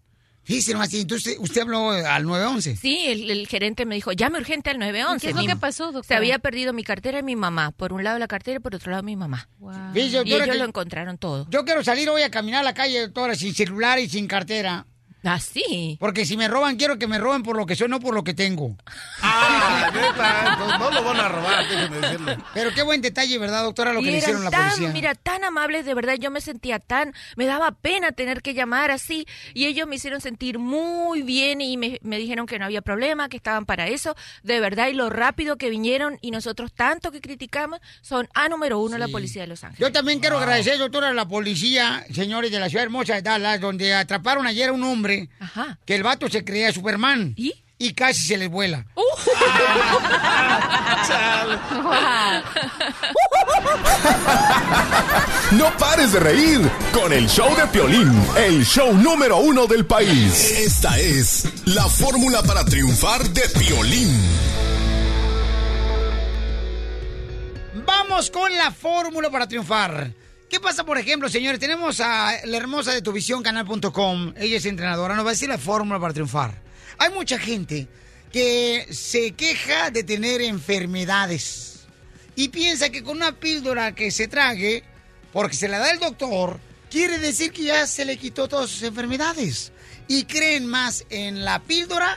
Fíjese 0.47 0.75
nomás, 0.75 0.93
y 0.93 1.01
entonces 1.01 1.37
usted 1.41 1.63
habló 1.63 1.89
al 1.91 2.23
911. 2.25 2.77
Sí, 2.77 3.05
el, 3.07 3.31
el 3.31 3.47
gerente 3.49 3.87
me 3.87 3.95
dijo, 3.95 4.13
llame 4.13 4.37
urgente 4.39 4.69
al 4.69 4.79
911. 4.79 5.27
¿Qué 5.27 5.31
es 5.31 5.35
lo 5.37 5.41
Mi- 5.41 5.47
que 5.47 5.57
pasó, 5.57 5.85
doctora? 5.87 6.05
Se 6.07 6.15
había 6.15 6.39
perdido 6.39 6.75
mi 6.75 6.85
cartera 6.85 7.21
y 7.21 7.23
mi 7.23 7.35
mamá. 7.35 7.71
Por 7.71 7.95
un 7.95 8.05
lado 8.05 8.19
la 8.19 8.27
cartera 8.29 8.59
y 8.59 8.61
por 8.61 8.75
otro 8.75 8.91
lado 8.91 9.03
mi 9.03 9.17
mamá. 9.17 9.49
Fíjese, 9.95 10.23
Y 10.27 10.35
ellos 10.35 10.47
que 10.47 10.55
lo 10.59 10.65
encontraron 10.67 11.17
todo. 11.17 11.47
Yo 11.49 11.65
quiero 11.65 11.83
salir 11.83 12.11
hoy 12.11 12.21
a 12.21 12.31
caminar 12.31 12.61
a 12.61 12.65
la 12.65 12.75
calle, 12.75 13.01
doctora, 13.01 13.35
sin 13.37 13.55
celular 13.55 13.99
y 13.99 14.07
sin 14.07 14.27
cartera. 14.27 14.87
¿Ah, 15.25 15.41
sí? 15.41 15.97
Porque 15.99 16.27
si 16.27 16.37
me 16.37 16.49
roban, 16.49 16.77
quiero 16.77 16.99
que 16.99 17.07
me 17.07 17.19
roben 17.19 17.43
por 17.43 17.57
lo 17.57 17.65
que 17.65 17.75
soy, 17.75 17.89
no 17.89 17.99
por 17.99 18.15
lo 18.15 18.23
que 18.25 18.35
tengo. 18.35 18.77
Ah, 19.23 19.91
neta, 19.93 20.79
no 20.79 20.91
lo 20.91 21.03
van 21.03 21.17
a 21.17 21.29
robar, 21.29 21.67
déjenme 21.67 21.97
decirle. 21.97 22.39
Pero 22.53 22.75
qué 22.75 22.83
buen 22.83 23.01
detalle, 23.01 23.39
¿verdad, 23.39 23.63
doctora, 23.63 23.95
lo 23.95 24.01
que 24.01 24.11
le 24.11 24.19
hicieron 24.19 24.45
la 24.45 24.51
policía? 24.51 24.91
mira, 24.91 25.15
tan 25.15 25.43
amables, 25.43 25.87
de 25.87 25.95
verdad, 25.95 26.17
yo 26.21 26.31
me 26.31 26.43
sentía 26.43 26.79
tan, 26.79 27.15
me 27.37 27.47
daba 27.47 27.71
pena 27.73 28.13
tener 28.13 28.43
que 28.43 28.53
llamar 28.53 28.91
así, 28.91 29.27
y 29.55 29.65
ellos 29.65 29.89
me 29.89 29.97
hicieron 29.97 30.21
sentir 30.21 30.59
muy 30.59 31.23
bien 31.23 31.63
y 31.63 31.79
me, 31.79 31.99
me 32.03 32.19
dijeron 32.19 32.47
que 32.47 32.59
no 32.59 32.67
había 32.67 32.83
problema, 32.83 33.31
que 33.31 33.39
estaban 33.39 33.65
para 33.65 33.89
eso, 33.89 34.15
de 34.43 34.61
verdad, 34.61 34.89
y 34.89 34.93
lo 34.93 35.09
rápido 35.09 35.57
que 35.57 35.71
vinieron, 35.71 36.19
y 36.21 36.33
nosotros 36.33 36.73
tanto 36.75 37.11
que 37.13 37.23
criticamos, 37.23 37.81
son 38.03 38.29
a 38.35 38.51
número 38.51 38.79
uno 38.79 38.99
la 38.99 39.09
policía 39.09 39.43
de 39.43 39.49
Los 39.49 39.65
Ángeles. 39.65 39.81
Yo 39.81 39.91
también 39.91 40.21
quiero 40.21 40.37
agradecer, 40.37 40.77
doctora, 40.79 41.09
a 41.09 41.15
la 41.15 41.27
policía, 41.27 42.05
señores 42.13 42.51
de 42.51 42.61
la 42.61 42.69
ciudad 42.69 42.85
hermosa 42.85 43.15
de 43.15 43.23
Dallas, 43.23 43.59
donde 43.59 43.95
atraparon 43.95 44.47
ayer 44.47 44.69
a 44.69 44.73
un 44.73 44.83
hombre 44.83 45.14
Ajá. 45.41 45.79
que 45.87 45.95
el 45.95 46.03
vato 46.03 46.29
se 46.29 46.45
creía 46.45 46.73
Superman. 46.73 47.35
¿Y? 47.37 47.55
Y 47.79 47.93
casi 47.95 48.21
se 48.27 48.37
les 48.39 48.49
vuela. 48.49 48.87
No 55.53 55.71
pares 55.79 56.13
de 56.13 56.21
reír 56.21 56.61
con 56.93 57.13
el 57.13 57.29
show 57.29 57.55
de 57.57 57.67
Piolín, 57.69 58.11
el 58.37 58.65
show 58.65 58.93
número 58.93 59.39
uno 59.39 59.67
del 59.67 59.87
país. 59.87 60.51
Esta 60.51 60.99
es 60.99 61.47
la 61.67 61.85
fórmula 61.89 62.43
para 62.43 62.65
triunfar 62.65 63.23
de 63.31 63.43
Piolín. 63.59 64.21
Vamos 67.87 68.31
con 68.31 68.55
la 68.57 68.71
fórmula 68.73 69.31
para 69.31 69.47
triunfar. 69.47 70.11
¿Qué 70.55 70.61
pasa, 70.61 70.85
por 70.85 70.99
ejemplo, 70.99 71.29
señores? 71.29 71.59
Tenemos 71.59 71.99
a 71.99 72.33
la 72.45 72.57
hermosa 72.57 72.93
de 72.93 73.03
tuvisióncanal.com. 73.03 74.35
Ella 74.37 74.59
es 74.59 74.65
entrenadora. 74.67 75.17
Nos 75.17 75.25
va 75.25 75.31
a 75.31 75.33
decir 75.33 75.49
la 75.49 75.59
fórmula 75.59 75.99
para 75.99 76.15
triunfar. 76.15 76.63
Hay 76.97 77.11
mucha 77.11 77.41
gente 77.41 77.89
que 78.31 78.87
se 78.89 79.33
queja 79.33 79.91
de 79.91 80.05
tener 80.05 80.41
enfermedades 80.43 81.87
y 82.37 82.51
piensa 82.51 82.91
que 82.91 83.03
con 83.03 83.17
una 83.17 83.33
píldora 83.33 83.97
que 83.97 84.13
se 84.13 84.29
trague, 84.29 84.85
porque 85.33 85.57
se 85.57 85.67
la 85.67 85.81
da 85.81 85.91
el 85.91 85.99
doctor, 85.99 86.61
quiere 86.89 87.19
decir 87.19 87.51
que 87.51 87.65
ya 87.65 87.85
se 87.89 88.05
le 88.05 88.17
quitó 88.17 88.47
todas 88.47 88.71
sus 88.71 88.85
enfermedades. 88.85 89.73
Y 90.07 90.23
creen 90.23 90.67
más 90.67 91.05
en 91.11 91.45
la 91.45 91.65
píldora 91.65 92.17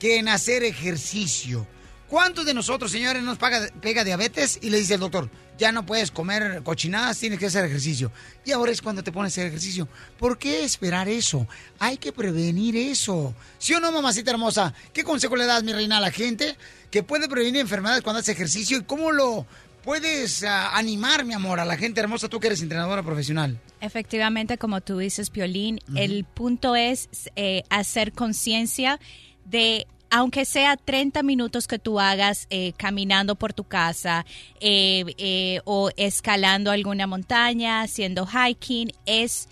que 0.00 0.16
en 0.16 0.26
hacer 0.26 0.64
ejercicio. 0.64 1.64
¿Cuántos 2.08 2.44
de 2.44 2.54
nosotros, 2.54 2.90
señores, 2.90 3.22
nos 3.22 3.38
pega 3.38 4.02
diabetes 4.02 4.58
y 4.62 4.70
le 4.70 4.78
dice 4.78 4.94
el 4.94 5.00
doctor, 5.00 5.30
ya 5.58 5.72
no 5.72 5.84
puedes 5.84 6.10
comer 6.10 6.62
cochinadas, 6.62 7.18
tienes 7.18 7.38
que 7.38 7.46
hacer 7.46 7.64
ejercicio? 7.64 8.12
Y 8.44 8.52
ahora 8.52 8.72
es 8.72 8.80
cuando 8.80 9.02
te 9.02 9.12
pones 9.12 9.32
a 9.32 9.34
hacer 9.34 9.46
ejercicio. 9.48 9.88
¿Por 10.18 10.38
qué 10.38 10.64
esperar 10.64 11.08
eso? 11.08 11.46
Hay 11.78 11.98
que 11.98 12.12
prevenir 12.12 12.76
eso. 12.76 13.34
¿Sí 13.58 13.74
o 13.74 13.80
no, 13.80 13.92
mamacita 13.92 14.30
hermosa? 14.30 14.72
¿Qué 14.92 15.04
consejo 15.04 15.36
le 15.36 15.46
das, 15.46 15.62
mi 15.64 15.72
reina, 15.72 15.98
a 15.98 16.00
la 16.00 16.10
gente 16.10 16.56
que 16.90 17.02
puede 17.02 17.28
prevenir 17.28 17.60
enfermedades 17.60 18.02
cuando 18.02 18.20
hace 18.20 18.32
ejercicio? 18.32 18.78
¿Y 18.78 18.84
cómo 18.84 19.12
lo 19.12 19.46
puedes 19.82 20.44
ah, 20.44 20.76
animar, 20.76 21.24
mi 21.24 21.34
amor, 21.34 21.60
a 21.60 21.64
la 21.64 21.76
gente 21.76 22.00
hermosa, 22.00 22.28
tú 22.28 22.40
que 22.40 22.48
eres 22.48 22.62
entrenadora 22.62 23.02
profesional? 23.02 23.58
Efectivamente, 23.80 24.58
como 24.58 24.80
tú 24.80 24.98
dices, 24.98 25.30
Piolín, 25.30 25.80
el 25.94 26.24
punto 26.24 26.76
es 26.76 27.08
eh, 27.36 27.62
hacer 27.70 28.12
conciencia 28.12 29.00
de, 29.44 29.86
aunque 30.10 30.44
sea 30.44 30.76
30 30.76 31.22
minutos 31.22 31.66
que 31.68 31.78
tú 31.78 32.00
hagas 32.00 32.46
eh, 32.50 32.72
caminando 32.76 33.34
por 33.34 33.52
tu 33.52 33.64
casa 33.64 34.24
eh, 34.60 35.04
eh, 35.18 35.60
o 35.64 35.90
escalando 35.96 36.70
alguna 36.70 37.06
montaña, 37.06 37.82
haciendo 37.82 38.26
hiking, 38.26 38.92
es 39.06 39.48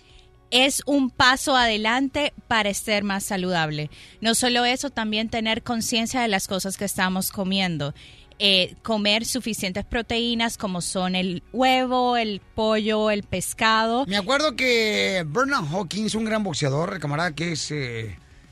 es 0.53 0.83
un 0.87 1.11
paso 1.11 1.57
adelante 1.57 2.33
para 2.47 2.73
ser 2.73 3.03
más 3.03 3.25
saludable. 3.25 3.91
No 4.21 4.37
solo 4.37 4.65
eso, 4.65 4.91
también 4.91 5.29
tener 5.29 5.63
conciencia 5.65 6.21
de 6.21 6.29
las 6.29 6.47
cosas 6.47 6.77
que 6.77 6.85
estamos 6.85 7.33
comiendo. 7.33 7.95
eh, 8.39 8.75
comer 8.83 9.25
suficientes 9.25 9.85
proteínas 9.87 10.59
como 10.59 10.83
son 10.83 11.15
el 11.15 11.43
huevo, 11.53 12.17
el 12.19 12.41
pollo, 12.55 13.11
el 13.11 13.23
pescado. 13.23 14.05
Me 14.07 14.19
acuerdo 14.19 14.55
que 14.57 15.25
Bernard 15.27 15.65
Hawkins, 15.73 16.15
un 16.15 16.27
gran 16.27 16.45
boxeador, 16.45 17.01
camarada 17.01 17.35
que 17.35 17.53
es 17.53 17.73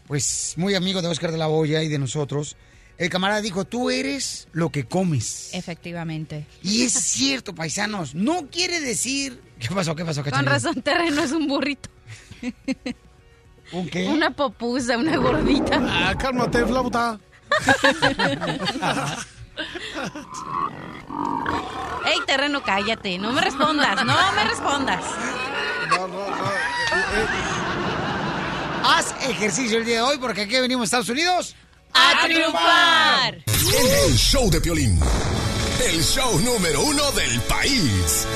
pues 0.06 0.54
muy 0.56 0.74
amigo 0.74 1.02
de 1.02 1.08
Oscar 1.08 1.32
de 1.32 1.38
la 1.38 1.48
Hoya 1.48 1.82
y 1.82 1.88
de 1.88 1.98
nosotros, 1.98 2.56
el 2.98 3.10
camarada 3.10 3.40
dijo, 3.40 3.64
tú 3.64 3.90
eres 3.90 4.46
lo 4.52 4.70
que 4.70 4.84
comes. 4.84 5.50
Efectivamente. 5.52 6.46
Y 6.62 6.82
es 6.82 6.92
cierto, 6.92 7.54
paisanos, 7.54 8.14
no 8.14 8.46
quiere 8.50 8.80
decir... 8.80 9.40
¿Qué 9.58 9.68
pasó? 9.68 9.96
¿Qué 9.96 10.04
pasó, 10.04 10.22
Con 10.22 10.30
Cachanilla? 10.30 10.52
razón, 10.52 10.82
terreno 10.82 11.22
es 11.22 11.32
un 11.32 11.46
burrito. 11.48 11.88
¿Un 13.72 13.88
qué? 13.88 14.06
Una 14.08 14.30
popusa, 14.30 14.98
una 14.98 15.16
gordita. 15.16 15.80
Ah, 15.82 16.14
cálmate, 16.16 16.64
flauta. 16.66 17.18
Ey, 22.06 22.18
terreno, 22.26 22.62
cállate. 22.62 23.18
No 23.18 23.32
me 23.32 23.40
respondas, 23.40 24.04
no 24.04 24.32
me 24.32 24.44
respondas. 24.44 25.04
No, 25.88 26.06
no, 26.08 26.28
no. 26.28 27.83
Haz 28.86 29.14
ejercicio 29.22 29.78
el 29.78 29.86
día 29.86 29.96
de 29.96 30.02
hoy 30.02 30.18
porque 30.18 30.42
aquí 30.42 30.60
venimos 30.60 30.82
a 30.82 30.84
Estados 30.84 31.08
Unidos 31.08 31.56
¡A 31.94 32.26
triunfar! 32.26 33.42
El 33.46 34.14
show 34.14 34.50
de 34.50 34.60
Piolín. 34.60 35.00
El 35.88 36.02
show 36.02 36.38
número 36.40 36.82
uno 36.82 37.10
del 37.12 37.40
país. 37.42 38.26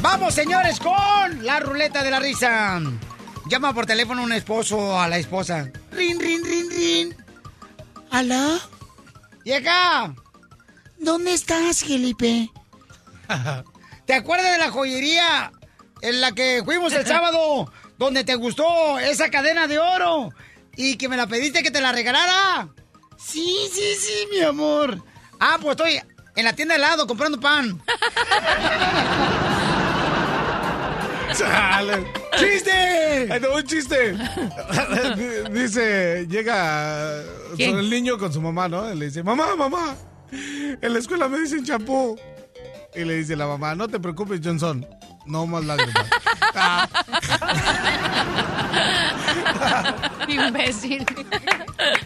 Vamos, 0.00 0.34
señores, 0.34 0.80
con 0.80 1.44
la 1.44 1.60
ruleta 1.60 2.02
de 2.02 2.10
la 2.10 2.18
risa. 2.18 2.80
Llama 3.48 3.72
por 3.74 3.86
teléfono 3.86 4.24
un 4.24 4.32
esposo 4.32 4.98
a 4.98 5.06
la 5.06 5.18
esposa. 5.18 5.70
Rin, 5.92 6.18
rin, 6.18 6.44
rin, 6.44 6.70
rin. 6.70 7.16
¿Aló? 8.10 8.58
Y 9.44 9.52
acá. 9.52 10.12
¿Dónde 10.98 11.34
estás, 11.34 11.84
Felipe? 11.84 12.50
¿Te 14.06 14.14
acuerdas 14.14 14.52
de 14.52 14.58
la 14.58 14.70
joyería 14.70 15.52
en 16.00 16.20
la 16.20 16.32
que 16.32 16.62
fuimos 16.64 16.92
el 16.92 17.06
sábado? 17.08 17.70
Donde 17.98 18.24
te 18.24 18.34
gustó 18.34 18.98
esa 18.98 19.30
cadena 19.30 19.66
de 19.66 19.78
oro. 19.78 20.30
Y 20.76 20.96
que 20.96 21.08
me 21.08 21.16
la 21.16 21.26
pediste 21.26 21.62
que 21.62 21.70
te 21.70 21.80
la 21.80 21.92
regalara. 21.92 22.68
Sí, 23.18 23.56
sí, 23.72 23.94
sí, 23.98 24.28
mi 24.30 24.40
amor. 24.40 25.02
Ah, 25.40 25.58
pues 25.60 25.72
estoy 25.72 26.00
en 26.36 26.44
la 26.44 26.52
tienda 26.52 26.74
de 26.74 26.78
helado 26.78 27.06
comprando 27.06 27.40
pan. 27.40 27.82
Chale. 31.36 32.06
¡Chiste! 32.38 32.72
Ay, 33.30 33.40
no, 33.40 33.54
un 33.54 33.64
chiste. 33.64 34.16
dice, 35.50 36.26
llega 36.28 37.22
el 37.58 37.90
niño 37.90 38.18
con 38.18 38.32
su 38.32 38.40
mamá, 38.40 38.68
¿no? 38.68 38.92
Y 38.92 38.96
le 38.96 39.06
dice, 39.06 39.22
mamá, 39.22 39.56
mamá, 39.56 39.96
en 40.30 40.92
la 40.92 40.98
escuela 40.98 41.28
me 41.28 41.40
dicen 41.40 41.64
champú. 41.64 42.18
Y 42.96 43.04
le 43.04 43.14
dice 43.16 43.36
la 43.36 43.46
mamá, 43.46 43.74
no 43.74 43.88
te 43.88 44.00
preocupes, 44.00 44.40
Johnson, 44.42 44.86
no 45.26 45.46
más 45.46 45.64
lágrimas. 45.64 46.06
Ah, 46.54 46.88
Imbécil. 50.28 51.04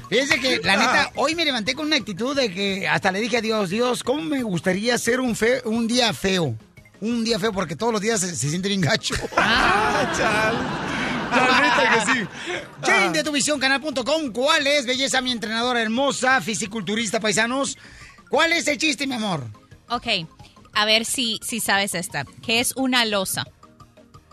Fíjense 0.08 0.40
que, 0.40 0.58
la 0.64 0.76
neta, 0.76 1.10
hoy 1.14 1.34
me 1.34 1.44
levanté 1.44 1.74
con 1.74 1.86
una 1.86 1.96
actitud 1.96 2.34
de 2.36 2.52
que 2.52 2.88
hasta 2.88 3.12
le 3.12 3.20
dije 3.20 3.36
a 3.36 3.40
Dios, 3.40 3.70
Dios, 3.70 4.02
¿cómo 4.02 4.22
me 4.22 4.42
gustaría 4.42 4.98
ser 4.98 5.20
un, 5.20 5.36
fe- 5.36 5.62
un 5.64 5.86
día 5.86 6.12
feo? 6.12 6.56
Un 7.00 7.24
día 7.24 7.38
feo 7.38 7.52
porque 7.52 7.76
todos 7.76 7.92
los 7.92 8.02
días 8.02 8.20
se, 8.20 8.34
se 8.34 8.48
siente 8.50 8.68
bien 8.68 8.80
gacho. 8.80 9.14
ah, 9.36 10.12
chale. 10.16 10.58
La 11.30 11.60
neta 11.60 12.04
que 12.04 12.12
sí. 12.12 12.26
Jane 12.82 13.10
de 13.12 13.22
tuvisioncanal.com, 13.22 14.32
¿cuál 14.32 14.66
es, 14.66 14.84
belleza, 14.86 15.20
mi 15.20 15.30
entrenadora 15.30 15.80
hermosa, 15.80 16.40
fisiculturista, 16.40 17.20
paisanos? 17.20 17.78
¿Cuál 18.28 18.52
es 18.52 18.66
el 18.66 18.76
chiste, 18.78 19.06
mi 19.06 19.14
amor? 19.14 19.44
Ok, 19.88 20.06
a 20.74 20.84
ver 20.84 21.04
si, 21.04 21.38
si 21.42 21.60
sabes 21.60 21.94
esta. 21.94 22.24
¿Qué 22.42 22.60
es 22.60 22.72
una 22.76 23.04
losa? 23.04 23.46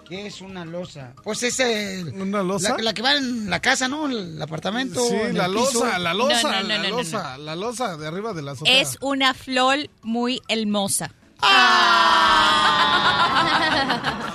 ¿Qué 0.07 0.27
es 0.27 0.39
una 0.39 0.63
losa? 0.63 1.13
Pues 1.23 1.43
es 1.43 1.59
el- 1.59 2.13
¿Una 2.21 2.41
losa? 2.41 2.75
La, 2.77 2.83
la 2.83 2.93
que 2.93 3.01
va 3.01 3.15
en 3.15 3.49
la 3.49 3.59
casa, 3.61 3.89
¿no? 3.89 4.05
El 4.07 4.41
apartamento. 4.41 5.03
Sí, 5.05 5.15
en 5.15 5.37
la 5.37 5.45
el 5.47 5.53
piso. 5.53 5.83
losa, 5.83 5.99
la 5.99 6.13
losa, 6.13 6.41
No, 6.43 6.49
no, 6.51 6.61
no, 6.61 6.67
la 6.69 6.77
no, 6.77 6.83
no, 6.83 6.89
losa, 6.97 7.37
la 7.37 7.55
losa 7.57 7.97
de 7.97 8.07
arriba 8.07 8.33
de 8.33 8.41
la 8.41 8.51
azotea. 8.53 8.79
Es 8.81 8.97
una 9.01 9.33
flor 9.33 9.89
muy 10.03 10.41
hermosa. 10.47 11.11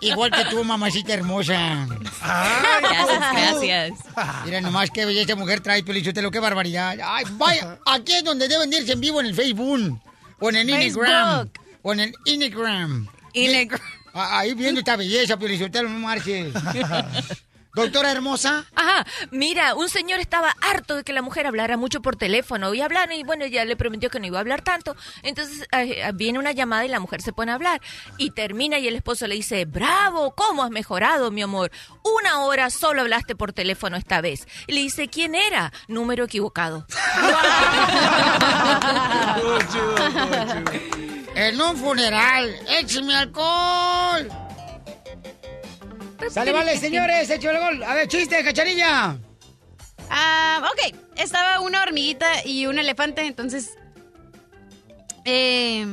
Igual 0.00 0.30
que 0.30 0.44
tú, 0.46 0.64
mamacita 0.64 1.14
hermosa. 1.14 1.86
Gracias, 2.22 3.32
gracias. 3.32 3.92
Mira 4.44 4.60
nomás 4.60 4.90
qué 4.90 5.04
belleza 5.04 5.34
mujer 5.34 5.60
trae, 5.60 5.82
Pelichotelo, 5.82 6.30
qué 6.30 6.40
barbaridad. 6.40 6.96
Ay, 7.04 7.24
vaya, 7.32 7.78
aquí 7.86 8.12
es 8.14 8.24
donde 8.24 8.48
deben 8.48 8.70
de 8.70 8.78
irse 8.78 8.92
en 8.92 9.00
vivo 9.00 9.20
en 9.20 9.26
el 9.26 9.34
Facebook. 9.34 10.00
O 10.40 10.48
en 10.50 10.56
el 10.56 10.70
Instagram. 10.70 11.48
O 11.82 11.92
en 11.92 12.00
el 12.00 12.14
Instagram. 12.24 13.08
Ah, 14.12 14.40
Ahí 14.40 14.54
viendo 14.54 14.80
esta 14.80 14.96
belleza, 14.96 15.36
Pelichotelo, 15.38 15.88
no 15.88 15.98
marches. 16.00 16.52
Doctora 17.74 18.10
hermosa. 18.10 18.64
Ajá, 18.74 19.06
mira, 19.30 19.74
un 19.74 19.88
señor 19.88 20.18
estaba 20.20 20.54
harto 20.60 20.96
de 20.96 21.04
que 21.04 21.12
la 21.12 21.22
mujer 21.22 21.46
hablara 21.46 21.76
mucho 21.76 22.02
por 22.02 22.16
teléfono 22.16 22.74
y 22.74 22.80
hablar 22.80 23.12
y 23.12 23.22
bueno, 23.22 23.46
ya 23.46 23.64
le 23.64 23.76
prometió 23.76 24.10
que 24.10 24.18
no 24.18 24.26
iba 24.26 24.38
a 24.38 24.40
hablar 24.40 24.62
tanto. 24.62 24.96
Entonces 25.22 25.68
eh, 25.72 26.10
viene 26.14 26.38
una 26.38 26.52
llamada 26.52 26.84
y 26.84 26.88
la 26.88 27.00
mujer 27.00 27.22
se 27.22 27.32
pone 27.32 27.52
a 27.52 27.54
hablar 27.54 27.80
y 28.16 28.30
termina 28.32 28.78
y 28.78 28.88
el 28.88 28.96
esposo 28.96 29.26
le 29.26 29.36
dice, 29.36 29.64
bravo, 29.66 30.34
¿cómo 30.34 30.64
has 30.64 30.70
mejorado, 30.70 31.30
mi 31.30 31.42
amor? 31.42 31.70
Una 32.02 32.40
hora 32.40 32.70
solo 32.70 33.02
hablaste 33.02 33.36
por 33.36 33.52
teléfono 33.52 33.96
esta 33.96 34.20
vez. 34.20 34.48
Y 34.66 34.72
le 34.72 34.80
dice, 34.80 35.08
¿quién 35.08 35.34
era? 35.34 35.72
Número 35.88 36.24
equivocado. 36.24 36.86
En 41.32 41.60
un 41.60 41.76
funeral. 41.76 42.54
¡Écheme 42.68 43.14
alcohol! 43.14 44.49
Sale, 46.30 46.52
vale, 46.52 46.76
señores, 46.78 47.30
échale 47.30 47.58
gol. 47.58 47.82
A 47.82 47.94
ver, 47.94 48.08
chiste, 48.08 48.42
cacharilla. 48.44 49.16
Ah, 50.10 50.62
ok, 50.72 50.96
estaba 51.16 51.60
una 51.60 51.82
hormiguita 51.82 52.44
y 52.44 52.66
un 52.66 52.78
elefante, 52.78 53.22
entonces... 53.26 53.70
Eh, 55.24 55.86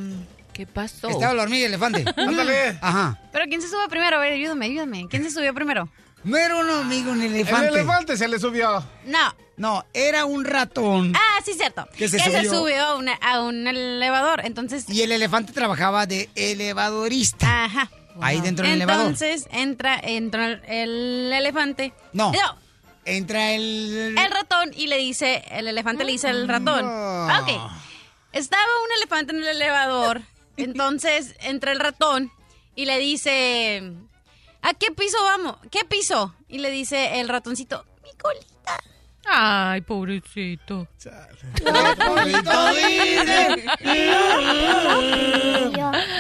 ¿Qué 0.54 0.66
pasó? 0.66 1.10
Estaba 1.10 1.34
la 1.34 1.44
hormiga 1.44 1.62
y 1.62 1.66
el 1.66 1.74
elefante. 1.74 2.06
Ándale. 2.18 2.78
Ajá. 2.82 3.20
Pero 3.32 3.46
¿quién 3.48 3.62
se 3.62 3.68
sube 3.70 3.88
primero? 3.90 4.18
A 4.18 4.20
ver, 4.20 4.34
ayúdame, 4.34 4.66
ayúdame. 4.66 5.08
¿Quién 5.10 5.24
se 5.24 5.32
subió 5.32 5.54
primero? 5.54 5.90
No 6.24 6.36
era 6.38 6.56
un 6.56 6.70
hormiga, 6.70 7.12
un 7.12 7.22
El 7.22 7.36
elefante. 7.36 7.68
elefante 7.68 8.18
se 8.18 8.28
le 8.28 8.40
subió. 8.40 8.84
No. 9.06 9.36
No, 9.58 9.86
era 9.94 10.26
un 10.26 10.46
ratón. 10.46 11.14
Ah, 11.16 11.40
sí, 11.44 11.54
cierto. 11.54 11.88
Que 11.98 12.08
se 12.08 12.18
que 12.18 12.24
se 12.24 12.46
subió. 12.46 12.54
subió 12.60 12.84
a, 12.84 12.96
una- 12.96 13.14
a 13.22 13.42
un 13.42 13.68
elevador, 13.68 14.42
entonces... 14.46 14.88
Y 14.90 15.02
el 15.02 15.12
elefante 15.12 15.52
trabajaba 15.54 16.06
de 16.06 16.30
elevadorista. 16.36 17.66
Ajá. 17.66 17.90
Ahí 18.22 18.42
dentro 18.42 18.66
del 18.66 18.76
elevador. 18.76 19.08
Entonces 19.08 19.48
entra, 19.52 20.00
entra 20.02 20.48
el, 20.48 20.64
el 20.66 21.34
elefante. 21.34 21.94
No. 22.14 22.32
Entra 23.06 23.54
el... 23.54 24.16
El 24.18 24.32
ratón 24.32 24.72
y 24.76 24.88
le 24.88 24.98
dice, 24.98 25.44
el 25.52 25.68
elefante 25.68 26.04
le 26.04 26.12
dice 26.12 26.28
al 26.28 26.48
ratón. 26.48 26.86
No. 26.86 27.40
Ok. 27.40 27.72
Estaba 28.34 28.64
un 28.86 28.98
elefante 28.98 29.34
en 29.34 29.42
el 29.42 29.48
elevador. 29.48 30.22
Entonces 30.58 31.36
entra 31.40 31.72
el 31.72 31.80
ratón 31.80 32.32
y 32.76 32.86
le 32.86 32.98
dice, 33.00 33.94
¿a 34.62 34.74
qué 34.74 34.92
piso 34.92 35.18
vamos? 35.24 35.56
¿Qué 35.72 35.86
piso? 35.86 36.36
Y 36.50 36.58
le 36.58 36.70
dice 36.70 37.20
el 37.20 37.30
ratoncito, 37.30 37.86
mi 38.04 38.12
colita. 38.22 38.78
Ay, 39.30 39.82
pobrecito. 39.82 40.88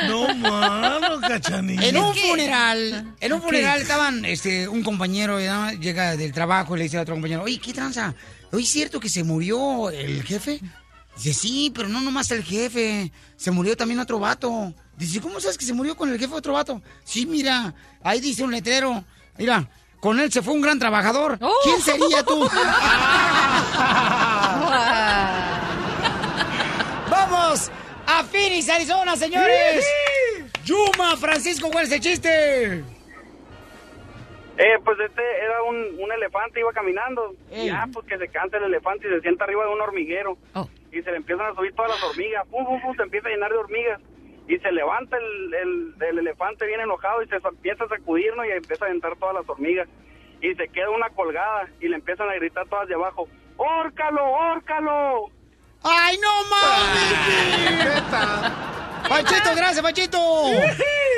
No, 0.08 0.36
mano, 0.36 1.22
cachanilla. 1.22 1.88
En 1.88 1.98
un 1.98 2.14
funeral, 2.14 3.16
en 3.20 3.34
un 3.34 3.42
funeral 3.42 3.82
estaban, 3.82 4.26
este, 4.26 4.68
un 4.68 4.84
compañero 4.84 5.40
¿no? 5.40 5.72
llega 5.72 6.18
del 6.18 6.34
trabajo 6.34 6.76
y 6.76 6.80
le 6.80 6.84
dice 6.84 6.98
a 6.98 7.02
otro 7.02 7.16
compañero, 7.16 7.44
oye, 7.44 7.60
¿qué 7.60 7.74
tranza? 7.74 8.14
¿Oye, 8.52 8.64
es 8.64 8.70
cierto 8.70 9.00
que 9.00 9.10
se 9.10 9.24
murió 9.24 9.90
el 9.90 10.24
jefe? 10.24 10.60
Dice, 11.16 11.34
sí, 11.34 11.72
pero 11.74 11.88
no 11.88 12.02
nomás 12.02 12.30
el 12.32 12.44
jefe, 12.44 13.12
se 13.38 13.52
murió 13.52 13.76
también 13.76 14.00
otro 14.00 14.20
vato. 14.20 14.74
Dice, 14.98 15.22
¿cómo 15.22 15.40
sabes 15.40 15.58
que 15.58 15.66
se 15.66 15.74
murió 15.74 15.96
con 15.96 16.10
el 16.12 16.20
jefe 16.20 16.34
otro 16.34 16.54
vato? 16.54 16.82
Sí, 17.04 17.26
mira, 17.26 17.74
ahí 18.04 18.20
dice 18.20 18.44
un 18.44 18.52
letrero, 18.52 19.04
mira, 19.38 19.68
con 20.00 20.20
él 20.20 20.32
se 20.32 20.42
fue 20.42 20.54
un 20.54 20.62
gran 20.62 20.80
trabajador. 20.80 21.38
¿Quién 21.64 21.82
sería 21.82 22.24
tú? 22.24 22.48
¡Vamos! 27.10 27.72
A 28.06 28.24
Phoenix, 28.24 28.70
Arizona, 28.70 29.16
señores. 29.16 29.86
Yuma, 30.64 31.16
Francisco, 31.18 31.70
¿cuál 31.72 31.86
es 31.86 31.92
el 31.92 32.00
chiste? 32.00 32.84
Eh, 34.60 34.80
pues 34.84 34.98
este 35.00 35.22
era 35.22 35.62
un, 35.64 35.76
un 36.04 36.12
elefante, 36.12 36.60
iba 36.60 36.72
caminando. 36.74 37.36
Y 37.52 37.56
Ey. 37.62 37.68
ya, 37.68 37.88
pues 37.94 38.06
que 38.08 38.18
se 38.18 38.28
cansa 38.30 38.58
el 38.58 38.64
elefante 38.64 39.08
y 39.08 39.12
se 39.12 39.22
sienta 39.22 39.44
arriba 39.44 39.66
de 39.66 39.72
un 39.72 39.82
hormiguero. 39.82 40.38
Oh. 40.56 40.68
Y 40.92 41.02
se 41.02 41.12
le 41.12 41.18
empiezan 41.18 41.46
a 41.48 41.56
subir 41.56 41.74
todas 41.76 41.92
las 41.92 42.04
hormigas. 42.04 42.46
Pum, 42.48 42.66
pum, 42.66 42.82
pum, 42.82 42.96
se 42.96 43.04
empieza 43.04 43.28
a 43.28 43.32
llenar 43.32 43.52
de 43.52 43.58
hormigas. 43.58 44.00
Y 44.48 44.58
se 44.60 44.72
levanta 44.72 45.18
el, 45.18 45.54
el, 45.54 45.96
el 46.10 46.20
elefante 46.20 46.66
bien 46.66 46.80
enojado 46.80 47.22
y 47.22 47.28
se 47.28 47.36
empieza 47.36 47.84
a 47.84 47.90
sacudirnos 47.90 48.46
y 48.46 48.52
empieza 48.52 48.86
a 48.86 48.88
aventar 48.88 49.16
todas 49.18 49.36
las 49.36 49.50
hormigas. 49.50 49.88
y 50.42 50.54
se 50.56 50.68
queda 50.70 50.90
una 50.92 51.10
colgada 51.10 51.68
y 51.82 51.88
le 51.88 51.96
empiezan 51.96 52.30
a 52.30 52.36
gritar 52.36 52.68
todas 52.70 52.88
de 52.88 52.94
abajo, 52.96 53.28
¡Órcalo, 53.58 54.24
órcalo! 54.24 55.32
¡Ay, 55.84 56.18
no 56.22 56.30
mames! 56.50 58.04
Panchito, 59.10 59.56
gracias, 59.56 59.82
Panchito. 59.82 60.20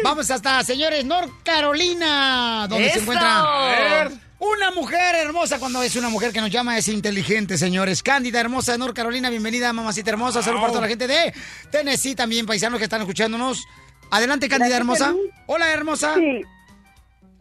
Vamos 0.03 0.29
hasta, 0.31 0.63
señores, 0.63 1.03
North 1.05 1.31
Carolina, 1.43 2.65
donde 2.69 2.89
se 2.89 2.99
encuentra 2.99 3.39
A 3.41 3.69
ver, 3.71 4.11
una 4.39 4.71
mujer 4.71 5.15
hermosa. 5.15 5.59
Cuando 5.59 5.81
es 5.83 5.95
una 5.95 6.09
mujer 6.09 6.31
que 6.31 6.41
nos 6.41 6.49
llama, 6.49 6.77
es 6.77 6.87
inteligente, 6.87 7.57
señores. 7.57 8.01
Cándida, 8.03 8.39
hermosa 8.39 8.73
de 8.73 8.77
North 8.77 8.95
Carolina. 8.95 9.29
Bienvenida, 9.29 9.71
mamacita 9.73 10.11
hermosa. 10.11 10.41
Saludos 10.41 10.61
para 10.61 10.73
toda 10.73 10.81
la 10.83 10.89
gente 10.89 11.07
de 11.07 11.33
Tennessee, 11.71 12.15
también 12.15 12.45
paisanos 12.45 12.79
que 12.79 12.85
están 12.85 13.01
escuchándonos. 13.01 13.65
Adelante, 14.11 14.49
Cándida, 14.49 14.77
hermosa. 14.77 15.13
Hola, 15.45 15.71
hermosa. 15.71 16.15
Sí. 16.15 16.41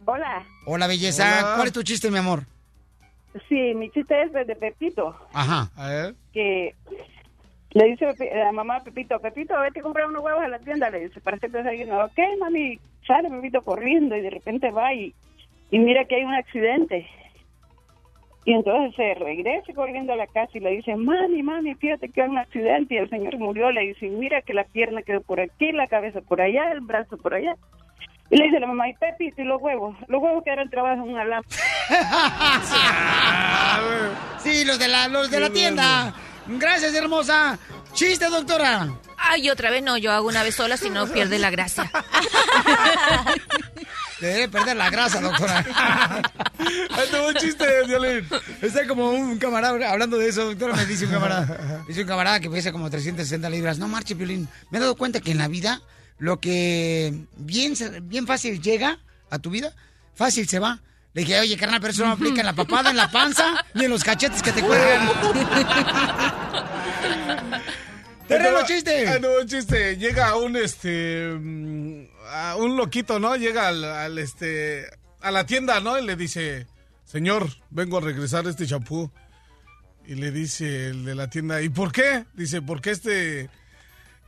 Hola. 0.05 0.45
Hola, 0.65 0.87
belleza. 0.87 1.23
Hola. 1.23 1.55
¿Cuál 1.55 1.67
es 1.67 1.73
tu 1.73 1.83
chiste, 1.83 2.11
mi 2.11 2.17
amor? 2.17 2.43
Sí, 3.47 3.73
mi 3.75 3.89
chiste 3.91 4.23
es 4.23 4.33
de 4.33 4.55
Pepito, 4.55 5.15
Ajá. 5.33 5.69
A 5.75 5.87
ver. 5.87 6.15
que 6.33 6.75
le 7.71 7.85
dice 7.85 8.07
la 8.33 8.51
mamá 8.51 8.77
a 8.77 8.83
Pepito, 8.83 9.19
Pepito, 9.19 9.59
vete 9.59 9.79
a 9.79 9.83
comprar 9.83 10.07
unos 10.07 10.23
huevos 10.23 10.43
a 10.43 10.47
la 10.47 10.57
tienda, 10.57 10.89
le 10.89 11.07
dice, 11.07 11.21
para 11.21 11.37
hacerte 11.37 11.59
desayuno. 11.59 12.05
Ok, 12.05 12.17
mami, 12.39 12.79
sale 13.05 13.29
Pepito 13.29 13.61
corriendo 13.61 14.15
y 14.17 14.21
de 14.21 14.31
repente 14.31 14.71
va 14.71 14.91
y, 14.95 15.13
y 15.71 15.79
mira 15.79 16.05
que 16.05 16.15
hay 16.15 16.23
un 16.23 16.33
accidente. 16.33 17.07
Y 18.45 18.53
entonces 18.53 18.95
se 18.95 19.13
regresa 19.13 19.73
corriendo 19.73 20.13
a 20.13 20.15
la 20.15 20.25
casa 20.25 20.51
y 20.53 20.59
le 20.59 20.71
dice, 20.71 20.95
mami, 20.95 21.43
mami, 21.43 21.75
fíjate 21.75 22.09
que 22.09 22.21
hay 22.21 22.29
un 22.29 22.37
accidente 22.37 22.95
y 22.95 22.97
el 22.97 23.09
señor 23.09 23.37
murió. 23.37 23.71
Le 23.71 23.81
dice, 23.81 24.07
mira 24.07 24.41
que 24.41 24.53
la 24.53 24.63
pierna 24.63 25.03
quedó 25.03 25.21
por 25.21 25.39
aquí, 25.39 25.71
la 25.71 25.87
cabeza 25.87 26.21
por 26.21 26.41
allá, 26.41 26.71
el 26.71 26.81
brazo 26.81 27.17
por 27.17 27.35
allá. 27.35 27.55
Y 28.31 28.37
le 28.37 28.45
dice 28.45 28.59
la 28.59 28.67
mamá, 28.67 28.89
y 28.89 28.93
Pepito, 28.93 29.41
y 29.41 29.45
los 29.45 29.61
huevos. 29.61 29.95
Los 30.07 30.21
huevos 30.21 30.43
que 30.43 30.51
eran 30.51 30.69
trabajo 30.69 31.03
en 31.03 31.13
una 31.13 31.25
lámpara. 31.25 31.55
Sí, 34.39 34.63
los 34.63 34.79
de 34.79 34.87
la, 34.87 35.07
los 35.09 35.29
de 35.29 35.39
la 35.39 35.49
tienda. 35.49 36.13
Gracias, 36.47 36.95
hermosa. 36.95 37.59
Chiste, 37.93 38.29
doctora. 38.29 38.87
Ay, 39.17 39.49
otra 39.49 39.69
vez 39.69 39.83
no, 39.83 39.97
yo 39.97 40.11
hago 40.11 40.27
una 40.27 40.43
vez 40.43 40.55
sola 40.55 40.77
si 40.77 40.89
no 40.89 41.07
pierde 41.07 41.39
la 41.39 41.49
gracia. 41.49 41.91
Debe 44.19 44.49
perder 44.49 44.75
la 44.75 44.89
grasa, 44.89 45.21
doctora. 45.21 45.65
Ahí 46.59 47.09
un 47.27 47.33
chiste, 47.35 47.65
Violín. 47.87 48.27
Está 48.61 48.85
como 48.87 49.11
un 49.11 49.37
camarada, 49.37 49.89
hablando 49.89 50.17
de 50.17 50.27
eso, 50.29 50.45
doctora, 50.45 50.75
me 50.75 50.85
dice 50.85 51.05
un 51.05 51.11
camarada. 51.11 51.83
Dice 51.87 52.01
un 52.01 52.07
camarada 52.07 52.39
que 52.39 52.49
pesa 52.49 52.71
como 52.71 52.89
360 52.89 53.49
libras. 53.49 53.79
No 53.79 53.87
marche, 53.87 54.15
Piolín. 54.15 54.47
Me 54.71 54.77
he 54.77 54.81
dado 54.81 54.95
cuenta 54.95 55.21
que 55.21 55.31
en 55.31 55.37
la 55.37 55.47
vida, 55.47 55.81
lo 56.17 56.39
que 56.39 57.13
bien, 57.37 57.73
bien 58.03 58.27
fácil 58.27 58.61
llega 58.61 58.99
a 59.29 59.39
tu 59.39 59.49
vida, 59.49 59.73
fácil 60.15 60.47
se 60.47 60.59
va. 60.59 60.79
Le 61.13 61.21
dije, 61.21 61.39
oye, 61.39 61.57
carnal, 61.57 61.79
pero 61.81 61.91
eso 61.91 62.05
no 62.05 62.11
aplica 62.11 62.41
en 62.41 62.45
la 62.45 62.53
papada, 62.53 62.91
en 62.91 62.97
la 62.97 63.09
panza, 63.09 63.65
ni 63.73 63.85
en 63.85 63.91
los 63.91 64.03
cachetes 64.03 64.43
que 64.43 64.51
te 64.51 64.61
cuelgan. 64.61 65.09
Terreno, 68.27 68.59
chiste. 68.63 69.07
Ah, 69.07 69.17
no, 69.19 69.39
un 69.41 69.47
chiste. 69.47 69.97
Llega 69.97 70.35
un 70.35 70.55
este 70.55 71.31
mm, 71.35 72.08
a 72.29 72.55
un 72.55 72.77
loquito, 72.77 73.19
¿no? 73.19 73.35
Llega 73.35 73.67
al, 73.67 73.83
al, 73.83 74.17
este 74.17 74.85
a 75.21 75.31
la 75.31 75.45
tienda, 75.45 75.79
¿no? 75.79 75.97
Y 75.99 76.05
le 76.05 76.15
dice, 76.15 76.67
"Señor, 77.05 77.47
vengo 77.69 77.97
a 77.97 78.01
regresar 78.01 78.47
este 78.47 78.65
champú." 78.67 79.11
Y 80.05 80.15
le 80.15 80.31
dice 80.31 80.87
el 80.87 81.05
de 81.05 81.15
la 81.15 81.29
tienda, 81.29 81.61
"¿Y 81.61 81.69
por 81.69 81.91
qué?" 81.91 82.25
Dice, 82.33 82.61
"Porque 82.61 82.91
este 82.91 83.49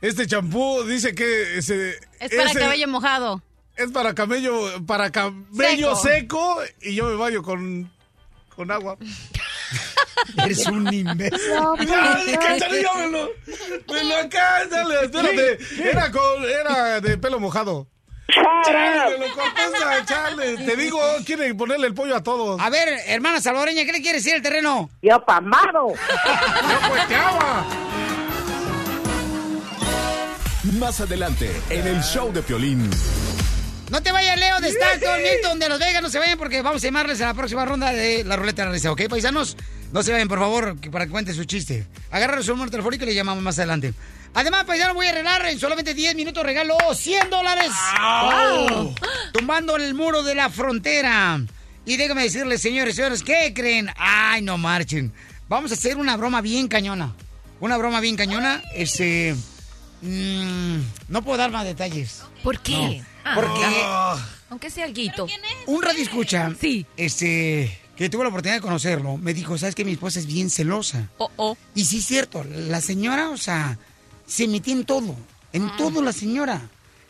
este 0.00 0.26
champú 0.26 0.82
dice 0.84 1.14
que 1.14 1.58
ese 1.58 1.90
Es 2.20 2.30
para 2.34 2.50
ese- 2.50 2.58
cabello 2.60 2.88
mojado. 2.88 3.42
es 3.76 3.90
para 3.90 4.14
camello, 4.14 4.84
para 4.86 5.10
cabello 5.10 5.94
seco, 5.96 6.58
y 6.82 6.94
yo 6.94 7.06
me 7.08 7.14
baño 7.16 7.42
con 7.42 7.90
con 8.54 8.70
agua." 8.70 8.96
Eres 10.44 10.66
un 10.66 10.92
imbécil. 10.92 11.38
Ya, 11.86 12.38
Cachanilla, 12.40 12.94
me 12.94 13.08
lo, 13.08 13.30
dale, 14.70 15.04
espérate. 15.04 15.58
Era, 15.90 16.10
con, 16.10 16.44
era 16.44 17.00
de 17.00 17.18
pelo 17.18 17.40
mojado. 17.40 17.88
Chale, 18.64 19.18
me 19.18 19.28
lo 19.28 20.04
chale. 20.04 20.56
Te 20.58 20.76
digo, 20.76 21.00
quiere 21.26 21.54
ponerle 21.54 21.88
el 21.88 21.94
pollo 21.94 22.16
a 22.16 22.22
todos. 22.22 22.60
A 22.60 22.70
ver, 22.70 22.88
hermana 23.06 23.40
salvadoreña, 23.40 23.84
¿qué 23.84 23.92
le 23.92 24.00
quiere 24.02 24.18
decir 24.18 24.34
el 24.34 24.42
terreno? 24.42 24.90
Yo 25.02 25.24
pamado. 25.24 25.88
Yo 25.92 26.88
cueteaba. 26.88 27.66
Más 30.78 31.00
adelante, 31.00 31.50
en 31.70 31.86
el 31.86 32.00
show 32.02 32.32
de 32.32 32.42
Piolín. 32.42 32.88
No 33.92 34.02
te 34.02 34.10
vayas, 34.10 34.38
Leo, 34.38 34.58
de 34.58 34.70
Stockton, 34.70 35.22
Milton, 35.32 35.58
de 35.58 35.68
Las 35.68 35.78
Vegas, 35.78 36.00
no 36.00 36.08
se 36.08 36.18
vayan 36.18 36.38
porque 36.38 36.62
vamos 36.62 36.82
a 36.82 36.86
llamarles 36.86 37.20
a 37.20 37.26
la 37.26 37.34
próxima 37.34 37.66
ronda 37.66 37.92
de 37.92 38.24
la 38.24 38.36
ruleta 38.36 38.62
de 38.62 38.68
la 38.68 38.72
risa, 38.72 38.90
¿ok, 38.90 39.02
paisanos? 39.06 39.54
No 39.92 40.02
se 40.02 40.12
vayan, 40.12 40.28
por 40.28 40.38
favor, 40.38 40.80
para 40.90 41.04
que 41.04 41.10
cuente 41.10 41.34
su 41.34 41.44
chiste. 41.44 41.86
Agarra 42.10 42.42
su 42.42 42.52
número 42.52 42.70
telefónico 42.70 43.04
y 43.04 43.08
le 43.08 43.14
llamamos 43.14 43.44
más 43.44 43.58
adelante. 43.58 43.92
Además, 44.32 44.64
paisanos, 44.64 44.94
voy 44.94 45.08
a 45.08 45.10
arreglar 45.10 45.44
en 45.44 45.60
solamente 45.60 45.92
10 45.92 46.14
minutos, 46.14 46.42
regalo 46.42 46.74
100 46.94 47.28
dólares. 47.28 47.70
¡Au! 47.98 48.94
Tumbando 49.34 49.76
el 49.76 49.92
muro 49.92 50.22
de 50.22 50.36
la 50.36 50.48
frontera. 50.48 51.38
Y 51.84 51.98
déjame 51.98 52.22
decirles, 52.22 52.62
señores, 52.62 52.96
señores, 52.96 53.22
¿qué 53.22 53.52
creen? 53.54 53.90
Ay, 53.98 54.40
no 54.40 54.56
marchen. 54.56 55.12
Vamos 55.50 55.70
a 55.70 55.74
hacer 55.74 55.98
una 55.98 56.16
broma 56.16 56.40
bien 56.40 56.66
cañona. 56.66 57.14
Una 57.60 57.76
broma 57.76 58.00
bien 58.00 58.16
cañona. 58.16 58.62
Este... 58.74 59.36
mm, 60.00 60.78
no 61.08 61.22
puedo 61.22 61.36
dar 61.36 61.50
más 61.50 61.66
detalles. 61.66 62.22
¿Por 62.42 62.58
qué? 62.60 63.02
No, 63.24 63.34
porque... 63.34 63.84
Aunque 64.50 64.70
sea 64.70 64.84
alguito. 64.84 65.26
Un 65.66 65.82
radio 65.82 66.02
escucha. 66.02 66.52
Sí. 66.60 66.84
Este. 66.96 67.78
Que 67.96 68.08
tuvo 68.10 68.22
la 68.22 68.28
oportunidad 68.30 68.56
de 68.56 68.60
conocerlo. 68.60 69.16
Me 69.16 69.32
dijo, 69.32 69.56
¿sabes 69.56 69.74
que 69.74 69.84
Mi 69.84 69.92
esposa 69.92 70.18
es 70.18 70.26
bien 70.26 70.50
celosa. 70.50 71.08
Oh, 71.18 71.30
oh. 71.36 71.56
Y 71.74 71.84
sí 71.84 71.98
es 71.98 72.06
cierto. 72.06 72.44
La 72.44 72.80
señora, 72.80 73.30
o 73.30 73.36
sea, 73.36 73.78
se 74.26 74.46
metía 74.48 74.74
en 74.74 74.84
todo. 74.84 75.16
En 75.52 75.66
Ah. 75.68 75.74
todo 75.78 76.02
la 76.02 76.12
señora. 76.12 76.60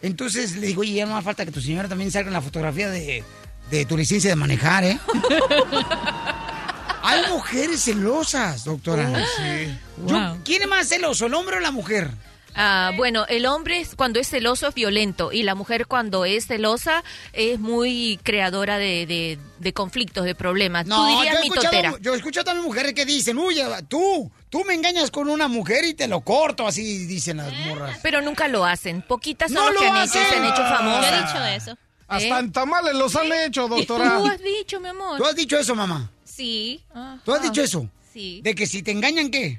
Entonces 0.03 0.57
le 0.57 0.67
digo, 0.69 0.83
oye, 0.83 0.93
ya 0.95 1.07
no 1.07 1.17
hace 1.17 1.25
falta 1.25 1.45
que 1.45 1.53
tu 1.53 1.61
señora 1.61 1.89
también 1.89 2.11
salga 2.11 2.29
en 2.29 2.35
la 2.35 2.43
fotografía 2.43 2.91
de, 2.91 3.25
de 3.71 3.85
tu 3.87 3.97
licencia 3.97 4.31
de 4.31 4.37
manejar, 4.37 4.85
¿eh? 4.85 4.99
Hay 7.05 7.23
mujeres 7.31 7.81
celosas, 7.83 8.65
doctora. 8.65 9.11
Oh, 9.11 9.17
sí. 9.37 9.79
Yo-. 10.07 10.39
¿Quién 10.45 10.63
es 10.63 10.69
más 10.69 10.89
celoso, 10.89 11.27
el 11.27 11.35
hombre 11.35 11.57
o 11.57 11.61
la 11.61 11.71
mujer? 11.73 12.11
Ah, 12.55 12.93
bueno, 12.97 13.25
el 13.29 13.47
hombre 13.47 13.81
es- 13.81 13.95
cuando 13.95 14.21
es 14.21 14.29
celoso 14.29 14.69
es 14.69 14.75
violento 14.75 15.33
y 15.33 15.43
la 15.43 15.55
mujer 15.55 15.87
cuando 15.87 16.25
es 16.25 16.47
celosa 16.47 17.03
es 17.33 17.59
muy 17.59 18.19
creadora 18.23 18.79
de, 18.79 19.07
de- 19.07 19.39
de 19.59 19.73
conflictos, 19.73 20.25
de 20.25 20.35
problemas. 20.35 20.85
Tú 20.85 20.91
No, 20.91 21.25
yo 21.25 21.31
he, 21.31 21.43
mitotera. 21.43 21.69
escuchado, 21.79 21.99
yo 21.99 22.13
he 22.13 22.17
escuchado 22.17 22.45
también 22.45 22.65
mujeres 22.67 22.93
que 22.95 23.05
dicen, 23.07 23.39
uy, 23.39 23.57
tú, 23.89 24.31
tú 24.51 24.65
me 24.65 24.75
engañas 24.75 25.11
con 25.11 25.29
una 25.31 25.49
mujer 25.49 25.85
y 25.85 25.95
te 25.95 26.09
lo 26.09 26.21
corto, 26.21 26.67
así 26.67 27.07
dicen 27.07 27.39
las 27.39 27.53
morras. 27.67 27.99
Pero 28.03 28.21
nunca 28.21 28.49
lo 28.49 28.65
hacen. 28.65 29.03
Poquitas 29.03 29.51
son 29.51 29.65
¡No 29.65 29.71
los 29.73 29.81
que 29.83 29.89
lo 29.89 29.93
han 29.95 30.03
hecho 30.05 30.13
se 30.13 30.37
han 30.37 30.45
hecho 30.45 30.63
famosas. 30.63 31.11
Yo 31.11 31.17
he 31.17 31.21
dicho 31.27 31.45
eso. 31.71 31.79
Hasta 32.09 32.39
en 32.41 32.53
tamales 32.53 32.95
los 32.95 33.17
han 33.17 33.33
hecho, 33.33 33.69
doctora. 33.69 34.19
Tú 34.19 34.27
has 34.27 34.43
dicho, 34.43 34.79
mi 34.81 34.89
amor. 34.89 35.17
¿Tú 35.17 35.25
has 35.25 35.35
dicho 35.35 35.57
eso, 35.59 35.75
mamá? 35.75 36.11
Sí. 36.25 36.83
¿Tú 37.25 37.33
has 37.33 37.41
dicho 37.43 37.63
eso? 37.63 37.89
Sí. 38.13 38.43
De 38.45 38.55
que 38.55 38.67
si 38.67 38.83
te 38.83 38.91
engañan, 38.91 39.31
¿qué? 39.31 39.59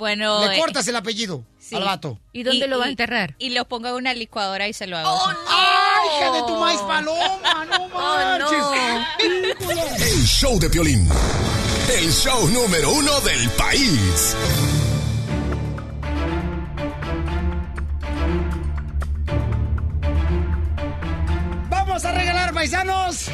Bueno. 0.00 0.48
Le 0.48 0.56
eh, 0.56 0.58
cortas 0.58 0.88
el 0.88 0.96
apellido 0.96 1.44
sí. 1.58 1.76
al 1.76 1.84
vato. 1.84 2.18
¿Y 2.32 2.42
dónde 2.42 2.66
lo 2.66 2.78
va 2.78 2.86
a 2.86 2.88
enterrar? 2.88 3.36
Y 3.38 3.50
lo 3.50 3.68
pongo 3.68 3.88
en 3.88 3.94
una 3.96 4.14
licuadora 4.14 4.66
y 4.66 4.72
se 4.72 4.86
lo 4.86 4.96
hago. 4.96 5.14
¡Ay, 5.46 6.08
hija 6.16 6.32
de 6.32 6.40
tu 6.46 6.56
maíz 6.56 6.80
paloma! 6.80 7.66
¡No 7.66 7.88
marches! 7.94 8.64
El 10.00 10.24
show 10.26 10.58
de 10.58 10.70
Piolín. 10.70 11.06
El 11.94 12.10
show 12.10 12.48
número 12.48 12.90
uno 12.92 13.20
del 13.20 13.50
país. 13.50 14.34
Vamos 21.68 22.04
a 22.06 22.12
regalar, 22.12 22.54
paisanos. 22.54 23.26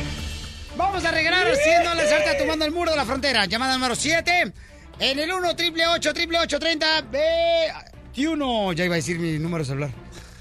Vamos 0.76 1.05
a 1.05 1.12
regalar 1.12 1.47
100 1.55 1.84
dólares 1.84 2.10
ahorita 2.10 2.38
tomando 2.38 2.64
el 2.64 2.72
muro 2.72 2.90
de 2.90 2.97
la 2.97 3.05
frontera. 3.05 3.47
Llamada 3.47 3.74
número 3.74 3.94
7. 3.94 4.52
En 4.98 5.18
el 5.18 5.31
1 5.32 5.56
triple 5.56 5.86
8 5.86 6.14
triple 6.14 6.39
8 6.39 6.59
30 6.59 7.02
21. 7.02 8.73
Ya 8.73 8.85
iba 8.86 8.94
a 8.94 8.97
decir 8.97 9.18
mi 9.18 9.39
número 9.39 9.62
de 9.62 9.68
celular. 9.68 9.90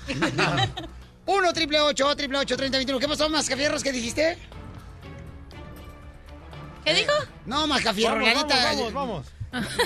1 1.26 1.53
triple 1.53 1.80
8 1.82 2.15
triple 2.15 2.38
8 2.40 2.57
30 2.57 2.77
21. 2.77 2.99
¿Qué 2.99 3.07
pasó, 3.07 3.30
Mascafierros? 3.30 3.84
¿Qué 3.84 3.91
dijiste? 3.91 4.38
¿Qué 6.86 6.94
dijo? 6.94 7.14
No, 7.45 7.68
Mascafierro, 7.68 8.15
Vamos, 8.23 8.34
la 8.34 8.44
neta. 8.44 8.64
vamos, 8.64 8.94
vamos, 8.94 9.27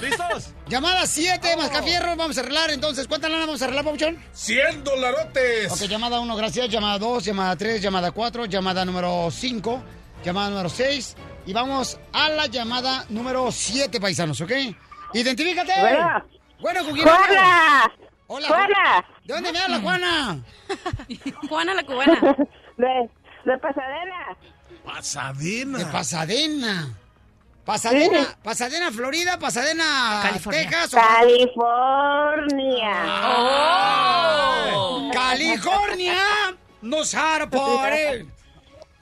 ¿Listos? 0.02 0.50
Llamada 0.68 1.06
7, 1.08 1.56
Mascafierro. 1.56 2.16
Vamos 2.18 2.38
a 2.38 2.41
arreglar 2.41 2.70
entonces. 2.72 3.08
¿Cuánta 3.08 3.30
lana 3.30 3.46
vamos 3.46 3.62
a 3.62 3.66
arreglar, 3.66 3.86
Pauchón? 3.86 4.18
100 4.34 4.84
dolarotes. 4.84 5.72
Ok, 5.72 5.82
llamada 5.88 6.20
1, 6.20 6.36
gracias. 6.36 6.70
Llamada 6.70 7.00
2, 7.00 7.24
llamada 7.26 7.56
3, 7.56 7.82
llamada 7.82 8.12
4, 8.12 8.46
llamada 8.46 8.84
número 8.86 9.30
5, 9.32 9.84
llamada 10.26 10.50
número 10.50 10.70
6. 10.70 11.16
Y 11.50 11.54
vamos 11.54 12.00
a 12.14 12.30
la 12.30 12.46
llamada 12.46 13.06
número 13.10 13.52
7, 13.52 14.00
paisanos, 14.00 14.40
¿ok? 14.40 14.52
Identifícate. 15.16 15.72
Hola. 15.82 16.24
Bueno, 16.60 16.84
¿con 16.86 16.94
quién 16.94 17.08
Juana. 17.08 17.82
hablo? 17.86 17.94
Hola. 18.28 18.48
Juana. 18.50 19.06
¿De 19.24 19.34
dónde 19.34 19.52
me 19.52 19.58
habla, 19.60 19.80
Juana? 19.80 20.44
Juana 21.50 21.74
la 21.74 21.82
cubana. 21.84 22.22
De, 22.78 23.10
de 23.46 23.58
Pasadena. 23.58 24.38
Pasadena. 24.86 25.78
De 25.80 25.86
Pasadena. 25.88 26.94
Pasadena, 27.66 28.38
Pasadena, 28.44 28.92
Florida, 28.92 29.40
Pasadena, 29.40 30.20
California. 30.22 30.62
Texas. 30.70 30.94
o- 30.94 30.98
California. 30.98 32.94
¡Oh! 33.26 35.10
¡California! 35.12 36.16
¡Nos 36.84 37.16
hará 37.16 37.50
por 37.50 37.92
él! 37.92 38.32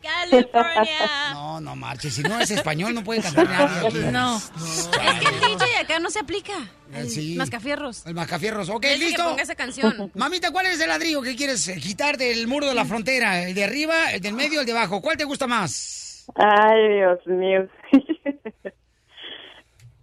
California. 0.08 1.32
No, 1.34 1.60
no 1.62 1.76
marches. 1.76 2.14
Si 2.14 2.22
no 2.24 2.40
es 2.40 2.52
español, 2.52 2.94
no 2.94 3.04
puede 3.04 3.22
cantar 3.22 3.48
nadie 3.50 3.88
aquí. 3.88 3.98
No. 4.12 4.38
Es 4.38 4.90
que 5.20 5.28
el 5.28 5.40
DJ 5.58 5.78
acá 5.82 6.00
no 6.00 6.10
se 6.10 6.20
aplica. 6.20 6.54
El 6.94 7.10
Sí. 7.10 7.36
Mascafierros. 7.36 8.06
El 8.06 8.14
Mascafierros. 8.14 8.70
Ok, 8.70 8.82
que 8.82 8.98
listo. 8.98 9.24
ponga 9.24 9.42
esa 9.44 9.56
canción. 9.56 10.12
Mamita, 10.16 10.52
¿cuál 10.52 10.68
es 10.68 10.80
el 10.80 10.88
ladrillo 10.90 11.22
que 11.22 11.36
quieres 11.36 11.68
eh, 11.68 11.80
quitar 11.82 12.18
del 12.18 12.48
muro 12.48 12.68
de 12.68 12.76
la 12.76 12.86
frontera? 12.86 13.44
¿El 13.44 13.56
de 13.56 13.64
arriba, 13.64 14.12
el 14.12 14.22
del 14.22 14.34
medio, 14.34 14.60
el 14.62 14.66
de 14.66 14.72
abajo? 14.74 15.02
¿Cuál 15.02 15.18
te 15.18 15.24
gusta 15.24 15.48
más? 15.48 16.26
Ay, 16.36 16.96
Dios 16.96 17.20
mío. 17.28 17.68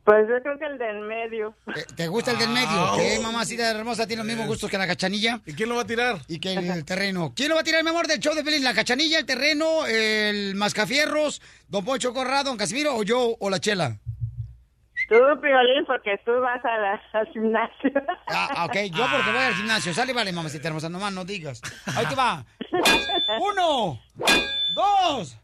Pues 0.05 0.29
yo 0.29 0.35
creo 0.43 0.59
que 0.59 0.67
el 0.67 0.77
del 0.77 1.01
medio. 1.01 1.55
¿Te, 1.75 1.83
te 1.95 2.09
gusta 2.09 2.33
el 2.33 2.39
del 2.39 2.51
medio? 2.51 2.69
Ah. 2.69 2.95
¿Qué 2.97 3.19
mamacita 3.23 3.71
hermosa 3.71 4.07
tiene 4.07 4.23
los 4.23 4.27
mismos 4.27 4.47
gustos 4.47 4.71
que 4.71 4.77
la 4.77 4.87
cachanilla? 4.87 5.41
¿Y 5.47 5.55
quién 5.55 5.69
lo 5.71 5.77
va 5.77 5.83
a 5.83 5.87
tirar? 5.87 6.19
Y 6.29 6.39
que 6.39 6.53
el 6.53 6.85
terreno. 6.85 7.33
¿Quién 7.35 7.49
lo 7.49 7.55
va 7.55 7.63
a 7.63 7.65
tirar, 7.65 7.83
mi 7.83 7.89
amor, 7.89 8.07
del 8.07 8.21
show 8.21 8.35
de 8.35 8.45
Pelín? 8.45 8.63
¿La 8.65 8.75
cachanilla, 8.75 9.19
el 9.19 9.25
terreno, 9.25 9.87
el 9.87 10.55
mascafierros, 10.57 11.41
don 11.69 11.85
Poncho 11.87 12.13
Corrado, 12.13 12.45
don 12.51 12.59
Casimiro 12.59 12.95
o 12.95 13.03
yo 13.03 13.35
o 13.41 13.49
la 13.49 13.59
chela? 13.61 13.97
Tú, 15.09 15.17
Piolín, 15.41 15.85
porque 15.87 16.19
tú 16.25 16.33
vas 16.41 16.63
a 16.65 16.79
la- 16.79 17.03
al 17.13 17.27
gimnasio. 17.29 17.91
Ah, 18.29 18.67
ok, 18.67 18.75
yo 18.91 19.07
porque 19.11 19.31
voy 19.33 19.43
al 19.43 19.55
gimnasio. 19.55 19.93
Sale, 19.95 20.13
vale, 20.13 20.33
mamacita 20.33 20.69
hermosa, 20.69 20.89
nomás 20.91 21.13
no 21.15 21.25
digas. 21.25 21.61
Ahí 21.97 22.07
te 22.07 22.15
va. 22.15 22.45
Uno, 23.41 24.01
dos. 24.75 25.37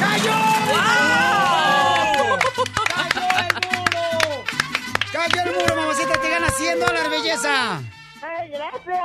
¡Cayó! 0.00 0.32
¡Cayó 2.88 3.20
el 3.38 3.54
muro! 3.66 4.44
¡Cayó 5.12 5.42
el 5.42 5.52
muro, 5.52 5.76
mamacita! 5.76 6.20
Te 6.20 6.30
gana 6.30 6.50
100 6.50 6.80
dólares, 6.80 7.10
belleza. 7.10 7.78
Ay, 8.22 8.50
gracias. 8.50 9.00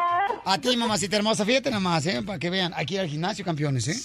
A 0.46 0.58
ti, 0.60 0.78
mamacita 0.78 1.18
hermosa, 1.18 1.46
fíjate 1.46 1.70
nomás, 1.72 2.06
¿eh? 2.06 2.22
Para 2.24 2.40
que 2.40 2.50
vean, 2.50 2.74
aquí 2.76 2.98
al 2.98 3.08
gimnasio, 3.08 3.44
campeones, 3.44 3.88
¿eh? 3.88 4.00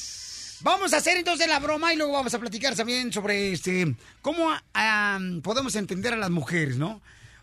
Vamos 0.63 0.93
a 0.93 0.99
hacer 0.99 1.17
entonces 1.17 1.49
la 1.49 1.59
broma 1.59 1.95
y 1.95 1.97
luego 1.97 2.13
vamos 2.13 2.35
a 2.35 2.39
platicar 2.39 2.75
también 2.75 3.11
sobre 3.13 3.53
este 3.53 3.95
cómo 4.21 4.51
podemos 5.43 5.75
entender 5.75 6.13
a 6.13 6.17
las 6.17 6.29
mujeres, 6.29 6.77
¿no? 6.77 7.01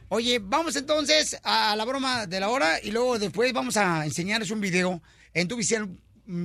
Oye, 0.10 0.40
vamos 0.40 0.76
entonces 0.76 1.36
a 1.44 1.76
la 1.76 1.84
broma 1.84 2.28
de 2.28 2.40
la 2.40 2.50
hora 2.50 2.80
y 2.82 2.92
luego 2.92 3.18
después 3.18 3.52
vamos 3.54 3.76
a 3.76 4.06
enseñarles 4.06 4.52
un 4.52 4.62
video 4.62 5.02
en 5.34 5.48
tu 5.48 5.56
visión 5.56 6.00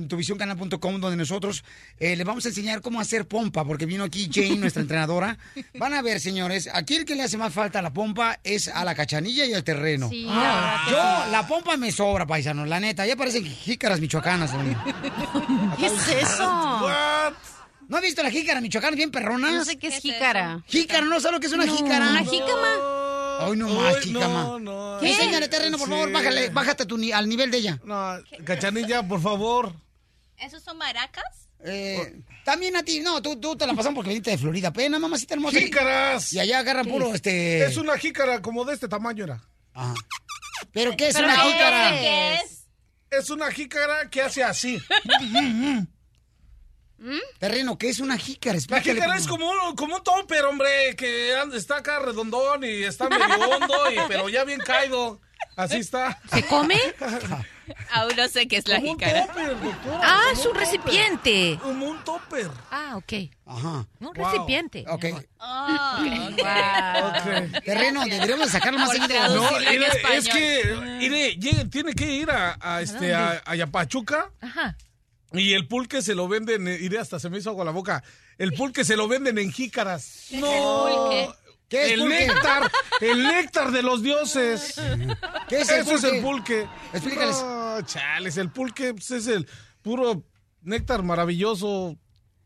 tuvisioncanal.com 0.07 0.99
donde 0.99 1.17
nosotros 1.17 1.63
eh, 1.99 2.15
les 2.15 2.25
vamos 2.25 2.45
a 2.45 2.49
enseñar 2.49 2.81
cómo 2.81 2.99
hacer 2.99 3.27
pompa 3.27 3.65
porque 3.65 3.85
vino 3.85 4.03
aquí 4.03 4.29
Jane, 4.31 4.55
nuestra 4.57 4.81
entrenadora. 4.83 5.37
Van 5.77 5.93
a 5.93 6.01
ver, 6.01 6.19
señores, 6.19 6.69
aquí 6.73 6.95
el 6.95 7.05
que 7.05 7.15
le 7.15 7.23
hace 7.23 7.37
más 7.37 7.53
falta 7.53 7.79
a 7.79 7.81
la 7.81 7.93
pompa 7.93 8.39
es 8.43 8.67
a 8.67 8.83
la 8.83 8.95
cachanilla 8.95 9.45
y 9.45 9.53
al 9.53 9.63
terreno. 9.63 10.09
Sí, 10.09 10.23
la 10.25 10.81
Yo, 10.89 11.31
la 11.31 11.45
pompa 11.47 11.77
me 11.77 11.91
sobra, 11.91 12.25
paisanos, 12.25 12.67
la 12.67 12.79
neta. 12.79 13.05
Ya 13.05 13.15
parecen 13.15 13.45
jícaras 13.45 13.99
michoacanas. 13.99 14.51
¿Qué 15.79 15.85
es 15.85 16.07
eso? 16.07 16.89
¿No 17.89 17.97
has 17.97 18.03
visto 18.03 18.23
la 18.23 18.31
jícara 18.31 18.61
michoacana 18.61 18.95
bien 18.95 19.11
perrona? 19.11 19.51
No 19.51 19.65
sé 19.65 19.77
qué 19.77 19.87
es 19.87 19.99
jícara. 19.99 20.63
Jícara, 20.67 21.05
¿no 21.05 21.19
sabes 21.19 21.33
lo 21.33 21.39
que 21.39 21.47
es 21.47 21.53
una 21.53 21.65
No, 21.65 21.75
jícara? 21.75 22.09
¿Una 22.09 22.23
jícama? 22.23 22.92
Hoy 23.47 23.57
no 23.57 23.69
más, 23.69 23.95
Ay, 23.95 24.01
jícama. 24.03 24.43
no, 24.43 24.59
no. 24.59 24.97
¿Qué? 24.99 25.11
Enséñale 25.11 25.47
terreno, 25.47 25.77
por 25.77 25.87
Sí. 25.87 25.93
favor, 25.93 26.11
bájale, 26.11 26.49
bájate 26.49 26.85
tu 26.85 26.97
ni- 26.97 27.11
al 27.11 27.27
nivel 27.29 27.51
de 27.51 27.57
ella. 27.57 27.79
No, 27.83 28.15
cachanilla, 28.45 29.07
por 29.07 29.21
favor. 29.21 29.73
¿Esos 30.37 30.63
son 30.63 30.77
maracas? 30.77 31.23
Eh, 31.65 32.21
también 32.43 32.75
a 32.75 32.83
ti, 32.83 32.99
no, 32.99 33.21
tú, 33.21 33.39
tú 33.39 33.55
te 33.55 33.65
la 33.65 33.73
pasan 33.73 33.93
porque 33.95 34.09
viniste 34.09 34.31
de 34.31 34.37
Florida. 34.37 34.73
Pena, 34.73 34.99
mamacita 34.99 35.33
hermosa. 35.35 35.59
¡Jícaras! 35.59 36.33
Y 36.33 36.39
allá 36.39 36.59
agarran 36.59 36.85
puro, 36.85 37.13
este... 37.15 37.63
Es 37.65 37.77
una 37.77 37.97
jícara 37.97 38.41
como 38.41 38.65
de 38.65 38.73
este 38.73 38.87
tamaño 38.89 39.23
era. 39.23 39.41
Ajá. 39.73 39.93
¿Pero 40.73 40.95
qué 40.97 41.07
es 41.09 41.13
Pero 41.15 41.27
una 41.27 41.37
jícara? 41.37 41.89
qué 41.91 42.35
es. 42.35 42.63
Es 43.11 43.29
una 43.29 43.51
jícara 43.51 44.09
que 44.09 44.21
hace 44.21 44.43
así. 44.43 44.81
Terreno, 47.39 47.77
¿qué 47.77 47.89
es 47.89 47.99
una 47.99 48.17
jícara? 48.17 48.53
La 48.53 48.57
Explícale, 48.59 48.93
jícara 48.93 49.13
por 49.13 49.21
es 49.21 49.27
como 49.27 49.49
un, 49.49 49.75
como 49.75 49.95
un 49.97 50.03
topper, 50.03 50.45
hombre, 50.45 50.95
que 50.95 51.35
anda- 51.35 51.57
está 51.57 51.77
acá 51.77 51.99
redondón 51.99 52.63
y 52.63 52.83
está 52.83 53.09
medio 53.09 53.25
hondo, 53.49 53.91
y, 53.91 53.95
pero 54.07 54.29
ya 54.29 54.43
bien 54.43 54.59
caído. 54.61 55.19
Así 55.55 55.77
está. 55.77 56.19
¿Se 56.31 56.43
come? 56.45 56.77
Aún 57.91 58.15
no 58.15 58.27
sé 58.27 58.47
qué 58.47 58.57
es 58.57 58.67
la 58.67 58.77
Como 58.77 58.91
un 58.93 58.99
jícara. 58.99 59.27
topper, 59.27 59.59
doctora, 59.59 59.99
Ah, 60.01 60.21
es 60.33 60.45
un 60.45 60.55
recipiente. 60.55 61.59
Como 61.61 61.85
un 61.87 62.03
topper. 62.03 62.49
Ah, 62.71 62.93
ok. 62.95 63.13
Ajá. 63.45 63.85
Un 63.99 64.13
Wow. 64.13 64.13
recipiente. 64.15 64.85
Ok. 64.87 65.05
Oh, 65.39 65.97
Ok. 65.99 67.63
Terreno, 67.63 68.03
deberíamos 68.05 68.47
de 68.47 68.51
sacarlo 68.51 68.79
más 68.79 68.89
seguido. 68.91 69.13
la. 69.13 69.27
No, 69.29 69.49
mire, 69.59 69.87
es 70.13 70.27
que 70.29 71.67
tiene 71.71 71.93
que 71.93 72.05
ir 72.05 72.31
a, 72.31 72.57
a 72.59 72.81
este 72.81 73.13
a, 73.13 73.41
a 73.45 73.55
Yapachuca 73.55 74.31
Ajá. 74.41 74.75
Y 75.33 75.53
el 75.53 75.67
pulque 75.67 76.01
se 76.01 76.15
lo 76.15 76.27
venden, 76.27 76.67
eh, 76.67 76.77
iré 76.79 76.99
hasta 76.99 77.19
se 77.19 77.29
me 77.29 77.39
hizo 77.39 77.49
agua 77.49 77.65
la 77.65 77.71
boca. 77.71 78.03
El 78.37 78.53
pulque 78.53 78.83
se 78.83 78.95
lo 78.95 79.07
venden 79.07 79.37
en 79.37 79.51
jícaras. 79.51 80.27
¿Qué 80.29 80.37
es 80.37 80.43
el 80.43 80.49
pulque? 80.61 81.29
¿Qué 81.69 81.85
es 81.85 81.91
el 81.91 81.99
pulque? 82.01 82.27
néctar, 82.27 82.71
el 83.01 83.23
néctar 83.23 83.71
de 83.71 83.81
los 83.81 84.03
dioses. 84.03 84.75
¿Qué 85.49 85.61
es 85.61 85.69
el 85.69 85.81
Eso 85.81 85.95
es 85.95 86.01
pulque? 86.01 86.15
el 86.15 86.21
pulque. 86.21 86.67
Explícales. 86.93 87.35
No, 87.41 87.81
chales, 87.83 88.37
el 88.37 88.49
pulque 88.51 88.93
pues, 88.93 89.11
es 89.11 89.27
el 89.27 89.47
puro 89.81 90.23
néctar 90.61 91.01
maravilloso 91.03 91.97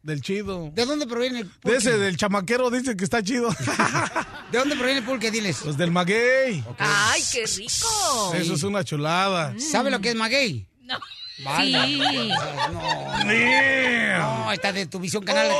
del 0.01 0.21
chido. 0.21 0.71
¿De 0.73 0.85
dónde 0.85 1.05
proviene 1.07 1.39
el 1.41 1.47
pulque? 1.47 1.71
De 1.71 1.77
ese, 1.77 1.97
del 1.97 2.15
chamaquero, 2.15 2.69
dice 2.69 2.95
que 2.95 3.03
está 3.03 3.21
chido. 3.21 3.49
¿De 4.51 4.57
dónde 4.57 4.75
proviene 4.75 4.99
el 4.99 5.05
pulque? 5.05 5.29
Diles. 5.29 5.59
Pues 5.61 5.75
del 5.75 5.91
maguey. 5.91 6.63
¡Ay, 6.77 7.21
qué 7.33 7.45
rico! 7.45 8.33
Eso 8.33 8.53
es 8.53 8.63
una 8.63 8.83
chulada. 8.85 9.53
¿Sabe 9.59 9.91
lo 9.91 9.99
que 9.99 10.09
es 10.09 10.15
maguey? 10.15 10.67
No. 10.83 10.97
Vale. 11.39 11.85
Sí. 11.85 12.29
No. 12.71 12.81
Damn. 13.25 14.19
No, 14.19 14.51
está 14.51 14.71
de 14.71 14.85
tu 14.87 14.99
visión 14.99 15.23
canal. 15.23 15.51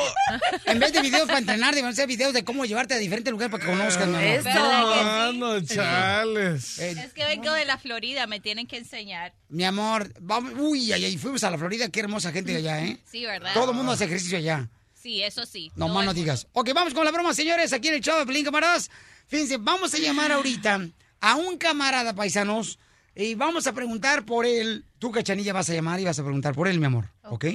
En 0.66 0.80
vez 0.80 0.92
de 0.94 1.02
videos 1.02 1.28
para 1.28 1.40
entrenar, 1.40 1.76
deben 1.76 1.96
ser 1.96 2.08
videos 2.08 2.34
de 2.34 2.44
cómo 2.44 2.66
llevarte 2.66 2.94
a 2.96 2.98
diferentes 2.98 3.32
lugares 3.32 3.52
para 3.52 3.64
que. 3.64 3.72
Eso. 3.72 4.00
¿Verdad 4.00 4.94
que 4.94 5.00
sí? 5.00 5.06
Mano, 5.06 5.62
chales. 5.62 6.80
Eh, 6.80 6.92
Es 7.06 7.14
que 7.14 7.26
vengo 7.26 7.52
de 7.54 7.66
la 7.66 7.78
Florida, 7.78 8.26
me 8.28 8.40
tienen 8.40 8.66
que 8.68 8.78
enseñar. 8.78 9.34
mi 9.50 9.64
amor, 9.66 10.12
vamos. 10.20 10.54
Uy, 10.58 10.92
ay, 10.94 11.06
ay, 11.06 11.18
fuimos 11.18 11.44
a 11.44 11.52
la 11.52 11.58
Florida. 11.58 11.90
Qué 11.90 12.00
hermosa 12.00 12.32
gente 12.32 12.56
allá, 12.56 12.84
¿eh? 12.84 12.98
Sí, 13.10 13.26
¿verdad? 13.26 13.54
Todo 13.54 13.72
el 13.72 13.78
mundo 13.78 13.92
hace 13.92 14.06
ejercicio 14.06 14.38
allá. 14.38 14.68
Sí, 14.94 15.22
eso 15.22 15.46
sí. 15.46 15.72
No 15.76 15.88
más 15.90 16.06
no 16.06 16.14
digas. 16.14 16.48
Ok, 16.54 16.72
vamos 16.74 16.94
con 16.94 17.06
la 17.06 17.12
broma, 17.12 17.34
señores, 17.34 17.72
aquí 17.72 17.88
en 17.90 17.96
el 17.96 18.02
show 18.02 18.18
de 18.18 18.26
Pelín 18.26 18.44
Camaradas. 18.44 18.90
Fíjense, 19.28 19.58
vamos 19.58 19.94
a 19.94 19.98
llamar 20.00 20.32
ahorita 20.32 20.88
a 21.22 21.36
un 21.36 21.58
camarada, 21.58 22.14
paisanos, 22.14 22.80
y 23.18 23.36
vamos 23.36 23.68
a 23.68 23.74
preguntar 23.74 24.26
por 24.26 24.46
él. 24.46 24.86
Tú, 25.00 25.12
Cachanilla, 25.12 25.54
vas 25.54 25.70
a 25.70 25.74
llamar 25.74 26.00
y 26.00 26.06
vas 26.06 26.20
a 26.20 26.24
preguntar 26.24 26.54
por 26.56 26.68
él, 26.68 26.80
mi 26.80 26.86
amor. 26.86 27.06
¿Ok? 27.24 27.46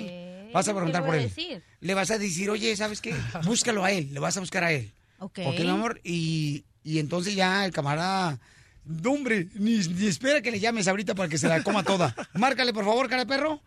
Vas 0.52 0.68
a 0.68 0.74
preguntar 0.74 1.02
¿Qué 1.02 1.06
por 1.06 1.14
voy 1.14 1.18
a 1.18 1.22
él. 1.22 1.28
decir? 1.28 1.62
Le 1.80 1.94
vas 1.94 2.10
a 2.10 2.18
decir, 2.18 2.50
oye, 2.50 2.76
¿sabes 2.76 3.00
qué? 3.00 3.14
Búscalo 3.44 3.84
a 3.84 3.92
él, 3.92 4.12
le 4.12 4.20
vas 4.20 4.36
a 4.36 4.40
buscar 4.40 4.64
a 4.64 4.72
él. 4.72 4.92
Ok. 5.18 5.38
Ok, 5.46 5.60
mi 5.60 5.68
amor, 5.68 6.00
y, 6.04 6.64
y 6.82 6.98
entonces 6.98 7.34
ya 7.34 7.64
el 7.64 7.72
camarada... 7.72 8.38
No, 8.84 9.12
hombre, 9.12 9.46
ni, 9.54 9.78
ni 9.78 10.06
espera 10.08 10.42
que 10.42 10.50
le 10.50 10.58
llames 10.58 10.88
ahorita 10.88 11.14
para 11.14 11.28
que 11.28 11.38
se 11.38 11.46
la 11.46 11.62
coma 11.62 11.84
toda. 11.84 12.14
Márcale, 12.34 12.72
por 12.72 12.84
favor, 12.84 13.08
cara 13.08 13.24
de 13.24 13.28
perro. 13.28 13.62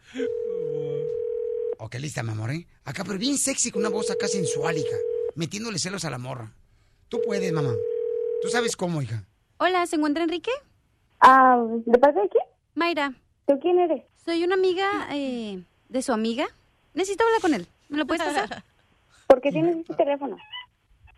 Ok, 1.79 1.95
lista, 1.95 2.21
mi 2.21 2.31
amor, 2.31 2.51
¿eh? 2.51 2.67
Acá, 2.83 3.05
pero 3.05 3.17
bien 3.17 3.37
sexy, 3.37 3.71
con 3.71 3.81
una 3.81 3.89
voz 3.89 4.11
acá 4.11 4.27
sensual, 4.27 4.77
hija. 4.77 4.97
Metiéndole 5.35 5.79
celos 5.79 6.03
a 6.03 6.09
la 6.09 6.17
morra. 6.17 6.53
Tú 7.07 7.21
puedes, 7.25 7.51
mamá. 7.53 7.73
Tú 8.41 8.49
sabes 8.49 8.75
cómo, 8.75 9.01
hija. 9.01 9.23
Hola, 9.57 9.85
¿se 9.87 9.95
encuentra 9.95 10.23
Enrique? 10.23 10.51
Ah, 11.21 11.61
¿de 11.85 11.97
parte 11.99 12.21
de 12.21 12.29
quién? 12.29 12.43
Mayra, 12.75 13.13
¿Tú 13.47 13.59
quién 13.59 13.79
eres? 13.79 14.03
soy 14.23 14.43
una 14.43 14.55
amiga 14.55 14.85
eh, 15.11 15.61
de 15.89 16.01
su 16.01 16.11
amiga. 16.13 16.45
Necesito 16.93 17.23
hablar 17.23 17.41
con 17.41 17.53
él. 17.53 17.67
¿Me 17.89 17.97
lo 17.97 18.05
puedes 18.05 18.23
pasar? 18.25 18.63
¿Por 19.27 19.41
qué 19.41 19.51
tienes 19.51 19.77
ese 19.77 19.93
teléfono? 19.95 20.37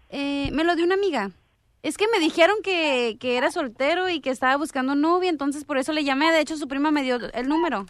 Eh, 0.09 0.49
me 0.51 0.63
lo 0.63 0.75
dio 0.75 0.85
una 0.85 0.95
amiga. 0.95 1.31
Es 1.83 1.97
que 1.97 2.07
me 2.11 2.19
dijeron 2.19 2.57
que, 2.63 3.17
que 3.19 3.37
era 3.37 3.51
soltero 3.51 4.09
y 4.09 4.19
que 4.19 4.29
estaba 4.29 4.55
buscando 4.57 4.95
novia, 4.95 5.29
entonces 5.29 5.63
por 5.65 5.77
eso 5.77 5.93
le 5.93 6.03
llamé. 6.03 6.31
De 6.31 6.39
hecho, 6.41 6.57
su 6.57 6.67
prima 6.67 6.91
me 6.91 7.03
dio 7.03 7.15
el 7.17 7.47
número. 7.47 7.85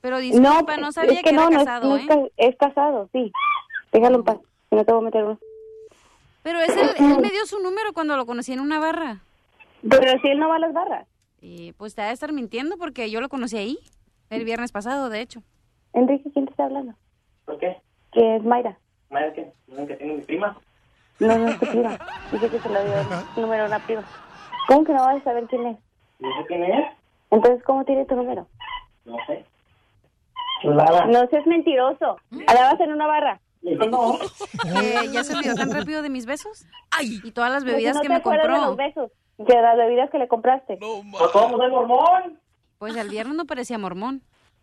Pero 0.00 0.18
disculpa, 0.18 0.76
no, 0.76 0.92
sabía 0.92 1.12
es 1.14 1.22
que, 1.22 1.30
que 1.30 1.32
no, 1.36 1.48
era 1.48 1.50
no, 1.50 1.64
casado, 1.64 1.88
no 1.88 1.96
¿eh? 1.96 2.00
es, 2.02 2.06
ca- 2.08 2.28
es 2.36 2.56
casado, 2.56 3.08
sí. 3.12 3.32
Déjalo 3.92 4.16
en 4.18 4.24
paz, 4.24 4.38
no 4.70 4.84
te 4.84 4.92
voy 4.92 5.00
a 5.00 5.04
meter 5.06 5.24
uno. 5.24 5.38
Pero 6.42 6.60
es 6.60 6.76
él, 6.76 6.90
él 6.98 7.18
me 7.20 7.30
dio 7.30 7.46
su 7.46 7.58
número 7.60 7.92
cuando 7.94 8.16
lo 8.16 8.26
conocí 8.26 8.52
en 8.52 8.60
una 8.60 8.78
barra. 8.78 9.20
Pero 9.88 10.20
si 10.20 10.28
él 10.28 10.38
no 10.38 10.48
va 10.50 10.56
a 10.56 10.58
las 10.58 10.74
barras. 10.74 11.06
Y 11.46 11.72
pues 11.74 11.94
te 11.94 12.00
ha 12.00 12.06
de 12.06 12.14
estar 12.14 12.32
mintiendo 12.32 12.78
porque 12.78 13.10
yo 13.10 13.20
lo 13.20 13.28
conocí 13.28 13.58
ahí. 13.58 13.78
El 14.30 14.46
viernes 14.46 14.72
pasado, 14.72 15.10
de 15.10 15.20
hecho. 15.20 15.42
Enrique, 15.92 16.30
¿quién 16.32 16.46
te 16.46 16.52
está 16.52 16.64
hablando? 16.64 16.94
¿Por 17.44 17.58
qué? 17.58 17.76
Que 18.12 18.36
es 18.36 18.42
Mayra. 18.44 18.78
¿Madre 19.10 19.32
qué? 19.34 19.52
¿No 19.68 19.86
que 19.86 19.94
tiene 19.96 20.14
mi 20.14 20.22
prima? 20.22 20.58
No, 21.20 21.36
no 21.38 21.48
es 21.48 21.60
tu 21.60 21.66
prima. 21.66 21.98
Dice 22.32 22.48
que 22.48 22.58
se 22.58 22.68
lo 22.70 22.82
dio 22.82 22.94
el 22.98 23.42
número 23.42 23.64
de 23.64 23.68
una 23.68 23.78
prima. 23.84 24.02
¿Cómo 24.68 24.84
que 24.84 24.94
no 24.94 25.04
vas 25.04 25.16
a 25.20 25.24
saber 25.24 25.44
quién 25.48 25.66
es? 25.66 25.78
¿No 26.18 26.28
sé 26.30 26.46
quién 26.48 26.64
es? 26.64 26.86
Entonces, 27.30 27.62
¿cómo 27.64 27.84
tiene 27.84 28.06
tu 28.06 28.16
número? 28.16 28.48
No 29.04 29.18
sé. 29.26 29.44
No 30.64 31.26
seas 31.28 31.46
mentiroso. 31.46 32.16
¿Andabas 32.46 32.80
en 32.80 32.90
una 32.92 33.06
barra? 33.06 33.40
No. 33.60 34.18
Eh, 34.82 35.08
¿Ya 35.12 35.22
se 35.24 35.36
olvidó 35.36 35.54
tan 35.56 35.70
rápido 35.70 36.00
de 36.00 36.08
mis 36.08 36.24
besos? 36.24 36.64
¡Ay! 36.90 37.20
Y 37.22 37.32
todas 37.32 37.50
las 37.52 37.64
Pues 37.64 37.74
bebidas 37.74 37.96
no 37.96 38.00
que 38.00 38.08
te 38.08 38.12
me 38.14 38.18
de 38.18 38.22
compró. 38.22 38.48
los 38.66 38.76
besos, 38.76 39.10
de 39.38 39.62
las 39.62 39.76
bebidas 39.76 40.10
que 40.10 40.18
le 40.18 40.28
compraste. 40.28 40.76
Pues 40.78 41.30
¿Cómo 41.32 41.56
soy 41.56 41.70
mormón? 41.70 42.38
Pues 42.78 42.96
el 42.96 43.08
viernes 43.08 43.36
no 43.36 43.44
parecía 43.46 43.78
mormón. 43.78 44.22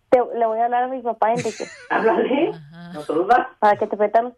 Te- 0.10 0.20
le 0.38 0.46
voy 0.46 0.60
a 0.60 0.66
hablar 0.66 0.84
a 0.84 0.88
mi 0.88 1.02
papá, 1.02 1.32
Enrique. 1.32 1.66
Háblale. 1.90 2.52
¿No 2.94 3.02
saludas? 3.02 3.48
Para 3.60 3.78
que 3.78 3.88
te 3.88 3.98
petamos. 3.98 4.34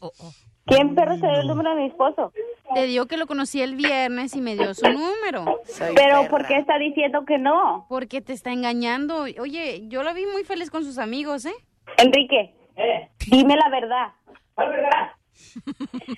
Oh, 0.00 0.12
oh. 0.20 0.32
¿Quién 0.66 0.94
perro 0.94 1.14
se 1.16 1.26
dio 1.26 1.40
el 1.40 1.46
número 1.46 1.70
de 1.70 1.76
mi 1.76 1.86
esposo? 1.86 2.30
Te 2.74 2.82
digo 2.82 3.06
que 3.06 3.16
lo 3.16 3.26
conocí 3.26 3.62
el 3.62 3.74
viernes 3.74 4.36
y 4.36 4.42
me 4.42 4.54
dio 4.54 4.74
su 4.74 4.86
número. 4.86 5.60
Pero 5.96 6.28
¿por 6.28 6.46
qué 6.46 6.58
está 6.58 6.76
diciendo 6.78 7.24
que 7.24 7.38
no? 7.38 7.86
Porque 7.88 8.20
te 8.20 8.34
está 8.34 8.52
engañando. 8.52 9.22
Oye, 9.22 9.88
yo 9.88 10.02
la 10.02 10.12
vi 10.12 10.26
muy 10.26 10.44
feliz 10.44 10.70
con 10.70 10.84
sus 10.84 10.98
amigos, 10.98 11.46
¿eh? 11.46 11.54
Enrique, 11.96 12.54
dime 13.30 13.56
la 13.56 13.70
verdad. 13.70 14.08
¿Cuál 14.54 14.68
verdad? 14.68 15.12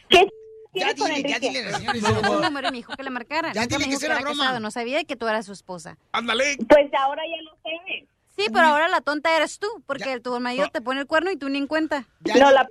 ¿Qué 0.08 0.28
Ya 0.72 0.92
dile, 0.94 1.22
ya 1.28 1.38
dile, 1.38 1.72
señores. 1.72 2.02
Me 2.02 2.08
dio 2.12 2.24
su 2.24 2.40
número 2.40 2.68
y 2.68 2.70
me 2.70 2.76
dijo 2.78 2.92
que 2.96 3.02
le 3.02 3.10
marcara. 3.10 3.52
Ya 3.52 3.66
dile 3.66 3.88
que 3.88 4.06
era 4.06 4.20
broma. 4.20 4.44
casado. 4.44 4.60
No 4.60 4.70
sabía 4.70 4.98
de 4.98 5.04
que 5.04 5.16
tú 5.16 5.26
eras 5.26 5.46
su 5.46 5.52
esposa. 5.52 5.96
Ándale. 6.12 6.56
Pues 6.68 6.90
ahora 6.94 7.22
ya 7.26 7.42
lo 7.42 7.56
sé. 7.62 8.06
Sí, 8.36 8.46
pero 8.52 8.66
ahora 8.66 8.88
la 8.88 9.00
tonta 9.00 9.36
eres 9.36 9.58
tú, 9.58 9.66
porque 9.86 10.20
tu 10.20 10.38
marido 10.40 10.68
te 10.72 10.80
pone 10.80 11.00
el 11.00 11.06
cuerno 11.06 11.30
y 11.30 11.36
tú 11.36 11.48
ni 11.48 11.58
en 11.58 11.66
cuenta. 11.66 12.04
No, 12.20 12.50
la... 12.50 12.66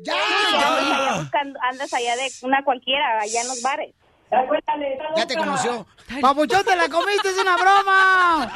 Ya, 0.00 0.14
Andas 0.14 0.92
allá, 0.92 1.20
buscando, 1.20 1.58
andas 1.68 1.92
allá 1.92 2.14
de 2.16 2.30
una 2.42 2.62
cualquiera, 2.62 3.18
allá 3.20 3.40
en 3.40 3.48
los 3.48 3.60
bares. 3.62 3.92
Ya 4.30 4.46
cuéntale, 4.46 4.98
Ya 5.16 5.26
te 5.26 5.34
conoció. 5.34 5.86
Papuchón, 6.20 6.62
te 6.64 6.76
la 6.76 6.88
comiste, 6.88 7.30
es 7.30 7.38
una 7.38 7.56
broma. 7.56 8.52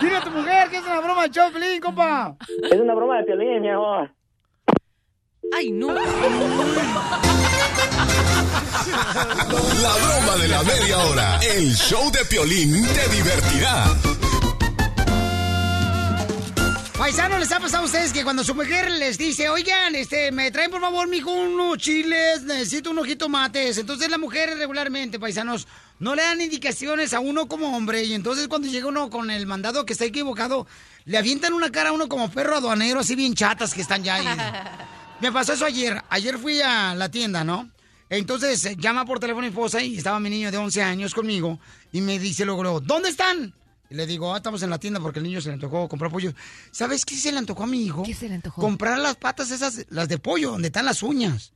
Dile 0.00 0.16
a 0.16 0.20
tu 0.20 0.30
mujer 0.30 0.68
que 0.68 0.76
es 0.76 0.84
una 0.84 1.00
broma, 1.00 1.30
Choplin, 1.30 1.80
compa. 1.80 2.36
Es 2.70 2.78
una 2.80 2.94
broma 2.94 3.18
de 3.18 3.24
Piolín, 3.24 3.62
mi 3.62 3.70
amor. 3.70 4.10
¡Ay, 5.52 5.70
no! 5.70 5.88
La 8.86 9.94
broma 9.94 10.36
de 10.40 10.48
la 10.48 10.62
media 10.62 10.98
hora. 10.98 11.38
El 11.40 11.74
show 11.74 12.10
de 12.10 12.24
Piolín 12.24 12.86
te 12.86 13.08
divertirá. 13.08 13.84
Paisano, 16.98 17.38
¿les 17.38 17.52
ha 17.52 17.60
pasado 17.60 17.82
a 17.82 17.86
ustedes 17.86 18.12
que 18.12 18.24
cuando 18.24 18.42
su 18.42 18.54
mujer 18.54 18.90
les 18.90 19.18
dice, 19.18 19.50
oigan, 19.50 19.94
este, 19.94 20.32
me 20.32 20.50
traen 20.50 20.70
por 20.70 20.80
favor, 20.80 21.06
mijo, 21.08 21.30
unos 21.30 21.76
chiles, 21.78 22.42
necesito 22.42 22.90
unos 22.90 23.06
jitomates? 23.06 23.76
Entonces 23.78 24.08
la 24.08 24.18
mujer 24.18 24.56
regularmente, 24.56 25.18
paisanos, 25.18 25.68
no 25.98 26.14
le 26.14 26.22
dan 26.22 26.40
indicaciones 26.40 27.12
a 27.12 27.20
uno 27.20 27.48
como 27.48 27.76
hombre 27.76 28.02
y 28.04 28.14
entonces 28.14 28.48
cuando 28.48 28.68
llega 28.68 28.88
uno 28.88 29.10
con 29.10 29.30
el 29.30 29.46
mandado 29.46 29.84
que 29.84 29.92
está 29.92 30.06
equivocado, 30.06 30.66
le 31.04 31.18
avientan 31.18 31.52
una 31.52 31.70
cara 31.70 31.90
a 31.90 31.92
uno 31.92 32.08
como 32.08 32.30
perro 32.30 32.56
aduanero, 32.56 33.00
así 33.00 33.14
bien 33.14 33.34
chatas 33.34 33.74
que 33.74 33.82
están 33.82 34.02
ya 34.02 34.14
ahí. 34.14 34.26
Me 35.20 35.32
pasó 35.32 35.54
eso 35.54 35.64
ayer. 35.64 36.02
Ayer 36.10 36.36
fui 36.38 36.60
a 36.60 36.94
la 36.94 37.10
tienda, 37.10 37.42
¿no? 37.42 37.70
Entonces 38.08 38.64
eh, 38.66 38.76
llama 38.78 39.04
por 39.04 39.18
teléfono 39.18 39.42
mi 39.42 39.48
esposa 39.48 39.82
y 39.82 39.96
estaba 39.96 40.20
mi 40.20 40.30
niño 40.30 40.50
de 40.50 40.58
11 40.58 40.82
años 40.82 41.14
conmigo 41.14 41.58
y 41.90 42.00
me 42.00 42.18
dice 42.18 42.44
luego, 42.44 42.62
luego, 42.62 42.80
¿dónde 42.80 43.08
están? 43.08 43.52
Y 43.88 43.94
le 43.94 44.06
digo, 44.06 44.32
ah, 44.32 44.36
estamos 44.36 44.62
en 44.62 44.70
la 44.70 44.78
tienda 44.78 45.00
porque 45.00 45.18
el 45.18 45.24
niño 45.24 45.40
se 45.40 45.48
le 45.48 45.54
antojó 45.54 45.88
comprar 45.88 46.10
pollo. 46.10 46.32
¿Sabes 46.70 47.04
qué 47.04 47.16
se 47.16 47.32
le 47.32 47.38
antojó 47.38 47.64
a 47.64 47.66
mi 47.66 47.84
hijo? 47.84 48.02
¿Qué 48.02 48.14
se 48.14 48.28
le 48.28 48.34
antojó? 48.34 48.60
Comprar 48.60 48.98
las 48.98 49.16
patas 49.16 49.50
esas, 49.50 49.86
las 49.88 50.08
de 50.08 50.18
pollo, 50.18 50.52
donde 50.52 50.68
están 50.68 50.84
las 50.84 51.02
uñas. 51.02 51.52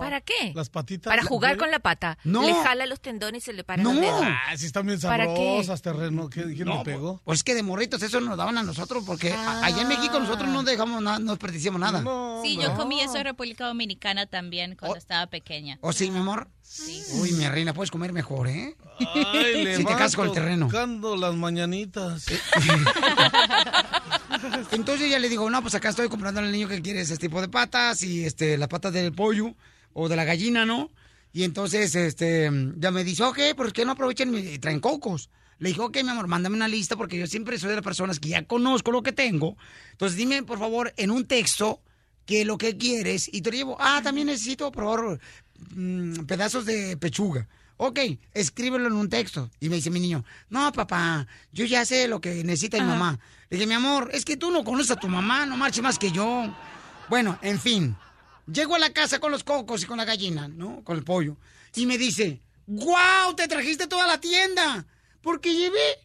¿Para 0.00 0.20
qué? 0.20 0.52
Las 0.54 0.68
patitas. 0.70 1.10
Para 1.10 1.22
¿La 1.22 1.28
jugar 1.28 1.56
con 1.56 1.70
la 1.70 1.78
pata. 1.80 2.18
No. 2.24 2.42
Le 2.46 2.54
jala 2.54 2.86
los 2.86 3.00
tendones 3.00 3.42
y 3.42 3.46
se 3.46 3.52
le 3.52 3.64
para 3.64 3.82
No. 3.82 3.92
los 3.92 4.00
dedos. 4.00 4.22
Ah, 4.24 4.56
sí 4.56 4.66
están 4.66 4.86
bien 4.86 5.00
sabrosas, 5.00 5.82
terreno. 5.82 6.28
¿Qué- 6.30 6.42
¿Quién 6.54 6.68
le 6.68 6.78
pegó? 6.84 7.20
Pues 7.24 7.42
que 7.44 7.54
de 7.54 7.62
morritos 7.62 8.02
eso 8.02 8.20
nos 8.20 8.36
daban 8.36 8.56
a 8.58 8.62
nosotros 8.62 9.02
porque 9.06 9.32
a- 9.32 9.64
allá 9.64 9.82
en 9.82 9.88
México 9.88 10.18
nosotros 10.18 10.48
no 10.48 10.62
dejamos 10.62 11.02
nada, 11.02 11.18
no 11.18 11.32
desperdiciamos 11.32 11.80
nada. 11.80 12.02
Sí, 12.42 12.56
yo 12.60 12.74
comí 12.76 13.00
eso 13.00 13.16
en 13.18 13.24
República 13.24 13.66
Dominicana 13.66 14.26
también 14.26 14.76
cuando 14.76 14.96
estaba 14.96 15.26
pequeña. 15.26 15.78
¿O 15.80 15.92
sí, 15.92 16.10
mi 16.10 16.18
amor? 16.20 16.48
Sí. 16.62 17.02
Uy, 17.14 17.32
mi 17.32 17.48
reina, 17.48 17.74
puedes 17.74 17.90
comer 17.90 18.12
mejor, 18.12 18.46
¿eh? 18.46 18.76
Ay, 19.34 19.64
le 19.64 19.76
si 19.76 19.84
te 19.84 19.92
con 20.16 20.28
el 20.28 20.32
terreno. 20.32 20.66
tocando 20.66 21.16
las 21.16 21.34
mañanitas. 21.34 22.26
Entonces 24.72 25.10
ya 25.10 25.18
le 25.18 25.28
digo, 25.28 25.48
no, 25.50 25.62
pues 25.62 25.74
acá 25.74 25.90
estoy 25.90 26.08
comprando 26.08 26.40
al 26.40 26.52
niño 26.52 26.68
que 26.68 26.82
quiere 26.82 27.00
ese 27.00 27.16
tipo 27.16 27.40
de 27.40 27.48
patas 27.48 28.02
y 28.02 28.24
este 28.24 28.56
las 28.56 28.68
patas 28.68 28.92
del 28.92 29.12
pollo 29.12 29.54
o 29.92 30.08
de 30.08 30.16
la 30.16 30.24
gallina, 30.24 30.66
¿no? 30.66 30.90
Y 31.32 31.44
entonces 31.44 31.94
este 31.94 32.50
ya 32.76 32.90
me 32.90 33.04
dice, 33.04 33.22
ok, 33.22 33.38
¿por 33.56 33.72
qué 33.72 33.84
no 33.84 33.92
aprovechan 33.92 34.34
y 34.34 34.58
traen 34.58 34.80
cocos? 34.80 35.30
Le 35.58 35.68
dije, 35.68 35.80
ok, 35.80 36.02
mi 36.02 36.08
amor, 36.08 36.26
mándame 36.26 36.56
una 36.56 36.68
lista 36.68 36.96
porque 36.96 37.18
yo 37.18 37.26
siempre 37.26 37.58
soy 37.58 37.68
de 37.68 37.76
las 37.76 37.84
personas 37.84 38.18
que 38.18 38.30
ya 38.30 38.42
conozco 38.44 38.90
lo 38.90 39.02
que 39.02 39.12
tengo. 39.12 39.56
Entonces 39.92 40.16
dime, 40.16 40.42
por 40.42 40.58
favor, 40.58 40.92
en 40.96 41.10
un 41.10 41.26
texto, 41.26 41.80
qué 42.24 42.44
lo 42.44 42.56
que 42.56 42.76
quieres 42.76 43.28
y 43.32 43.42
te 43.42 43.50
lo 43.50 43.56
llevo. 43.56 43.76
Ah, 43.78 44.00
también 44.02 44.28
necesito, 44.28 44.72
por 44.72 44.84
favor, 44.84 45.20
mm, 45.74 46.24
pedazos 46.24 46.64
de 46.64 46.96
pechuga. 46.96 47.46
Ok, 47.82 47.98
escríbelo 48.34 48.88
en 48.88 48.92
un 48.92 49.08
texto. 49.08 49.50
Y 49.58 49.70
me 49.70 49.76
dice 49.76 49.88
mi 49.88 50.00
niño, 50.00 50.22
no, 50.50 50.70
papá, 50.70 51.26
yo 51.50 51.64
ya 51.64 51.86
sé 51.86 52.08
lo 52.08 52.20
que 52.20 52.44
necesita 52.44 52.76
mi 52.76 52.84
mamá. 52.84 53.18
Le 53.48 53.56
dije, 53.56 53.66
mi 53.66 53.72
amor, 53.72 54.10
es 54.12 54.26
que 54.26 54.36
tú 54.36 54.50
no 54.50 54.64
conoces 54.64 54.90
a 54.90 54.96
tu 54.96 55.08
mamá, 55.08 55.46
no 55.46 55.56
marches 55.56 55.82
más 55.82 55.98
que 55.98 56.12
yo. 56.12 56.54
Bueno, 57.08 57.38
en 57.40 57.58
fin, 57.58 57.96
llego 58.52 58.74
a 58.74 58.78
la 58.78 58.92
casa 58.92 59.18
con 59.18 59.32
los 59.32 59.44
cocos 59.44 59.82
y 59.82 59.86
con 59.86 59.96
la 59.96 60.04
gallina, 60.04 60.46
¿no? 60.46 60.84
Con 60.84 60.98
el 60.98 61.04
pollo. 61.04 61.38
Y 61.74 61.86
me 61.86 61.96
dice, 61.96 62.42
¡guau! 62.66 63.34
Te 63.34 63.48
trajiste 63.48 63.86
toda 63.86 64.06
la 64.06 64.20
tienda. 64.20 64.84
Porque 65.22 65.54
llevé 65.54 66.00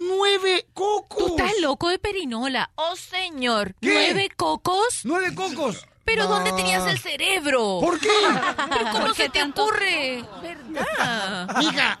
nueve 0.00 0.66
cocos. 0.74 1.18
Tú 1.18 1.36
estás 1.36 1.60
loco 1.60 1.90
de 1.90 2.00
perinola. 2.00 2.72
Oh, 2.74 2.96
señor. 2.96 3.76
¿Qué? 3.80 3.92
¿Nueve 3.92 4.30
cocos? 4.36 5.02
¡Nueve 5.04 5.32
cocos! 5.32 5.86
¿Pero 6.04 6.26
dónde 6.28 6.52
tenías 6.52 6.86
el 6.86 6.98
cerebro? 6.98 7.78
¿Por 7.80 7.98
qué? 7.98 8.08
¿Pero 8.70 8.90
cómo 8.92 9.06
¿Por 9.06 9.14
se 9.16 9.28
te 9.28 9.38
tanto? 9.40 9.62
ocurre? 9.64 10.24
¿Verdad? 10.42 11.56
Mija, 11.58 12.00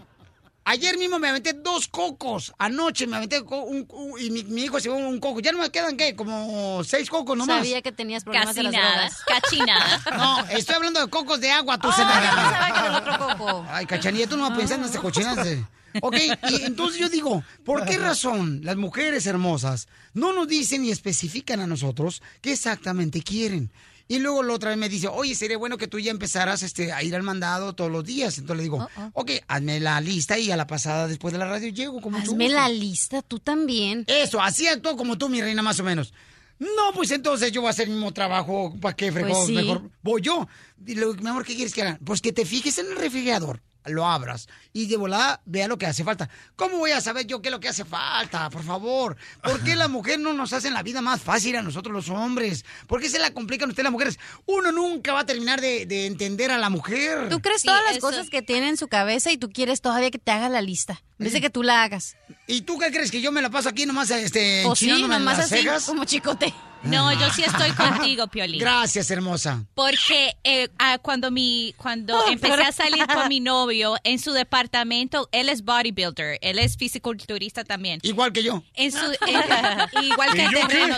ayer 0.64 0.98
mismo 0.98 1.18
me 1.18 1.28
aventé 1.28 1.52
dos 1.54 1.88
cocos. 1.88 2.52
Anoche 2.58 3.06
me 3.06 3.16
aventé 3.16 3.40
un, 3.40 3.86
un- 3.88 4.20
y 4.20 4.30
mi, 4.30 4.44
mi 4.44 4.62
hijo 4.64 4.78
se 4.78 4.88
llevó 4.88 4.96
un 4.98 5.20
coco. 5.20 5.40
Ya 5.40 5.52
no 5.52 5.58
me 5.58 5.70
quedan, 5.70 5.96
¿qué? 5.96 6.14
Como 6.14 6.82
seis 6.84 7.08
cocos 7.08 7.36
nomás. 7.36 7.56
Sabía 7.58 7.80
que 7.82 7.92
tenías 7.92 8.24
problemas 8.24 8.54
de 8.54 8.62
Casi 8.62 8.64
las 8.64 8.72
nada, 8.82 8.92
drogas. 8.94 9.22
casi 9.26 9.58
nada. 9.60 10.02
No, 10.16 10.46
estoy 10.50 10.74
hablando 10.76 11.00
de 11.00 11.08
cocos 11.08 11.40
de 11.40 11.50
agua, 11.50 11.78
tú 11.78 11.88
Oh, 11.88 11.92
se 11.92 12.02
yo 12.02 12.08
pensaba 12.08 12.66
que 12.72 12.78
era 12.78 12.86
el 12.88 12.94
otro 12.94 13.26
coco. 13.38 13.66
Ay, 13.70 13.86
cachanilla, 13.86 14.26
tú 14.28 14.36
no 14.36 14.42
vas 14.44 14.52
a 14.52 14.56
pensar 14.56 14.78
en 14.78 14.84
estas 14.84 15.00
cochinas 15.00 15.36
de... 15.44 15.64
Ok, 16.00 16.16
y 16.50 16.62
entonces 16.64 16.98
yo 16.98 17.08
digo, 17.08 17.44
¿por 17.64 17.84
qué 17.84 17.96
razón 17.98 18.60
las 18.64 18.74
mujeres 18.76 19.26
hermosas 19.26 19.86
no 20.12 20.32
nos 20.32 20.48
dicen 20.48 20.84
y 20.84 20.90
especifican 20.90 21.60
a 21.60 21.68
nosotros 21.68 22.20
qué 22.40 22.52
exactamente 22.52 23.22
quieren? 23.22 23.70
Y 24.06 24.18
luego 24.18 24.42
la 24.42 24.52
otra 24.52 24.70
vez 24.70 24.78
me 24.78 24.88
dice, 24.88 25.08
oye, 25.08 25.34
sería 25.34 25.56
bueno 25.56 25.78
que 25.78 25.88
tú 25.88 25.98
ya 25.98 26.10
empezaras 26.10 26.62
este, 26.62 26.92
a 26.92 27.02
ir 27.02 27.14
al 27.14 27.22
mandado 27.22 27.74
todos 27.74 27.90
los 27.90 28.04
días. 28.04 28.36
Entonces 28.36 28.58
le 28.58 28.62
digo, 28.64 28.86
ok, 29.14 29.30
hazme 29.48 29.80
la 29.80 30.00
lista 30.00 30.38
y 30.38 30.50
a 30.50 30.56
la 30.56 30.66
pasada 30.66 31.08
después 31.08 31.32
de 31.32 31.38
la 31.38 31.46
radio 31.46 31.68
llego 31.70 32.00
como 32.00 32.18
Hazme 32.18 32.48
la 32.48 32.68
lista, 32.68 33.22
tú 33.22 33.38
también. 33.38 34.04
Eso, 34.06 34.42
así 34.42 34.66
actúo 34.66 34.96
como 34.96 35.16
tú, 35.16 35.28
mi 35.28 35.40
reina, 35.40 35.62
más 35.62 35.80
o 35.80 35.84
menos. 35.84 36.12
No, 36.58 36.92
pues 36.94 37.10
entonces 37.10 37.50
yo 37.50 37.62
voy 37.62 37.68
a 37.68 37.70
hacer 37.70 37.88
el 37.88 37.94
mismo 37.94 38.12
trabajo. 38.12 38.76
¿Para 38.80 38.94
qué 38.94 39.10
fregón? 39.10 39.32
Pues 39.32 39.46
sí. 39.46 39.54
Mejor 39.54 39.90
voy 40.02 40.20
yo. 40.22 40.46
Y 40.86 40.94
le 40.94 41.00
digo, 41.00 41.14
mi 41.14 41.28
amor, 41.28 41.44
¿qué 41.44 41.54
quieres 41.54 41.74
que 41.74 41.82
haga? 41.82 41.98
Pues 42.04 42.20
que 42.20 42.32
te 42.32 42.44
fijes 42.44 42.78
en 42.78 42.86
el 42.86 42.96
refrigerador, 42.96 43.62
lo 43.86 44.06
abras 44.06 44.48
y 44.72 44.86
de 44.86 44.96
volada 44.96 45.40
vea 45.44 45.68
lo 45.68 45.78
que 45.78 45.86
hace 45.86 46.04
falta. 46.04 46.28
¿Cómo 46.56 46.78
voy 46.78 46.90
a 46.92 47.00
saber 47.00 47.26
yo 47.26 47.42
qué 47.42 47.48
es 47.48 47.52
lo 47.52 47.60
que 47.60 47.68
hace 47.68 47.84
falta? 47.84 48.48
Por 48.50 48.62
favor. 48.62 49.16
¿Por 49.42 49.60
qué 49.62 49.76
la 49.76 49.88
mujer 49.88 50.18
no 50.20 50.32
nos 50.32 50.52
hace 50.52 50.70
la 50.70 50.82
vida 50.82 51.00
más 51.00 51.20
fácil 51.22 51.56
a 51.56 51.62
nosotros 51.62 51.92
los 51.94 52.08
hombres? 52.08 52.64
¿Por 52.86 53.00
qué 53.00 53.08
se 53.08 53.18
la 53.18 53.32
complican 53.32 53.68
ustedes 53.68 53.84
las 53.84 53.92
mujeres? 53.92 54.18
Uno 54.46 54.72
nunca 54.72 55.12
va 55.12 55.20
a 55.20 55.26
terminar 55.26 55.60
de, 55.60 55.86
de 55.86 56.06
entender 56.06 56.50
a 56.50 56.58
la 56.58 56.70
mujer. 56.70 57.28
Tú 57.28 57.40
crees 57.40 57.62
Sí, 57.62 57.68
todas 57.68 57.82
las 57.86 57.96
eso- 57.98 58.06
cosas 58.06 58.30
que 58.30 58.42
tiene 58.42 58.68
en 58.68 58.76
su 58.76 58.88
cabeza 58.88 59.30
y 59.30 59.36
tú 59.38 59.50
quieres 59.50 59.80
todavía 59.80 60.10
que 60.10 60.18
te 60.18 60.30
haga 60.32 60.48
la 60.48 60.60
lista. 60.60 61.02
En 61.18 61.24
vez 61.24 61.32
de 61.32 61.40
que 61.40 61.50
tú 61.50 61.62
la 61.62 61.82
hagas. 61.84 62.16
¿Y 62.46 62.62
tú 62.62 62.78
qué 62.78 62.90
crees 62.90 63.10
que 63.10 63.20
yo 63.20 63.30
me 63.32 63.40
la 63.40 63.48
paso 63.50 63.68
aquí 63.68 63.86
nomás 63.86 64.10
este, 64.10 64.64
O 64.66 64.74
sí, 64.74 64.88
nomás 64.90 65.22
las 65.22 65.38
así, 65.40 65.62
cejas? 65.62 65.84
como 65.84 66.04
chicote. 66.04 66.52
No, 66.84 67.12
yo 67.12 67.30
sí 67.30 67.42
estoy 67.42 67.70
contigo, 67.72 68.26
Piolín. 68.28 68.60
Gracias, 68.60 69.10
hermosa. 69.10 69.64
Porque 69.74 70.36
eh, 70.44 70.68
ah, 70.78 70.98
cuando 70.98 71.30
mi 71.30 71.74
cuando 71.76 72.18
Oh, 72.18 72.24
empecé 72.30 72.54
pero- 72.56 72.68
a 72.68 72.72
salir 72.72 73.06
con 73.06 73.28
mi 73.28 73.40
novio 73.40 73.96
en 74.04 74.18
su 74.18 74.32
departamento, 74.32 75.28
él 75.32 75.48
es 75.48 75.62
bodybuilder, 75.64 76.38
él 76.42 76.58
es 76.58 76.76
fisiculturista 76.76 77.64
también. 77.64 78.00
Igual 78.02 78.32
que 78.32 78.42
yo. 78.42 78.62
En 78.74 78.92
su 78.92 78.98
en- 79.26 80.04
igual 80.04 80.32
que 80.32 80.42
¿Y 80.44 80.52
yo 80.52 80.66
terreno. 80.66 80.96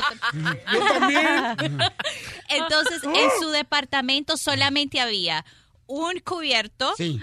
Yo 0.72 0.80
también. 0.86 1.78
Entonces, 2.48 3.02
en 3.04 3.30
su 3.40 3.48
departamento 3.50 4.36
solamente 4.36 5.00
había 5.00 5.44
un 5.86 6.18
cubierto, 6.24 6.94
Sí. 6.96 7.20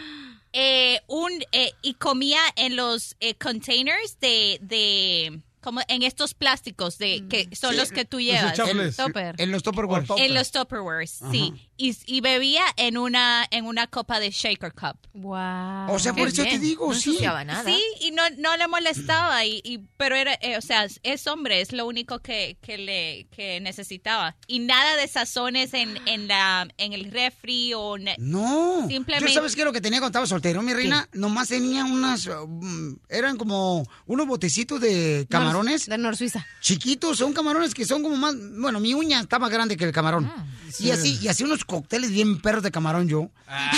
eh, 0.54 1.02
un 1.08 1.32
eh, 1.52 1.74
y 1.82 1.96
comía 1.96 2.40
en 2.56 2.76
los 2.76 3.16
eh, 3.20 3.36
containers 3.36 4.18
de, 4.22 4.58
de 4.62 5.40
como 5.64 5.82
en 5.88 6.04
estos 6.04 6.34
plásticos 6.34 6.98
de 6.98 7.26
que 7.30 7.50
son 7.56 7.72
Sí. 7.72 7.78
los 7.78 7.92
que 7.92 8.06
tú 8.06 8.18
Los 8.18 8.26
llevas. 8.26 8.54
chocles. 8.56 9.00
En 9.40 9.52
los 9.52 9.64
Tupperware. 9.64 10.06
En 10.18 10.34
los 10.36 10.52
Tupperwares, 10.52 11.20
sí. 11.32 11.54
Y, 11.78 11.98
y 12.06 12.22
bebía 12.22 12.64
en 12.78 12.98
una 12.98 13.46
en 13.50 13.66
una 13.66 13.88
copa 13.88 14.20
de 14.20 14.30
shaker 14.30 14.74
cup. 14.74 14.98
Wow. 15.14 15.92
O 15.94 16.00
sea, 16.00 16.14
por 16.14 16.28
eso 16.28 16.44
te 16.44 16.60
digo, 16.60 16.94
sí. 16.94 17.18
Sí, 17.66 17.82
y 18.02 18.12
no, 18.12 18.22
no 18.38 18.56
le 18.58 18.68
molestaba, 18.68 19.46
y, 19.46 19.62
y- 19.64 19.80
pero 19.98 20.16
era, 20.16 20.34
eh, 20.42 20.58
o 20.58 20.62
sea, 20.62 20.88
es 21.04 21.28
hombre, 21.28 21.62
es 21.62 21.72
lo 21.72 21.86
único 21.88 22.20
que, 22.20 22.58
que 22.62 22.78
le 22.78 23.28
que 23.32 23.60
necesitaba. 23.62 24.36
Y 24.48 24.60
nada 24.60 24.96
de 24.98 25.08
sazones 25.08 25.74
en, 25.74 25.98
en, 26.08 26.28
la, 26.28 26.68
en 26.78 26.94
el 26.94 27.12
refri 27.12 27.74
o... 27.74 27.98
No. 28.18 28.86
Simplemente... 28.88 29.30
¿Yo 29.30 29.34
sabes 29.36 29.56
qué 29.56 29.64
lo 29.64 29.72
que 29.74 29.82
tenía 29.82 30.00
cuando 30.00 30.10
estaba 30.10 30.28
soltero, 30.28 30.62
mi 30.62 30.74
reina? 30.74 31.08
Nomás 31.14 31.48
tenía 31.50 31.86
unas... 31.86 32.28
um, 32.28 32.98
eran 33.10 33.38
como 33.38 33.88
unos 34.06 34.28
botecitos 34.28 34.82
de 34.82 35.26
camarones. 35.54 35.86
De 35.86 35.98
Nor 35.98 36.18
Suiza. 36.18 36.46
Chiquitos, 36.60 37.18
son 37.18 37.34
camarones 37.34 37.74
que 37.74 37.86
son 37.86 38.04
como 38.04 38.16
más... 38.16 38.36
Bueno, 38.38 38.80
mi 38.80 38.94
uña 38.94 39.20
está 39.22 39.40
más 39.40 39.52
grande 39.52 39.78
que 39.78 39.86
el 39.86 39.92
camarón. 39.92 40.32
sí. 40.70 40.86
Y 40.88 40.92
así, 40.92 41.20
y 41.22 41.28
así 41.28 41.44
unos 41.44 41.64
cócteles 41.66 42.12
bien 42.12 42.42
perros 42.42 42.64
de 42.64 42.72
camarón 42.72 43.08
yo. 43.08 43.30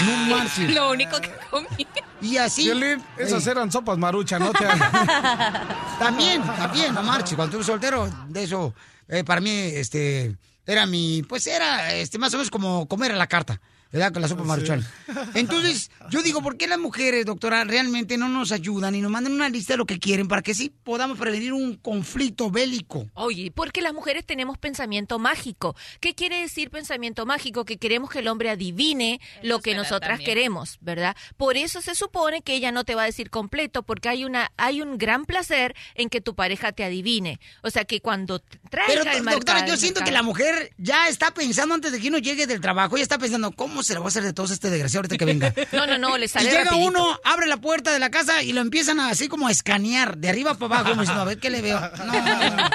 No 0.06 0.36
marches. 0.36 0.74
Lo 0.74 0.92
único 0.92 1.20
que 1.20 1.32
comí. 1.50 1.88
Y 2.22 2.38
así... 2.38 2.64
Violín, 2.64 3.04
esas 3.18 3.46
eran 3.48 3.72
sopas 3.72 3.98
marucha, 3.98 4.40
¿no? 4.40 4.52
Te 4.54 4.66
También, 6.00 6.42
también, 6.44 6.94
no 6.94 7.04
marches. 7.04 7.36
Cuando 7.36 7.58
estuve 7.58 7.74
soltero, 7.74 8.10
de 8.30 8.44
eso, 8.44 8.74
eh, 9.08 9.24
para 9.24 9.42
mí, 9.42 9.50
este, 9.50 10.36
era 10.66 10.86
mi, 10.86 11.24
pues 11.24 11.46
era, 11.48 11.94
este, 11.94 12.18
más 12.18 12.34
o 12.34 12.38
menos 12.38 12.50
como 12.50 12.88
comer 12.88 13.12
a 13.12 13.16
la 13.16 13.28
carta. 13.28 13.62
¿Verdad? 13.92 14.12
Con 14.12 14.22
la 14.22 14.28
sopa 14.28 14.44
maruchan. 14.44 14.86
Entonces, 15.36 15.90
yo 16.10 16.22
digo, 16.22 16.42
¿por 16.42 16.58
qué 16.58 16.68
las 16.68 16.80
mujeres, 16.80 17.26
doctora, 17.26 17.64
realmente 17.64 18.18
no 18.18 18.28
nos 18.30 18.52
ayudan 18.52 18.96
y 18.96 19.02
nos 19.02 19.12
mandan 19.12 19.34
una 19.34 19.50
lista 19.50 19.74
de 19.74 19.78
lo 19.78 19.86
que 19.86 20.00
quieren 20.00 20.28
para 20.28 20.42
que 20.42 20.54
sí 20.54 20.72
podamos 20.84 21.18
prevenir 21.18 21.54
un 21.54 21.76
conflicto 21.76 22.52
bélico? 22.52 23.08
Oye, 23.14 23.52
porque 23.52 23.82
las 23.82 23.94
mujeres 23.94 24.26
tenemos 24.26 24.58
pensamiento 24.58 25.18
mágico. 25.20 25.76
¿Qué 26.02 26.14
quiere 26.14 26.42
decir 26.42 26.70
pensamiento 26.70 27.26
mágico? 27.26 27.64
Que 27.66 27.78
queremos 27.78 28.10
que 28.10 28.20
el 28.20 28.28
hombre 28.28 28.50
adivine 28.50 29.22
lo 29.44 29.60
que 29.60 29.76
nosotras 29.76 30.18
también. 30.18 30.26
queremos, 30.30 30.78
¿verdad? 30.82 31.16
Por 31.38 31.56
eso 31.58 31.82
se 31.82 31.96
supone 31.96 32.42
que 32.42 32.54
ella 32.56 32.72
no 32.72 32.84
te 32.84 32.96
va 32.96 33.04
a 33.04 33.06
decir 33.06 33.30
completo, 33.30 33.84
porque 33.84 34.10
hay 34.10 34.26
una 34.26 34.52
hay 34.58 34.82
un 34.82 34.98
gran 34.98 35.26
placer 35.26 35.76
en 35.96 36.10
que 36.10 36.22
tu 36.22 36.36
pareja 36.36 36.72
te 36.72 36.84
adivine. 36.84 37.40
O 37.62 37.70
sea, 37.70 37.86
que 37.86 38.02
cuando 38.02 38.40
traiga 38.70 38.88
Pero, 38.88 39.02
el 39.04 39.24
doctora, 39.26 39.60
marcado- 39.60 39.68
yo 39.68 39.78
siento 39.78 40.02
que 40.04 40.12
la 40.12 40.24
mujer 40.24 40.74
ya 40.78 41.08
está 41.08 41.34
pensando 41.34 41.76
antes 41.76 41.92
de 41.92 42.00
que 42.00 42.10
uno 42.10 42.18
llegue 42.18 42.48
del 42.48 42.60
trabajo, 42.62 42.98
ya 42.98 43.04
está 43.04 43.18
pensando, 43.18 43.52
¿cómo 43.52 43.75
se 43.84 43.94
lo 43.94 44.02
va 44.02 44.08
a 44.08 44.10
hacer 44.10 44.24
de 44.24 44.34
todos 44.34 44.52
este 44.52 44.70
desgraciado 44.70 45.00
ahorita 45.02 45.18
que 45.18 45.26
venga? 45.26 45.54
No, 45.72 45.86
no, 45.88 45.98
no, 45.98 46.18
le 46.18 46.26
Y 46.26 46.28
sale 46.28 46.50
llega 46.50 46.66
rapidito. 46.66 46.88
uno, 46.88 47.20
abre 47.24 47.48
la 47.48 47.58
puerta 47.58 47.92
de 47.92 48.00
la 48.00 48.10
casa 48.10 48.42
y 48.44 48.54
lo 48.54 48.62
empiezan 48.62 49.00
a, 49.00 49.10
así 49.10 49.28
como 49.28 49.48
a 49.48 49.52
escanear, 49.52 50.18
de 50.18 50.30
arriba 50.30 50.54
para 50.56 50.66
abajo, 50.80 50.90
como 50.92 51.02
diciendo, 51.02 51.22
a 51.22 51.26
ver 51.26 51.38
qué 51.40 51.50
le 51.50 51.62
veo. 51.62 51.80
No, 51.80 52.06
no, 52.06 52.56
no. 52.56 52.70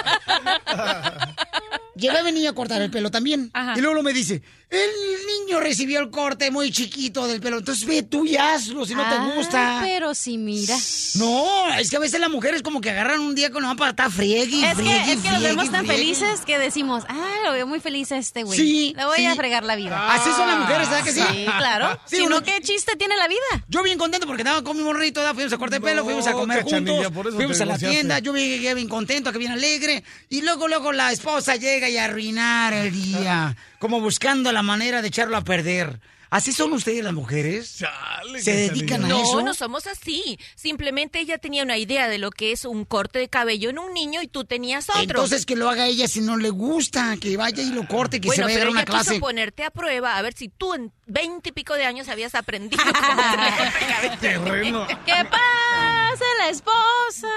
Llevé 1.96 2.18
a 2.18 2.22
venir 2.22 2.48
a 2.48 2.52
cortar 2.52 2.80
el 2.82 2.90
pelo 2.90 3.10
también. 3.10 3.50
Y 3.76 3.80
luego 3.80 4.02
me 4.02 4.12
dice, 4.12 4.42
el 4.70 4.90
niño 5.26 5.58
recibió 5.60 5.98
el 6.00 6.10
corte 6.10 6.50
muy 6.52 6.70
chiquito 6.70 7.26
del 7.26 7.40
pelo. 7.40 7.58
Entonces 7.58 7.84
ve 7.86 8.02
tú 8.04 8.24
y 8.24 8.36
hazlo 8.36 8.86
si 8.86 8.94
no 8.94 9.02
te 9.08 9.14
Ah, 9.16 9.32
gusta. 9.36 9.80
Pero 9.82 10.14
si 10.14 10.38
mira. 10.38 10.76
No, 11.16 11.74
es 11.74 11.90
que 11.90 11.96
a 11.96 11.98
veces 12.00 12.20
las 12.20 12.30
mujeres 12.30 12.62
como 12.62 12.80
que 12.80 12.90
agarran 12.90 13.18
un 13.20 13.34
día 13.34 13.50
con 13.50 13.62
la 13.64 13.74
para 13.74 13.90
estar 13.90 14.10
friegue, 14.12 14.60
Es 14.62 14.76
que, 14.76 14.82
friegue, 14.82 14.98
es 15.00 15.06
que 15.06 15.14
los 15.14 15.22
friegue, 15.38 15.48
vemos 15.48 15.70
tan 15.72 15.84
friegue. 15.86 16.02
felices 16.14 16.40
que 16.46 16.58
decimos, 16.58 17.04
ah, 17.08 17.34
lo 17.44 17.52
veo 17.52 17.66
muy 17.66 17.80
feliz 17.80 18.12
a 18.12 18.18
este 18.18 18.44
güey. 18.44 18.58
Sí, 18.58 18.94
Le 18.96 19.04
voy 19.06 19.16
sí. 19.18 19.26
a 19.26 19.34
fregar 19.34 19.64
la 19.64 19.74
vida. 19.74 20.12
Así 20.14 20.30
son 20.30 20.46
las 20.48 20.58
mujeres, 20.60 20.88
¿verdad 20.88 21.04
que 21.04 21.12
sí? 21.12 21.20
Sí, 21.20 21.44
claro. 21.58 21.98
Sí, 22.06 22.16
si 22.16 22.22
uno- 22.22 22.36
no, 22.36 22.42
¿qué 22.44 22.60
chiste 22.62 22.96
tiene 22.96 23.16
la 23.16 23.26
vida? 23.28 23.40
Yo 23.68 23.82
bien 23.82 23.98
contento 23.98 24.26
porque 24.26 24.42
estaba 24.42 24.62
con 24.62 24.76
mi 24.76 24.82
morrito, 24.84 25.20
fuimos 25.34 25.52
a 25.52 25.58
cortar 25.58 25.78
el 25.78 25.82
pelo, 25.82 25.96
No, 26.02 26.04
fuimos 26.04 26.26
a 26.28 26.32
comer 26.32 26.62
juntos, 26.62 27.10
por 27.12 27.26
eso 27.26 27.36
fuimos 27.36 27.60
a 27.60 27.64
la 27.64 27.76
tienda, 27.78 28.18
yo 28.20 28.34
llegué 28.36 28.72
bien 28.74 28.88
contento, 28.88 29.32
que 29.32 29.38
bien 29.38 29.52
alegre, 29.52 30.04
y 30.28 30.42
luego, 30.42 30.68
luego 30.68 30.92
la 30.92 31.10
esposa 31.12 31.56
llega 31.56 31.88
y 31.88 31.96
a 31.98 32.04
arruinar 32.04 32.72
el 32.72 32.92
día, 32.92 33.56
como 33.78 34.00
buscando 34.00 34.52
la 34.52 34.59
manera 34.62 35.02
de 35.02 35.08
echarlo 35.08 35.36
a 35.36 35.44
perder. 35.44 36.00
¿Así 36.30 36.52
son 36.52 36.72
ustedes 36.72 37.02
las 37.02 37.12
mujeres? 37.12 37.82
¿Se 38.40 38.52
dedican 38.54 39.04
a 39.04 39.08
no, 39.08 39.20
eso? 39.22 39.42
no 39.42 39.52
somos 39.52 39.88
así. 39.88 40.38
Simplemente 40.54 41.18
ella 41.18 41.38
tenía 41.38 41.64
una 41.64 41.76
idea 41.76 42.08
de 42.08 42.18
lo 42.18 42.30
que 42.30 42.52
es 42.52 42.64
un 42.64 42.84
corte 42.84 43.18
de 43.18 43.28
cabello 43.28 43.68
en 43.70 43.80
un 43.80 43.92
niño 43.92 44.22
y 44.22 44.28
tú 44.28 44.44
tenías 44.44 44.88
otro. 44.90 45.02
Entonces 45.02 45.44
que 45.44 45.56
lo 45.56 45.68
haga 45.68 45.86
ella 45.88 46.06
si 46.06 46.20
no 46.20 46.36
le 46.36 46.50
gusta, 46.50 47.16
que 47.20 47.36
vaya 47.36 47.62
y 47.64 47.70
lo 47.70 47.86
corte, 47.88 48.20
que 48.20 48.28
bueno, 48.28 48.42
se 48.42 48.44
vaya 48.44 48.54
a 48.54 48.58
dar 48.58 48.62
pero 48.68 48.70
una 48.70 48.80
ella 48.82 48.90
quiso 48.92 49.04
clase. 49.04 49.20
ponerte 49.20 49.64
a 49.64 49.70
prueba 49.70 50.16
a 50.16 50.22
ver 50.22 50.32
si 50.34 50.48
tú 50.48 50.72
en 50.74 50.92
veinte 51.06 51.48
y 51.48 51.52
pico 51.52 51.74
de 51.74 51.84
años 51.84 52.08
habías 52.08 52.36
aprendido 52.36 52.80
cómo 52.84 53.20
hacerle 53.20 53.50
corte 53.58 53.84
de 53.84 53.92
cabello. 53.92 54.18
Terreno. 54.20 54.86
¿Qué 55.04 55.24
pasa, 55.28 56.24
la 56.38 56.48
esposa? 56.48 57.28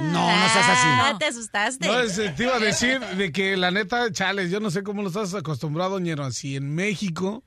No, 0.00 0.26
no 0.30 0.48
seas 0.52 0.68
así. 0.68 0.86
Ah, 0.88 1.16
te 1.18 1.24
asustaste. 1.24 1.86
No, 1.86 1.98
es- 2.00 2.16
te 2.36 2.42
iba 2.42 2.56
a 2.56 2.58
decir 2.60 3.00
de 3.00 3.32
que 3.32 3.56
la 3.56 3.70
neta, 3.70 4.12
chales, 4.12 4.50
yo 4.50 4.60
no 4.60 4.70
sé 4.70 4.82
cómo 4.82 5.00
lo 5.02 5.08
estás 5.08 5.32
acostumbrado, 5.34 5.98
ñero, 6.00 6.24
así 6.24 6.56
en 6.56 6.74
México. 6.74 7.42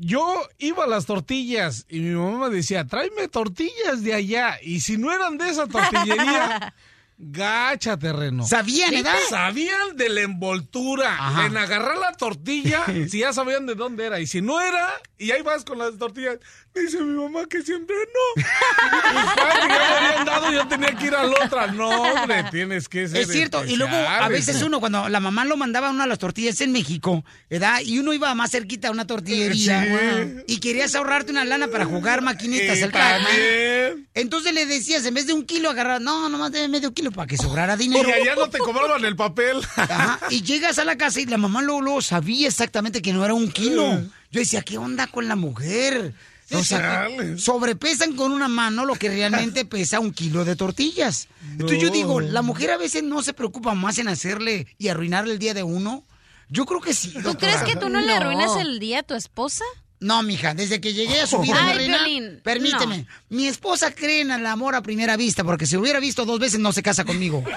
Yo 0.00 0.48
iba 0.58 0.84
a 0.84 0.86
las 0.86 1.06
tortillas 1.06 1.84
y 1.88 1.98
mi 1.98 2.14
mamá 2.14 2.48
decía, 2.50 2.86
tráeme 2.86 3.26
tortillas 3.26 4.04
de 4.04 4.14
allá. 4.14 4.58
Y 4.62 4.80
si 4.80 4.96
no 4.96 5.12
eran 5.12 5.38
de 5.38 5.50
esa 5.50 5.66
tortillería, 5.66 6.72
gacha 7.20 7.96
terreno. 7.98 8.46
¿Sabían, 8.46 8.94
edad? 8.94 9.14
Sabían 9.28 9.96
de 9.96 10.08
la 10.08 10.20
envoltura, 10.22 11.12
Ajá. 11.18 11.46
en 11.46 11.56
agarrar 11.56 11.98
la 11.98 12.12
tortilla, 12.12 12.84
si 13.10 13.18
ya 13.20 13.32
sabían 13.32 13.66
de 13.66 13.74
dónde 13.74 14.06
era. 14.06 14.20
Y 14.20 14.26
si 14.26 14.40
no 14.40 14.60
era, 14.60 14.88
y 15.18 15.32
ahí 15.32 15.42
vas 15.42 15.64
con 15.64 15.78
las 15.78 15.98
tortillas, 15.98 16.38
dice 16.74 17.00
mi 17.00 17.20
mamá 17.20 17.46
que 17.50 17.62
siempre 17.62 17.96
no. 17.96 18.42
Padre, 19.36 19.60
ya 19.68 19.78
me 20.00 20.06
habían 20.06 20.24
dado, 20.24 20.52
yo 20.52 20.68
tenía 20.68 20.94
que 20.96 21.06
ir 21.06 21.14
a 21.14 21.24
la 21.24 21.44
otra. 21.44 21.66
No, 21.68 21.88
hombre, 21.88 22.44
tienes 22.52 22.88
que 22.88 23.08
ser 23.08 23.22
Es 23.22 23.28
cierto, 23.32 23.64
y 23.64 23.74
luego 23.76 23.96
a 23.96 24.28
veces 24.28 24.62
uno, 24.62 24.78
cuando 24.78 25.08
la 25.08 25.18
mamá 25.20 25.44
lo 25.44 25.56
mandaba 25.56 25.88
a 25.88 25.90
una 25.90 26.04
de 26.04 26.10
las 26.10 26.18
tortillas 26.18 26.60
en 26.60 26.70
México, 26.70 27.24
¿verdad? 27.50 27.80
Y 27.84 27.98
uno 27.98 28.12
iba 28.12 28.32
más 28.36 28.52
cerquita 28.52 28.88
a 28.88 28.90
una 28.92 29.06
tortillería 29.06 29.58
Sí. 29.58 30.44
y 30.46 30.60
querías 30.60 30.94
ahorrarte 30.94 31.32
una 31.32 31.44
lana 31.44 31.68
para 31.68 31.84
jugar 31.84 32.22
maquinitas 32.22 32.78
Pac-Man. 32.78 33.24
también. 33.24 34.08
Entonces 34.14 34.52
le 34.52 34.66
decías, 34.66 35.04
en 35.04 35.14
vez 35.14 35.26
de 35.26 35.32
un 35.32 35.44
kilo, 35.44 35.70
agarrar, 35.70 36.00
no, 36.00 36.28
nomás 36.28 36.52
de 36.52 36.68
medio 36.68 36.92
kilo 36.92 37.07
para 37.12 37.26
que 37.26 37.36
sobrara 37.36 37.76
dinero. 37.76 38.08
Y 38.08 38.12
allá 38.12 38.34
no 38.34 38.48
te 38.48 38.58
cobraban 38.58 39.04
el 39.04 39.16
papel. 39.16 39.58
Ajá, 39.76 40.18
Y 40.30 40.42
llegas 40.42 40.78
a 40.78 40.84
la 40.84 40.96
casa 40.96 41.20
y 41.20 41.26
la 41.26 41.36
mamá 41.38 41.62
luego, 41.62 41.80
luego 41.82 42.02
sabía 42.02 42.48
exactamente 42.48 43.02
que 43.02 43.12
no 43.12 43.24
era 43.24 43.34
un 43.34 43.50
kilo. 43.50 44.00
Yo 44.30 44.40
decía, 44.40 44.62
¿qué 44.62 44.78
onda 44.78 45.06
con 45.06 45.28
la 45.28 45.36
mujer? 45.36 46.14
O 46.50 46.62
sea, 46.64 47.08
sobrepesan 47.36 48.16
con 48.16 48.32
una 48.32 48.48
mano 48.48 48.84
lo 48.86 48.94
que 48.94 49.08
realmente 49.08 49.64
pesa 49.66 50.00
un 50.00 50.12
kilo 50.12 50.44
de 50.44 50.56
tortillas. 50.56 51.28
Entonces 51.52 51.78
yo 51.80 51.88
No. 51.88 51.92
digo, 51.94 52.20
¿la 52.20 52.42
mujer 52.42 52.70
a 52.70 52.76
veces 52.78 53.02
no 53.02 53.22
se 53.22 53.32
preocupa 53.34 53.74
más 53.74 53.98
en 53.98 54.08
hacerle 54.08 54.66
y 54.78 54.88
arruinarle 54.88 55.32
el 55.34 55.38
día 55.38 55.54
de 55.54 55.62
uno? 55.62 56.04
Yo 56.50 56.64
creo 56.64 56.80
que 56.80 56.94
sí. 56.94 57.12
¿Tú 57.22 57.36
crees 57.36 57.62
que 57.64 57.76
tú 57.76 57.88
no, 57.90 58.00
le 58.00 58.12
arruinas 58.14 58.56
el 58.58 58.78
día 58.78 59.00
a 59.00 59.02
tu 59.02 59.14
esposa? 59.14 59.64
No, 60.00 60.22
mija, 60.22 60.54
desde 60.54 60.80
que 60.80 60.92
llegué 60.92 61.22
a 61.22 61.26
su 61.26 61.38
vida, 61.42 61.60
mi 61.62 61.70
Ay, 61.70 61.76
reina, 61.88 62.40
permíteme. 62.42 63.06
Mi 63.28 63.46
esposa 63.46 63.92
cree 63.92 64.20
en 64.20 64.30
el 64.30 64.46
amor 64.46 64.74
a 64.74 64.82
primera 64.82 65.16
vista, 65.16 65.44
porque 65.44 65.66
si 65.66 65.76
hubiera 65.76 66.00
visto 66.00 66.24
dos 66.24 66.38
veces 66.38 66.60
no 66.60 66.72
se 66.72 66.82
casa 66.82 67.04
conmigo. 67.04 67.44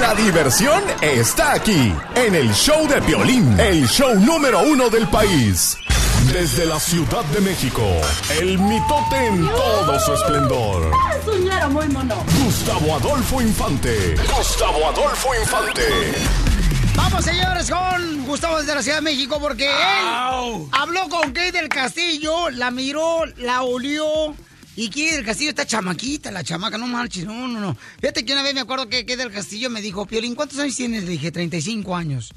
La 0.00 0.14
diversión 0.14 0.82
está 1.00 1.52
aquí, 1.52 1.92
en 2.14 2.34
el 2.34 2.52
show 2.54 2.88
de 2.88 3.00
Piolín, 3.02 3.60
el 3.60 3.86
show 3.86 4.14
número 4.18 4.62
uno 4.62 4.88
del 4.88 5.06
país. 5.08 5.76
Desde 6.32 6.64
la 6.66 6.80
Ciudad 6.80 7.24
de 7.26 7.40
México, 7.40 7.82
el 8.40 8.58
mitote 8.58 9.26
en 9.26 9.46
todo 9.48 10.00
su 10.00 10.14
esplendor. 10.14 10.90
Soñaron 11.24 11.72
muy 11.74 11.88
mono. 11.88 12.24
Gustavo 12.42 12.96
Adolfo 12.96 13.42
Infante. 13.42 14.14
Gustavo 14.36 14.88
Adolfo 14.88 15.28
Infante. 15.40 15.82
Vamos, 16.94 17.24
señores, 17.24 17.70
con 17.70 18.24
Gustavo 18.26 18.58
desde 18.58 18.74
la 18.74 18.82
Ciudad 18.82 18.98
de 18.98 19.02
México, 19.02 19.38
porque 19.40 19.66
él 19.66 20.66
habló 20.72 21.08
con 21.08 21.32
Kate 21.32 21.52
del 21.52 21.68
Castillo, 21.68 22.50
la 22.50 22.70
miró, 22.70 23.24
la 23.38 23.62
olió. 23.62 24.34
Y 24.76 24.88
Kate 24.88 25.16
del 25.16 25.24
Castillo 25.24 25.50
está 25.50 25.66
chamaquita, 25.66 26.30
la 26.30 26.44
chamaca, 26.44 26.78
no 26.78 26.86
marches, 26.86 27.24
no, 27.24 27.48
no, 27.48 27.60
no. 27.60 27.76
Fíjate 28.00 28.24
que 28.24 28.32
una 28.32 28.42
vez 28.42 28.54
me 28.54 28.60
acuerdo 28.60 28.88
que 28.88 29.04
Kate 29.04 29.16
del 29.16 29.32
Castillo 29.32 29.70
me 29.70 29.80
dijo, 29.80 30.06
Piolín, 30.06 30.34
¿cuántos 30.34 30.58
años 30.58 30.76
tienes? 30.76 31.04
Le 31.04 31.10
dije, 31.12 31.30
35 31.30 31.96
años. 31.96 32.32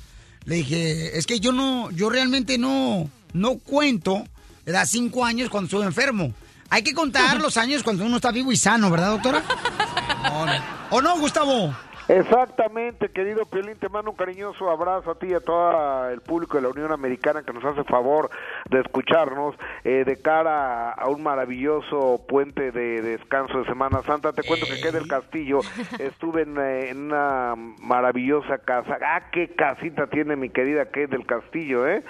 Le 0.45 0.56
dije, 0.56 1.18
es 1.18 1.26
que 1.26 1.40
yo 1.40 1.52
no, 1.52 1.91
yo 1.91 2.10
realmente 2.10 2.57
no, 2.57 3.10
no 3.34 3.57
cuento, 3.57 4.26
da 4.65 4.86
cinco 4.86 5.26
años 5.26 5.49
cuando 5.49 5.65
estuve 5.68 5.86
enfermo. 5.86 6.34
Hay 6.69 6.82
que 6.82 6.94
contar 6.94 7.41
los 7.41 7.57
años 7.57 7.84
cuando 7.84 8.06
uno 8.06 8.18
está 8.18 8.32
vivo 8.32 8.52
y 8.52 8.57
sano, 8.57 8.90
¿verdad, 8.90 9.11
doctora? 9.11 9.44
¿O 10.91 11.02
no, 11.02 11.18
Gustavo? 11.19 11.76
Exactamente, 12.07 13.10
querido 13.10 13.45
Piolín, 13.45 13.77
te 13.77 13.90
mando 13.90 14.11
un 14.11 14.18
cariñoso 14.18 14.69
abrazo 14.69 15.10
a 15.10 15.15
ti 15.15 15.27
y 15.27 15.34
a 15.34 15.40
todo 15.40 16.07
el 16.10 16.22
público 16.22 16.57
de 16.57 16.61
la 16.61 16.69
Unión 16.69 16.91
Americana 16.91 17.41
que 17.41 17.52
nos 17.52 17.65
hace 17.65 17.84
favor 17.84 18.30
de 18.69 18.82
escucharnos 18.82 19.56
eh, 19.84 20.03
de 20.06 20.22
cara 20.22 20.91
a 20.91 21.10
un 21.10 21.23
maravilloso 21.23 22.23
puente 22.27 22.72
de 22.72 23.02
descanso 23.02 23.57
de 23.57 23.65
Semana 23.65 24.03
Santa. 24.03 24.34
Te 24.34 24.44
cuento 24.44 24.68
que 24.68 24.80
quedé 24.80 24.99
del 24.99 25.07
Castillo, 25.07 25.61
estuve 25.99 26.44
en, 26.44 26.57
eh, 26.60 26.90
en 26.91 27.06
una 27.07 27.56
maravillosa 27.82 28.60
casa. 28.60 28.99
Ah, 29.02 29.23
qué 29.32 29.56
casita 29.56 30.06
tiene 30.06 30.36
mi 30.36 30.49
querida 30.49 30.86
Kate 30.86 31.07
del 31.07 31.26
Castillo, 31.26 31.88
¿eh? 31.88 32.03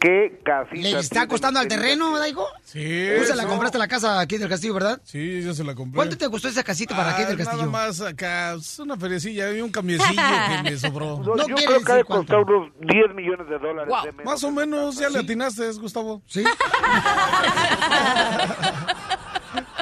Qué 0.00 0.40
casita. 0.44 0.74
¿Le 0.88 0.98
está 0.98 1.28
costando 1.28 1.60
al 1.60 1.68
terreno, 1.68 2.18
Daigo? 2.18 2.46
Sí. 2.64 3.08
Tú 3.18 3.24
se 3.24 3.36
la 3.36 3.46
compraste 3.46 3.78
la 3.78 3.86
casa 3.86 4.18
aquí 4.18 4.38
del 4.38 4.48
Castillo, 4.48 4.74
¿verdad? 4.74 5.00
Sí, 5.04 5.42
yo 5.42 5.54
se 5.54 5.62
la 5.62 5.74
compré. 5.74 5.96
¿Cuánto 5.96 6.16
te 6.18 6.28
costó 6.30 6.48
esa 6.48 6.62
casita 6.64 6.96
para 6.96 7.10
aquí 7.12 7.22
Ah, 7.22 7.26
del 7.28 7.36
Castillo? 7.36 7.66
Nada 7.66 7.72
más 7.72 8.00
acá, 8.00 8.54
es 8.54 8.78
una 8.78 8.96
feriecilla 8.96 9.52
y 9.52 9.60
un 9.60 9.70
camioncillo 9.72 10.20
que 10.64 10.70
me 10.70 10.76
sobró. 10.76 11.22
Yo, 11.22 11.36
yo 11.46 11.54
creo 11.54 11.80
que 11.84 11.92
ha 11.92 11.96
de 11.96 12.04
costar 12.04 12.38
unos 12.40 12.72
10 12.80 13.14
millones 13.14 13.48
de 13.48 13.58
dólares. 13.58 13.94
de 14.04 14.12
menos. 14.12 14.24
Más 14.24 14.42
o 14.44 14.50
menos, 14.50 14.96
ya 14.98 15.08
le 15.10 15.18
atinaste, 15.20 15.70
Gustavo. 15.72 16.22
Sí. 16.26 16.42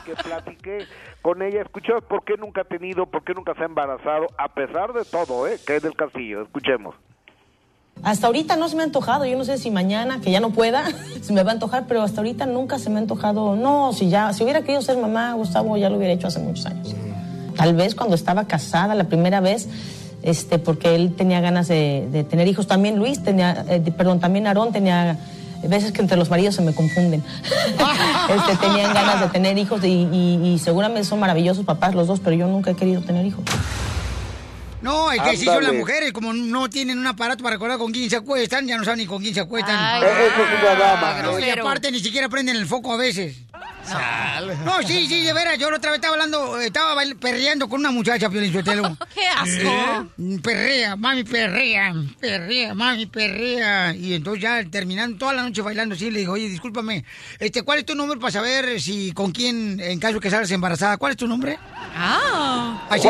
que 0.04 0.14
platiqué 0.14 0.86
con 1.22 1.42
ella. 1.42 1.62
Escuchemos 1.62 2.02
por 2.04 2.24
qué 2.24 2.34
nunca 2.38 2.62
ha 2.62 2.64
tenido, 2.64 3.06
por 3.06 3.22
qué 3.24 3.34
nunca 3.34 3.54
se 3.54 3.62
ha 3.62 3.66
embarazado, 3.66 4.26
a 4.38 4.48
pesar 4.54 4.92
de 4.92 5.04
todo, 5.04 5.46
¿eh? 5.46 5.58
Que 5.66 5.76
es 5.76 5.82
del 5.82 5.94
castillo. 5.94 6.42
Escuchemos. 6.42 6.94
Hasta 8.02 8.26
ahorita 8.28 8.56
no 8.56 8.68
se 8.68 8.76
me 8.76 8.82
ha 8.82 8.84
antojado, 8.86 9.24
yo 9.26 9.36
no 9.36 9.44
sé 9.44 9.58
si 9.58 9.70
mañana, 9.70 10.20
que 10.20 10.30
ya 10.30 10.40
no 10.40 10.50
pueda, 10.50 10.84
se 11.22 11.32
me 11.32 11.42
va 11.42 11.50
a 11.50 11.54
antojar, 11.54 11.86
pero 11.88 12.02
hasta 12.02 12.20
ahorita 12.20 12.46
nunca 12.46 12.78
se 12.78 12.90
me 12.90 12.96
ha 12.96 12.98
antojado. 13.00 13.56
No, 13.56 13.92
si 13.92 14.08
ya, 14.08 14.32
si 14.32 14.42
hubiera 14.44 14.60
querido 14.62 14.82
ser 14.82 14.96
mamá, 14.98 15.32
Gustavo 15.34 15.76
ya 15.76 15.90
lo 15.90 15.96
hubiera 15.96 16.12
hecho 16.14 16.28
hace 16.28 16.38
muchos 16.38 16.66
años. 16.66 16.94
Tal 17.56 17.74
vez 17.74 17.94
cuando 17.94 18.14
estaba 18.14 18.44
casada 18.46 18.94
la 18.94 19.04
primera 19.04 19.40
vez, 19.40 19.68
este, 20.22 20.58
porque 20.58 20.94
él 20.94 21.14
tenía 21.16 21.40
ganas 21.40 21.66
de, 21.68 22.08
de 22.12 22.22
tener 22.24 22.46
hijos. 22.48 22.66
También 22.68 22.96
Luis 22.98 23.22
tenía, 23.22 23.64
eh, 23.68 23.80
perdón, 23.96 24.20
también 24.20 24.46
Aarón 24.46 24.72
tenía 24.72 25.18
veces 25.64 25.90
que 25.90 26.00
entre 26.00 26.16
los 26.16 26.30
maridos 26.30 26.54
se 26.54 26.62
me 26.62 26.72
confunden. 26.72 27.22
este, 28.28 28.56
tenían 28.64 28.94
ganas 28.94 29.20
de 29.22 29.26
tener 29.28 29.58
hijos 29.58 29.82
y, 29.84 29.88
y- 30.12 30.52
y 30.54 30.58
seguramente 30.60 31.04
son 31.04 31.18
maravillosos 31.18 31.64
papás 31.64 31.96
los 31.96 32.06
dos, 32.06 32.20
pero 32.20 32.36
yo 32.36 32.46
nunca 32.46 32.70
he 32.70 32.74
querido 32.74 33.00
tener 33.00 33.26
hijos. 33.26 33.44
No, 34.80 35.10
es 35.10 35.20
que 35.22 35.36
si 35.36 35.44
son 35.44 35.62
las 35.62 35.72
mujeres, 35.72 36.12
como 36.12 36.32
no 36.32 36.70
tienen 36.70 36.98
un 36.98 37.06
aparato 37.06 37.42
para 37.42 37.56
recordar 37.56 37.78
con 37.78 37.92
quién 37.92 38.08
se 38.08 38.16
acuestan, 38.16 38.66
ya 38.66 38.76
no 38.76 38.84
saben 38.84 39.00
ni 39.00 39.06
con 39.06 39.22
quién 39.22 39.34
se 39.34 39.40
acuestan. 39.40 39.76
Ay, 39.78 40.02
Eso 40.02 40.44
es 40.44 40.60
una 40.60 40.74
dama. 40.74 41.22
No, 41.22 41.38
y 41.38 41.50
aparte 41.50 41.90
ni 41.90 42.00
siquiera 42.00 42.28
prenden 42.28 42.56
el 42.56 42.66
foco 42.66 42.94
a 42.94 42.96
veces. 42.96 43.36
No, 44.64 44.82
sí, 44.86 45.06
sí, 45.06 45.22
de 45.22 45.32
veras, 45.32 45.58
yo 45.58 45.70
la 45.70 45.78
otra 45.78 45.90
vez 45.90 45.98
estaba 45.98 46.14
hablando, 46.14 46.60
estaba 46.60 47.00
perreando 47.18 47.68
con 47.68 47.80
una 47.80 47.90
muchacha, 47.90 48.28
Piolín 48.28 48.52
Sotelo. 48.52 48.96
¡Qué 49.14 49.26
asco! 49.26 50.08
¿Eh? 50.18 50.38
Perrea, 50.42 50.96
mami, 50.96 51.24
perrea, 51.24 51.94
perrea, 52.20 52.74
mami, 52.74 53.06
perrea. 53.06 53.94
Y 53.94 54.14
entonces 54.14 54.42
ya 54.42 54.62
terminando 54.70 55.18
toda 55.18 55.32
la 55.32 55.42
noche 55.42 55.62
bailando 55.62 55.94
así, 55.94 56.10
le 56.10 56.20
digo, 56.20 56.34
oye, 56.34 56.48
discúlpame, 56.48 57.04
este, 57.38 57.62
¿cuál 57.62 57.78
es 57.78 57.86
tu 57.86 57.94
nombre 57.94 58.18
para 58.20 58.30
saber 58.30 58.80
si 58.80 59.12
con 59.12 59.32
quién, 59.32 59.80
en 59.80 59.98
caso 59.98 60.20
que 60.20 60.30
salgas 60.30 60.50
embarazada, 60.50 60.98
cuál 60.98 61.12
es 61.12 61.16
tu 61.16 61.26
nombre? 61.26 61.58
Ah. 61.96 62.86
Sí, 62.94 63.08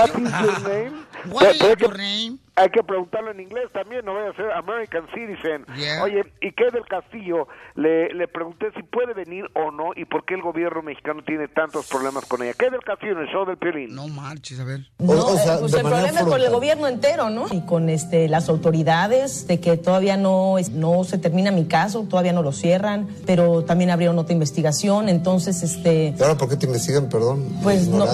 sí. 0.65 1.08
Is 1.25 1.31
your 1.31 1.33
name? 1.33 1.33
What 1.33 1.41
Pero 1.41 1.51
is 1.53 1.61
hay 1.61 1.75
que- 1.77 1.87
your 1.87 1.97
name? 1.97 2.39
Hay 2.59 2.71
que 2.71 2.83
preguntarlo 2.83 3.31
en 3.31 3.41
inglés 3.41 3.67
también, 3.73 4.05
no 4.05 4.15
voy 4.15 4.25
a 4.29 4.35
ser 4.35 4.51
American 4.53 5.05
Citizen. 5.15 5.65
Yeah. 5.77 6.03
Oye, 6.03 6.25
¿y 6.41 6.51
qué 6.53 6.71
del 6.73 6.85
Castillo? 6.87 7.47
Le, 7.77 8.13
le 8.15 8.27
pregunté 8.27 8.67
si 8.77 8.83
puede 8.83 9.15
venir 9.15 9.45
o 9.55 9.71
no 9.71 9.91
y 9.95 10.05
por 10.05 10.25
qué 10.25 10.35
el 10.35 10.43
gobierno 10.43 10.83
mexicano 10.83 11.23
tiene 11.25 11.47
tantos 11.47 11.87
problemas 11.87 12.27
con 12.27 12.43
ella. 12.43 12.55
¿Qué 12.59 12.69
del 12.71 12.83
Castillo 12.83 13.13
en 13.13 13.19
el 13.21 13.29
show 13.29 13.45
del 13.47 13.59
Piolín? 13.59 13.95
No 13.95 14.09
marches, 14.09 14.59
a 14.59 14.65
ver. 14.65 14.81
No, 14.99 15.15
eh, 15.37 15.41
pues 15.61 15.73
el 15.75 15.83
problema 15.83 16.09
es 16.21 16.23
con 16.27 16.41
el 16.41 16.51
gobierno 16.51 16.89
entero, 16.89 17.31
¿no? 17.31 17.47
Y 17.53 17.61
con 17.65 17.89
este, 17.89 18.29
las 18.29 18.49
autoridades 18.49 19.47
de 19.47 19.61
que 19.61 19.77
todavía 19.77 20.17
no, 20.17 20.59
es- 20.59 20.71
no 20.71 21.05
se 21.05 21.19
termina 21.19 21.53
mi 21.53 21.67
caso, 21.67 22.07
todavía 22.11 22.33
no 22.33 22.43
lo 22.43 22.51
cierran, 22.53 23.07
pero 23.25 23.63
también 23.65 23.91
abrieron 23.91 24.19
otra 24.19 24.33
investigación, 24.33 25.09
entonces, 25.09 25.63
este, 25.63 26.15
¿Y 26.19 26.23
ahora 26.23 26.37
por 26.37 26.49
qué 26.49 26.57
te 26.57 26.67
investigan, 26.67 27.09
perdón? 27.09 27.47
pues 27.63 27.87
no, 27.87 28.05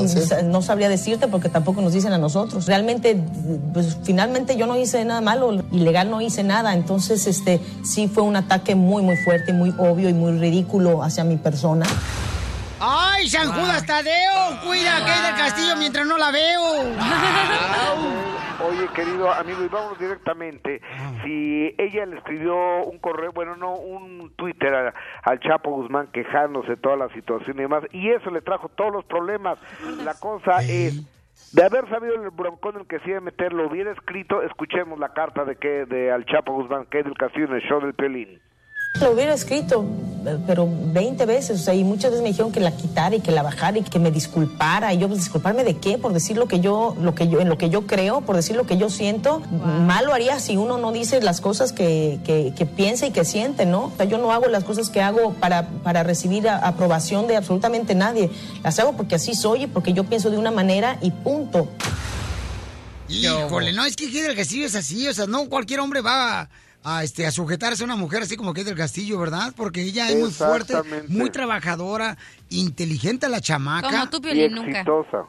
no 0.44 0.60
sabría 0.62 0.88
decirte 0.90 1.28
porque 1.28 1.48
tampoco 1.48 1.80
nos 1.80 1.94
dicen 1.94 2.12
a 2.12 2.18
nosotros. 2.18 2.66
Realmente, 2.66 3.16
pues 3.72 3.96
finalmente 4.04 4.33
yo 4.56 4.66
no 4.66 4.76
hice 4.76 5.04
nada 5.04 5.20
malo, 5.20 5.52
ilegal 5.72 6.10
no 6.10 6.20
hice 6.20 6.42
nada, 6.42 6.74
entonces, 6.74 7.26
este, 7.26 7.60
sí 7.84 8.08
fue 8.08 8.22
un 8.24 8.36
ataque 8.36 8.74
muy, 8.74 9.02
muy 9.02 9.16
fuerte, 9.16 9.52
muy 9.52 9.72
obvio 9.78 10.08
y 10.08 10.12
muy 10.12 10.38
ridículo 10.38 11.02
hacia 11.02 11.24
mi 11.24 11.36
persona. 11.36 11.86
¡Ay, 12.80 13.28
San 13.28 13.50
Judas 13.52 13.86
Tadeo! 13.86 14.60
Cuida 14.66 15.04
que 15.04 15.10
hay 15.10 15.26
del 15.32 15.36
castillo 15.36 15.76
mientras 15.76 16.06
no 16.06 16.18
la 16.18 16.30
veo. 16.30 16.62
Oye, 18.68 18.88
querido 18.94 19.30
amigo, 19.32 19.62
y 19.64 19.68
vámonos 19.68 19.98
directamente. 19.98 20.80
Si 21.22 21.74
ella 21.78 22.06
le 22.06 22.16
escribió 22.16 22.54
un 22.84 22.98
correo, 22.98 23.32
bueno, 23.32 23.56
no, 23.56 23.74
un 23.74 24.32
Twitter 24.36 24.74
a- 24.74 24.94
al 25.22 25.40
Chapo 25.40 25.70
Guzmán 25.70 26.08
quejándose 26.12 26.68
de 26.70 26.76
toda 26.76 26.96
la 26.96 27.08
situación 27.10 27.56
y 27.58 27.62
demás, 27.62 27.82
y 27.92 28.10
eso 28.10 28.30
le 28.30 28.40
trajo 28.40 28.68
todos 28.70 28.92
los 28.92 29.04
problemas. 29.04 29.58
La 30.04 30.14
cosa 30.14 30.62
es, 30.62 30.94
de 31.54 31.62
haber 31.62 31.88
sabido 31.88 32.14
el 32.16 32.30
broncón 32.30 32.74
en 32.74 32.80
el 32.80 32.86
que 32.88 32.98
se 32.98 33.10
iba 33.10 33.18
a 33.18 33.20
meter, 33.20 33.52
lo 33.52 33.68
hubiera 33.68 33.92
escrito, 33.92 34.42
escuchemos 34.42 34.98
la 34.98 35.10
carta 35.10 35.44
de 35.44 35.54
que 35.54 35.86
de 35.86 36.10
al 36.10 36.26
Chapo 36.26 36.52
Guzmán, 36.52 36.86
que 36.86 36.98
es 36.98 37.04
del 37.04 37.16
Castillo 37.16 37.46
en 37.46 37.54
el 37.54 37.62
show 37.62 37.80
del 37.80 37.94
Pelín. 37.94 38.40
Lo 39.00 39.10
hubiera 39.10 39.34
escrito, 39.34 39.84
eh, 40.24 40.38
pero 40.46 40.68
20 40.70 41.26
veces, 41.26 41.60
o 41.60 41.64
sea, 41.64 41.74
y 41.74 41.82
muchas 41.82 42.12
veces 42.12 42.22
me 42.22 42.28
dijeron 42.28 42.52
que 42.52 42.60
la 42.60 42.70
quitara 42.76 43.16
y 43.16 43.20
que 43.20 43.32
la 43.32 43.42
bajara 43.42 43.78
y 43.78 43.82
que 43.82 43.98
me 43.98 44.12
disculpara. 44.12 44.94
Y 44.94 44.98
yo, 44.98 45.08
pues, 45.08 45.18
¿disculparme 45.18 45.64
de 45.64 45.78
qué? 45.78 45.98
Por 45.98 46.12
decir 46.12 46.36
lo 46.36 46.46
que 46.46 46.60
yo, 46.60 46.96
lo 47.00 47.12
que 47.12 47.26
yo, 47.26 47.40
en 47.40 47.48
lo 47.48 47.58
que 47.58 47.70
yo 47.70 47.88
creo, 47.88 48.20
por 48.20 48.36
decir 48.36 48.54
lo 48.54 48.66
que 48.66 48.76
yo 48.76 48.90
siento. 48.90 49.40
Mal 49.40 50.06
lo 50.06 50.14
haría 50.14 50.38
si 50.38 50.56
uno 50.56 50.78
no 50.78 50.92
dice 50.92 51.20
las 51.22 51.40
cosas 51.40 51.72
que, 51.72 52.20
que, 52.24 52.52
que 52.56 52.66
piensa 52.66 53.04
y 53.06 53.10
que 53.10 53.24
siente, 53.24 53.66
¿no? 53.66 53.86
O 53.86 53.92
sea, 53.96 54.06
yo 54.06 54.16
no 54.18 54.30
hago 54.30 54.46
las 54.46 54.62
cosas 54.62 54.90
que 54.90 55.02
hago 55.02 55.32
para, 55.34 55.66
para 55.82 56.04
recibir 56.04 56.48
a- 56.48 56.58
aprobación 56.58 57.26
de 57.26 57.36
absolutamente 57.36 57.96
nadie. 57.96 58.30
Las 58.62 58.78
hago 58.78 58.92
porque 58.96 59.16
así 59.16 59.34
soy 59.34 59.64
y 59.64 59.66
porque 59.66 59.92
yo 59.92 60.04
pienso 60.04 60.30
de 60.30 60.38
una 60.38 60.52
manera 60.52 60.98
y 61.02 61.10
punto. 61.10 61.66
Híjole, 63.08 63.72
no, 63.72 63.84
es 63.84 63.96
que 63.96 64.06
del 64.08 64.36
Castillo 64.36 64.66
es 64.66 64.76
así, 64.76 65.06
o 65.08 65.12
sea, 65.12 65.26
no 65.26 65.48
cualquier 65.48 65.80
hombre 65.80 66.00
va 66.00 66.48
a, 66.84 67.02
este, 67.02 67.26
a 67.26 67.30
sujetarse 67.32 67.82
a 67.82 67.86
una 67.86 67.96
mujer 67.96 68.22
así 68.22 68.36
como 68.36 68.52
Kid 68.54 68.66
del 68.66 68.76
Castillo, 68.76 69.18
¿verdad? 69.18 69.52
Porque 69.56 69.82
ella 69.82 70.10
es 70.10 70.16
muy 70.16 70.30
fuerte, 70.30 70.74
muy 71.08 71.30
trabajadora, 71.30 72.16
inteligente 72.50 73.28
la 73.28 73.40
chamaca. 73.40 73.90
Como 73.90 74.10
tú, 74.10 74.28
Y 74.28 74.48
nunca. 74.50 74.80
exitosa. 74.80 75.24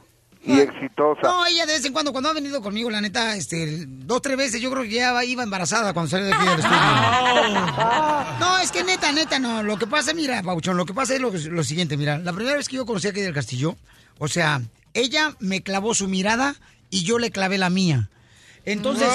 Y 0.47 0.59
exitosa. 0.59 1.21
No, 1.23 1.43
ella 1.47 1.65
de 1.65 1.73
vez 1.73 1.85
en 1.85 1.93
cuando, 1.93 2.11
cuando 2.11 2.29
ha 2.29 2.33
venido 2.33 2.61
conmigo, 2.61 2.89
la 2.91 3.01
neta, 3.01 3.35
este, 3.35 3.85
dos, 3.87 4.21
tres 4.21 4.37
veces, 4.37 4.61
yo 4.61 4.69
creo 4.69 4.83
que 4.83 4.91
ya 4.91 5.23
iba 5.23 5.41
embarazada 5.41 5.91
cuando 5.93 6.11
salió 6.11 6.27
de 6.27 6.33
aquí 6.33 6.45
del 6.45 6.59
estudio. 6.59 6.77
No, 8.39 8.59
es 8.59 8.71
que 8.71 8.83
neta, 8.83 9.11
neta, 9.11 9.39
no. 9.39 9.63
Lo 9.63 9.77
que 9.77 9.87
pasa, 9.87 10.13
mira, 10.13 10.43
Pauchón, 10.43 10.77
lo 10.77 10.85
que 10.85 10.93
pasa 10.93 11.15
es 11.15 11.21
lo, 11.21 11.31
lo 11.31 11.63
siguiente, 11.63 11.97
mira. 11.97 12.17
La 12.19 12.33
primera 12.33 12.57
vez 12.57 12.67
que 12.69 12.75
yo 12.75 12.85
conocí 12.85 13.07
a 13.07 13.13
Kay 13.13 13.23
del 13.23 13.33
Castillo, 13.33 13.75
o 14.19 14.27
sea, 14.27 14.61
ella 14.93 15.35
me 15.39 15.63
clavó 15.63 15.93
su 15.95 16.07
mirada 16.07 16.55
y 16.89 17.03
yo 17.03 17.17
le 17.17 17.31
clavé 17.31 17.57
la 17.57 17.69
mía. 17.69 18.09
Entonces... 18.65 19.07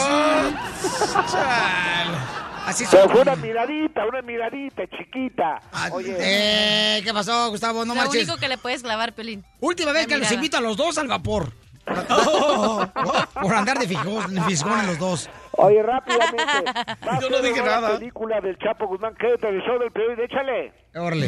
Así 2.67 2.85
Pero 2.91 3.09
fue 3.09 3.23
una 3.23 3.37
miradita, 3.37 4.07
una 4.07 4.23
miradita 4.23 4.83
chiquita. 4.97 5.61
Oye, 5.93 6.15
Eh, 6.21 7.01
¿qué 7.03 7.13
pasó, 7.13 7.49
Gustavo? 7.51 7.85
No 7.85 7.95
Lo 7.95 8.03
marches. 8.03 8.23
único 8.29 8.37
que 8.39 8.49
le 8.49 8.59
puedes 8.59 8.83
clavar, 8.83 9.13
Piolín. 9.15 9.45
Última 9.61 9.93
vez 9.93 10.03
La 10.03 10.09
que 10.09 10.15
los 10.19 10.21
mirada. 10.29 10.35
invito 10.35 10.57
a 10.59 10.61
los 10.61 10.77
dos 10.77 10.99
al 10.99 11.09
vapor. 11.09 11.53
Por 13.43 13.55
andar 13.55 13.79
de 13.79 13.89
fijón, 13.89 14.35
de 14.35 14.43
fisgón 14.43 14.79
en 14.81 14.87
los 14.87 14.99
dos. 14.99 15.29
Oye, 15.63 15.83
rápidamente. 15.83 16.73
Yo 17.21 17.31
no 17.31 17.43
dije 17.43 17.63
nada. 17.63 17.99
película 17.99 18.41
del 18.41 18.59
Chapo 18.59 18.87
Guzmán, 18.87 19.15
que 19.15 19.27
show 19.39 19.79
del 19.79 19.91
Piolín, 19.91 20.19
échale. 20.21 20.73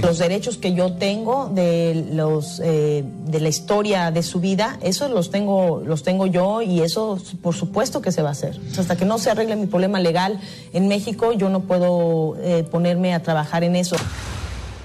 Los 0.00 0.18
derechos 0.18 0.58
que 0.58 0.74
yo 0.74 0.94
tengo 0.94 1.48
de 1.48 2.08
los 2.12 2.60
eh, 2.64 3.04
de 3.04 3.40
la 3.40 3.48
historia 3.48 4.10
de 4.10 4.24
su 4.24 4.40
vida, 4.40 4.76
esos 4.82 5.10
los 5.10 5.30
tengo 5.30 5.82
los 5.84 6.02
tengo 6.02 6.26
yo 6.26 6.62
y 6.62 6.80
eso 6.80 7.16
por 7.42 7.54
supuesto 7.54 8.02
que 8.02 8.10
se 8.10 8.22
va 8.22 8.30
a 8.30 8.32
hacer. 8.32 8.58
Hasta 8.76 8.96
que 8.96 9.04
no 9.04 9.18
se 9.18 9.30
arregle 9.30 9.54
mi 9.54 9.66
problema 9.66 10.00
legal 10.00 10.40
en 10.72 10.88
México, 10.88 11.32
yo 11.32 11.48
no 11.48 11.60
puedo 11.60 12.36
eh, 12.40 12.64
ponerme 12.64 13.14
a 13.14 13.22
trabajar 13.22 13.62
en 13.62 13.76
eso. 13.76 13.96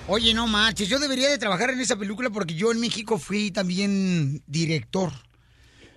Oye, 0.08 0.34
no 0.34 0.46
marches, 0.46 0.88
yo 0.88 1.00
debería 1.00 1.30
de 1.30 1.38
trabajar 1.38 1.72
en 1.72 1.80
esa 1.80 1.96
película 1.96 2.30
porque 2.30 2.54
yo 2.54 2.72
en 2.72 2.80
México 2.80 3.18
fui 3.18 3.50
también 3.52 4.44
director. 4.46 5.12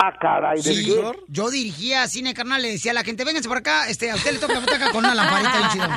Ah, 0.03 0.15
caray, 0.19 0.63
Sí, 0.63 0.91
yo 1.29 1.51
dirigía 1.51 2.09
cine, 2.09 2.33
carnal, 2.33 2.63
le 2.63 2.71
decía 2.71 2.93
a 2.93 2.95
la 2.95 3.05
gente, 3.05 3.23
vénganse 3.23 3.51
por 3.51 3.59
acá, 3.59 3.87
este, 3.87 4.11
a 4.11 4.15
usted 4.15 4.33
le 4.33 4.39
toca 4.39 4.55
la 4.55 4.61
butaca 4.61 4.91
con 4.93 5.05
una 5.05 5.15
lamparita 5.15 5.59
bien 5.59 5.69
chido. 5.73 5.89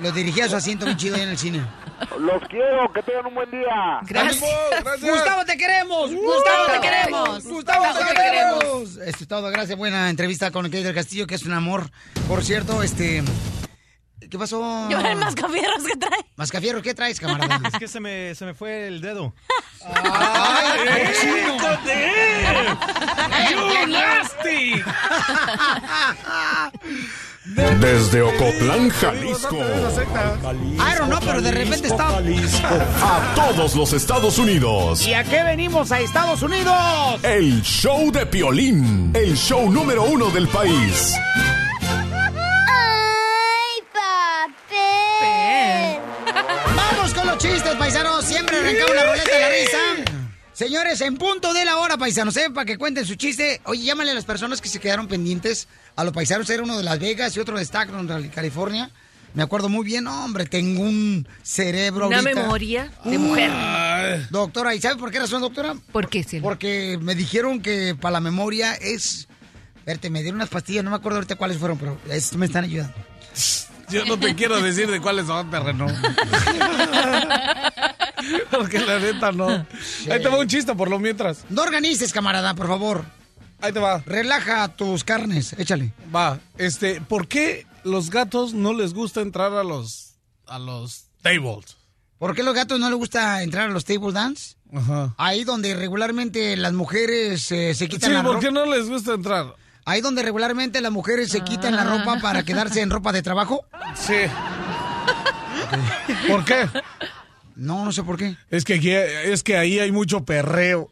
Lo 0.02 0.12
dirigía 0.12 0.44
a 0.44 0.48
su 0.50 0.56
asiento 0.56 0.84
bien 0.84 0.98
chido 0.98 1.16
ahí 1.16 1.22
en 1.22 1.30
el 1.30 1.38
cine. 1.38 1.64
Los 2.18 2.42
quiero, 2.48 2.92
que 2.92 3.02
tengan 3.02 3.26
un 3.26 3.34
buen 3.34 3.50
día. 3.50 4.00
Gustavo, 4.02 5.44
te 5.46 5.56
queremos. 5.56 6.12
Gustavo, 6.12 6.66
te 6.72 6.80
queremos. 6.80 7.44
Gustavo, 7.44 7.86
te 7.98 8.14
queremos. 8.14 8.96
Esto 8.96 9.22
es 9.22 9.28
todo, 9.28 9.50
gracias. 9.50 9.78
Buena 9.78 10.10
entrevista 10.10 10.50
con 10.50 10.66
el 10.66 10.70
del 10.70 10.94
Castillo, 10.94 11.26
que 11.26 11.36
es 11.36 11.44
un 11.44 11.54
amor. 11.54 11.90
Por 12.28 12.44
cierto, 12.44 12.82
este... 12.82 13.22
¿Qué 14.30 14.38
pasó? 14.38 14.88
Lleva 14.88 15.10
el 15.10 15.18
mascafierros 15.18 15.82
que 15.84 15.96
trae. 15.96 16.24
Mascafierro, 16.36 16.80
¿qué 16.82 16.94
traes, 16.94 17.18
camarada? 17.18 17.60
Es 17.66 17.78
que 17.78 17.88
se 17.88 17.98
me, 17.98 18.34
se 18.36 18.44
me 18.44 18.54
fue 18.54 18.86
el 18.86 19.00
dedo. 19.00 19.34
¡Ay! 19.84 21.08
¡You 23.50 23.86
nasty! 23.88 24.82
Desde 27.80 28.22
Ocotlán, 28.22 28.90
Jalisco. 28.90 29.56
I 29.58 30.94
don't 30.96 31.08
know, 31.08 31.18
pero 31.24 31.42
de 31.42 31.50
repente 31.50 31.88
está... 31.88 32.18
A 32.18 33.34
todos 33.34 33.74
los 33.74 33.92
Estados 33.92 34.38
Unidos. 34.38 35.04
¿Y 35.06 35.14
a 35.14 35.24
qué 35.24 35.42
venimos 35.42 35.90
a 35.90 35.98
Estados 36.00 36.42
Unidos? 36.42 37.24
El 37.24 37.62
show 37.62 38.12
de 38.12 38.26
Piolín. 38.26 39.10
El 39.14 39.36
show 39.36 39.68
número 39.72 40.04
uno 40.04 40.30
del 40.30 40.46
país. 40.48 41.14
Entonces, 47.70 47.94
paisanos, 47.94 48.24
siempre 48.24 48.58
arrancamos 48.58 48.94
la 48.96 49.06
ruleta 49.12 49.32
de 49.32 49.40
la 49.40 49.48
risa. 49.48 49.78
Señores, 50.52 51.00
en 51.02 51.16
punto 51.16 51.52
de 51.52 51.64
la 51.64 51.76
hora, 51.76 51.96
paisanos, 51.96 52.36
¿eh? 52.36 52.50
para 52.52 52.64
que 52.64 52.76
cuenten 52.76 53.06
su 53.06 53.14
chiste. 53.14 53.60
Oye, 53.64 53.84
llámale 53.84 54.10
a 54.10 54.14
las 54.14 54.24
personas 54.24 54.60
que 54.60 54.68
se 54.68 54.80
quedaron 54.80 55.06
pendientes. 55.06 55.68
A 55.94 56.02
los 56.02 56.12
paisanos 56.12 56.50
era 56.50 56.64
uno 56.64 56.76
de 56.76 56.82
Las 56.82 56.98
Vegas 56.98 57.36
y 57.36 57.40
otro 57.40 57.56
de 57.56 57.64
Stackton, 57.64 58.08
California. 58.34 58.90
Me 59.34 59.44
acuerdo 59.44 59.68
muy 59.68 59.84
bien, 59.84 60.08
hombre, 60.08 60.46
tengo 60.46 60.82
un 60.82 61.28
cerebro. 61.44 62.08
Una 62.08 62.18
ahorita. 62.18 62.40
memoria 62.40 62.90
de 63.04 63.18
mujer. 63.18 64.28
Doctora, 64.30 64.74
¿y 64.74 64.80
sabe 64.80 64.96
por 64.96 65.12
qué 65.12 65.20
razón, 65.20 65.40
doctora? 65.40 65.76
¿Por 65.92 66.08
qué. 66.08 66.26
Porque 66.42 66.98
me 67.00 67.14
dijeron 67.14 67.62
que 67.62 67.94
para 67.94 68.14
la 68.14 68.20
memoria 68.20 68.74
es. 68.74 69.28
Verte, 69.86 70.10
me 70.10 70.22
dieron 70.22 70.40
unas 70.40 70.48
pastillas, 70.48 70.82
no 70.82 70.90
me 70.90 70.96
acuerdo 70.96 71.18
ahorita 71.18 71.36
cuáles 71.36 71.58
fueron, 71.58 71.78
pero 71.78 72.00
es, 72.10 72.34
me 72.34 72.46
están 72.46 72.64
ayudando. 72.64 72.96
Yo 73.90 74.04
no 74.04 74.18
te 74.18 74.34
quiero 74.36 74.60
decir 74.60 74.90
de 74.90 75.00
cuáles 75.00 75.26
son, 75.26 75.50
terreno. 75.50 75.86
Porque 78.50 78.78
la 78.80 78.98
neta 78.98 79.32
no. 79.32 79.48
Ahí 79.48 80.22
te 80.22 80.28
va 80.28 80.38
un 80.38 80.46
chiste 80.46 80.74
por 80.74 80.90
lo 80.90 80.98
mientras. 80.98 81.44
No 81.48 81.62
organices, 81.62 82.12
camarada, 82.12 82.54
por 82.54 82.66
favor. 82.68 83.04
Ahí 83.60 83.72
te 83.72 83.80
va. 83.80 84.02
Relaja 84.06 84.68
tus 84.68 85.04
carnes, 85.04 85.54
échale. 85.58 85.92
Va, 86.14 86.38
este, 86.58 87.00
¿por 87.00 87.28
qué 87.28 87.66
los 87.84 88.10
gatos 88.10 88.54
no 88.54 88.72
les 88.72 88.94
gusta 88.94 89.20
entrar 89.20 89.52
a 89.54 89.64
los 89.64 90.14
a 90.46 90.58
los 90.58 91.06
tables? 91.22 91.76
¿Por 92.18 92.34
qué 92.34 92.42
a 92.42 92.44
los 92.44 92.54
gatos 92.54 92.78
no 92.80 92.88
les 92.90 92.98
gusta 92.98 93.42
entrar 93.42 93.70
a 93.70 93.72
los 93.72 93.84
table 93.84 94.12
dance? 94.12 94.56
Ajá. 94.74 95.14
Ahí 95.16 95.44
donde 95.44 95.74
regularmente 95.74 96.56
las 96.56 96.72
mujeres 96.72 97.50
eh, 97.52 97.74
se 97.74 97.88
quitan 97.88 98.10
Sí, 98.10 98.14
la 98.14 98.22
¿por 98.22 98.34
ropa. 98.34 98.46
qué 98.46 98.52
no 98.52 98.66
les 98.66 98.88
gusta 98.88 99.14
entrar? 99.14 99.54
Ahí 99.84 100.00
donde 100.00 100.22
regularmente 100.22 100.80
las 100.80 100.92
mujeres 100.92 101.30
se 101.30 101.40
quitan 101.42 101.74
la 101.76 101.84
ropa 101.84 102.18
para 102.20 102.42
quedarse 102.42 102.80
en 102.80 102.90
ropa 102.90 103.12
de 103.12 103.22
trabajo. 103.22 103.64
Sí. 103.94 104.14
¿Por 106.28 106.44
qué? 106.44 106.68
No, 107.56 107.84
no 107.84 107.92
sé 107.92 108.02
por 108.02 108.16
qué. 108.16 108.36
Es 108.50 108.64
que 108.64 108.74
aquí- 108.74 108.90
es 108.92 109.42
que 109.42 109.56
ahí 109.56 109.78
hay 109.78 109.90
mucho 109.92 110.24
perreo. 110.24 110.88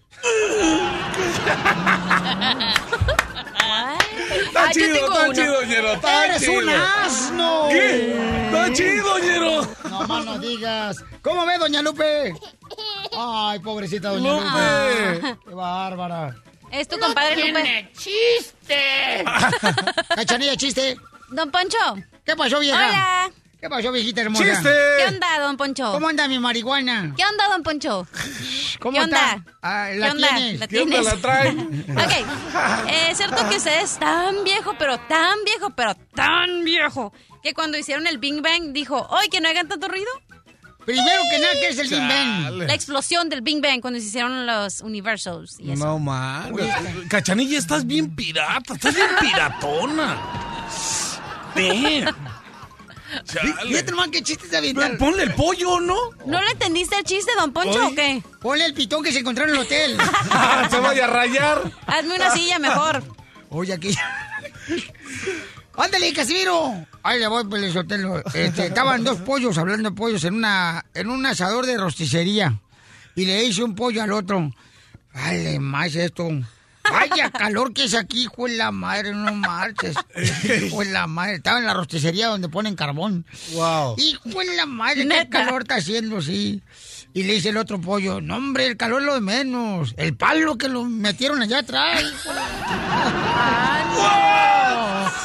Está 4.46 4.64
Ah, 4.64 4.70
chido, 4.72 4.94
está 4.96 5.32
chido, 5.32 5.62
Ñero, 5.64 5.92
está 5.92 6.26
¡Eres 6.26 6.40
chido. 6.42 6.58
un 6.58 6.68
asno! 6.68 7.66
¿Qué? 7.70 8.46
Está 8.46 8.72
chido, 8.72 9.18
Ñero. 9.18 9.68
No 9.88 10.06
más 10.06 10.24
no 10.24 10.38
digas. 10.38 11.04
¿Cómo 11.22 11.46
ve, 11.46 11.58
doña 11.58 11.82
Lupe? 11.82 12.34
Ay, 13.18 13.58
pobrecita 13.60 14.10
doña 14.10 14.32
Lupe. 14.32 15.14
Lupe. 15.20 15.38
Qué 15.48 15.54
bárbara. 15.54 16.36
Es 16.70 16.86
tu 16.88 16.98
compadre 16.98 17.36
Lupe. 17.48 17.90
chiste! 17.96 19.24
Cachanilla, 20.14 20.56
chiste. 20.56 20.96
Don 21.30 21.50
Poncho. 21.50 21.76
¿Qué 22.24 22.36
pasó, 22.36 22.58
vieja? 22.60 22.76
Hola. 22.88 23.30
¿Qué 23.60 23.68
pasó, 23.68 23.90
viejita 23.90 24.20
hermosa? 24.20 24.44
¡Chiste! 24.44 24.70
¿Qué 24.98 25.04
onda, 25.14 25.40
don 25.40 25.56
Poncho? 25.56 25.90
¿Cómo 25.92 26.08
anda 26.08 26.28
mi 26.28 26.38
marihuana? 26.38 27.12
¿Qué 27.16 27.24
onda, 27.24 27.48
don 27.48 27.62
Poncho? 27.64 28.06
¿Cómo 28.78 28.96
¿Qué 28.98 29.04
está? 29.04 29.34
onda? 29.34 29.44
Ah, 29.62 29.88
¿Qué 29.90 29.96
¿La 29.98 30.12
onda? 30.12 30.28
tienes? 30.28 30.60
¿La 30.60 30.66
¿Qué 30.68 30.80
onda 30.80 30.96
tienes? 31.00 31.12
la 31.14 31.20
trae? 31.20 31.50
Ok. 31.56 32.88
Eh, 32.88 33.08
Es 33.10 33.16
cierto 33.16 33.48
que 33.48 33.56
usted 33.56 33.80
es 33.82 33.98
tan 33.98 34.44
viejo, 34.44 34.74
pero 34.78 34.98
tan 35.00 35.42
viejo, 35.44 35.70
pero 35.70 35.94
tan 36.14 36.62
viejo, 36.64 37.12
que 37.42 37.52
cuando 37.52 37.76
hicieron 37.78 38.06
el 38.06 38.18
Big 38.18 38.40
Bang 38.42 38.72
dijo, 38.72 39.08
¡ay, 39.10 39.28
que 39.28 39.40
no 39.40 39.48
hagan 39.48 39.66
tanto 39.66 39.88
ruido! 39.88 40.10
Primero 40.88 41.22
que 41.30 41.38
nada, 41.38 41.52
¿qué 41.52 41.68
es 41.68 41.78
el 41.80 41.88
Big 41.90 41.98
Bang? 41.98 42.66
La 42.66 42.72
explosión 42.72 43.28
del 43.28 43.42
Big 43.42 43.60
Bang 43.60 43.82
cuando 43.82 44.00
se 44.00 44.06
hicieron 44.06 44.46
los 44.46 44.80
universals 44.80 45.60
y 45.60 45.72
eso. 45.72 45.84
No 45.84 45.98
mames. 45.98 46.66
Cachanilla, 47.10 47.58
estás 47.58 47.86
bien 47.86 48.16
pirata, 48.16 48.72
estás 48.72 48.94
bien 48.94 49.10
piratona. 49.20 50.16
Damn. 51.54 52.16
Fíjate 53.66 53.90
nomás 53.90 54.08
qué 54.08 54.22
chiste 54.22 54.46
está 54.46 54.60
bien. 54.60 54.74
Pero 54.74 54.96
Ponle 54.96 55.24
el 55.24 55.34
pollo, 55.34 55.78
¿no? 55.78 55.94
¿No 56.24 56.40
le 56.40 56.52
entendiste 56.52 56.96
el 56.96 57.04
chiste, 57.04 57.32
don 57.38 57.52
Poncho, 57.52 57.88
o 57.88 57.94
qué? 57.94 58.22
Ponle 58.40 58.64
el 58.64 58.72
pitón 58.72 59.04
que 59.04 59.12
se 59.12 59.18
encontró 59.18 59.44
en 59.44 59.50
el 59.50 59.58
hotel. 59.58 59.98
Se 60.70 60.80
vaya 60.80 61.04
a 61.04 61.08
rayar. 61.08 61.70
Hazme 61.86 62.14
una 62.14 62.30
silla 62.30 62.58
mejor. 62.58 63.04
Oye, 63.50 63.74
aquí. 63.74 63.94
¡Ándale, 65.76 66.14
Casimiro! 66.14 66.86
Ahí 67.08 67.18
le 67.20 67.26
voy, 67.26 67.42
pues, 67.44 67.72
Sotelo. 67.72 68.18
Este, 68.34 68.66
estaban 68.66 69.02
dos 69.02 69.18
pollos 69.20 69.56
hablando 69.56 69.88
de 69.88 69.96
pollos 69.96 70.22
en 70.24 70.34
una 70.34 70.84
en 70.92 71.08
un 71.08 71.24
asador 71.24 71.64
de 71.64 71.78
rosticería. 71.78 72.60
Y 73.14 73.24
le 73.24 73.44
hice 73.44 73.62
un 73.64 73.74
pollo 73.74 74.02
al 74.02 74.12
otro. 74.12 74.52
Vale, 75.14 75.58
más 75.58 75.94
esto. 75.94 76.28
Vaya 76.90 77.30
calor 77.30 77.72
que 77.72 77.84
es 77.84 77.94
aquí, 77.94 78.24
hijo 78.24 78.46
de 78.46 78.56
la 78.58 78.70
madre, 78.70 79.14
no 79.14 79.32
marches. 79.34 79.96
Hijo 80.66 80.80
de 80.80 80.90
la 80.90 81.06
madre. 81.06 81.36
Estaba 81.36 81.58
en 81.58 81.66
la 81.66 81.74
rosticería 81.74 82.28
donde 82.28 82.48
ponen 82.48 82.76
carbón. 82.76 83.24
Wow. 83.52 83.94
Hijo 83.98 84.40
de 84.40 84.56
la 84.56 84.66
madre, 84.66 85.02
qué 85.02 85.04
Neta. 85.06 85.44
calor 85.44 85.62
está 85.62 85.76
haciendo, 85.76 86.20
sí. 86.22 86.62
Y 87.14 87.22
le 87.24 87.34
dice 87.34 87.48
el 87.50 87.56
otro 87.56 87.80
pollo, 87.80 88.20
no 88.20 88.36
hombre, 88.36 88.66
el 88.66 88.76
calor 88.76 89.00
es 89.00 89.06
lo 89.06 89.14
de 89.14 89.20
menos. 89.20 89.94
El 89.96 90.14
palo 90.16 90.56
que 90.56 90.68
lo 90.68 90.84
metieron 90.84 91.42
allá 91.42 91.60
atrás. 91.60 92.02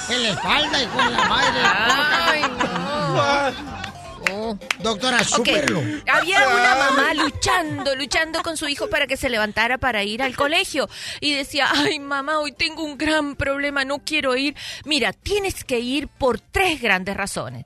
En 0.09 0.23
la 0.23 0.29
espalda, 0.29 0.83
hijo 0.83 0.97
de 0.97 1.09
la 1.11 1.25
madre. 1.25 1.61
Ay, 1.63 2.41
no. 2.41 3.73
Oh. 4.31 4.57
Doctora, 4.79 5.17
Ok, 5.19 5.23
súperlo. 5.23 5.81
Había 6.11 6.47
una 6.47 6.75
mamá 6.75 7.13
luchando, 7.13 7.95
luchando 7.95 8.41
con 8.41 8.57
su 8.57 8.67
hijo 8.67 8.89
para 8.89 9.05
que 9.05 9.17
se 9.17 9.29
levantara 9.29 9.77
para 9.77 10.03
ir 10.03 10.21
al 10.23 10.35
colegio. 10.35 10.89
Y 11.19 11.33
decía, 11.33 11.67
ay 11.73 11.99
mamá, 11.99 12.39
hoy 12.39 12.51
tengo 12.53 12.83
un 12.83 12.97
gran 12.97 13.35
problema, 13.35 13.83
no 13.85 13.99
quiero 13.99 14.35
ir. 14.35 14.55
Mira, 14.85 15.13
tienes 15.13 15.63
que 15.63 15.79
ir 15.79 16.07
por 16.07 16.39
tres 16.39 16.81
grandes 16.81 17.15
razones. 17.17 17.65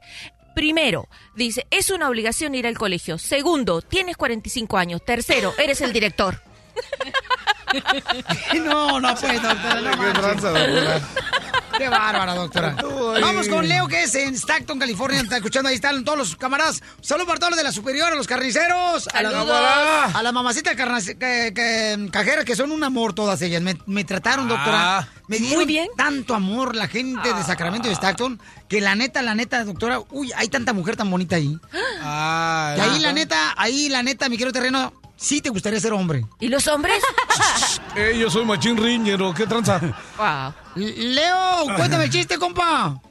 Primero, 0.55 1.07
dice, 1.35 1.67
es 1.69 1.91
una 1.91 2.09
obligación 2.09 2.55
ir 2.55 2.65
al 2.65 2.77
colegio. 2.77 3.19
Segundo, 3.19 3.81
tienes 3.81 4.17
45 4.17 4.77
años. 4.77 5.05
Tercero, 5.05 5.53
eres 5.57 5.81
el 5.81 5.93
director. 5.93 6.41
No, 8.63 8.97
no 9.01 9.13
puede, 9.15 9.39
doctora. 9.39 9.81
no 9.81 11.01
Qué 11.77 11.89
bárbara, 11.89 12.33
doctora. 12.35 12.75
Vamos 13.21 13.47
con 13.47 13.67
Leo, 13.67 13.87
que 13.87 14.03
es 14.03 14.15
en 14.15 14.35
Stockton, 14.35 14.79
California. 14.79 15.21
Está 15.21 15.37
escuchando, 15.37 15.69
ahí 15.69 15.75
están 15.75 16.03
todos 16.03 16.17
los 16.17 16.35
camaradas. 16.35 16.81
Saludos 17.01 17.27
para 17.27 17.39
todos 17.39 17.51
los 17.51 17.57
de 17.57 17.63
la 17.63 17.71
superior, 17.71 18.11
a 18.11 18.15
los 18.15 18.27
carniceros, 18.27 19.07
a 19.13 19.21
la, 19.23 19.29
a 20.13 20.23
la 20.23 20.31
mamacita 20.31 20.75
carna- 20.75 21.01
que, 21.01 21.51
que- 21.53 22.09
cajera, 22.11 22.43
que 22.43 22.55
son 22.55 22.71
un 22.71 22.83
amor 22.83 23.13
todas 23.13 23.41
ellas. 23.41 23.61
Me, 23.61 23.77
me 23.85 24.03
trataron, 24.03 24.47
doctora. 24.47 24.99
Ah. 24.99 25.07
Me 25.27 25.37
dieron 25.37 25.57
Muy 25.57 25.65
bien. 25.65 25.87
tanto 25.97 26.33
amor 26.35 26.75
la 26.75 26.87
gente 26.87 27.33
de 27.33 27.43
Sacramento 27.43 27.87
y 27.87 27.89
de 27.89 27.95
Stockton, 27.95 28.39
que 28.67 28.81
la 28.81 28.95
neta, 28.95 29.21
la 29.21 29.35
neta, 29.35 29.63
doctora, 29.65 29.99
uy, 30.11 30.31
hay 30.35 30.47
tanta 30.47 30.73
mujer 30.73 30.95
tan 30.95 31.09
bonita 31.11 31.35
ahí. 31.35 31.57
Ah, 32.01 32.75
Y 32.77 32.81
ahí, 32.81 32.99
la 32.99 33.11
neta, 33.13 33.53
ahí, 33.57 33.89
la 33.89 34.03
neta, 34.03 34.29
mi 34.29 34.37
querido 34.37 34.53
terreno, 34.53 34.93
sí 35.15 35.41
te 35.41 35.49
gustaría 35.49 35.79
ser 35.79 35.93
hombre. 35.93 36.25
¿Y 36.39 36.47
los 36.47 36.67
hombres? 36.67 37.01
Eh, 37.95 38.15
yo 38.19 38.29
soy 38.29 38.45
machín 38.45 38.77
riñero, 38.77 39.33
¿qué 39.33 39.47
tranza? 39.47 39.79
wow. 40.17 40.53
Leo, 40.75 41.75
cuéntame 41.75 42.03
el 42.03 42.09
chiste, 42.11 42.37
compa. 42.37 43.01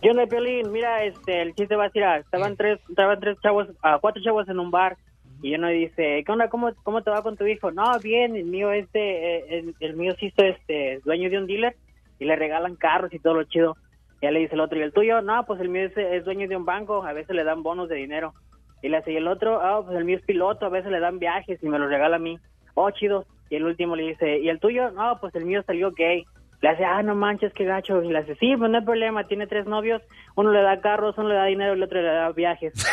Yo 0.00 0.14
no 0.14 0.28
Piolín, 0.28 0.70
mira, 0.70 1.02
este, 1.02 1.42
el 1.42 1.54
chiste 1.56 1.74
va 1.74 1.84
a 1.84 1.86
decir, 1.88 2.04
ah, 2.04 2.18
estaban 2.18 2.56
tres, 2.56 2.78
estaban 2.88 3.18
tres 3.18 3.36
chavos, 3.42 3.66
ah, 3.82 3.98
cuatro 4.00 4.22
chavos 4.22 4.48
en 4.48 4.60
un 4.60 4.70
bar, 4.70 4.96
y 5.42 5.54
uno 5.54 5.68
dice, 5.68 6.22
¿qué 6.24 6.32
onda, 6.32 6.48
cómo, 6.48 6.72
cómo 6.82 7.02
te 7.02 7.10
va 7.10 7.22
con 7.22 7.36
tu 7.36 7.46
hijo? 7.46 7.70
No, 7.70 7.98
bien, 8.00 8.34
el 8.34 8.44
mío 8.44 8.72
este, 8.72 9.58
el, 9.58 9.74
el 9.78 9.96
mío 9.96 10.14
sí 10.18 10.32
es 10.36 10.56
este, 10.56 11.00
dueño 11.04 11.30
de 11.30 11.38
un 11.38 11.46
dealer, 11.46 11.76
y 12.18 12.24
le 12.24 12.36
regalan 12.36 12.76
carros 12.76 13.12
y 13.12 13.18
todo 13.18 13.34
lo 13.34 13.44
chido. 13.44 13.76
Ya 14.20 14.30
le 14.30 14.40
dice 14.40 14.54
el 14.54 14.60
otro, 14.60 14.78
¿y 14.78 14.82
el 14.82 14.92
tuyo? 14.92 15.22
No, 15.22 15.44
pues 15.46 15.60
el 15.60 15.68
mío 15.68 15.84
es, 15.84 15.96
es 15.96 16.24
dueño 16.24 16.48
de 16.48 16.56
un 16.56 16.64
banco, 16.64 17.04
a 17.04 17.12
veces 17.12 17.36
le 17.36 17.44
dan 17.44 17.62
bonos 17.62 17.88
de 17.88 17.96
dinero. 17.96 18.34
Y 18.82 18.88
le 18.88 18.96
hace, 18.96 19.12
y 19.12 19.16
el 19.16 19.28
otro, 19.28 19.60
ah, 19.60 19.82
pues 19.84 19.96
el 19.96 20.04
mío 20.04 20.16
es 20.16 20.24
piloto, 20.24 20.66
a 20.66 20.70
veces 20.70 20.90
le 20.90 21.00
dan 21.00 21.18
viajes 21.18 21.62
y 21.62 21.68
me 21.68 21.78
lo 21.78 21.88
regala 21.88 22.16
a 22.16 22.20
mí. 22.20 22.38
Oh, 22.74 22.90
chido. 22.90 23.24
Y 23.50 23.56
el 23.56 23.64
último 23.64 23.96
le 23.96 24.08
dice, 24.08 24.38
¿y 24.38 24.48
el 24.48 24.60
tuyo? 24.60 24.90
No, 24.90 25.18
pues 25.20 25.34
el 25.34 25.44
mío 25.44 25.62
salió 25.64 25.92
gay. 25.92 26.26
Le 26.60 26.68
hace, 26.68 26.84
ah, 26.84 27.02
no 27.02 27.14
manches, 27.14 27.52
qué 27.54 27.64
gacho. 27.64 28.02
Y 28.02 28.08
le 28.08 28.18
hace, 28.18 28.34
sí, 28.36 28.56
pues 28.56 28.70
no 28.70 28.78
hay 28.78 28.84
problema, 28.84 29.24
tiene 29.26 29.46
tres 29.46 29.66
novios. 29.66 30.02
Uno 30.34 30.50
le 30.50 30.60
da 30.62 30.80
carros, 30.80 31.16
uno 31.18 31.28
le 31.28 31.34
da 31.36 31.44
dinero 31.44 31.74
y 31.74 31.76
el 31.76 31.82
otro 31.82 32.00
le 32.02 32.08
da 32.08 32.32
viajes. 32.32 32.72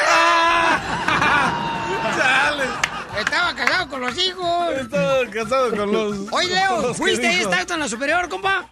Estaba 3.20 3.56
casado 3.56 3.90
con 3.90 4.02
los 4.02 4.18
hijos. 4.18 4.74
Estaba 4.74 5.26
casado 5.32 5.70
con 5.76 5.92
los. 5.92 6.32
Oye, 6.32 6.50
Leo, 6.54 6.82
los 6.82 6.98
¿fuiste 6.98 7.28
ahí 7.28 7.42
Stockton, 7.42 7.80
la 7.80 7.88
superior, 7.88 8.28
compa? 8.30 8.70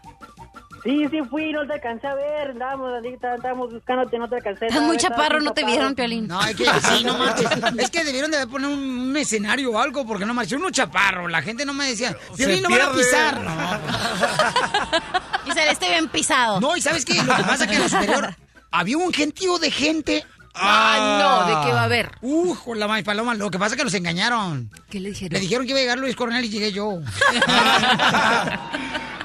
Sí, 0.84 1.06
sí 1.10 1.22
fui, 1.30 1.54
no 1.54 1.66
te 1.66 1.74
alcancé 1.74 2.08
a 2.08 2.16
ver. 2.16 2.52
Andábamos, 2.52 2.92
estábamos 3.06 3.72
buscándote, 3.72 4.20
no 4.20 4.28
te 4.28 4.36
alcancé. 4.36 4.66
Estás 4.68 4.82
muy 4.82 4.98
chaparro, 4.98 5.40
no 5.40 5.54
te 5.54 5.64
vieron, 5.64 5.96
Piolín. 5.96 6.28
No, 6.28 6.42
es 6.46 6.56
que 6.56 6.66
sí, 6.66 7.04
no 7.06 7.18
marches. 7.20 7.50
Es 7.78 7.90
que 7.90 8.04
debieron 8.04 8.32
de 8.32 8.46
poner 8.48 8.70
un, 8.70 8.80
un 8.80 9.18
escenario 9.18 9.72
o 9.72 9.80
algo, 9.80 10.06
porque 10.06 10.26
no 10.26 10.34
marché. 10.34 10.58
Uno 10.58 10.72
chaparro, 10.72 11.28
la 11.30 11.42
gente 11.42 11.66
no 11.66 11.74
me 11.74 11.88
decía, 11.88 12.16
Piolín, 12.36 12.64
no 12.64 12.70
van 12.70 12.82
a 12.82 12.92
pisar. 12.92 13.40
No, 13.40 13.54
Y 15.46 15.52
se 15.52 15.66
le 15.66 15.72
esté 15.72 15.90
bien 15.90 16.08
pisado. 16.10 16.60
no, 16.60 16.76
y 16.76 16.82
¿sabes 16.82 17.06
qué? 17.06 17.16
Lo 17.16 17.36
que 17.36 17.44
pasa 17.44 17.64
es 17.66 17.70
que 17.70 17.76
en 17.76 17.82
la 17.84 17.90
superior 17.90 18.36
había 18.72 18.98
un 18.98 19.14
gentío 19.14 19.60
de 19.60 19.72
gente. 19.72 20.26
Ah, 20.56 21.20
no, 21.20 21.48
¿de 21.48 21.66
qué 21.66 21.74
va 21.74 21.82
a 21.82 21.86
haber? 21.86 22.12
Uh, 22.22 22.56
con 22.56 22.80
la 22.80 22.88
maíz 22.88 23.04
paloma. 23.04 23.34
Lo 23.34 23.50
que 23.50 23.58
pasa 23.58 23.74
es 23.76 23.78
que 23.78 23.84
los 23.84 23.94
engañaron. 23.94 24.70
¿Qué 24.90 25.00
le 25.00 25.10
dijeron? 25.10 25.34
Le 25.34 25.40
dijeron 25.40 25.66
que 25.66 25.72
iba 25.72 25.80
a 25.80 25.82
llegar 25.82 25.98
Luis 25.98 26.16
Coronel 26.16 26.46
y 26.46 26.50
llegué 26.50 26.72
yo. 26.72 26.92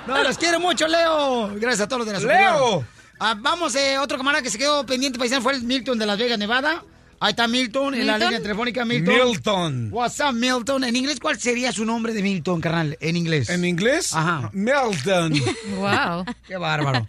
no, 0.07 0.23
los 0.23 0.39
quiero 0.39 0.61
mucho, 0.61 0.89
Leo. 0.89 1.49
Gracias 1.57 1.83
a 1.83 1.89
todos 1.89 2.01
los 2.01 2.07
de 2.07 2.15
la 2.15 2.21
superior. 2.21 2.53
¡Leo! 2.53 2.85
Ah, 3.21 3.35
vamos, 3.37 3.75
eh, 3.75 3.99
otro 3.99 4.17
camarada 4.17 4.43
que 4.43 4.51
se 4.51 4.59
quedó 4.59 4.87
pendiente 4.87 5.19
paisano 5.19 5.43
fue 5.43 5.55
el 5.55 5.63
Milton 5.65 5.99
de 5.99 6.07
Las 6.07 6.19
Vegas, 6.19 6.39
Nevada. 6.39 6.83
Ahí 7.21 7.31
está 7.31 7.49
Milton, 7.49 7.97
en 7.97 8.07
la 8.07 8.17
línea 8.17 8.41
telefónica 8.41 8.85
Milton. 8.85 9.15
Milton. 9.15 9.89
What's 9.91 10.21
up, 10.21 10.33
Milton? 10.33 10.85
En 10.85 10.95
inglés, 10.95 11.19
¿cuál 11.21 11.39
sería 11.39 11.73
su 11.73 11.85
nombre 11.85 12.13
de 12.13 12.23
Milton, 12.23 12.61
carnal? 12.61 12.97
En 13.01 13.17
inglés. 13.17 13.51
¿En 13.51 13.65
inglés? 13.65 14.15
Ajá. 14.15 14.51
Milton. 14.53 15.33
Wow. 15.79 16.25
Qué 16.47 16.57
bárbaro. 16.57 17.05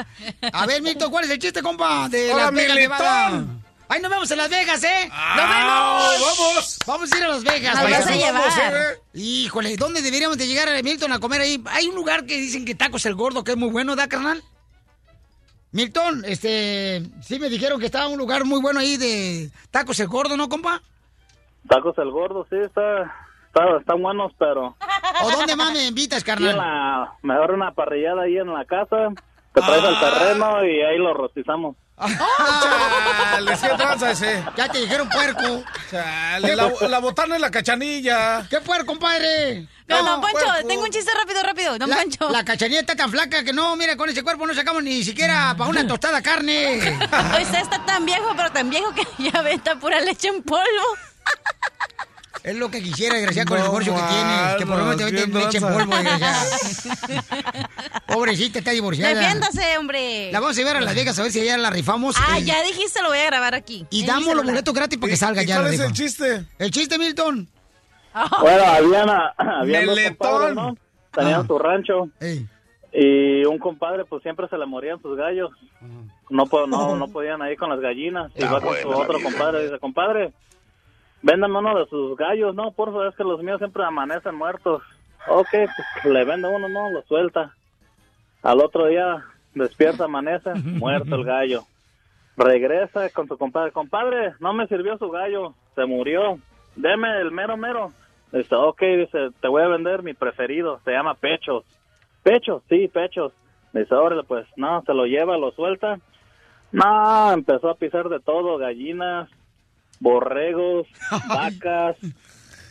A 0.52 0.66
ver, 0.66 0.82
Milton, 0.82 1.12
¿cuál 1.12 1.26
es 1.26 1.30
el 1.30 1.38
chiste, 1.38 1.62
compa? 1.62 2.10
De 2.10 2.34
Hola, 2.34 2.46
Las 2.46 2.54
Vegas, 2.54 2.76
Milton. 2.76 2.82
Nevada. 2.82 3.46
Ay, 3.91 4.02
nos 4.02 4.11
vemos 4.11 4.30
en 4.30 4.38
Las 4.38 4.49
Vegas, 4.52 4.84
¿eh? 4.84 5.10
Ah, 5.11 5.34
¡Nos 5.36 5.49
vemos! 5.49 6.38
¡Vamos! 6.45 6.80
Vamos 6.86 7.11
a 7.11 7.18
ir 7.18 7.24
a 7.24 7.28
Las 7.30 7.44
Vegas. 7.44 7.76
Nos 7.76 7.90
vas 7.90 8.07
a 8.07 8.16
llevar. 8.16 8.74
Eh. 8.76 9.02
Híjole, 9.16 9.78
¿dónde 9.78 10.03
deberíamos 10.03 10.38
de 10.38 10.45
llegar, 10.45 10.70
Milton, 10.84 11.11
a 11.11 11.20
comer 11.20 11.41
ahí? 11.41 11.64
Hay 11.66 11.88
un 11.88 11.95
lugar 11.95 12.28
que 12.28 12.38
dicen 12.38 12.66
que 12.66 12.76
tacos 12.76 13.07
el 13.07 13.16
gordo, 13.16 13.44
que 13.44 13.53
es 13.53 13.57
muy 13.57 13.72
bueno, 13.72 13.95
¿da, 13.95 14.07
carnal? 14.07 14.44
Milton, 15.72 16.24
este, 16.26 17.02
sí 17.22 17.40
me 17.40 17.49
dijeron 17.49 17.80
que 17.80 17.88
estaba 17.88 18.07
un 18.07 18.20
lugar 18.20 18.45
muy 18.45 18.61
bueno 18.61 18.80
ahí 18.80 18.95
de 18.98 19.49
tacos 19.72 19.99
el 19.99 20.07
gordo, 20.07 20.38
¿no, 20.38 20.49
compa? 20.49 20.82
Tacos 21.68 21.98
el 21.98 22.11
gordo, 22.11 22.45
sí, 22.48 22.57
está, 22.57 23.11
está, 23.48 23.78
están 23.80 24.03
buenos, 24.03 24.32
pero... 24.38 24.76
¿O 25.24 25.32
dónde 25.32 25.56
más 25.56 25.74
me 25.74 25.88
invitas, 25.88 26.20
en 26.20 26.26
carnal? 26.26 26.57
la, 26.57 27.14
mejor 27.24 27.52
una 27.52 27.72
parrillada 27.72 28.24
ahí 28.24 28.38
en 28.38 28.53
la 28.53 28.66
casa, 28.66 29.10
te 29.54 29.62
traes 29.62 29.84
Ah. 29.84 29.88
al 29.88 30.00
terreno 30.00 30.66
y 30.66 30.82
ahí 30.82 30.98
lo 30.98 31.14
rostizamos. 31.14 31.76
Chale, 32.00 33.52
¿qué 33.62 33.70
tranza 33.78 34.12
ese? 34.12 34.44
Ya 34.56 34.70
te 34.70 34.78
dijeron 34.80 35.10
puerco. 35.10 35.64
Chale, 35.92 36.56
la, 36.56 36.72
la 36.88 37.00
botana 37.00 37.38
y 37.38 37.42
la 37.42 37.52
cachanilla. 37.52 38.46
¿Qué 38.50 38.62
puerco, 38.62 38.86
compadre? 38.86 39.68
No, 39.88 40.02
No, 40.04 40.12
don 40.12 40.22
Poncho, 40.22 40.46
puerco. 40.46 40.68
tengo 40.68 40.84
un 40.84 40.90
chiste 40.92 41.12
rápido, 41.14 41.44
rápido. 41.44 41.78
Don 41.78 41.90
la, 41.90 41.98
Poncho. 41.98 42.30
la 42.30 42.46
cachanilla 42.46 42.80
está 42.82 42.96
tan 42.96 43.12
flaca 43.12 43.44
que 43.44 43.52
no, 43.52 43.76
mira, 43.76 43.98
con 43.98 44.08
ese 44.10 44.24
cuerpo 44.24 44.48
no 44.48 44.54
sacamos 44.54 44.82
ni 44.84 45.04
siquiera 45.04 45.54
para 45.58 45.70
una 45.70 45.86
tostada 45.86 46.22
carne. 46.22 46.78
Usted 46.78 47.60
está 47.62 47.84
tan 47.86 48.06
viejo, 48.06 48.32
pero 48.36 48.50
tan 48.52 48.70
viejo 48.70 48.94
que 48.94 49.06
ya 49.32 49.42
venta 49.42 49.76
pura 49.76 50.00
leche 50.00 50.30
en 50.30 50.42
polvo. 50.44 50.64
Es 52.44 52.56
lo 52.56 52.72
que 52.72 52.82
quisiera, 52.82 53.16
desgraciado, 53.16 53.49
con 53.49 53.57
el 53.57 53.64
No 53.64 53.70
divorcio 53.70 53.94
que 53.95 54.02
tiene. 54.02 54.56
Que 54.57 54.66
por 54.66 54.78
lo 54.78 54.86
menos 54.86 54.98
te 54.98 55.06
qué 55.06 55.28
leche 55.28 55.57
en 55.57 55.64
polvo, 55.64 55.95
desgraciada. 55.95 56.44
Pobrecita, 58.07 58.60
está 58.60 58.72
divorciada. 58.72 59.14
Defiéndase, 59.20 59.78
hombre. 59.78 60.32
La 60.32 60.40
vamos 60.40 60.56
a 60.57 60.60
llevar 60.61 60.78
a 60.78 60.82
Las 60.82 60.95
Vegas 60.95 61.18
a 61.20 61.24
ver 61.24 61.32
si 61.32 61.41
allá 61.41 61.57
la 61.57 61.70
rifamos. 61.70 62.16
Ah, 62.18 62.40
eh, 62.40 62.44
ya 62.44 62.61
dijiste, 62.64 63.02
lo 63.02 63.10
voy 63.10 63.20
a 63.20 63.26
grabar 63.26 63.56
aquí. 63.56 63.86
Y 63.90 64.06
damos 64.06 64.36
los 64.36 64.45
boletos 64.45 64.74
gratis 64.74 64.98
para 64.98 65.10
que 65.10 65.14
¿Y- 65.16 65.18
salga 65.18 65.44
y 65.44 65.45
ya 65.45 65.56
cuál 65.56 65.68
la 65.68 65.74
es 65.74 65.80
el 65.82 65.94
chiste? 65.94 66.45
El 66.57 66.72
chiste, 66.72 66.98
Milton. 66.98 67.48
Bueno, 68.41 68.64
habían, 68.66 69.07
habían 69.38 69.86
dos 69.86 69.95
Meletón. 69.95 70.18
compadres, 70.18 70.56
¿no? 70.56 70.78
Tenían 71.14 71.41
Ah. 71.41 71.48
su 71.48 71.60
rancho 71.60 72.10
Ey. 72.20 72.48
y 72.91 73.45
un 73.45 73.60
compadre 73.60 74.03
pues 74.06 74.24
siempre 74.24 74.48
se 74.49 74.57
le 74.57 74.66
morían 74.66 74.99
sus 75.02 75.16
gallos. 75.16 75.52
No, 76.30 76.45
po- 76.48 76.66
no, 76.68 76.95
no 76.98 77.07
podían 77.07 77.40
ir 77.49 77.57
con 77.57 77.70
las 77.70 77.80
gallinas. 77.80 78.32
Y 78.36 78.44
Ah, 78.44 78.52
va 78.53 78.61
con 78.61 78.76
su 78.82 78.90
otro 78.90 79.22
compadre 79.22 79.61
y 79.61 79.66
dice, 79.66 79.78
compadre, 79.80 80.34
véndame 81.22 81.58
uno 81.60 81.78
de 81.78 81.86
sus 81.88 82.18
gallos, 82.18 82.56
¿no? 82.56 82.72
Por 82.72 82.90
favor, 82.90 83.08
es 83.08 83.16
que 83.16 83.24
los 83.24 83.41
míos 83.41 83.60
siempre 83.60 83.84
amanecen 83.84 84.36
muertos. 84.36 84.82
Ok, 85.28 85.50
pues 85.52 86.14
le 86.14 86.24
vende 86.26 86.48
uno, 86.48 86.70
¿no? 86.70 86.90
Lo 86.91 87.02
suelta. 87.04 87.54
Al 88.41 88.62
otro 88.62 88.88
día 88.88 89.26
despierta, 89.54 90.06
amanece, 90.06 90.54
muerto 90.56 91.16
el 91.16 91.26
gallo. 91.26 91.64
Regresa 92.38 93.10
con 93.10 93.28
su 93.28 93.38
compadre. 93.38 93.72
Compadre, 93.72 94.34
no 94.40 94.54
me 94.54 94.68
sirvió 94.68 94.98
su 94.98 95.10
gallo, 95.10 95.54
se 95.76 95.86
murió. 95.86 96.40
Deme 96.76 97.20
el 97.20 97.32
mero 97.32 97.58
mero. 97.58 97.91
Dice, 98.32 98.56
ok, 98.56 98.82
dice, 98.82 99.30
te 99.41 99.48
voy 99.48 99.64
a 99.64 99.68
vender 99.68 100.04
mi 100.04 100.14
preferido, 100.14 100.80
se 100.86 100.91
llama 100.91 101.16
Pechos. 101.16 101.66
Pechos, 102.24 102.62
sí, 102.70 102.88
Pechos. 102.88 103.34
Dice, 103.74 103.94
órale, 103.94 104.24
pues, 104.24 104.48
no, 104.56 104.82
se 104.84 104.94
lo 104.94 105.06
lleva, 105.06 105.38
lo 105.38 105.52
suelta. 105.52 106.00
No, 106.72 107.32
empezó 107.32 107.70
a 107.70 107.76
pisar 107.76 108.08
de 108.10 108.20
todo, 108.20 108.58
gallinas, 108.58 109.30
borregos, 110.00 110.88
vacas, 111.28 111.98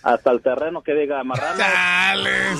hasta 0.02 0.30
el 0.30 0.40
terreno 0.42 0.82
que 0.82 0.94
diga 0.94 1.22
marranos. 1.24 1.58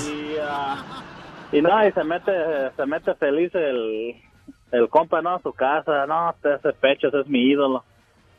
Y, 0.07 0.35
ah, 0.41 1.03
y 1.51 1.61
no, 1.61 1.87
y 1.87 1.91
se 1.91 2.03
mete, 2.03 2.31
se 2.75 2.85
mete 2.85 3.15
feliz 3.15 3.53
el, 3.55 4.15
el 4.71 4.89
compa, 4.89 5.21
¿no? 5.21 5.35
A 5.35 5.41
su 5.41 5.53
casa, 5.53 6.05
no, 6.05 6.33
ese 6.43 6.73
Pechos 6.73 7.13
es 7.13 7.27
mi 7.27 7.41
ídolo. 7.41 7.83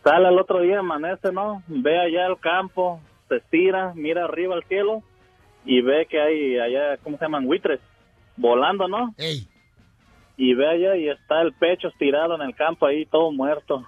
Sale 0.05 0.29
el 0.29 0.39
otro 0.39 0.61
día, 0.61 0.79
amanece, 0.79 1.33
¿no? 1.33 1.63
Ve 1.67 1.99
allá 1.99 2.27
el 2.27 2.39
campo, 2.39 3.01
se 3.29 3.37
estira, 3.37 3.93
mira 3.95 4.25
arriba 4.25 4.55
al 4.55 4.65
cielo 4.65 5.03
y 5.65 5.83
ve 5.83 6.07
que 6.07 6.21
hay 6.21 6.59
allá, 6.59 6.97
¿cómo 7.03 7.19
se 7.19 7.25
llaman? 7.25 7.47
Buitres, 7.47 7.81
volando, 8.37 8.89
¿no? 8.89 9.15
Ey. 9.19 9.47
Y 10.37 10.55
ve 10.55 10.69
allá 10.69 10.97
y 10.97 11.09
está 11.09 11.43
el 11.43 11.53
Pechos 11.53 11.93
tirado 11.99 12.35
en 12.35 12.43
el 12.43 12.55
campo 12.55 12.87
ahí, 12.87 13.05
todo 13.07 13.31
muerto. 13.31 13.85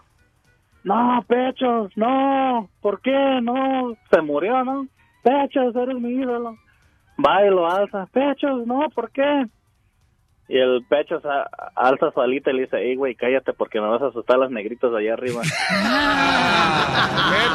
No, 0.84 1.24
Pechos, 1.28 1.92
no, 1.96 2.68
¿por 2.80 3.00
qué? 3.00 3.40
No, 3.42 3.94
se 4.10 4.20
murió, 4.20 4.64
¿no? 4.64 4.86
Pechos, 5.22 5.74
eres 5.76 5.96
mi 6.00 6.10
ídolo. 6.10 6.56
Va 7.24 7.44
y 7.46 7.50
lo 7.50 7.70
alza. 7.70 8.06
Pechos, 8.12 8.66
no, 8.66 8.88
¿por 8.94 9.10
qué? 9.12 9.46
Y 10.48 10.58
el 10.58 10.84
Pechos 10.88 11.24
a- 11.24 11.48
alza 11.76 12.10
su 12.12 12.20
alita 12.20 12.50
y 12.50 12.54
le 12.54 12.62
dice, 12.62 12.78
ey, 12.78 12.96
güey, 12.96 13.14
cállate 13.14 13.52
porque 13.52 13.80
me 13.80 13.86
vas 13.88 14.02
a 14.02 14.06
asustar 14.08 14.36
a 14.36 14.40
las 14.40 14.50
negritas 14.50 14.90
de 14.90 14.98
allá 14.98 15.14
arriba. 15.14 15.42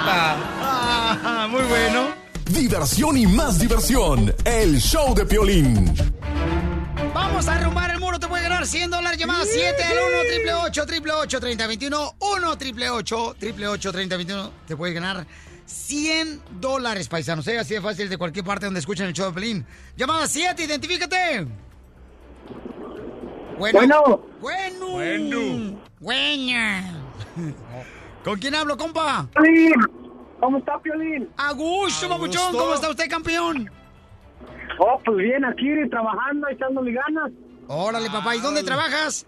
Ah, 0.09 1.47
muy 1.49 1.61
bueno. 1.63 2.07
Diversión 2.51 3.17
y 3.17 3.25
más 3.27 3.59
diversión. 3.59 4.33
El 4.45 4.77
show 4.77 5.13
de 5.13 5.25
Piolín. 5.25 5.93
Vamos 7.27 7.49
a 7.49 7.55
arrumbar 7.55 7.91
el 7.91 7.99
muro, 7.99 8.17
te 8.17 8.27
puede 8.27 8.43
ganar 8.43 8.65
100 8.65 8.89
dólares. 8.89 9.19
Llamada 9.19 9.43
7 9.43 9.83
al 9.83 9.97
1 9.97 10.17
triple 10.29 10.53
8 10.53 10.85
triple 10.85 11.11
8 11.11 11.39
30 11.41 11.67
21 11.67 12.15
1 12.19 12.57
triple 12.57 12.89
8 12.89 13.35
triple 13.37 13.67
8 13.67 13.91
30 13.91 14.15
21 14.15 14.51
Te 14.65 14.77
puede 14.77 14.93
ganar 14.93 15.27
100 15.65 16.41
dólares, 16.61 17.09
paisanos. 17.09 17.45
¿eh? 17.49 17.59
Así 17.59 17.73
de 17.73 17.81
fácil 17.81 18.07
de 18.07 18.17
cualquier 18.17 18.45
parte 18.45 18.65
donde 18.65 18.79
escuchen 18.79 19.07
el 19.07 19.13
show 19.13 19.27
de 19.27 19.33
Pelín. 19.33 19.65
Llamada 19.97 20.25
7, 20.25 20.63
identifícate. 20.63 21.45
Bueno. 23.59 23.79
Bueno. 23.79 24.23
Bueno. 24.39 24.87
Bueno. 24.87 25.79
Buena. 25.99 27.03
¿Con 28.23 28.39
quién 28.39 28.55
hablo, 28.55 28.77
compa? 28.77 29.27
Piolín, 29.33 29.73
¿cómo 30.39 30.59
está 30.59 30.79
Piolín? 30.79 31.29
A 31.35 31.51
gusto, 31.51 32.07
papuchón. 32.07 32.53
¿Cómo 32.53 32.73
está 32.73 32.89
usted, 32.89 33.09
campeón? 33.09 33.69
Oh, 34.79 35.01
pues 35.03 35.17
bien, 35.17 35.45
aquí 35.45 35.67
trabajando, 35.89 36.47
echándole 36.49 36.93
ganas. 36.93 37.31
Órale, 37.67 38.09
papá. 38.09 38.35
¿Y 38.35 38.39
dónde 38.39 38.63
trabajas? 38.63 39.25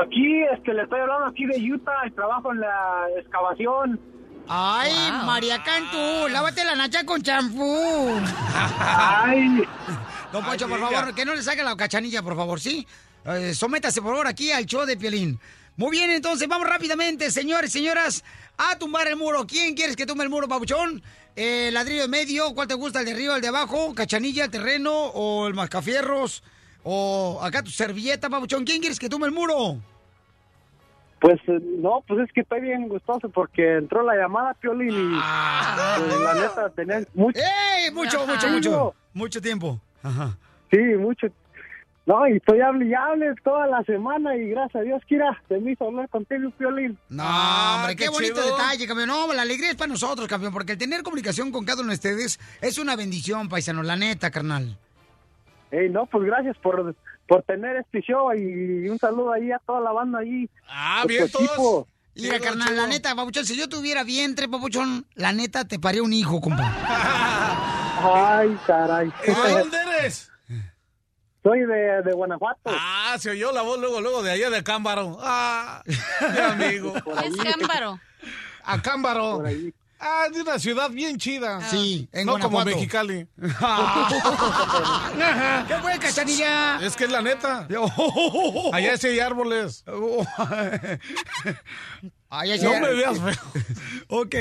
Aquí, 0.00 0.42
este, 0.54 0.72
le 0.74 0.82
estoy 0.82 1.00
hablando 1.00 1.26
aquí 1.26 1.46
de 1.46 1.72
Utah 1.72 2.06
y 2.06 2.10
trabajo 2.12 2.52
en 2.52 2.60
la 2.60 3.06
excavación. 3.18 4.00
Ay, 4.48 4.92
María 5.24 5.62
Cantú, 5.62 6.28
lávate 6.28 6.64
la 6.64 6.74
nacha 6.74 7.04
con 7.04 7.22
champú. 7.22 8.10
Ay. 8.80 9.62
Don 10.32 10.44
Poncho, 10.44 10.66
Ay, 10.66 10.70
por 10.70 10.80
favor, 10.80 11.14
que 11.14 11.24
no 11.24 11.34
le 11.34 11.42
saque 11.42 11.62
la 11.62 11.76
cachanilla, 11.76 12.22
por 12.22 12.36
favor, 12.36 12.60
¿sí? 12.60 12.86
Eh, 13.24 13.52
sométase, 13.54 14.00
por 14.00 14.12
favor, 14.12 14.26
aquí 14.26 14.50
al 14.52 14.66
show 14.66 14.84
de 14.84 14.96
Piolín. 14.96 15.38
Muy 15.76 15.90
bien, 15.92 16.10
entonces, 16.10 16.46
vamos 16.48 16.68
rápidamente, 16.68 17.30
señores, 17.30 17.72
señoras, 17.72 18.24
a 18.58 18.76
tumbar 18.78 19.06
el 19.08 19.16
muro. 19.16 19.46
¿Quién 19.46 19.74
quieres 19.74 19.96
que 19.96 20.06
tumbe 20.06 20.24
el 20.24 20.30
muro, 20.30 20.46
papuchón? 20.48 21.02
Eh, 21.36 21.70
ladrillo 21.72 22.02
de 22.02 22.08
medio, 22.08 22.54
¿cuál 22.54 22.68
te 22.68 22.74
gusta? 22.74 22.98
¿El 23.00 23.06
de 23.06 23.12
arriba, 23.12 23.36
el 23.36 23.42
de 23.42 23.48
abajo? 23.48 23.94
¿Cachanilla, 23.94 24.44
el 24.44 24.50
terreno 24.50 24.92
o 24.92 25.46
el 25.46 25.54
mascafierros? 25.54 26.42
¿O 26.82 27.40
acá 27.42 27.62
tu 27.62 27.70
servilleta, 27.70 28.28
papuchón? 28.28 28.64
¿Quién 28.64 28.80
quieres 28.80 28.98
que 28.98 29.08
tumbe 29.08 29.26
el 29.26 29.32
muro? 29.32 29.78
Pues 31.20 31.38
eh, 31.48 31.60
no, 31.78 32.02
pues 32.06 32.20
es 32.20 32.32
que 32.32 32.40
estoy 32.40 32.62
bien 32.62 32.88
gustoso 32.88 33.28
porque 33.28 33.76
entró 33.76 34.02
la 34.02 34.16
llamada 34.16 34.54
Piolín 34.54 34.88
y 34.88 35.18
pues, 35.18 36.20
la 36.20 36.34
neta 36.34 36.70
tenía 36.70 37.02
mucho, 37.14 37.38
¡Ey! 37.38 37.90
Mucho, 37.92 38.26
mucho, 38.26 38.48
mucho. 38.48 38.94
Mucho 39.12 39.40
tiempo. 39.42 39.78
Ajá. 40.02 40.36
sí, 40.70 40.78
mucho. 40.98 41.26
No, 42.10 42.26
y 42.26 42.38
estoy 42.38 42.60
hable 42.60 42.86
y 42.88 42.92
hable 42.94 43.32
toda 43.44 43.68
la 43.68 43.84
semana 43.84 44.34
y 44.36 44.48
gracias 44.48 44.80
a 44.80 44.84
Dios, 44.84 45.00
Kira, 45.06 45.40
se 45.48 45.58
me 45.60 45.70
hizo 45.72 45.84
hablar 45.86 46.08
contigo, 46.08 46.50
Piolín. 46.58 46.98
No, 47.08 47.22
Ah, 47.24 47.76
hombre, 47.78 47.94
qué, 47.94 48.04
qué 48.04 48.10
bonito 48.10 48.34
chido. 48.42 48.56
detalle, 48.56 48.86
campeón. 48.88 49.08
No, 49.10 49.32
la 49.32 49.42
alegría 49.42 49.70
es 49.70 49.76
para 49.76 49.92
nosotros, 49.92 50.26
campeón, 50.26 50.52
porque 50.52 50.72
el 50.72 50.78
tener 50.78 51.04
comunicación 51.04 51.52
con 51.52 51.64
cada 51.64 51.82
uno 51.82 51.90
de 51.90 51.94
ustedes 51.94 52.40
es 52.62 52.78
una 52.78 52.96
bendición, 52.96 53.48
paisano, 53.48 53.84
la 53.84 53.94
neta, 53.94 54.32
carnal. 54.32 54.76
Ey, 55.70 55.88
no, 55.88 56.04
pues 56.06 56.24
gracias 56.24 56.56
por, 56.58 56.96
por 57.28 57.44
tener 57.44 57.76
este 57.76 58.00
show 58.00 58.32
y 58.34 58.88
un 58.88 58.98
saludo 58.98 59.32
ahí 59.32 59.52
a 59.52 59.60
toda 59.60 59.80
la 59.80 59.92
banda 59.92 60.18
ahí. 60.18 60.50
Ah, 60.68 61.04
bien 61.06 61.26
equipo. 61.26 61.46
todos. 61.54 61.86
Mira, 62.16 62.40
carnal, 62.40 62.68
chido. 62.70 62.80
la 62.82 62.86
neta, 62.88 63.14
papuchón, 63.14 63.44
si 63.46 63.56
yo 63.56 63.68
tuviera 63.68 64.02
vientre, 64.02 64.48
papuchón, 64.48 65.06
la 65.14 65.32
neta, 65.32 65.64
te 65.64 65.78
paría 65.78 66.02
un 66.02 66.12
hijo, 66.12 66.40
compa. 66.40 66.74
Ay, 68.02 68.58
caray. 68.66 69.12
¿Y 69.26 69.30
de 69.30 69.58
dónde 69.60 69.76
eres? 70.00 70.29
Soy 71.42 71.60
de, 71.60 72.02
de 72.02 72.12
Guanajuato. 72.12 72.60
Ah, 72.66 73.16
se 73.18 73.30
oyó 73.30 73.50
la 73.52 73.62
voz 73.62 73.78
luego, 73.80 74.00
luego 74.00 74.22
de 74.22 74.32
allá 74.32 74.50
de 74.50 74.62
Cámbaro. 74.62 75.18
Ah, 75.22 75.82
mi 75.86 76.38
amigo. 76.64 76.92
Por 77.04 77.18
¿Qué 77.20 77.28
es 77.28 77.36
cámbaro? 77.36 77.98
A 78.64 78.82
Cámbaro. 78.82 79.36
por 79.38 79.46
ahí. 79.46 79.72
Ah, 80.02 80.28
de 80.32 80.40
una 80.40 80.58
ciudad 80.58 80.88
bien 80.90 81.18
chida. 81.18 81.60
Sí, 81.68 82.08
en 82.12 82.24
No 82.26 82.32
como 82.38 82.50
Guanajuato. 82.62 82.76
Mexicali. 82.76 83.26
¿Qué 85.68 85.74
fue, 85.82 85.98
cachanilla? 85.98 86.80
Es 86.80 86.96
que 86.96 87.04
es 87.04 87.10
la 87.10 87.20
neta. 87.20 87.68
Allá 88.72 88.96
sí 88.96 89.08
hay 89.08 89.20
árboles. 89.20 89.84
Ay, 92.30 92.52
ay, 92.52 92.60
No 92.60 92.70
ay. 92.72 92.80
me 92.80 92.92
veas 92.94 93.18
feo. 93.18 93.62
Ok. 94.08 94.34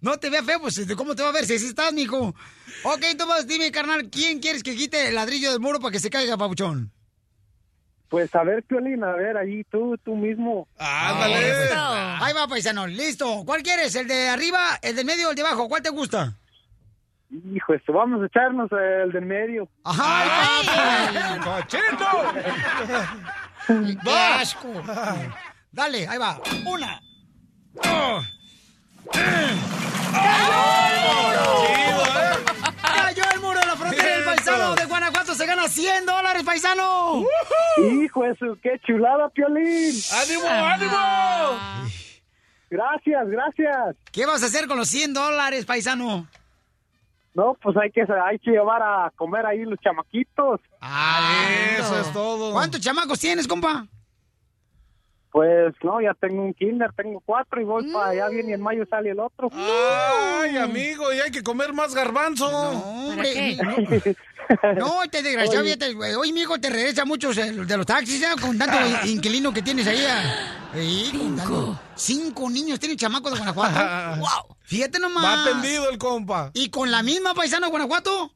No 0.00 0.16
te 0.18 0.30
veas 0.30 0.44
feo, 0.44 0.60
pues 0.60 0.80
¿cómo 0.96 1.14
te 1.14 1.22
va 1.22 1.28
a 1.28 1.32
ver 1.32 1.44
si 1.46 1.54
así 1.54 1.66
estás, 1.66 1.92
mijo? 1.92 2.34
Ok, 2.84 3.02
Tomás, 3.18 3.46
dime, 3.46 3.70
carnal, 3.70 4.08
¿quién 4.10 4.40
quieres 4.40 4.62
que 4.62 4.74
quite 4.74 5.08
el 5.08 5.14
ladrillo 5.14 5.50
del 5.52 5.60
muro 5.60 5.80
para 5.80 5.92
que 5.92 6.00
se 6.00 6.10
caiga, 6.10 6.36
papuchón? 6.38 6.90
Pues 8.08 8.34
a 8.34 8.42
ver, 8.42 8.62
Piolín, 8.64 9.04
a 9.04 9.12
ver, 9.12 9.36
ahí 9.36 9.62
tú, 9.70 9.96
tú 10.04 10.16
mismo. 10.16 10.66
Ándale. 10.78 11.36
pues. 11.36 11.70
Ahí 11.76 12.32
va, 12.34 12.48
paisano. 12.48 12.86
Listo. 12.88 13.44
¿Cuál 13.46 13.62
quieres? 13.62 13.94
¿El 13.94 14.08
de 14.08 14.28
arriba, 14.28 14.78
el 14.82 14.96
del 14.96 15.04
medio 15.06 15.28
o 15.28 15.30
el 15.30 15.36
de 15.36 15.42
abajo? 15.42 15.68
¿Cuál 15.68 15.82
te 15.82 15.90
gusta? 15.90 16.34
Hijo, 17.54 17.74
esto, 17.74 17.92
vamos 17.92 18.20
a 18.22 18.26
echarnos 18.26 18.68
el 18.72 19.12
del 19.12 19.24
medio. 19.26 19.68
¡Ay, 19.84 20.66
cochino! 21.44 22.08
¡Qué 24.02 24.10
asco! 24.10 24.72
Dale, 25.70 26.08
ahí 26.08 26.18
va. 26.18 26.40
Una. 26.66 27.00
¡Oh! 27.76 28.22
¡Cayó 32.82 33.24
el 33.34 33.40
muro 33.40 33.60
de 33.60 33.66
la 33.66 33.76
frontera! 33.76 34.14
¡El 34.16 34.24
paisano 34.24 34.74
de 34.74 34.84
Guanajuato 34.84 35.34
se 35.34 35.46
gana 35.46 35.68
100 35.68 36.06
dólares, 36.06 36.42
paisano! 36.44 37.24
Hijo, 37.78 38.24
eso, 38.24 38.56
qué 38.62 38.80
chulada, 38.86 39.28
Piolín. 39.30 39.94
¡Ánimo, 40.12 40.48
ánimo! 40.48 41.90
Gracias, 42.70 43.28
gracias. 43.28 43.96
¿Qué 44.12 44.26
vas 44.26 44.42
a 44.42 44.46
hacer 44.46 44.66
con 44.66 44.76
los 44.78 44.88
100 44.88 45.14
dólares, 45.14 45.64
paisano? 45.64 46.28
No, 47.34 47.56
pues 47.62 47.76
hay 47.76 47.90
que, 47.90 48.02
hay 48.02 48.38
que 48.38 48.50
llevar 48.50 48.82
a 48.82 49.10
comer 49.16 49.46
ahí 49.46 49.64
los 49.64 49.78
chamaquitos. 49.80 50.60
Ah, 50.80 51.48
eso 51.78 52.00
es 52.00 52.12
todo. 52.12 52.52
¿Cuántos 52.52 52.80
chamacos 52.80 53.18
tienes, 53.20 53.46
compa? 53.46 53.86
Pues 55.32 55.72
no, 55.84 56.00
ya 56.00 56.12
tengo 56.14 56.42
un 56.42 56.54
kinder, 56.54 56.92
tengo 56.92 57.20
cuatro 57.24 57.60
y 57.60 57.64
voy 57.64 57.92
para 57.92 58.10
allá 58.10 58.28
bien 58.30 58.48
y 58.48 58.52
en 58.52 58.60
mayo 58.60 58.84
sale 58.90 59.10
el 59.10 59.20
otro. 59.20 59.48
Ay, 59.52 60.56
amigo, 60.56 61.12
y 61.12 61.20
hay 61.20 61.30
que 61.30 61.42
comer 61.44 61.72
más 61.72 61.94
garbanzo. 61.94 62.48
hombre, 62.48 63.56
No, 64.76 65.04
este 65.04 65.22
desgraciado, 65.22 65.60
Oye. 65.64 65.74
fíjate, 65.74 65.94
güey, 65.94 66.14
hoy, 66.14 66.32
mijo, 66.32 66.58
te 66.58 66.68
regresa 66.68 67.04
muchos 67.04 67.38
eh, 67.38 67.52
de 67.52 67.76
los 67.76 67.86
taxis, 67.86 68.20
¿ya? 68.20 68.34
Con 68.34 68.58
tanto 68.58 68.76
inquilino 69.06 69.52
que 69.52 69.62
tienes 69.62 69.86
ahí. 69.86 70.04
ah. 70.08 70.72
Con 71.12 71.36
tanto- 71.36 71.80
Cinco 71.94 72.50
niños 72.50 72.80
tienen 72.80 72.98
chamacos 72.98 73.30
de 73.32 73.38
Guanajuato. 73.38 73.78
wow. 74.20 74.56
Fíjate 74.64 74.98
nomás. 74.98 75.46
Va 75.46 75.52
tendido 75.52 75.88
el 75.90 75.98
compa. 75.98 76.50
¿Y 76.54 76.70
con 76.70 76.90
la 76.90 77.04
misma 77.04 77.34
paisana 77.34 77.66
de 77.68 77.70
Guanajuato? 77.70 78.32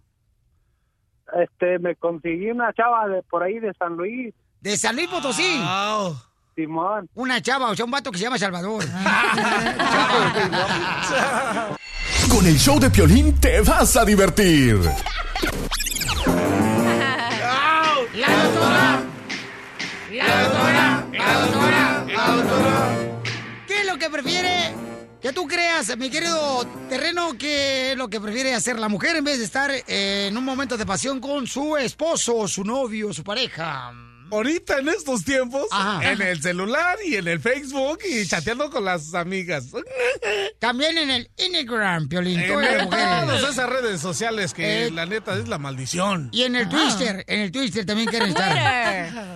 Este, 1.43 1.81
me 1.81 1.97
conseguí 1.97 2.51
una 2.51 2.73
chava 2.73 3.09
de 3.09 3.23
por 3.25 3.43
ahí 3.43 3.59
de 3.59 3.73
San 3.75 3.95
Luis. 3.97 4.33
¿De 4.61 4.77
San 4.77 4.95
Luis 4.95 5.09
Potosí? 5.09 5.61
Simón. 6.55 7.09
Una 7.15 7.41
chava, 7.43 7.71
o 7.71 7.77
sea, 7.77 7.85
un 7.85 7.91
vato 7.91 8.11
que 8.11 8.19
se 8.19 8.25
llama 8.25 8.39
Salvador. 8.39 8.85
Con 12.29 12.47
el 12.47 12.59
show 12.59 12.79
de 12.79 12.91
Piolín 12.91 13.39
te 13.41 13.61
vas 13.61 13.97
a 13.97 14.05
divertir. 14.05 14.77
¡La 18.15 18.45
doctora! 18.45 19.03
¡La 20.13 20.43
doctora! 20.43 21.05
¡La 21.13 21.41
doctora! 21.41 22.05
¡La 22.07 22.27
doctora! 22.37 22.97
¿Qué 23.67 23.81
es 23.81 23.87
lo 23.87 23.99
que 23.99 24.09
prefiere 24.11 24.73
que 25.21 25.33
tú 25.33 25.47
creas, 25.49 25.97
mi 25.97 26.11
querido 26.11 26.65
terreno, 26.89 27.37
qué 27.39 27.93
es 27.93 27.97
lo 27.97 28.09
que 28.09 28.21
prefiere 28.21 28.55
hacer 28.55 28.79
la 28.79 28.89
mujer 28.89 29.17
en 29.17 29.25
vez 29.25 29.39
de 29.39 29.45
estar 29.45 29.71
eh, 29.71 30.29
en 30.29 30.37
un 30.37 30.45
momento 30.45 30.77
de 30.77 30.87
pasión 30.87 31.19
con 31.19 31.47
su 31.47 31.77
esposo, 31.77 32.47
su 32.47 32.63
novio, 32.63 33.13
su 33.13 33.25
pareja? 33.25 33.93
Ahorita 34.31 34.79
en 34.79 34.89
estos 34.89 35.25
tiempos, 35.25 35.67
Ajá. 35.71 36.11
en 36.13 36.21
el 36.23 36.41
celular 36.43 36.99
y 37.05 37.17
en 37.17 37.29
el 37.29 37.41
Facebook 37.41 37.99
y 38.09 38.27
chateando 38.27 38.71
con 38.71 38.85
las 38.85 39.15
amigas. 39.15 39.67
También 40.59 40.97
en 40.99 41.11
el 41.11 41.31
Instagram, 41.37 42.09
Piolín. 42.09 42.41
En 42.41 42.89
todas 42.89 43.29
el- 43.43 43.51
esas 43.51 43.69
redes 43.69 44.01
sociales 44.01 44.53
que 44.55 44.87
Eh, 44.87 44.91
la 44.91 45.07
neta 45.07 45.39
es 45.39 45.47
la 45.49 45.59
maldición. 45.59 46.31
Y 46.33 46.43
en 46.43 46.57
el 46.57 46.69
Twitter, 46.69 47.25
en 47.29 47.41
el 47.41 47.53
Twitter 47.53 47.85
también 47.87 48.09
quieren 48.09 48.29
estar. 48.31 48.53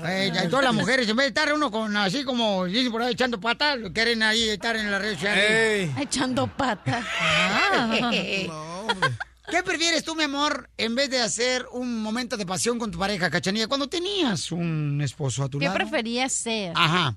Eh, 0.07 0.33
todas 0.51 0.65
las 0.65 0.75
mujeres, 0.75 1.09
en 1.09 1.17
vez 1.17 1.25
de 1.27 1.29
estar 1.29 1.53
uno 1.53 1.71
con 1.71 1.97
así 1.97 2.25
como 2.25 2.65
dicen 2.65 2.91
por 2.91 3.03
ahí 3.03 3.13
echando 3.13 3.41
patas, 3.41 3.79
quieren 3.95 4.23
ahí 4.23 4.49
estar 4.49 4.75
en 4.77 4.91
las 4.91 5.01
redes 5.01 5.15
sociales. 5.19 5.91
Echando 6.01 6.47
pata. 6.47 7.05
¿Qué 9.51 9.63
prefieres 9.63 10.05
tú, 10.05 10.15
mi 10.15 10.25
amor, 10.25 10.69
en 10.77 10.95
vez 10.95 11.09
de 11.11 11.21
hacer 11.21 11.67
un 11.73 12.03
momento 12.03 12.37
de 12.37 12.45
pasión 12.45 12.79
con 12.79 12.91
tu 12.91 12.99
pareja, 12.99 13.31
cachanilla, 13.31 13.67
cuando 13.67 13.89
tenías 13.89 14.53
un 14.53 15.01
esposo 15.03 15.45
a 15.45 15.49
tu 15.49 15.59
¿Qué 15.59 15.65
lado? 15.65 15.77
preferías 15.77 16.33
ser? 16.33 16.73
Ajá. 16.77 17.17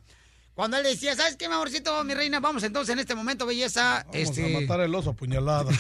Cuando 0.54 0.78
él 0.78 0.84
decía, 0.84 1.16
¿sabes 1.16 1.36
qué, 1.36 1.48
mi 1.48 1.56
amorcito, 1.56 2.04
mi 2.04 2.14
reina? 2.14 2.40
Vamos 2.40 2.64
entonces 2.64 2.94
en 2.94 3.00
este 3.00 3.16
momento, 3.16 3.46
belleza. 3.46 4.06
Vamos 4.08 4.16
este, 4.16 4.56
a 4.56 4.60
matar 4.60 4.80
el 4.82 4.94
oso 4.96 5.10
a 5.12 5.14
puñalada. 5.14 5.72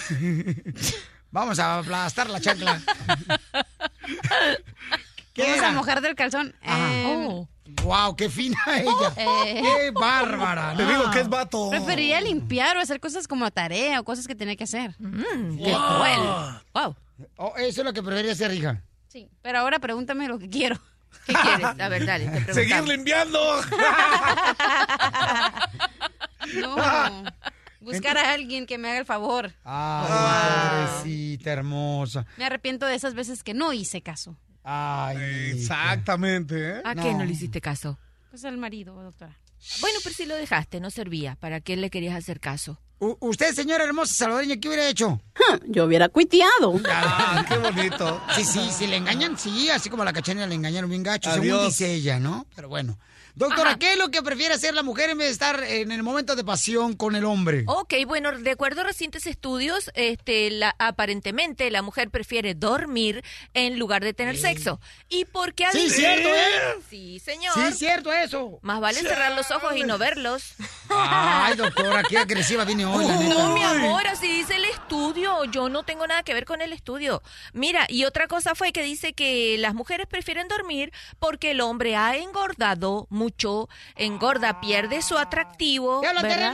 Vamos 1.32 1.60
a 1.60 1.78
aplastar 1.80 2.30
la 2.30 2.42
chancla. 2.42 2.82
¿Qué 5.34 5.44
Vamos 5.44 5.58
era? 5.58 5.70
a 5.70 5.72
mojar 5.72 6.02
del 6.02 6.16
calzón. 6.16 6.54
Eh, 6.64 7.46
Wow, 7.84 8.16
qué 8.16 8.30
fina 8.30 8.58
ella. 8.78 9.14
Eh. 9.18 9.62
Qué 9.64 9.92
bárbara. 9.92 10.76
Te 10.76 10.84
no. 10.84 10.90
digo 10.90 11.12
que 11.12 11.20
es 11.22 11.30
vato. 11.30 11.70
Preferiría 11.70 12.22
limpiar 12.22 12.78
o 12.78 12.80
hacer 12.80 13.00
cosas 13.00 13.28
como 13.28 13.50
tarea 13.52 14.00
o 14.00 14.04
cosas 14.04 14.28
que 14.28 14.36
tenía 14.36 14.56
que 14.56 14.64
hacer. 14.66 14.96
Qué 14.98 15.04
Wow. 15.74 15.96
cruel. 15.96 16.20
Wow. 16.74 16.96
Oh, 17.38 17.54
eso 17.58 17.82
es 17.82 17.86
lo 17.86 17.94
que 17.94 18.02
preferiría 18.02 18.34
hacer, 18.34 18.54
hija. 18.54 18.82
Sí, 19.08 19.28
pero 19.42 19.60
ahora 19.60 19.80
pregúntame 19.80 20.28
lo 20.28 20.40
que 20.40 20.50
quiero. 20.50 20.78
¿Qué 21.28 21.34
quieres? 21.34 21.66
A 21.80 21.90
ver, 21.90 22.06
dale, 22.06 22.28
te. 22.46 22.54
Seguir 22.54 22.84
limpiando. 22.84 23.40
No. 26.56 26.76
Buscar 27.82 28.18
a 28.18 28.32
alguien 28.34 28.66
que 28.66 28.78
me 28.78 28.90
haga 28.90 29.00
el 29.00 29.06
favor. 29.06 29.52
Ay, 29.64 30.86
pobrecita 30.88 31.52
hermosa. 31.52 32.26
Me 32.38 32.46
arrepiento 32.46 32.86
de 32.86 32.96
esas 32.96 33.14
veces 33.14 33.44
que 33.44 33.54
no 33.54 33.74
hice 33.74 34.02
caso. 34.02 34.36
Ay. 34.64 35.52
Exactamente, 35.56 36.78
¿eh? 36.78 36.82
¿A 36.84 36.96
qué 36.96 37.14
no 37.14 37.24
le 37.26 37.32
hiciste 37.34 37.62
caso? 37.62 37.98
Pues 38.30 38.46
al 38.46 38.58
marido, 38.58 38.94
doctora. 39.02 39.38
Bueno, 39.82 40.00
pero 40.04 40.16
si 40.16 40.26
lo 40.26 40.36
dejaste, 40.36 40.80
no 40.80 40.90
servía. 40.90 41.36
¿Para 41.40 41.60
qué 41.62 41.76
le 41.78 41.90
querías 41.90 42.16
hacer 42.16 42.40
caso? 42.40 42.80
U- 43.00 43.18
usted, 43.20 43.54
señora 43.54 43.84
hermosa 43.84 44.14
salvadoreña, 44.14 44.58
¿qué 44.58 44.68
hubiera 44.68 44.88
hecho? 44.88 45.20
Yo 45.68 45.86
hubiera 45.86 46.08
cuiteado. 46.10 46.80
Ah, 46.90 47.44
qué 47.48 47.58
bonito. 47.58 48.22
Sí, 48.36 48.44
sí, 48.44 48.70
si 48.72 48.88
le 48.88 48.98
engañan, 48.98 49.38
sí, 49.38 49.70
así 49.70 49.90
como 49.90 50.04
a 50.04 50.06
la 50.06 50.14
cachanilla 50.14 50.48
le 50.48 50.56
engañaron 50.56 50.90
bien 50.90 51.04
gacho, 51.04 51.30
según 51.32 51.46
Adiós. 51.48 51.66
dice 51.78 51.94
ella, 51.94 52.20
¿no? 52.20 52.46
Pero 52.56 52.70
bueno. 52.70 52.98
Doctora, 53.36 53.78
¿qué 53.78 53.94
es 53.94 53.98
lo 53.98 54.10
que 54.10 54.22
prefiere 54.22 54.54
hacer 54.54 54.74
la 54.74 54.84
mujer 54.84 55.10
en 55.10 55.18
vez 55.18 55.28
de 55.28 55.34
estar 55.34 55.64
en 55.64 55.92
el 55.92 56.04
momento 56.04 56.36
de 56.36 56.44
pasión 56.44 56.96
con 56.96 57.16
el 57.16 57.26
hombre? 57.26 57.64
Ok, 57.68 57.94
bueno, 58.06 58.32
de 58.32 58.52
acuerdo 58.52 58.82
a 58.82 58.84
recientes 58.86 59.28
estudios, 59.28 59.92
este, 59.94 60.52
la, 60.52 60.76
aparentemente 60.80 61.70
la 61.72 61.82
mujer 61.82 62.10
prefiere 62.10 62.54
dormir 62.54 63.24
en 63.54 63.80
lugar 63.80 64.04
de 64.04 64.14
tener 64.14 64.38
sexo. 64.38 64.80
¿Y 65.10 65.26
por 65.26 65.54
qué? 65.54 65.66
Sí, 65.72 65.90
cierto, 65.90 66.28
¿eh? 66.28 66.80
Sí, 66.90 67.20
señor. 67.20 67.54
Sí, 67.54 67.74
cierto 67.78 68.12
eso. 68.12 68.60
Más 68.62 68.80
vale 68.80 69.00
cerrar 69.00 69.32
los 69.34 69.50
ojos 69.52 69.76
y 69.76 69.84
no 69.84 69.98
verlos. 69.98 70.56
Ay, 70.90 71.56
doctora, 71.56 72.04
qué 72.04 72.18
agresiva 72.18 72.66
viene 72.66 72.86
hoy, 72.86 73.06
neta. 73.06 73.34
No, 73.34 73.54
mi 73.54 73.64
amor, 73.64 74.06
así 74.08 74.28
dice 74.28 74.56
el 74.56 74.66
estudio. 74.66 75.46
Yo 75.46 75.70
no 75.70 75.84
tengo 75.84 76.06
nada 76.08 76.24
que 76.24 76.34
ver 76.34 76.46
con 76.46 76.62
el 76.62 76.74
estudio. 76.74 77.22
Mira, 77.54 77.86
y 77.90 78.06
otra 78.06 78.28
cosa 78.28 78.56
fue 78.56 78.72
que 78.72 78.84
dice 78.84 79.14
que 79.14 79.58
las 79.58 79.74
mujeres 79.74 80.08
prefieren 80.08 80.48
dormir 80.48 80.92
porque 81.20 81.52
el 81.52 81.62
hombre 81.62 81.96
ha 81.96 82.18
engordado 82.18 83.08
mucho, 83.10 83.21
engorda, 83.96 84.60
pierde 84.62 85.02
su 85.02 85.18
atractivo. 85.18 86.02
¡Ya 86.02 86.10
habla, 86.10 86.22
¿verdad? 86.22 86.54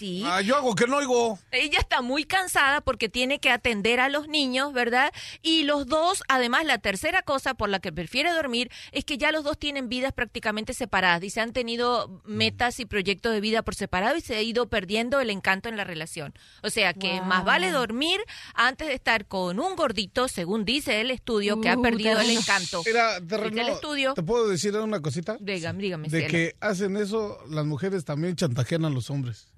Sí. 0.00 0.22
Ah, 0.24 0.40
yo 0.40 0.56
hago 0.56 0.74
que 0.74 0.86
no 0.86 0.96
oigo. 0.96 1.38
Ella 1.52 1.78
está 1.78 2.00
muy 2.00 2.24
cansada 2.24 2.80
porque 2.80 3.10
tiene 3.10 3.38
que 3.38 3.50
atender 3.50 4.00
a 4.00 4.08
los 4.08 4.28
niños, 4.28 4.72
¿verdad? 4.72 5.12
Y 5.42 5.64
los 5.64 5.86
dos, 5.86 6.22
además, 6.26 6.64
la 6.64 6.78
tercera 6.78 7.20
cosa 7.20 7.52
por 7.52 7.68
la 7.68 7.80
que 7.80 7.92
prefiere 7.92 8.32
dormir 8.32 8.70
es 8.92 9.04
que 9.04 9.18
ya 9.18 9.30
los 9.30 9.44
dos 9.44 9.58
tienen 9.58 9.90
vidas 9.90 10.14
prácticamente 10.14 10.72
separadas. 10.72 11.20
Dice, 11.20 11.42
han 11.42 11.52
tenido 11.52 12.22
metas 12.24 12.80
y 12.80 12.86
proyectos 12.86 13.32
de 13.34 13.42
vida 13.42 13.60
por 13.60 13.74
separado 13.74 14.16
y 14.16 14.22
se 14.22 14.36
ha 14.36 14.40
ido 14.40 14.70
perdiendo 14.70 15.20
el 15.20 15.28
encanto 15.28 15.68
en 15.68 15.76
la 15.76 15.84
relación. 15.84 16.32
O 16.62 16.70
sea 16.70 16.94
que 16.94 17.18
Wow. 17.18 17.24
más 17.26 17.44
vale 17.44 17.70
dormir 17.70 18.20
antes 18.54 18.88
de 18.88 18.94
estar 18.94 19.26
con 19.26 19.60
un 19.60 19.76
gordito, 19.76 20.28
según 20.28 20.64
dice 20.64 21.02
el 21.02 21.10
estudio, 21.10 21.60
que 21.60 21.68
ha 21.68 21.76
Uh, 21.76 21.82
perdido 21.82 22.18
el 22.20 22.30
encanto. 22.30 22.82
Dice 22.82 23.60
el 23.60 23.68
estudio. 23.68 24.14
¿te 24.14 24.22
puedo 24.22 24.48
decir 24.48 24.74
una 24.76 25.02
cosita? 25.02 25.36
Dígame, 25.40 25.82
dígame. 25.82 26.08
De 26.08 26.18
cielo. 26.20 26.30
que 26.32 26.56
hacen 26.60 26.96
eso, 26.96 27.38
las 27.50 27.66
mujeres 27.66 28.06
también 28.06 28.34
chantajean 28.34 28.86
a 28.86 28.88
los 28.90 29.10
hombres. 29.10 29.48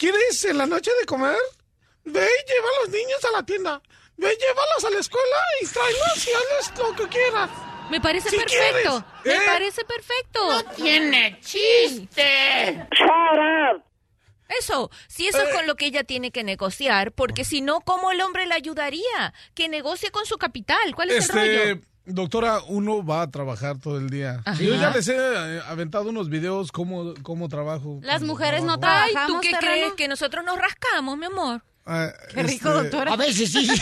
¿Quieres 0.00 0.42
en 0.46 0.56
la 0.56 0.64
noche 0.64 0.90
de 0.98 1.04
comer? 1.04 1.36
Ve 2.04 2.22
y 2.26 2.48
lleva 2.50 2.68
a 2.68 2.80
los 2.80 2.88
niños 2.88 3.22
a 3.22 3.32
la 3.36 3.42
tienda. 3.44 3.82
Ve, 4.16 4.34
llévalos 4.34 4.84
a 4.86 4.90
la 4.90 4.98
escuela 4.98 5.36
y 5.60 5.66
tráelos 5.66 6.26
y 6.26 6.30
hazles 6.32 6.78
lo 6.78 6.96
que 6.96 7.08
quieras. 7.08 7.50
Me 7.90 8.00
parece 8.00 8.30
Si 8.30 8.36
perfecto. 8.38 9.04
quieres, 9.22 9.38
Me 9.38 9.44
¿eh? 9.44 9.46
parece 9.46 9.84
perfecto. 9.84 10.64
tiene 10.76 11.38
chiste. 11.42 12.88
Eso, 14.48 14.90
si 15.06 15.28
eso 15.28 15.38
Eh. 15.42 15.44
es 15.50 15.54
con 15.54 15.66
lo 15.66 15.74
que 15.76 15.84
ella 15.84 16.02
tiene 16.04 16.30
que 16.32 16.44
negociar, 16.44 17.12
porque 17.12 17.44
si 17.44 17.60
no, 17.60 17.82
¿cómo 17.82 18.10
el 18.10 18.22
hombre 18.22 18.46
la 18.46 18.54
ayudaría? 18.54 19.34
Que 19.54 19.68
negocie 19.68 20.10
con 20.10 20.24
su 20.24 20.38
capital. 20.38 20.94
¿Cuál 20.94 21.10
es 21.10 21.28
el 21.28 21.34
rollo? 21.36 21.80
Doctora, 22.12 22.60
uno 22.68 23.04
va 23.04 23.22
a 23.22 23.30
trabajar 23.30 23.78
todo 23.78 23.98
el 23.98 24.10
día. 24.10 24.42
Ajá. 24.44 24.62
Yo 24.62 24.74
ya 24.74 24.90
les 24.90 25.08
he 25.08 25.16
eh, 25.16 25.60
aventado 25.66 26.10
unos 26.10 26.28
videos 26.28 26.70
cómo, 26.72 27.14
cómo 27.22 27.48
trabajo. 27.48 27.98
Las 28.02 28.22
mujeres 28.22 28.62
no 28.62 28.74
Ay, 28.74 28.80
trabajamos, 28.80 29.26
¿tú 29.26 29.40
qué 29.40 29.50
terreno? 29.50 29.72
crees? 29.74 29.92
Que 29.94 30.08
nosotros 30.08 30.44
nos 30.44 30.58
rascamos, 30.58 31.16
mi 31.18 31.26
amor. 31.26 31.62
Ah, 31.86 32.10
Qué 32.34 32.42
rico, 32.42 32.68
este, 32.68 32.82
doctora. 32.82 33.12
A 33.12 33.16
veces 33.16 33.50
sí. 33.50 33.66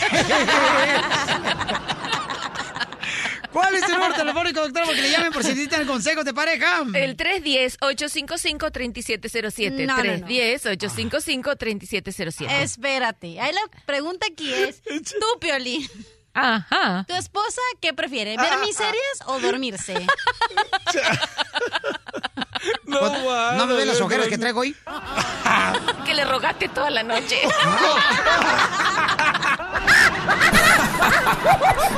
¿Cuál 3.51 3.73
es 3.75 3.81
el 3.83 3.91
número 3.93 4.13
telefónico, 4.13 4.61
doctora? 4.61 4.85
Porque 4.85 5.01
le 5.01 5.09
llamen 5.09 5.31
por 5.33 5.41
si 5.43 5.49
necesitan 5.49 5.87
consejos 5.87 6.23
de 6.23 6.33
pareja. 6.35 6.83
El 6.93 7.17
310-855-3707. 7.17 9.87
No, 9.87 9.97
no, 9.97 10.03
no. 10.17 10.27
310-855-3707. 10.27 12.47
Espérate. 12.61 13.39
Ahí 13.41 13.51
la 13.53 13.61
pregunta 13.85 14.27
aquí 14.31 14.53
es, 14.53 14.81
tú, 14.83 15.39
Piolín, 15.39 15.87
Ajá. 16.33 17.05
¿tu 17.07 17.13
esposa 17.15 17.61
qué 17.81 17.93
prefiere? 17.93 18.37
¿Ver 18.37 18.57
mis 18.59 18.75
series 18.75 19.21
o 19.25 19.39
dormirse? 19.39 20.05
No, 22.85 22.99
Pues, 22.99 23.11
¿No 23.57 23.65
me 23.67 23.73
ven 23.73 23.87
las 23.87 24.01
ojeras 24.01 24.27
que 24.27 24.37
traigo 24.37 24.59
hoy? 24.61 24.75
Que 26.05 26.13
le 26.13 26.25
rogaste 26.25 26.67
toda 26.69 26.89
la 26.89 27.03
noche. 27.03 27.37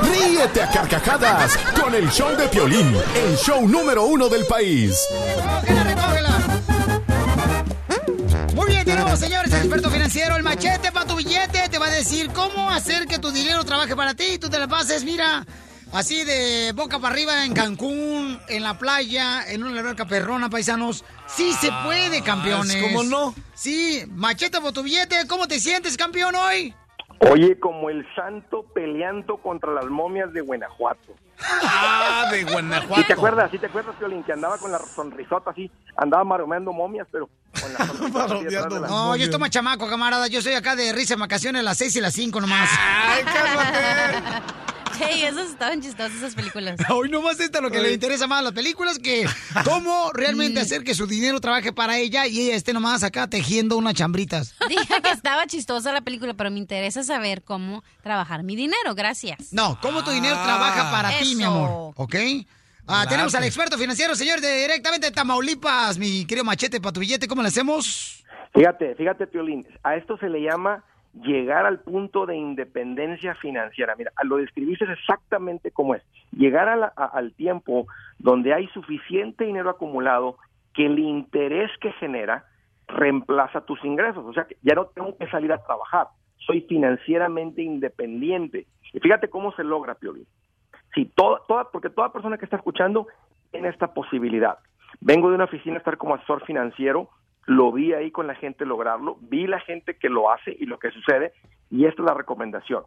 Ríete 0.04 0.62
a 0.64 0.70
carcajadas 0.72 1.58
con 1.80 1.96
el 1.96 2.10
show 2.12 2.36
de 2.36 2.48
Piolín, 2.50 2.96
el 3.16 3.38
show 3.38 3.68
número 3.68 4.04
uno 4.04 4.28
del 4.30 4.46
país. 4.46 4.98
¡Recógela, 5.38 5.84
recógela! 5.84 6.21
Muy 8.62 8.70
bien, 8.70 8.86
tenemos, 8.86 9.20
señores, 9.20 9.52
el 9.54 9.62
experto 9.62 9.90
financiero, 9.90 10.36
el 10.36 10.44
machete 10.44 10.92
para 10.92 11.08
tu 11.08 11.16
billete. 11.16 11.68
Te 11.68 11.80
va 11.80 11.88
a 11.88 11.90
decir 11.90 12.30
cómo 12.32 12.70
hacer 12.70 13.08
que 13.08 13.18
tu 13.18 13.32
dinero 13.32 13.64
trabaje 13.64 13.96
para 13.96 14.14
ti. 14.14 14.38
Tú 14.38 14.52
te 14.52 14.60
la 14.60 14.68
pases, 14.68 15.04
mira, 15.04 15.48
así 15.92 16.24
de 16.24 16.72
boca 16.76 17.00
para 17.00 17.16
arriba 17.16 17.44
en 17.44 17.54
Cancún, 17.56 18.40
en 18.48 18.62
la 18.62 18.78
playa, 18.78 19.52
en 19.52 19.64
una 19.64 19.80
alberca 19.80 20.06
perrona, 20.06 20.52
paisanos. 20.52 21.04
Sí 21.36 21.54
se 21.60 21.72
puede, 21.84 22.22
campeones. 22.22 22.84
¿cómo 22.84 23.04
no? 23.04 23.34
Sí, 23.56 24.04
machete 24.10 24.60
para 24.60 24.72
tu 24.72 24.84
billete. 24.84 25.26
¿Cómo 25.26 25.48
te 25.48 25.60
sientes, 25.60 25.98
campeón, 25.98 26.36
hoy? 26.36 26.76
Oye, 27.30 27.60
como 27.60 27.90
el 27.92 28.04
santo 28.16 28.66
peleando 28.74 29.38
contra 29.38 29.72
las 29.72 29.86
momias 29.86 30.34
de 30.34 30.42
Guanajuato. 30.42 31.14
Ah, 31.40 32.28
de 32.32 32.44
Guanajuato. 32.44 32.96
¿Sí 32.96 33.08
te 33.08 33.14
acuerdas? 33.14 33.52
¿Sí 33.52 33.60
te 33.60 33.68
acuerdas, 33.68 33.96
Piolín? 33.98 34.24
Que 34.24 34.34
andaba 34.34 34.58
con 34.58 34.72
la 34.72 34.80
sonrisota 34.80 35.52
así, 35.52 35.70
andaba 35.96 36.24
maromeando 36.24 36.74
momias, 36.74 37.08
pero 37.12 37.30
con 37.62 37.74
la 37.74 37.86
sonrisota 37.86 38.36
así 38.36 38.46
de 38.46 38.80
No, 38.88 39.16
yo 39.16 39.26
estoy 39.26 39.40
más 39.40 39.52
chamaco, 39.52 39.88
camarada. 39.88 40.28
Yo 40.28 40.42
soy 40.42 40.54
acá 40.54 40.76
de 40.76 40.92
risa 40.94 41.14
en 41.14 41.20
vacaciones 41.20 41.60
a 41.60 41.64
las 41.64 41.78
6 41.78 41.96
y 41.98 42.02
las 42.02 42.14
5 42.14 42.42
nomás. 42.42 42.70
Ay, 42.80 43.24
cálmate. 43.24 44.44
Hey, 45.00 45.24
esas 45.24 45.50
estaban 45.52 45.82
chistosas 45.82 46.14
esas 46.18 46.36
películas. 46.36 46.80
Hoy 46.90 47.10
nomás 47.10 47.40
está 47.40 47.62
lo 47.62 47.70
que 47.72 47.80
le 47.80 47.94
interesa 47.94 48.28
más 48.28 48.40
a 48.40 48.44
las 48.44 48.52
películas 48.54 49.00
que 49.00 49.26
cómo 49.64 50.12
realmente 50.14 50.60
Mm. 50.60 50.64
hacer 50.64 50.84
que 50.84 50.94
su 50.96 51.08
dinero 51.08 51.40
trabaje 51.40 51.72
para 51.74 51.98
ella 51.98 52.28
y 52.28 52.42
ella 52.42 52.56
esté 52.56 52.74
nomás 52.74 53.04
acá 53.04 53.28
tejiendo 53.28 53.78
unas 53.78 53.94
chambritas. 53.94 54.56
Dije 54.70 55.02
que 55.02 55.10
estaba 55.12 55.46
chistosa 55.48 55.92
la 55.92 56.02
película, 56.02 56.34
pero 56.34 56.52
me 56.52 56.60
interesa 56.60 57.04
saber 57.04 57.44
cómo 57.44 57.84
trabajar 58.04 58.44
mi 58.44 58.56
dinero. 58.56 58.96
Gracias. 58.96 59.54
No, 59.54 59.80
cómo 59.82 60.04
tu 60.04 60.12
dinero 60.12 60.36
trabaja 60.44 60.92
para 60.92 61.18
ti, 61.20 61.36
mi 61.36 61.44
amor. 61.44 61.94
¿Ok? 61.96 62.16
Ah, 62.88 63.06
tenemos 63.08 63.34
al 63.36 63.44
experto 63.46 63.78
financiero, 63.78 64.16
señor, 64.16 64.42
de 64.42 64.62
directamente 64.62 65.08
de 65.08 65.12
Tamaulipas, 65.14 65.98
mi 65.98 66.26
querido 66.26 66.44
machete 66.44 66.82
para 66.82 66.92
tu 66.92 67.00
billete. 67.00 67.28
¿Cómo 67.28 67.42
le 67.42 67.48
hacemos? 67.48 68.24
Fíjate, 68.54 68.96
fíjate, 68.96 69.28
Piolín, 69.28 69.66
a 69.84 69.96
esto 69.96 70.18
se 70.18 70.28
le 70.28 70.40
llama 70.42 70.84
llegar 71.14 71.66
al 71.66 71.80
punto 71.80 72.26
de 72.26 72.36
independencia 72.38 73.36
financiera. 73.36 73.96
Mira, 73.98 74.12
lo 74.24 74.38
describiste 74.38 74.86
exactamente 74.86 75.72
como 75.72 75.96
es. 75.96 76.04
Llegar 76.32 76.70
a 76.70 76.76
la- 76.76 76.94
a- 76.96 77.06
al 77.06 77.34
tiempo 77.34 77.88
donde 78.20 78.54
hay 78.54 78.68
suficiente 78.68 79.46
dinero 79.46 79.70
acumulado 79.70 80.38
que 80.74 80.86
el 80.86 81.00
interés 81.00 81.70
que 81.82 81.92
genera 81.94 82.46
reemplaza 82.88 83.62
tus 83.66 83.84
ingresos. 83.84 84.26
O 84.26 84.34
sea, 84.34 84.46
que 84.46 84.58
ya 84.62 84.76
no 84.76 84.86
tengo 84.86 85.18
que 85.18 85.28
salir 85.28 85.52
a 85.52 85.64
trabajar. 85.64 86.08
Soy 86.38 86.62
financieramente 86.62 87.62
independiente. 87.62 88.68
Y 88.94 89.00
fíjate 89.00 89.30
cómo 89.30 89.52
se 89.54 89.64
logra, 89.64 89.96
Piolín. 89.96 90.26
Si 90.96 91.06
toda, 91.06 91.40
toda, 91.48 91.66
porque 91.72 91.90
toda 91.90 92.12
persona 92.12 92.38
que 92.38 92.46
está 92.46 92.58
escuchando 92.58 93.08
tiene 93.52 93.70
esta 93.70 93.94
posibilidad. 93.94 94.58
Vengo 95.00 95.30
de 95.30 95.36
una 95.36 95.46
oficina 95.46 95.76
a 95.76 95.80
estar 95.80 95.98
como 95.98 96.16
asesor 96.16 96.44
financiero, 96.46 97.10
lo 97.46 97.72
vi 97.72 97.94
ahí 97.94 98.12
con 98.12 98.28
la 98.28 98.36
gente 98.36 98.66
lograrlo, 98.66 99.18
vi 99.22 99.48
la 99.48 99.60
gente 99.60 99.96
que 99.98 100.10
lo 100.10 100.32
hace 100.32 100.56
y 100.60 100.66
lo 100.66 100.80
que 100.80 100.92
sucede, 100.92 101.34
y 101.70 101.86
esta 101.86 102.02
es 102.02 102.08
la 102.08 102.14
recomendación. 102.14 102.84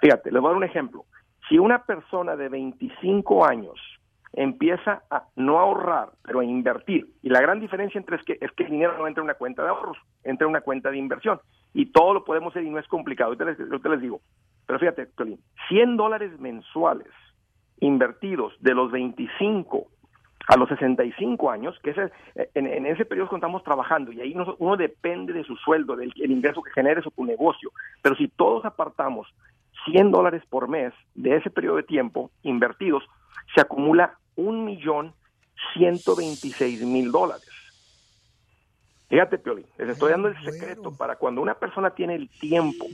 Fíjate, 0.00 0.32
les 0.32 0.40
voy 0.40 0.48
a 0.48 0.52
dar 0.52 0.58
un 0.58 0.64
ejemplo. 0.64 1.04
Si 1.48 1.58
una 1.58 1.84
persona 1.84 2.36
de 2.36 2.48
25 2.48 3.46
años 3.46 3.78
empieza 4.32 5.02
a 5.10 5.24
no 5.36 5.58
ahorrar, 5.58 6.10
pero 6.22 6.40
a 6.40 6.44
invertir, 6.44 7.06
y 7.22 7.28
la 7.28 7.40
gran 7.40 7.60
diferencia 7.60 7.98
entre 7.98 8.16
es 8.16 8.22
que 8.24 8.38
es 8.40 8.50
que 8.52 8.64
el 8.64 8.70
dinero 8.70 8.96
no 8.98 9.06
entra 9.06 9.20
en 9.20 9.26
una 9.26 9.34
cuenta 9.34 9.62
de 9.62 9.68
ahorros, 9.68 9.98
entra 10.24 10.46
en 10.46 10.50
una 10.50 10.62
cuenta 10.62 10.90
de 10.90 10.98
inversión, 10.98 11.40
y 11.74 11.86
todo 11.86 12.14
lo 12.14 12.24
podemos 12.24 12.52
hacer 12.52 12.64
y 12.64 12.70
no 12.70 12.78
es 12.78 12.88
complicado. 12.88 13.28
Ahorita 13.28 13.44
les, 13.44 13.60
ahorita 13.60 13.88
les 13.90 14.00
digo, 14.00 14.20
pero 14.66 14.78
fíjate, 14.78 15.06
Piolín, 15.06 15.38
100 15.68 15.96
dólares 15.96 16.38
mensuales 16.40 17.08
invertidos 17.80 18.54
de 18.60 18.74
los 18.74 18.90
25 18.90 19.86
a 20.48 20.56
los 20.56 20.68
65 20.68 21.50
años, 21.50 21.78
que 21.82 21.90
ese, 21.90 22.10
en, 22.54 22.66
en 22.66 22.86
ese 22.86 23.04
periodo 23.04 23.34
estamos 23.34 23.62
trabajando 23.62 24.12
y 24.12 24.20
ahí 24.20 24.32
uno, 24.34 24.56
uno 24.58 24.76
depende 24.76 25.32
de 25.32 25.44
su 25.44 25.56
sueldo, 25.56 25.96
del 25.96 26.12
el 26.16 26.30
ingreso 26.30 26.62
que 26.62 26.72
generes 26.72 27.06
o 27.06 27.10
tu 27.10 27.24
negocio. 27.24 27.70
Pero 28.02 28.16
si 28.16 28.28
todos 28.28 28.64
apartamos 28.64 29.28
100 29.84 30.10
dólares 30.10 30.42
por 30.48 30.68
mes 30.68 30.92
de 31.14 31.36
ese 31.36 31.50
periodo 31.50 31.76
de 31.76 31.82
tiempo 31.84 32.30
invertidos, 32.42 33.04
se 33.54 33.60
acumula 33.60 34.18
un 34.36 34.64
millón 34.64 35.14
126 35.74 36.82
mil 36.82 37.10
dólares. 37.10 37.48
Fíjate, 39.08 39.38
Piolín, 39.38 39.66
les 39.78 39.90
estoy 39.90 40.10
dando 40.10 40.28
el 40.28 40.42
secreto 40.42 40.96
para 40.96 41.16
cuando 41.16 41.42
una 41.42 41.54
persona 41.54 41.90
tiene 41.90 42.14
el 42.14 42.30
tiempo, 42.30 42.86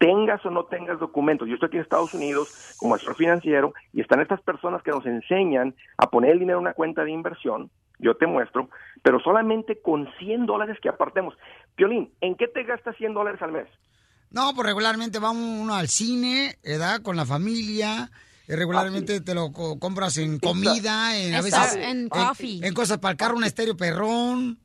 tengas 0.00 0.44
o 0.46 0.50
no 0.50 0.64
tengas 0.64 0.98
documentos. 0.98 1.46
Yo 1.46 1.54
estoy 1.54 1.66
aquí 1.68 1.76
en 1.76 1.82
Estados 1.82 2.14
Unidos 2.14 2.48
como 2.78 2.94
asesor 2.94 3.16
financiero 3.16 3.74
y 3.92 4.00
están 4.00 4.20
estas 4.22 4.40
personas 4.40 4.82
que 4.82 4.90
nos 4.90 5.04
enseñan 5.04 5.74
a 5.98 6.08
poner 6.10 6.32
el 6.32 6.38
dinero 6.40 6.58
en 6.58 6.62
una 6.62 6.72
cuenta 6.72 7.04
de 7.04 7.10
inversión. 7.12 7.70
Yo 7.98 8.16
te 8.16 8.26
muestro, 8.26 8.70
pero 9.02 9.20
solamente 9.20 9.80
con 9.82 10.08
100 10.18 10.46
dólares 10.46 10.78
que 10.82 10.88
apartemos. 10.88 11.34
Piolín, 11.76 12.14
¿en 12.22 12.34
qué 12.34 12.48
te 12.48 12.64
gastas 12.64 12.96
100 12.96 13.12
dólares 13.12 13.42
al 13.42 13.52
mes? 13.52 13.66
No, 14.30 14.54
pues 14.54 14.66
regularmente 14.66 15.18
va 15.18 15.32
uno 15.32 15.74
al 15.74 15.88
cine, 15.88 16.56
¿verdad? 16.64 17.02
Con 17.02 17.16
la 17.16 17.26
familia. 17.26 18.10
eh, 18.48 18.56
Regularmente 18.56 19.20
te 19.20 19.34
lo 19.34 19.52
co- 19.52 19.78
compras 19.78 20.16
en 20.16 20.38
comida, 20.38 21.14
en, 21.18 21.34
a 21.34 21.42
veces 21.42 21.76
en 21.76 22.08
coffee. 22.08 22.66
en 22.66 22.72
cosas 22.72 22.98
para 22.98 23.12
el 23.12 23.18
carro, 23.18 23.36
un 23.36 23.44
estéreo 23.44 23.76
perrón. 23.76 24.58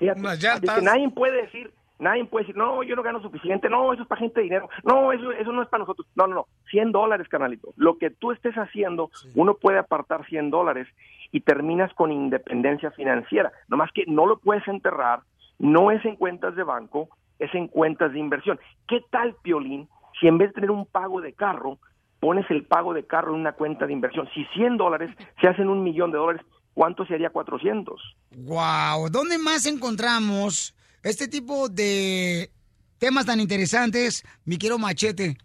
Fíjate, 0.00 0.20
así 0.26 0.66
que 0.74 0.82
nadie 0.82 1.10
puede 1.10 1.42
decir, 1.42 1.70
nadie 2.00 2.24
puede 2.24 2.46
decir, 2.46 2.56
no, 2.56 2.82
yo 2.82 2.96
no 2.96 3.02
gano 3.02 3.22
suficiente, 3.22 3.68
no, 3.68 3.92
eso 3.92 4.02
es 4.02 4.08
para 4.08 4.20
gente 4.20 4.40
de 4.40 4.44
dinero, 4.44 4.68
no, 4.84 5.12
eso, 5.12 5.30
eso 5.32 5.52
no 5.52 5.62
es 5.62 5.68
para 5.68 5.82
nosotros. 5.82 6.06
No, 6.16 6.26
no, 6.26 6.34
no, 6.34 6.46
100 6.70 6.92
dólares, 6.92 7.28
canalito. 7.28 7.72
Lo 7.76 7.98
que 7.98 8.10
tú 8.10 8.32
estés 8.32 8.54
haciendo, 8.56 9.10
uno 9.34 9.54
puede 9.54 9.78
apartar 9.78 10.26
100 10.26 10.50
dólares 10.50 10.88
y 11.30 11.40
terminas 11.40 11.92
con 11.94 12.10
independencia 12.10 12.90
financiera. 12.90 13.52
Nomás 13.68 13.90
que 13.92 14.04
no 14.06 14.26
lo 14.26 14.38
puedes 14.38 14.66
enterrar, 14.66 15.20
no 15.58 15.90
es 15.90 16.04
en 16.04 16.16
cuentas 16.16 16.56
de 16.56 16.64
banco, 16.64 17.08
es 17.38 17.54
en 17.54 17.68
cuentas 17.68 18.12
de 18.12 18.18
inversión. 18.18 18.58
¿Qué 18.88 19.04
tal, 19.10 19.36
Piolín, 19.42 19.88
si 20.20 20.26
en 20.26 20.38
vez 20.38 20.48
de 20.48 20.54
tener 20.54 20.70
un 20.70 20.86
pago 20.86 21.20
de 21.20 21.34
carro, 21.34 21.78
pones 22.18 22.50
el 22.50 22.64
pago 22.64 22.92
de 22.94 23.06
carro 23.06 23.34
en 23.34 23.40
una 23.40 23.52
cuenta 23.52 23.86
de 23.86 23.92
inversión? 23.92 24.28
Si 24.34 24.44
100 24.54 24.76
dólares 24.76 25.10
se 25.40 25.48
hacen 25.48 25.68
un 25.68 25.82
millón 25.82 26.10
de 26.10 26.18
dólares, 26.18 26.42
¿cuánto 26.74 27.04
sería 27.06 27.30
400? 27.30 28.16
Wow, 28.36 29.08
¿dónde 29.10 29.38
más 29.38 29.66
encontramos 29.66 30.74
este 31.02 31.28
tipo 31.28 31.68
de 31.68 32.50
temas 32.98 33.26
tan 33.26 33.40
interesantes, 33.40 34.24
mi 34.44 34.58
quiero 34.58 34.78
machete? 34.78 35.36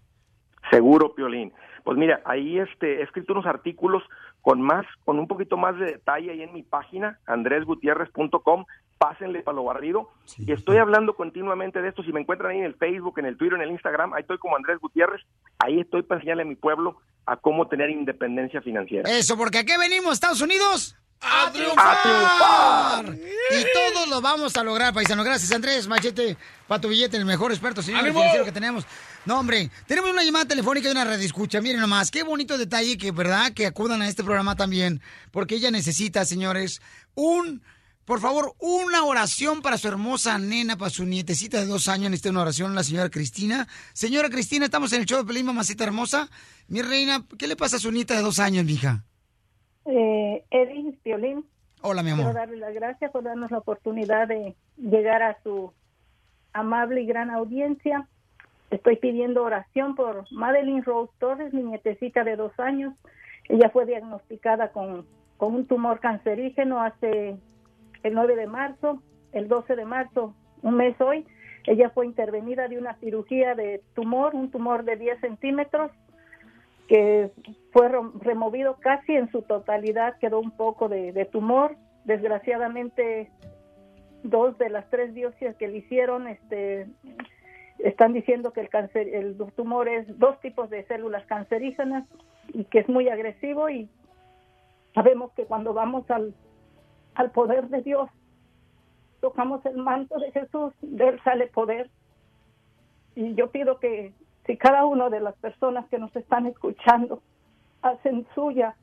Seguro, 0.70 1.14
Piolín. 1.16 1.54
Pues 1.84 1.98
mira, 1.98 2.22
ahí 2.26 2.58
este, 2.60 3.00
he 3.00 3.04
escrito 3.04 3.34
unos 3.34 3.46
artículos 3.46 4.04
con 4.42 4.62
más, 4.62 4.86
con 5.06 5.20
un 5.20 5.28
poquito 5.28 5.56
más 5.56 5.78
de 5.78 5.86
detalle 5.86 6.32
ahí 6.32 6.42
en 6.42 6.54
mi 6.54 6.64
página, 6.64 7.20
andresgutierrez.com, 7.26 8.66
pásenle 8.98 9.42
para 9.42 9.56
lo 9.56 9.64
barrido. 9.64 10.10
Y 10.38 10.52
estoy 10.52 10.78
hablando 10.78 11.16
continuamente 11.16 11.82
de 11.82 11.90
esto. 11.90 12.04
Si 12.04 12.12
me 12.12 12.22
encuentran 12.22 12.52
ahí 12.52 12.60
en 12.60 12.66
el 12.66 12.76
Facebook, 12.76 13.20
en 13.20 13.26
el 13.26 13.38
Twitter, 13.38 13.58
en 13.58 13.64
el 13.64 13.72
Instagram, 13.72 14.14
ahí 14.14 14.22
estoy 14.22 14.38
como 14.38 14.56
Andrés 14.56 14.80
Gutiérrez. 14.80 15.22
Ahí 15.60 15.80
estoy 15.80 16.04
para 16.04 16.20
enseñarle 16.20 16.44
a 16.44 16.46
mi 16.46 16.56
pueblo 16.56 16.98
a 17.26 17.38
cómo 17.38 17.68
tener 17.68 17.90
independencia 17.90 18.62
financiera. 18.62 19.10
Eso, 19.10 19.38
porque 19.38 19.60
aquí 19.60 19.74
venimos, 19.80 20.14
Estados 20.14 20.42
Unidos. 20.42 20.98
¡A 21.22 21.48
¡A 21.48 21.52
triunfar! 21.52 23.18
Y 23.52 23.64
todos 23.74 24.08
lo 24.08 24.22
vamos 24.22 24.56
a 24.58 24.64
lograr, 24.64 24.94
paisano. 24.94 25.24
Gracias, 25.24 25.52
Andrés 25.52 25.88
Machete, 25.88 26.38
para 26.68 26.82
tu 26.82 26.90
billete, 26.90 27.18
el 27.18 27.26
mejor 27.26 27.52
experto 27.52 27.82
señor 27.82 28.06
financiero 28.06 28.46
que 28.46 28.52
tenemos. 28.52 28.86
No, 29.26 29.40
hombre, 29.40 29.72
tenemos 29.88 30.12
una 30.12 30.24
llamada 30.24 30.46
telefónica 30.46 30.88
y 30.88 30.92
una 30.92 31.04
radio 31.04 31.26
escucha. 31.26 31.62
Miren 31.62 31.82
nomás, 31.82 32.12
qué 32.12 32.24
bonito 32.24 32.58
detalle 32.58 32.98
que, 32.98 33.12
¿verdad? 33.12 33.54
Que 33.54 33.66
acudan 33.66 34.02
a 34.02 34.08
este 34.08 34.24
programa 34.24 34.56
también, 34.56 35.02
porque 35.32 35.56
ella 35.56 35.72
necesita, 35.72 36.26
señores, 36.26 36.82
un 37.16 37.62
por 38.06 38.22
favor, 38.22 38.56
una 38.60 39.04
oración 39.04 39.64
para 39.64 39.80
su 39.80 39.88
hermosa 39.88 40.38
nena, 40.38 40.78
para 40.78 40.92
su 40.92 41.06
nietecita 41.06 41.60
de 41.60 41.66
dos 41.66 41.88
años. 41.88 42.12
Necesita 42.12 42.30
una 42.30 42.42
oración 42.42 42.76
la 42.76 42.84
señora 42.84 43.10
Cristina. 43.10 43.68
Señora 43.94 44.30
Cristina, 44.30 44.66
estamos 44.66 44.94
en 44.94 45.02
el 45.02 45.08
show 45.08 45.18
de 45.18 45.26
Pelín, 45.26 45.48
mamacita 45.48 45.86
hermosa. 45.86 46.30
Mi 46.68 46.84
reina, 46.84 47.26
¿qué 47.40 47.48
le 47.48 47.56
pasa 47.56 47.78
a 47.78 47.80
su 47.80 47.92
nieta 47.92 48.14
de 48.16 48.22
dos 48.22 48.38
años, 48.38 48.64
mija? 48.64 49.04
Eh, 49.86 50.44
Eddie 50.50 50.98
Violín. 51.04 51.46
Hola, 51.82 52.02
mi 52.02 52.10
amor. 52.10 52.26
Quiero 52.26 52.40
darle 52.40 52.58
las 52.58 52.74
gracias 52.74 53.12
por 53.12 53.24
darnos 53.24 53.52
la 53.52 53.60
oportunidad 53.60 54.28
de 54.28 54.56
llegar 54.78 55.22
a 55.22 55.38
su 55.44 55.72
amable 56.54 57.02
y 57.02 57.06
gran 57.06 57.30
audiencia. 57.30 58.08
Estoy 58.72 58.98
pidiendo 58.98 59.44
oración 59.44 59.96
por 59.96 60.26
Madeline 60.32 60.84
Rose 60.84 61.14
Torres, 61.20 61.54
mi 61.54 61.64
nietecita 61.64 62.24
de 62.24 62.36
dos 62.36 62.52
años. 62.60 62.94
Ella 63.48 63.70
fue 63.70 63.86
diagnosticada 63.86 64.72
con, 64.72 65.06
con 65.38 65.54
un 65.54 65.68
tumor 65.68 66.00
cancerígeno 66.00 66.82
hace 66.82 67.38
el 68.02 68.14
9 68.14 68.36
de 68.36 68.48
marzo, 68.48 69.02
el 69.34 69.48
12 69.48 69.76
de 69.76 69.86
marzo, 69.86 70.34
un 70.64 70.78
mes 70.78 71.00
hoy. 71.00 71.28
Ella 71.68 71.92
fue 71.92 72.06
intervenida 72.06 72.68
de 72.68 72.78
una 72.80 72.96
cirugía 72.96 73.54
de 73.54 73.82
tumor, 73.94 74.34
un 74.34 74.50
tumor 74.50 74.84
de 74.84 74.96
10 74.96 75.20
centímetros, 75.20 75.92
que 76.88 77.32
fue 77.72 77.90
removido 78.20 78.78
casi 78.80 79.16
en 79.16 79.32
su 79.32 79.42
totalidad, 79.42 80.18
quedó 80.20 80.40
un 80.40 80.52
poco 80.52 80.88
de, 80.90 81.28
tumor. 81.32 81.76
Desgraciadamente, 82.04 83.32
dos 84.24 84.58
de 84.58 84.70
las 84.70 84.90
tres 84.90 85.14
biopsias 85.14 85.56
que 85.56 85.68
le 85.68 85.78
hicieron 85.78 86.28
este, 86.28 86.88
están 87.80 88.14
diciendo 88.14 88.54
que 88.54 88.62
el 88.62 88.70
el 88.94 89.38
tumor 89.56 89.88
es 89.90 90.06
dos 90.20 90.40
tipos 90.40 90.70
de 90.70 90.86
células 90.86 91.26
cancerígenas 91.26 92.06
y 92.54 92.66
que 92.66 92.80
es 92.80 92.90
muy 92.90 93.10
agresivo 93.10 93.70
y 93.70 93.90
sabemos 94.94 95.32
que 95.34 95.46
cuando 95.46 95.74
vamos 95.74 96.10
al, 96.10 96.34
al 97.16 97.32
poder 97.32 97.68
de 97.70 97.82
Dios, 97.82 98.10
tocamos 99.20 99.66
el 99.66 99.78
manto 99.78 100.18
de 100.20 100.32
Jesús, 100.32 100.74
de 100.82 101.10
él 101.10 101.22
sale 101.24 101.48
poder. 101.48 101.90
Y 103.16 103.34
yo 103.34 103.52
pido 103.52 103.80
que 103.80 104.14
si 104.46 104.58
cada 104.58 104.86
una 104.86 105.10
de 105.10 105.20
las 105.20 105.36
personas 105.36 105.86
que 105.90 105.98
nos 105.98 106.16
están 106.16 106.46
escuchando 106.46 107.22
hacen 107.82 108.28
suya 108.36 108.76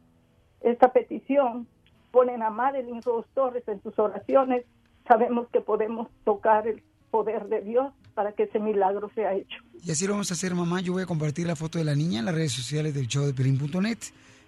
esta 0.61 0.93
petición, 0.93 1.67
ponen 2.11 2.43
a 2.43 2.51
Madeline 2.51 3.03
Rose 3.03 3.29
Torres 3.35 3.67
en 3.67 3.83
sus 3.83 3.99
oraciones, 3.99 4.65
sabemos 5.07 5.49
que 5.53 5.61
podemos 5.61 6.09
tocar 6.25 6.67
el 6.69 6.83
poder 7.11 7.47
de 7.49 7.61
Dios 7.63 7.93
para 8.15 8.33
que 8.33 8.45
ese 8.45 8.59
milagro 8.59 9.11
sea 9.15 9.35
hecho. 9.35 9.59
Y 9.85 9.91
así 9.91 10.07
lo 10.07 10.13
vamos 10.13 10.31
a 10.31 10.35
hacer, 10.35 10.55
mamá. 10.55 10.81
Yo 10.81 10.93
voy 10.93 11.03
a 11.03 11.07
compartir 11.07 11.47
la 11.47 11.57
foto 11.57 11.79
de 11.79 11.85
la 11.85 11.95
niña 11.95 12.21
en 12.21 12.27
las 12.27 12.35
redes 12.35 12.53
sociales 12.53 12.95
del 12.95 13.09
show 13.09 13.25
de 13.25 13.35
Pelín.net. 13.35 13.99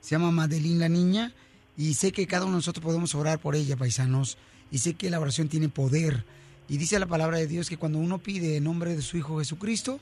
Se 0.00 0.10
llama 0.14 0.30
Madeline 0.30 0.78
la 0.78 0.88
niña. 0.88 1.32
Y 1.76 1.94
sé 1.94 2.12
que 2.12 2.26
cada 2.26 2.44
uno 2.44 2.52
de 2.52 2.58
nosotros 2.58 2.84
podemos 2.84 3.14
orar 3.14 3.38
por 3.40 3.56
ella, 3.56 3.76
paisanos. 3.76 4.38
Y 4.70 4.78
sé 4.78 4.94
que 4.94 5.10
la 5.10 5.18
oración 5.18 5.48
tiene 5.48 5.68
poder. 5.68 6.24
Y 6.68 6.76
dice 6.76 6.98
la 6.98 7.06
palabra 7.06 7.38
de 7.38 7.46
Dios 7.46 7.68
que 7.68 7.76
cuando 7.76 7.98
uno 7.98 8.18
pide 8.18 8.56
en 8.56 8.64
nombre 8.64 8.94
de 8.94 9.02
su 9.02 9.16
Hijo 9.16 9.38
Jesucristo, 9.38 9.98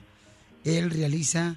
Él 0.64 0.90
realiza 0.90 1.56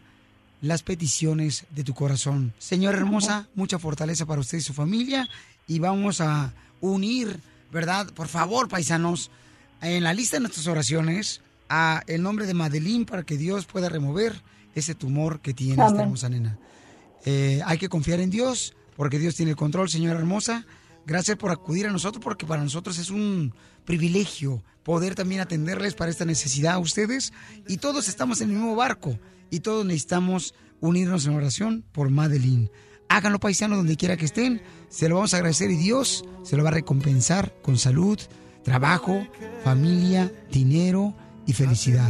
las 0.61 0.83
peticiones 0.83 1.65
de 1.71 1.83
tu 1.83 1.93
corazón. 1.93 2.53
Señora 2.57 2.97
hermosa, 2.97 3.47
mucha 3.55 3.79
fortaleza 3.79 4.25
para 4.25 4.41
usted 4.41 4.57
y 4.57 4.61
su 4.61 4.73
familia. 4.73 5.29
Y 5.67 5.79
vamos 5.79 6.21
a 6.21 6.53
unir, 6.81 7.39
¿verdad? 7.71 8.11
Por 8.13 8.27
favor, 8.27 8.67
paisanos, 8.67 9.31
en 9.81 10.03
la 10.03 10.13
lista 10.13 10.37
de 10.37 10.41
nuestras 10.41 10.67
oraciones 10.67 11.41
a 11.69 12.03
el 12.07 12.21
nombre 12.21 12.45
de 12.45 12.53
Madeline 12.53 13.05
para 13.05 13.23
que 13.23 13.37
Dios 13.37 13.65
pueda 13.65 13.89
remover 13.89 14.41
ese 14.73 14.95
tumor 14.95 15.39
que 15.39 15.53
tiene 15.53 15.83
esta 15.85 16.01
hermosa 16.01 16.29
nena. 16.29 16.57
Eh, 17.25 17.61
hay 17.65 17.77
que 17.77 17.89
confiar 17.89 18.19
en 18.19 18.29
Dios 18.29 18.73
porque 18.95 19.19
Dios 19.19 19.35
tiene 19.35 19.51
el 19.51 19.57
control, 19.57 19.89
señora 19.89 20.19
hermosa. 20.19 20.65
Gracias 21.05 21.37
por 21.37 21.51
acudir 21.51 21.85
a 21.87 21.91
nosotros 21.91 22.23
porque 22.23 22.45
para 22.45 22.63
nosotros 22.63 22.97
es 22.97 23.09
un 23.09 23.53
privilegio 23.85 24.63
poder 24.83 25.15
también 25.15 25.41
atenderles 25.41 25.93
para 25.93 26.11
esta 26.11 26.25
necesidad 26.25 26.73
a 26.73 26.79
ustedes. 26.79 27.33
Y 27.67 27.77
todos 27.77 28.07
estamos 28.07 28.41
en 28.41 28.49
el 28.49 28.55
mismo 28.55 28.75
barco 28.75 29.19
y 29.49 29.59
todos 29.59 29.85
necesitamos 29.85 30.53
unirnos 30.79 31.25
en 31.25 31.35
oración 31.35 31.85
por 31.91 32.09
Madeline. 32.09 32.71
Háganlo 33.09 33.39
paisanos 33.39 33.77
donde 33.77 33.97
quiera 33.97 34.17
que 34.17 34.25
estén. 34.25 34.61
Se 34.89 35.09
lo 35.09 35.15
vamos 35.15 35.33
a 35.33 35.37
agradecer 35.37 35.71
y 35.71 35.77
Dios 35.77 36.25
se 36.43 36.57
lo 36.57 36.63
va 36.63 36.69
a 36.69 36.73
recompensar 36.73 37.53
con 37.61 37.77
salud, 37.77 38.19
trabajo, 38.63 39.27
familia, 39.63 40.31
dinero 40.51 41.15
y 41.45 41.53
felicidad. 41.53 42.09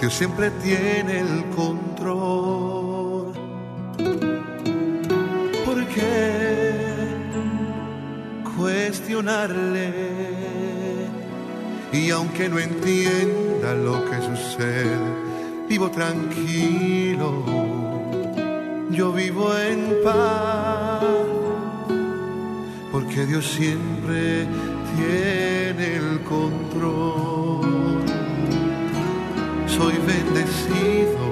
Dios 0.00 0.14
siempre 0.14 0.50
tiene 0.62 1.20
el 1.20 1.44
control. 1.50 2.71
¿Por 6.02 7.74
qué 8.42 8.56
cuestionarle? 8.56 9.92
Y 11.92 12.10
aunque 12.10 12.48
no 12.48 12.58
entienda 12.58 13.74
lo 13.74 14.04
que 14.08 14.20
sucede, 14.20 14.96
vivo 15.68 15.90
tranquilo. 15.90 17.44
Yo 18.90 19.12
vivo 19.12 19.56
en 19.56 19.94
paz. 20.04 21.02
Porque 22.90 23.26
Dios 23.26 23.46
siempre 23.46 24.46
tiene 24.96 25.96
el 25.96 26.20
control 26.22 27.82
soy 29.82 29.94
bendecido, 30.06 31.24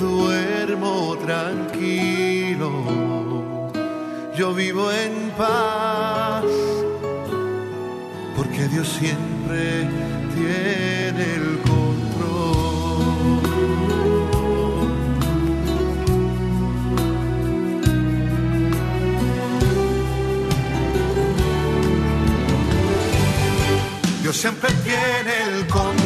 duermo 0.00 1.16
tranquilo, 1.24 2.70
yo 4.36 4.52
vivo 4.52 4.92
en 4.92 5.30
paz, 5.30 6.44
porque 8.36 8.68
Dios 8.68 8.86
siempre 8.86 9.88
tiene 10.34 11.34
el 11.36 11.58
control. 11.60 11.86
Dios 24.22 24.36
siempre 24.36 24.70
tiene 24.84 25.56
el 25.56 25.66
control. 25.66 26.05